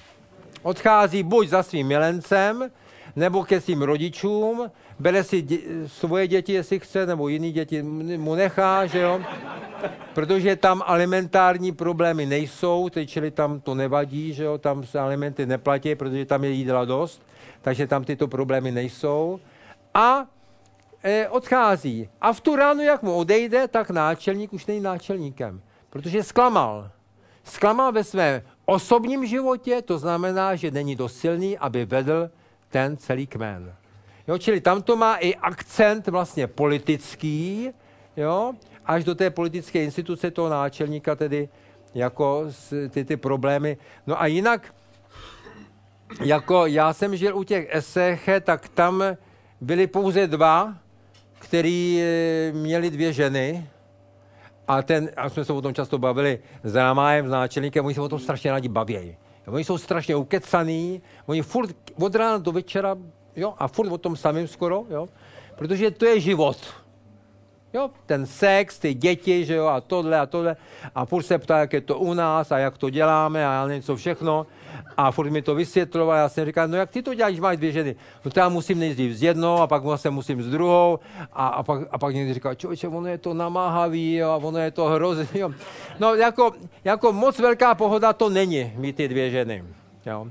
Odchází 0.61 1.23
buď 1.23 1.47
za 1.47 1.63
svým 1.63 1.87
milencem, 1.87 2.71
nebo 3.15 3.43
ke 3.43 3.61
svým 3.61 3.81
rodičům, 3.81 4.71
bere 4.99 5.23
si 5.23 5.41
dě- 5.43 5.87
svoje 5.87 6.27
děti, 6.27 6.53
jestli 6.53 6.79
chce, 6.79 7.05
nebo 7.05 7.27
jiný 7.27 7.51
děti 7.51 7.81
mu 8.17 8.35
nechá, 8.35 8.85
že 8.85 8.99
jo? 8.99 9.21
Protože 10.13 10.55
tam 10.55 10.83
alimentární 10.85 11.71
problémy 11.71 12.25
nejsou, 12.25 12.89
teď 12.89 13.09
čili 13.09 13.31
tam 13.31 13.59
to 13.59 13.75
nevadí, 13.75 14.33
že 14.33 14.43
jo? 14.43 14.57
Tam 14.57 14.83
se 14.83 14.99
alimenty 14.99 15.45
neplatí, 15.45 15.95
protože 15.95 16.25
tam 16.25 16.43
je 16.43 16.49
jídla 16.49 16.85
dost, 16.85 17.21
takže 17.61 17.87
tam 17.87 18.03
tyto 18.03 18.27
problémy 18.27 18.71
nejsou. 18.71 19.39
A 19.93 20.25
e, 21.03 21.27
odchází. 21.29 22.09
A 22.21 22.33
v 22.33 22.41
tu 22.41 22.55
ránu, 22.55 22.83
jak 22.83 23.03
mu 23.03 23.15
odejde, 23.15 23.67
tak 23.67 23.89
náčelník 23.89 24.53
už 24.53 24.65
není 24.65 24.79
náčelníkem, 24.79 25.61
protože 25.89 26.23
zklamal. 26.23 26.91
Zklamal 27.43 27.91
ve 27.91 28.03
svém 28.03 28.41
osobním 28.65 29.25
životě, 29.25 29.81
to 29.81 29.97
znamená, 29.97 30.55
že 30.55 30.71
není 30.71 30.95
dost 30.95 31.17
silný, 31.17 31.57
aby 31.57 31.85
vedl 31.85 32.29
ten 32.69 32.97
celý 32.97 33.27
kmen. 33.27 33.75
Jo, 34.27 34.37
čili 34.37 34.61
tam 34.61 34.81
to 34.81 34.95
má 34.95 35.15
i 35.15 35.35
akcent 35.35 36.07
vlastně 36.07 36.47
politický, 36.47 37.69
jo, 38.17 38.53
až 38.85 39.03
do 39.03 39.15
té 39.15 39.29
politické 39.29 39.83
instituce 39.83 40.31
toho 40.31 40.49
náčelníka 40.49 41.15
tedy 41.15 41.49
jako 41.93 42.45
ty, 42.89 43.05
ty 43.05 43.17
problémy. 43.17 43.77
No 44.07 44.21
a 44.21 44.25
jinak, 44.25 44.75
jako 46.23 46.65
já 46.65 46.93
jsem 46.93 47.15
žil 47.15 47.37
u 47.37 47.43
těch 47.43 47.67
eseche, 47.75 48.39
tak 48.39 48.69
tam 48.69 49.03
byli 49.61 49.87
pouze 49.87 50.27
dva, 50.27 50.75
který 51.41 52.01
eh, 52.01 52.51
měli 52.51 52.89
dvě 52.89 53.13
ženy, 53.13 53.67
a 54.67 54.81
ten, 54.81 55.09
a 55.17 55.29
jsme 55.29 55.45
se 55.45 55.53
o 55.53 55.61
tom 55.61 55.73
často 55.73 55.97
bavili 55.97 56.39
s 56.63 56.75
Ramájem, 56.75 57.27
s 57.27 57.31
náčelníkem, 57.31 57.85
oni 57.85 57.95
se 57.95 58.01
o 58.01 58.09
tom 58.09 58.19
strašně 58.19 58.51
rádi 58.51 58.69
bavějí. 58.69 59.17
Oni 59.47 59.63
jsou 59.63 59.77
strašně 59.77 60.15
ukecaný, 60.15 61.01
oni 61.25 61.41
furt 61.41 61.75
od 61.99 62.15
rána 62.15 62.37
do 62.37 62.51
večera, 62.51 62.95
jo, 63.35 63.53
a 63.57 63.67
furt 63.67 63.91
o 63.91 63.97
tom 63.97 64.15
samým 64.15 64.47
skoro, 64.47 64.85
jo, 64.89 65.09
protože 65.55 65.91
to 65.91 66.05
je 66.05 66.19
život. 66.19 66.57
Jo, 67.73 67.89
ten 68.05 68.25
sex, 68.25 68.79
ty 68.79 68.93
děti, 68.93 69.45
že 69.45 69.55
jo, 69.55 69.67
a 69.67 69.81
tohle 69.81 70.19
a 70.19 70.25
tohle. 70.25 70.55
A 70.95 71.05
furt 71.05 71.23
se 71.23 71.37
ptá, 71.37 71.59
jak 71.59 71.73
je 71.73 71.81
to 71.81 71.99
u 71.99 72.13
nás 72.13 72.51
a 72.51 72.57
jak 72.57 72.77
to 72.77 72.89
děláme 72.89 73.47
a 73.47 73.53
já 73.53 73.65
nevím, 73.65 73.83
co 73.83 73.95
všechno. 73.95 74.47
A 74.97 75.11
furt 75.11 75.29
mi 75.29 75.41
to 75.41 75.55
vysvětloval. 75.55 76.17
Já 76.17 76.29
jsem 76.29 76.45
říkal, 76.45 76.67
no 76.67 76.77
jak 76.77 76.89
ty 76.89 77.01
to 77.01 77.13
děláš, 77.13 77.39
máš 77.39 77.57
dvě 77.57 77.71
ženy? 77.71 77.95
No 78.25 78.31
to 78.31 78.39
já 78.39 78.49
musím 78.49 78.79
nejdřív 78.79 79.17
s 79.17 79.23
jednou 79.23 79.57
a 79.57 79.67
pak 79.67 79.83
zase 79.83 80.09
musím 80.09 80.43
s 80.43 80.49
druhou. 80.49 80.99
A, 81.33 81.47
a, 81.47 81.63
pak, 81.63 81.81
a 81.91 81.97
pak 81.97 82.15
někdy 82.15 82.33
říkal, 82.33 82.55
člověče, 82.55 82.87
ono 82.87 83.07
je 83.07 83.17
to 83.17 83.33
namáhavý 83.33 84.15
jo, 84.15 84.29
a 84.29 84.35
ono 84.35 84.59
je 84.59 84.71
to 84.71 84.85
hrozný. 84.85 85.27
Jo. 85.33 85.51
No 85.99 86.15
jako, 86.15 86.51
jako 86.83 87.13
moc 87.13 87.39
velká 87.39 87.75
pohoda 87.75 88.13
to 88.13 88.29
není, 88.29 88.73
mít 88.75 88.95
ty 88.95 89.07
dvě 89.07 89.29
ženy. 89.29 89.63
Jo. 90.05 90.27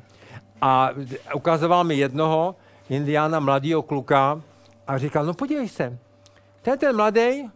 A 0.62 0.90
ukazoval 1.34 1.84
mi 1.84 1.94
jednoho, 1.94 2.54
indiána, 2.88 3.40
mladého 3.40 3.82
kluka, 3.82 4.40
a 4.86 4.98
říkal, 4.98 5.26
no 5.26 5.34
podívej 5.34 5.68
se, 5.68 5.98
ten 6.62 6.78
ten 6.78 6.96
mladý, 6.96 7.50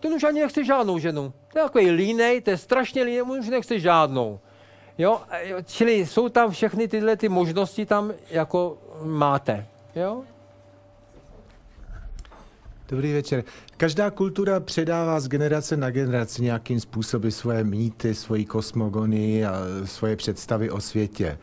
ten 0.00 0.12
už 0.12 0.24
ani 0.24 0.40
nechce 0.40 0.64
žádnou 0.64 0.98
ženu. 0.98 1.32
To 1.52 1.58
je 1.58 1.64
takový 1.64 1.90
línej, 1.90 2.40
to 2.40 2.50
je 2.50 2.56
strašně 2.56 3.02
línej, 3.02 3.22
on 3.22 3.38
už 3.38 3.48
nechce 3.48 3.80
žádnou. 3.80 4.40
Jo, 4.98 5.20
čili 5.64 6.06
jsou 6.06 6.28
tam 6.28 6.50
všechny 6.50 6.88
tyhle 6.88 7.16
ty 7.16 7.28
možnosti 7.28 7.86
tam 7.86 8.12
jako 8.30 8.78
máte. 9.02 9.66
Jo? 9.96 10.22
Dobrý 12.88 13.12
večer. 13.12 13.44
Každá 13.76 14.10
kultura 14.10 14.60
předává 14.60 15.20
z 15.20 15.28
generace 15.28 15.76
na 15.76 15.90
generaci 15.90 16.42
nějakým 16.42 16.80
způsobem 16.80 17.30
svoje 17.30 17.64
mýty, 17.64 18.14
svoji 18.14 18.44
kosmogonii 18.44 19.44
a 19.44 19.54
svoje 19.84 20.16
představy 20.16 20.70
o 20.70 20.80
světě. 20.80 21.38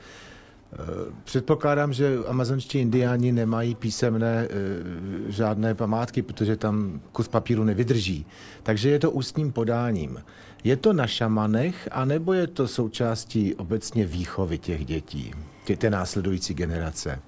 Eh, 0.73 0.78
Předpokládám, 1.23 1.94
že 1.94 2.18
amazonští 2.28 2.80
indiáni 2.80 3.32
nemají 3.32 3.76
písemné 3.76 4.48
eh, 4.49 5.32
žádné 5.32 5.76
památky, 5.76 6.22
protože 6.22 6.56
tam 6.56 7.02
kus 7.11 7.28
papíru 7.28 7.64
nevydrží. 7.64 8.26
Takže 8.64 8.90
je 8.90 8.99
to 8.99 9.11
ústním 9.11 9.52
podáním. 9.52 10.23
Je 10.64 10.78
to 10.78 10.94
na 10.94 11.08
šamanech, 11.08 11.90
anebo 11.92 12.34
je 12.34 12.48
to 12.48 12.68
součástí 12.68 13.56
obecně 13.56 14.06
výchovy 14.06 14.58
těch 14.58 14.86
dětí, 14.86 15.34
tě, 15.66 15.78
té 15.78 15.90
následující 15.90 16.54
generace? 16.54 17.20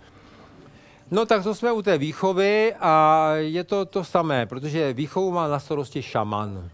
No 1.12 1.26
tak 1.26 1.44
to 1.44 1.56
jsme 1.56 1.72
u 1.72 1.82
té 1.82 1.98
výchovy 1.98 2.74
a 2.80 3.30
je 3.36 3.64
to 3.64 3.86
to 3.86 4.04
samé, 4.04 4.46
protože 4.46 4.94
výchovu 4.94 5.32
má 5.32 5.48
na 5.48 5.60
starosti 5.60 6.02
šaman. 6.02 6.70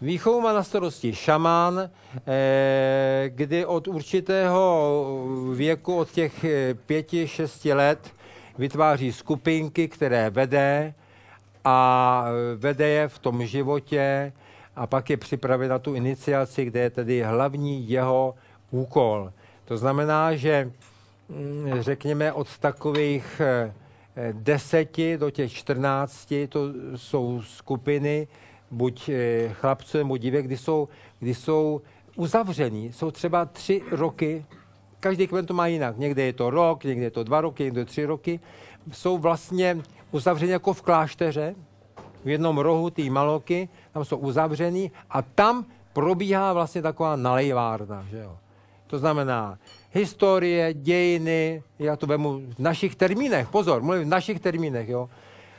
Výchovu 0.00 0.40
má 0.40 0.52
na 0.52 0.62
starosti 0.62 1.14
šaman, 1.14 1.90
eh, 2.26 3.24
kdy 3.28 3.66
od 3.66 3.88
určitého 3.88 4.94
věku, 5.54 5.96
od 5.96 6.10
těch 6.10 6.44
eh, 6.44 6.74
pěti, 6.74 7.28
šesti 7.28 7.72
let, 7.72 8.14
vytváří 8.58 9.12
skupinky, 9.12 9.88
které 9.88 10.30
vede 10.30 10.94
a 11.64 12.24
vede 12.56 12.88
je 12.88 13.08
v 13.08 13.18
tom 13.18 13.46
životě 13.46 14.32
a 14.78 14.86
pak 14.86 15.10
je 15.10 15.16
připraven 15.16 15.70
na 15.70 15.78
tu 15.78 15.94
iniciaci, 15.94 16.64
kde 16.64 16.80
je 16.80 16.90
tedy 16.90 17.22
hlavní 17.22 17.90
jeho 17.90 18.34
úkol. 18.70 19.32
To 19.64 19.78
znamená, 19.78 20.36
že 20.36 20.70
mm, 21.28 21.82
řekněme 21.82 22.32
od 22.32 22.58
takových 22.58 23.40
eh, 23.40 23.72
deseti 24.32 25.18
do 25.18 25.30
těch 25.30 25.52
čtrnácti, 25.52 26.46
to 26.46 26.60
jsou 26.96 27.42
skupiny, 27.42 28.28
buď 28.70 29.08
eh, 29.08 29.48
chlapců 29.52 29.98
nebo 29.98 30.16
dívek, 30.16 30.44
kdy 30.44 30.56
jsou, 30.56 30.88
kdy 31.18 31.34
jsou 31.34 31.80
uzavření. 32.16 32.92
Jsou 32.92 33.10
třeba 33.10 33.44
tři 33.44 33.82
roky, 33.90 34.44
každý 35.00 35.26
kmen 35.26 35.46
to 35.46 35.54
má 35.54 35.66
jinak. 35.66 35.98
Někde 35.98 36.22
je 36.22 36.32
to 36.32 36.50
rok, 36.50 36.84
někde 36.84 37.04
je 37.04 37.10
to 37.10 37.24
dva 37.24 37.40
roky, 37.40 37.64
někde 37.64 37.84
tři 37.84 38.04
roky. 38.04 38.40
Jsou 38.92 39.18
vlastně 39.18 39.78
uzavření 40.10 40.52
jako 40.52 40.72
v 40.72 40.82
klášteře, 40.82 41.54
v 42.24 42.28
jednom 42.28 42.58
rohu 42.58 42.90
té 42.90 43.10
maloky, 43.10 43.68
tam 43.92 44.04
jsou 44.04 44.16
uzavřený 44.16 44.90
a 45.10 45.22
tam 45.22 45.66
probíhá 45.92 46.52
vlastně 46.52 46.82
taková 46.82 47.16
nalejvárna, 47.16 48.06
že 48.10 48.18
jo. 48.18 48.38
To 48.86 48.98
znamená 48.98 49.58
historie, 49.92 50.74
dějiny, 50.74 51.62
já 51.78 51.96
to 51.96 52.06
vemu 52.06 52.40
v 52.56 52.58
našich 52.58 52.96
termínech, 52.96 53.48
pozor, 53.48 53.82
mluvím 53.82 54.04
v 54.04 54.10
našich 54.10 54.40
termínech, 54.40 54.88
jo. 54.88 55.10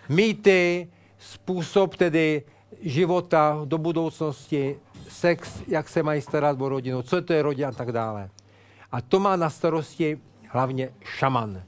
Mýty, 0.10 0.88
způsob 1.20 1.96
tedy 1.96 2.44
života 2.82 3.62
do 3.66 3.78
budoucnosti, 3.78 4.80
sex, 5.10 5.62
jak 5.68 5.90
se 5.90 6.04
mají 6.04 6.22
starat 6.22 6.62
o 6.62 6.70
rodinu, 6.70 7.02
co 7.02 7.22
to 7.22 7.34
je 7.34 7.42
rodina 7.42 7.70
a 7.70 7.72
tak 7.72 7.92
dále. 7.92 8.30
A 8.92 9.02
to 9.02 9.20
má 9.20 9.36
na 9.36 9.50
starosti 9.50 10.20
hlavně 10.50 10.90
šaman. 11.04 11.64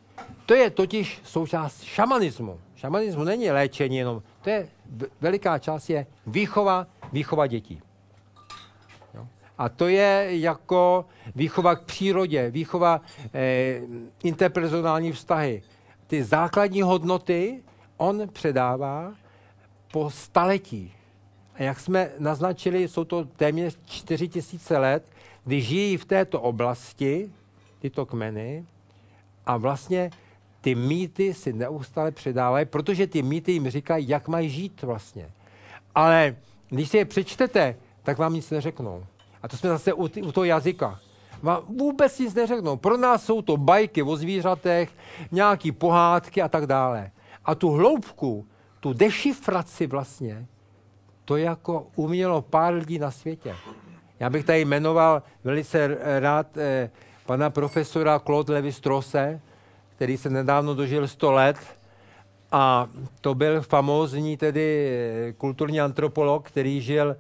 To 0.45 0.53
je 0.53 0.69
totiž 0.69 1.19
součást 1.23 1.81
šamanismu. 1.83 2.59
Šamanismu 2.75 3.23
není 3.23 3.51
léčení 3.51 3.97
jenom, 3.97 4.21
to 4.41 4.49
je 4.49 4.67
veliká 5.21 5.59
část 5.59 5.89
je 5.89 6.05
výchova, 6.27 6.87
výchova 7.13 7.47
dětí. 7.47 7.81
Jo? 9.13 9.27
A 9.57 9.69
to 9.69 9.87
je 9.87 10.27
jako 10.29 11.05
výchova 11.35 11.75
k 11.75 11.83
přírodě, 11.83 12.49
výchova 12.49 13.01
eh, 13.33 13.81
interpersonální 14.23 15.11
vztahy. 15.11 15.63
Ty 16.07 16.23
základní 16.23 16.81
hodnoty 16.81 17.63
on 17.97 18.29
předává 18.33 19.13
po 19.91 20.09
staletí. 20.09 20.93
A 21.53 21.63
jak 21.63 21.79
jsme 21.79 22.11
naznačili, 22.19 22.87
jsou 22.87 23.03
to 23.03 23.25
téměř 23.25 23.77
4 23.85 24.27
tisíce 24.27 24.77
let, 24.77 25.03
kdy 25.45 25.61
žijí 25.61 25.97
v 25.97 26.05
této 26.05 26.41
oblasti 26.41 27.31
tyto 27.79 28.05
kmeny 28.05 28.65
a 29.45 29.57
vlastně 29.57 30.09
ty 30.61 30.75
mýty 30.75 31.33
si 31.33 31.53
neustále 31.53 32.11
předávají, 32.11 32.65
protože 32.65 33.07
ty 33.07 33.21
mýty 33.21 33.51
jim 33.51 33.69
říkají, 33.69 34.09
jak 34.09 34.27
mají 34.27 34.49
žít 34.49 34.81
vlastně. 34.81 35.29
Ale 35.95 36.35
když 36.69 36.89
si 36.89 36.97
je 36.97 37.05
přečtete, 37.05 37.75
tak 38.03 38.17
vám 38.17 38.33
nic 38.33 38.49
neřeknou. 38.49 39.05
A 39.43 39.47
to 39.47 39.57
jsme 39.57 39.69
zase 39.69 39.93
u, 39.93 40.07
ty- 40.07 40.21
u 40.21 40.31
toho 40.31 40.43
jazyka. 40.43 40.99
Vám 41.41 41.63
vůbec 41.77 42.19
nic 42.19 42.33
neřeknou. 42.33 42.77
Pro 42.77 42.97
nás 42.97 43.25
jsou 43.25 43.41
to 43.41 43.57
bajky 43.57 44.03
o 44.03 44.15
zvířatech, 44.15 44.89
nějaký 45.31 45.71
pohádky 45.71 46.41
a 46.41 46.47
tak 46.47 46.65
dále. 46.65 47.11
A 47.45 47.55
tu 47.55 47.69
hloubku, 47.69 48.45
tu 48.79 48.93
dešifraci 48.93 49.87
vlastně, 49.87 50.45
to 51.25 51.37
jako 51.37 51.87
umělo 51.95 52.41
pár 52.41 52.73
lidí 52.73 52.99
na 52.99 53.11
světě. 53.11 53.55
Já 54.19 54.29
bych 54.29 54.45
tady 54.45 54.65
jmenoval 54.65 55.23
velice 55.43 55.97
rád 56.19 56.57
eh, 56.57 56.89
pana 57.25 57.49
profesora 57.49 58.19
Claude 58.19 58.53
Levi 58.53 58.71
Strose, 58.71 59.41
který 60.01 60.17
se 60.17 60.29
nedávno 60.29 60.75
dožil 60.75 61.07
100 61.07 61.31
let 61.31 61.57
a 62.51 62.87
to 63.21 63.35
byl 63.35 63.61
famózní 63.61 64.37
tedy 64.37 64.89
eh, 64.89 65.33
kulturní 65.33 65.81
antropolog, 65.81 66.47
který 66.47 66.81
žil 66.81 67.15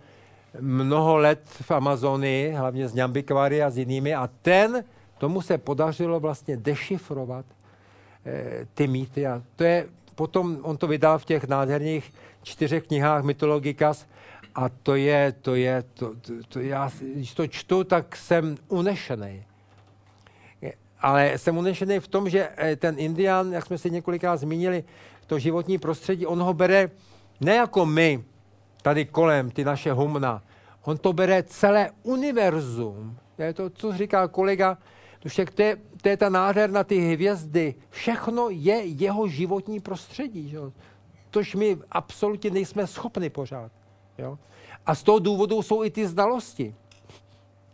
mnoho 0.59 1.17
let 1.17 1.41
v 1.45 1.71
Amazonii, 1.71 2.51
hlavně 2.51 2.87
z 2.87 2.93
Njambikvary 2.93 3.63
a 3.63 3.69
s 3.69 3.77
jinými 3.77 4.15
a 4.15 4.29
ten, 4.41 4.83
tomu 5.17 5.41
se 5.41 5.57
podařilo 5.57 6.19
vlastně 6.19 6.57
dešifrovat 6.57 7.45
eh, 8.25 8.65
ty 8.73 8.87
mýty. 8.87 9.27
A 9.27 9.43
to 9.55 9.63
je, 9.63 9.85
potom 10.15 10.57
on 10.61 10.77
to 10.77 10.87
vydal 10.87 11.19
v 11.19 11.25
těch 11.25 11.47
nádherných 11.47 12.13
čtyřech 12.43 12.83
knihách 12.87 13.23
Mythologikas 13.23 14.07
a 14.55 14.69
to 14.69 14.95
je, 14.95 15.31
to 15.41 15.55
je, 15.55 15.83
to, 15.93 16.13
to, 16.21 16.33
to 16.49 16.59
já, 16.59 16.91
když 17.13 17.33
to 17.33 17.47
čtu, 17.47 17.83
tak 17.83 18.15
jsem 18.15 18.57
unešený. 18.67 19.50
Ale 21.01 21.37
jsem 21.37 21.57
unešený 21.57 21.99
v 21.99 22.07
tom, 22.07 22.29
že 22.29 22.49
eh, 22.57 22.75
ten 22.75 22.95
Indian, 22.99 23.53
jak 23.53 23.65
jsme 23.65 23.77
si 23.77 23.91
několikrát 23.91 24.37
zmínili, 24.37 24.83
to 25.27 25.39
životní 25.39 25.77
prostředí, 25.77 26.25
on 26.25 26.41
ho 26.41 26.53
bere 26.53 26.91
ne 27.41 27.55
jako 27.55 27.85
my, 27.85 28.23
tady 28.81 29.05
kolem, 29.05 29.51
ty 29.51 29.65
naše 29.65 29.91
humna, 29.91 30.43
on 30.83 30.97
to 30.97 31.13
bere 31.13 31.43
celé 31.43 31.91
univerzum. 32.03 33.17
Je 33.37 33.53
to, 33.53 33.69
co 33.69 33.93
říká 33.93 34.27
kolega, 34.27 34.77
Dušek, 35.21 35.51
to 35.51 35.61
je, 35.61 35.77
to 36.01 36.09
je 36.09 36.17
ta 36.17 36.29
nádherna, 36.29 36.83
ty 36.83 37.13
hvězdy, 37.13 37.75
všechno 37.89 38.49
je 38.49 38.85
jeho 38.85 39.27
životní 39.27 39.79
prostředí. 39.79 40.49
Že? 40.49 40.59
Tož 41.29 41.55
my 41.55 41.77
absolutně 41.91 42.51
nejsme 42.51 42.87
schopni 42.87 43.29
pořád. 43.29 43.71
Jo? 44.17 44.39
A 44.85 44.95
z 44.95 45.03
toho 45.03 45.19
důvodu 45.19 45.61
jsou 45.61 45.83
i 45.83 45.89
ty 45.89 46.07
znalosti. 46.07 46.75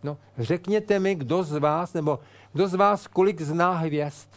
No, 0.03 0.18
řekněte 0.38 0.99
mi, 0.99 1.15
kdo 1.15 1.44
z 1.44 1.60
vás, 1.60 1.94
nebo 1.94 2.19
kdo 2.53 2.68
z 2.68 2.74
vás 2.74 3.07
kolik 3.07 3.41
zná 3.41 3.72
hvězd 3.72 4.30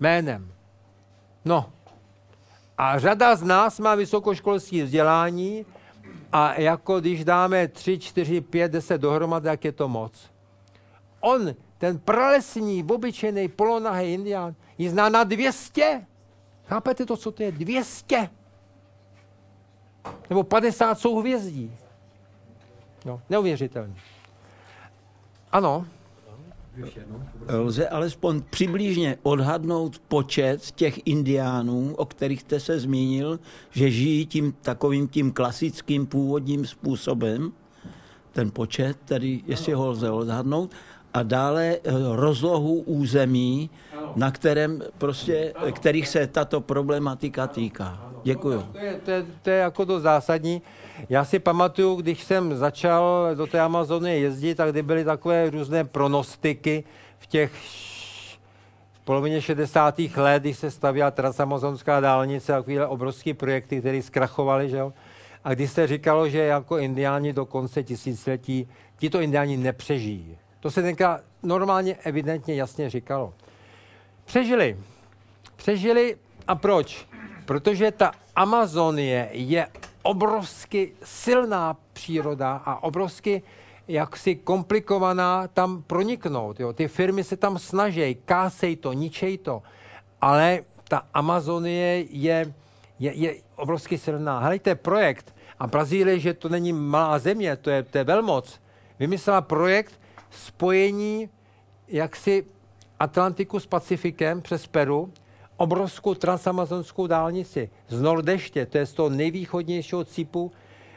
jménem. 0.00 0.52
No, 1.44 1.72
a 2.78 2.98
řada 2.98 3.36
z 3.36 3.42
nás 3.42 3.80
má 3.80 3.94
vysokoškolské 3.94 4.84
vzdělání 4.84 5.66
a 6.32 6.60
jako 6.60 7.00
když 7.00 7.24
dáme 7.24 7.68
3, 7.68 7.98
4, 7.98 8.40
5, 8.40 8.72
10 8.72 9.00
dohromady, 9.00 9.48
jak 9.48 9.64
je 9.64 9.72
to 9.72 9.88
moc. 9.88 10.30
On, 11.20 11.54
ten 11.78 11.98
pralesní, 11.98 12.84
obyčejný 12.84 13.48
polonahý 13.48 14.14
indián, 14.14 14.54
ji 14.78 14.90
zná 14.90 15.08
na 15.08 15.24
200. 15.24 16.06
Chápete 16.66 17.06
to, 17.06 17.16
co 17.16 17.30
to 17.30 17.42
je? 17.42 17.52
200. 17.52 18.30
Nebo 20.30 20.44
50 20.44 20.98
souhvězdí. 20.98 21.76
No, 23.04 23.20
neuvěřitelný. 23.30 23.96
Ano. 25.52 25.86
Lze 27.48 27.88
alespoň 27.88 28.42
přibližně 28.50 29.18
odhadnout 29.22 29.98
počet 29.98 30.70
těch 30.70 31.00
indiánů, 31.04 31.94
o 31.96 32.04
kterých 32.04 32.40
jste 32.40 32.60
se 32.60 32.80
zmínil, 32.80 33.40
že 33.70 33.90
žijí 33.90 34.26
tím 34.26 34.54
takovým 34.62 35.08
tím 35.08 35.32
klasickým 35.32 36.06
původním 36.06 36.66
způsobem, 36.66 37.52
ten 38.32 38.50
počet, 38.50 38.96
tedy 39.04 39.40
jestli 39.46 39.72
ho 39.72 39.90
lze 39.90 40.10
odhadnout, 40.10 40.70
a 41.14 41.22
dále 41.22 41.64
eh, 41.64 41.90
rozlohu 42.12 42.74
území, 42.74 43.70
na 44.16 44.30
kterém 44.30 44.82
prostě, 44.98 45.54
kterých 45.72 46.08
se 46.08 46.26
tato 46.26 46.60
problematika 46.60 47.46
týká. 47.46 48.12
Děkuju. 48.22 48.62
To 48.62 48.78
je, 48.78 49.00
to, 49.04 49.10
je, 49.10 49.26
to 49.42 49.50
je 49.50 49.56
jako 49.56 49.86
to 49.86 50.00
zásadní. 50.00 50.62
Já 51.08 51.24
si 51.24 51.38
pamatuju, 51.38 51.96
když 51.96 52.24
jsem 52.24 52.56
začal 52.56 53.28
do 53.34 53.46
té 53.46 53.60
Amazony 53.60 54.20
jezdit, 54.20 54.54
tak 54.54 54.70
kdy 54.70 54.82
byly 54.82 55.04
takové 55.04 55.50
různé 55.50 55.84
pronostiky 55.84 56.84
v 57.18 57.26
těch 57.26 57.52
v 58.92 59.00
polovině 59.04 59.40
60. 59.42 59.98
let, 60.16 60.42
když 60.42 60.58
se 60.58 60.70
stavěla 60.70 61.10
transamazonská 61.10 62.00
dálnice, 62.00 62.52
takové 62.52 62.86
obrovské 62.86 63.34
projekty, 63.34 63.80
které 63.80 64.02
zkrachovaly, 64.02 64.68
že 64.68 64.76
jo? 64.76 64.92
A 65.44 65.54
když 65.54 65.70
se 65.70 65.86
říkalo, 65.86 66.28
že 66.28 66.38
jako 66.38 66.78
indiáni 66.78 67.32
do 67.32 67.46
konce 67.46 67.82
tisíciletí, 67.82 68.68
tito 68.98 69.20
indiáni 69.20 69.56
nepřežijí. 69.56 70.38
To 70.60 70.70
se 70.70 70.82
tenkrát 70.82 71.20
normálně, 71.42 71.96
evidentně, 72.04 72.54
jasně 72.54 72.90
říkalo. 72.90 73.34
Přežili. 74.24 74.76
Přežili 75.56 76.16
a 76.48 76.54
proč? 76.54 77.06
Protože 77.44 77.90
ta 77.90 78.12
Amazonie 78.36 79.28
je 79.32 79.66
obrovsky 80.08 80.92
silná 81.04 81.76
příroda 81.92 82.62
a 82.64 82.82
obrovsky 82.82 83.42
jaksi 83.88 84.36
komplikovaná 84.36 85.48
tam 85.48 85.82
proniknout. 85.82 86.60
Jo. 86.60 86.72
Ty 86.72 86.88
firmy 86.88 87.24
se 87.24 87.36
tam 87.36 87.58
snaží, 87.58 88.16
kásej 88.24 88.76
to, 88.76 88.92
ničej 88.92 89.38
to, 89.38 89.62
ale 90.20 90.64
ta 90.88 91.04
Amazonie 91.14 92.06
je, 92.10 92.54
je, 92.98 93.12
je 93.12 93.30
obrovsky 93.56 93.98
silná. 93.98 94.40
Helejte, 94.40 94.74
projekt, 94.74 95.34
a 95.58 95.66
Brazílie, 95.66 96.18
že 96.18 96.34
to 96.34 96.48
není 96.48 96.72
malá 96.72 97.18
země, 97.18 97.56
to 97.56 97.70
je, 97.70 97.82
to 97.82 97.98
je 97.98 98.04
velmoc, 98.04 98.60
vymyslela 98.98 99.40
projekt 99.40 100.00
spojení 100.30 101.28
jaksi 101.88 102.44
Atlantiku 102.98 103.60
s 103.60 103.66
Pacifikem 103.66 104.42
přes 104.42 104.66
Peru, 104.66 105.12
obrovskou 105.58 106.14
transamazonskou 106.14 107.06
dálnici 107.06 107.70
z 107.88 108.00
Nordeště, 108.00 108.66
to 108.66 108.78
je 108.78 108.86
z 108.86 108.92
toho 108.92 109.08
nejvýchodnějšího 109.08 110.04
cípu 110.04 110.52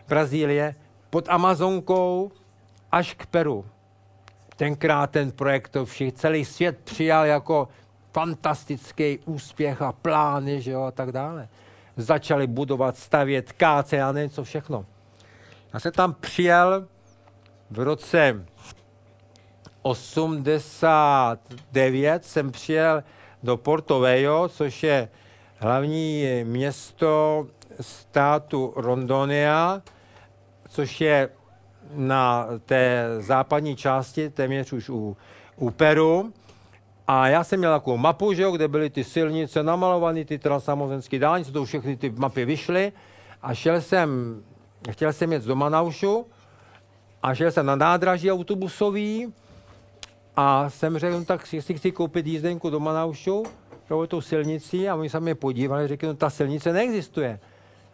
Brazílie, 0.07 0.75
pod 1.09 1.29
Amazonkou 1.29 2.31
až 2.91 3.13
k 3.13 3.25
Peru. 3.25 3.65
Tenkrát 4.55 5.11
ten 5.11 5.31
projekt 5.31 5.69
to 5.69 5.85
všich, 5.85 6.13
celý 6.13 6.45
svět 6.45 6.77
přijal 6.83 7.25
jako 7.25 7.67
fantastický 8.13 9.19
úspěch 9.25 9.81
a 9.81 9.91
plány, 9.91 10.61
že 10.61 10.71
jo, 10.71 10.81
a 10.81 10.91
tak 10.91 11.11
dále. 11.11 11.49
Začali 11.97 12.47
budovat, 12.47 12.97
stavět, 12.97 13.51
káce 13.51 14.01
a 14.01 14.11
nevím 14.11 14.29
co 14.29 14.43
všechno. 14.43 14.85
Já 15.73 15.79
jsem 15.79 15.91
tam 15.91 16.13
přijel 16.13 16.87
v 17.71 17.79
roce 17.79 18.45
89, 19.81 22.25
jsem 22.25 22.51
přijel 22.51 23.03
do 23.43 23.57
Porto 23.57 23.99
Vejo, 23.99 24.49
což 24.49 24.83
je 24.83 25.09
hlavní 25.57 26.25
město 26.43 27.47
státu 27.81 28.73
Rondonia, 28.75 29.81
což 30.69 31.01
je 31.01 31.29
na 31.93 32.47
té 32.65 33.05
západní 33.19 33.75
části, 33.75 34.29
téměř 34.29 34.73
už 34.73 34.89
u, 34.89 35.17
u 35.55 35.69
Peru. 35.69 36.33
A 37.07 37.27
já 37.27 37.43
jsem 37.43 37.59
měl 37.59 37.73
takovou 37.73 37.97
mapu, 37.97 38.33
že 38.33 38.41
jo, 38.41 38.51
kde 38.51 38.67
byly 38.67 38.89
ty 38.89 39.03
silnice 39.03 39.63
namalované, 39.63 40.25
ty 40.25 40.39
transamozenské 40.39 41.19
dálnice, 41.19 41.51
to 41.51 41.65
všechny 41.65 41.97
ty 41.97 42.09
mapy 42.09 42.45
vyšly. 42.45 42.91
A 43.41 43.53
šel 43.53 43.81
jsem, 43.81 44.41
chtěl 44.91 45.13
jsem 45.13 45.33
jet 45.33 45.43
do 45.43 45.55
Manaušu 45.55 46.25
a 47.23 47.35
šel 47.35 47.51
jsem 47.51 47.65
na 47.65 47.75
nádraží 47.75 48.31
autobusový 48.31 49.33
a 50.35 50.69
jsem 50.69 50.97
řekl, 50.97 51.19
no, 51.19 51.25
tak 51.25 51.47
si 51.47 51.61
chci 51.61 51.91
koupit 51.91 52.27
jízdenku 52.27 52.69
do 52.69 52.79
Manaušu, 52.79 53.43
pro 53.87 54.07
tou 54.07 54.21
silnici 54.21 54.89
a 54.89 54.95
oni 54.95 55.09
se 55.09 55.19
mě 55.19 55.35
podívali, 55.35 55.87
řekli, 55.87 56.07
no 56.07 56.13
ta 56.13 56.29
silnice 56.29 56.73
neexistuje. 56.73 57.39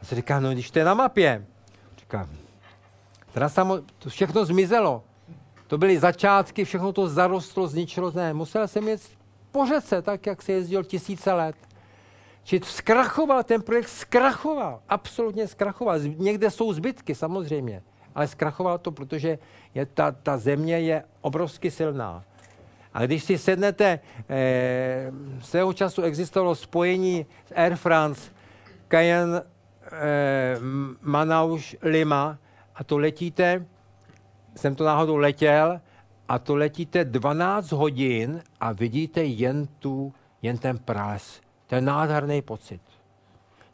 A 0.02 0.06
se 0.06 0.16
říká, 0.16 0.40
no 0.40 0.52
když 0.52 0.72
to 0.72 0.80
je 0.80 0.86
na 0.86 0.94
mapě. 0.94 1.46
Říká, 2.00 2.30
teda 3.34 3.50
samo, 3.50 3.80
to 4.00 4.10
všechno 4.10 4.46
zmizelo. 4.46 5.04
To 5.68 5.78
byly 5.78 6.00
začátky, 6.00 6.66
všechno 6.66 6.94
to 6.94 7.08
zarostlo, 7.08 7.68
zničilo. 7.68 8.12
Ne, 8.12 8.34
musel 8.34 8.68
jsem 8.68 8.88
jet 8.88 9.02
po 9.52 9.66
řece, 9.66 10.02
tak 10.02 10.26
jak 10.26 10.42
se 10.42 10.52
jezdil 10.52 10.84
tisíce 10.84 11.34
let. 11.34 11.56
Či 12.44 12.62
zkrachoval, 12.64 13.44
ten 13.44 13.62
projekt 13.62 13.90
zkrachoval, 13.90 14.82
absolutně 14.90 15.48
zkrachoval. 15.48 16.00
Někde 16.00 16.52
jsou 16.52 16.74
zbytky, 16.74 17.16
samozřejmě, 17.16 17.84
ale 18.18 18.28
zkrachoval 18.28 18.78
to, 18.78 18.92
protože 18.92 19.38
je 19.74 19.86
ta, 19.86 20.12
ta 20.12 20.38
země 20.38 20.80
je 20.80 21.04
obrovsky 21.22 21.72
silná. 21.72 22.24
A 22.94 23.06
když 23.06 23.24
si 23.24 23.38
sednete, 23.38 24.00
eh, 24.30 25.12
svého 25.42 25.74
času 25.74 26.02
existovalo 26.02 26.56
spojení 26.56 27.26
s 27.46 27.54
Air 27.56 27.76
France, 27.76 28.32
Cayenne, 28.88 29.42
eh, 29.42 30.58
Manauš, 31.02 31.78
Lima 31.82 32.38
a 32.76 32.84
to 32.84 32.98
letíte, 32.98 33.66
jsem 34.56 34.76
to 34.76 34.86
náhodou 34.86 35.18
letěl, 35.18 35.82
a 36.28 36.40
to 36.40 36.56
letíte 36.56 37.06
12 37.06 37.72
hodin 37.72 38.42
a 38.60 38.72
vidíte 38.72 39.24
jen 39.24 39.68
tu, 39.80 40.14
jen 40.42 40.58
ten 40.58 40.78
prales. 40.78 41.42
To 41.68 41.76
je 41.76 41.82
nádherný 41.82 42.42
pocit. 42.42 42.82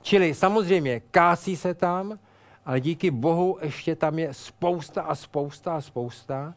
Čili 0.01 0.33
samozřejmě 0.33 0.99
kásí 0.99 1.55
se 1.55 1.73
tam, 1.73 2.19
ale 2.65 2.79
díky 2.79 3.11
Bohu 3.11 3.57
ještě 3.61 3.95
tam 3.95 4.19
je 4.19 4.33
spousta 4.33 5.01
a 5.01 5.15
spousta 5.15 5.75
a 5.75 5.81
spousta. 5.81 6.53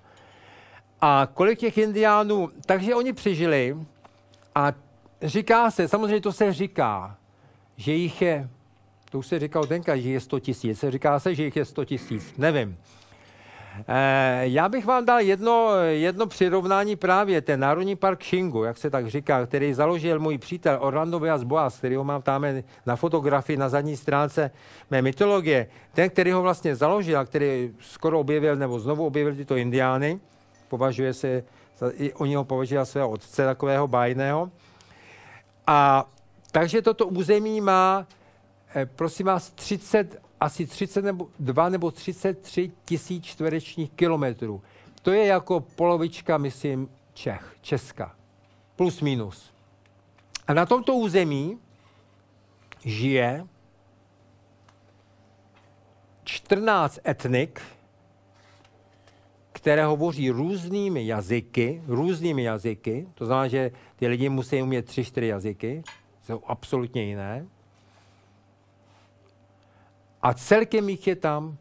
A 1.01 1.29
kolik 1.35 1.59
těch 1.59 1.79
indiánů, 1.79 2.51
takže 2.67 2.95
oni 2.95 3.13
přežili 3.13 3.77
a 4.55 4.73
říká 5.23 5.71
se, 5.71 5.89
samozřejmě 5.89 6.21
to 6.21 6.33
se 6.33 6.53
říká, 6.53 7.17
že 7.77 7.93
jich 7.93 8.23
je, 8.23 8.49
to 9.11 9.19
už 9.19 9.27
se 9.27 9.39
říkal 9.39 9.67
tenka, 9.67 9.97
že 9.97 10.11
je 10.11 10.21
100 10.21 10.41
tisíc, 10.41 10.85
říká 10.89 11.21
se, 11.21 11.35
že 11.35 11.45
jich 11.45 11.57
je 11.57 11.65
100 11.65 11.85
tisíc, 11.85 12.35
nevím. 12.39 12.77
E, 13.89 14.41
já 14.43 14.69
bych 14.69 14.85
vám 14.85 15.05
dal 15.05 15.21
jedno, 15.21 15.71
jedno 15.89 16.27
přirovnání 16.27 16.97
právě, 16.97 17.41
ten 17.41 17.61
Národní 17.61 17.97
park 17.97 18.25
Shingu, 18.25 18.65
jak 18.65 18.79
se 18.79 18.91
tak 18.91 19.07
říká, 19.07 19.47
který 19.47 19.75
založil 19.75 20.19
můj 20.19 20.39
přítel 20.39 20.79
Orlando 20.81 21.19
Villas 21.19 21.43
Boas, 21.43 21.79
který 21.79 21.97
ho 21.97 22.05
mám 22.05 22.23
tam 22.23 22.45
na 22.87 22.97
fotografii 22.97 23.57
na 23.57 23.69
zadní 23.69 23.97
stránce 23.97 24.51
mé 24.91 25.03
mytologie. 25.03 25.67
Ten, 25.93 26.11
který 26.11 26.33
ho 26.33 26.43
vlastně 26.43 26.77
založil 26.77 27.19
a 27.19 27.25
který 27.25 27.71
skoro 27.81 28.21
objevil, 28.21 28.57
nebo 28.57 28.81
znovu 28.81 29.07
objevil 29.07 29.35
tyto 29.35 29.57
indiány, 29.57 30.21
považuje 30.69 31.15
se, 31.15 31.45
i 31.93 32.13
oni 32.13 32.35
ho 32.35 32.45
považují 32.45 32.77
za 32.77 32.85
svého 32.85 33.11
otce 33.11 33.45
takového 33.45 33.89
bájného. 33.89 34.51
A 35.67 36.07
Takže 36.57 36.83
toto 36.83 37.07
území 37.07 37.61
má, 37.61 38.07
eh, 38.75 38.87
prosím 38.87 39.27
vás, 39.27 39.51
30, 39.51 40.17
asi 40.41 40.67
32 40.67 41.69
nebo 41.69 41.91
33 41.91 42.73
tisíc 42.85 43.25
čtverečních 43.25 43.91
kilometrů. 43.91 44.63
To 45.03 45.13
je 45.13 45.27
jako 45.27 45.61
polovička, 45.61 46.39
myslím, 46.39 46.89
Čech, 47.15 47.57
Česka. 47.61 48.17
Plus 48.77 49.01
minus. 49.01 49.53
A 50.47 50.55
na 50.55 50.67
tomto 50.67 50.95
území 50.95 51.59
žije 52.85 53.47
14 56.25 56.99
etnik, 57.09 57.61
které 59.53 59.85
hovoří 59.85 60.31
různými 60.31 61.07
jazyky, 61.07 61.83
různými 61.87 62.43
jazyky, 62.43 63.09
to 63.15 63.27
znamená, 63.27 63.49
že 63.49 63.71
ty 63.97 64.07
lidi 64.07 64.29
musí 64.29 64.63
umět 64.63 64.87
tři, 64.87 65.05
čtyři 65.05 65.27
jazyky, 65.27 65.83
jsou 66.23 66.43
absolutně 66.47 67.03
jiné. 67.03 67.47
A 70.23 70.35
celkem 70.35 70.89
jich 70.89 71.07
je 71.07 71.17
tam 71.17 71.59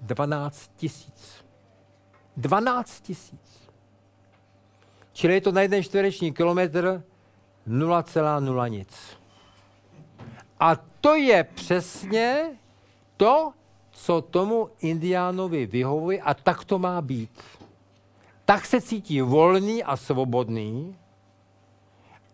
12 0.00 0.70
tisíc. 0.76 1.44
12 2.36 3.00
tisíc. 3.00 3.70
Čili 5.12 5.34
je 5.34 5.40
to 5.40 5.52
na 5.52 5.62
jeden 5.62 5.82
čtvereční 5.82 6.32
kilometr 6.32 7.02
0,0 7.68 8.70
nic. 8.70 8.96
A 10.60 10.76
to 10.76 11.14
je 11.14 11.44
přesně 11.44 12.50
to, 13.16 13.52
co 13.90 14.20
tomu 14.20 14.70
indiánovi 14.80 15.66
vyhovuje 15.66 16.20
a 16.20 16.34
tak 16.34 16.64
to 16.64 16.78
má 16.78 17.00
být. 17.02 17.40
Tak 18.44 18.66
se 18.66 18.80
cítí 18.80 19.20
volný 19.20 19.84
a 19.84 19.96
svobodný. 19.96 20.96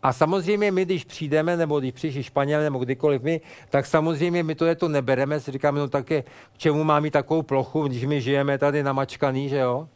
A 0.07 0.13
samozřejmě 0.13 0.71
my, 0.71 0.85
když 0.85 1.05
přijdeme, 1.05 1.57
nebo 1.57 1.81
když 1.81 1.93
přišli 1.93 2.23
Španělé, 2.23 2.65
nebo 2.65 2.79
kdykoliv 2.79 3.23
my, 3.23 3.41
tak 3.71 3.87
samozřejmě 3.87 4.43
my 4.43 4.55
to 4.55 4.67
je 4.67 4.75
to 4.75 4.89
nebereme, 4.89 5.41
si 5.41 5.53
říkáme, 5.53 5.81
no 5.81 5.89
také, 5.89 6.23
k 6.23 6.59
čemu 6.59 6.85
má 6.85 7.01
mít 7.01 7.11
takovou 7.11 7.43
plochu, 7.43 7.83
když 7.83 8.05
my 8.05 8.21
žijeme 8.21 8.59
tady 8.59 8.83
namačkaný, 8.83 9.49
že 9.49 9.57
jo? 9.57 9.89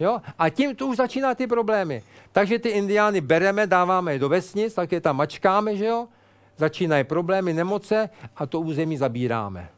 Jo? 0.00 0.20
A 0.38 0.48
tím 0.48 0.76
to 0.76 0.86
už 0.86 0.96
začíná 0.96 1.34
ty 1.34 1.46
problémy. 1.46 2.02
Takže 2.32 2.58
ty 2.58 2.68
indiány 2.68 3.20
bereme, 3.20 3.66
dáváme 3.66 4.12
je 4.12 4.18
do 4.18 4.28
vesnic, 4.28 4.74
tak 4.74 4.92
je 4.92 5.00
tam 5.00 5.16
mačkáme, 5.16 5.76
že 5.76 5.86
jo? 5.86 6.08
Začínají 6.56 7.04
problémy, 7.04 7.52
nemoce 7.52 8.08
a 8.36 8.46
to 8.46 8.60
území 8.60 8.96
zabíráme. 8.96 9.68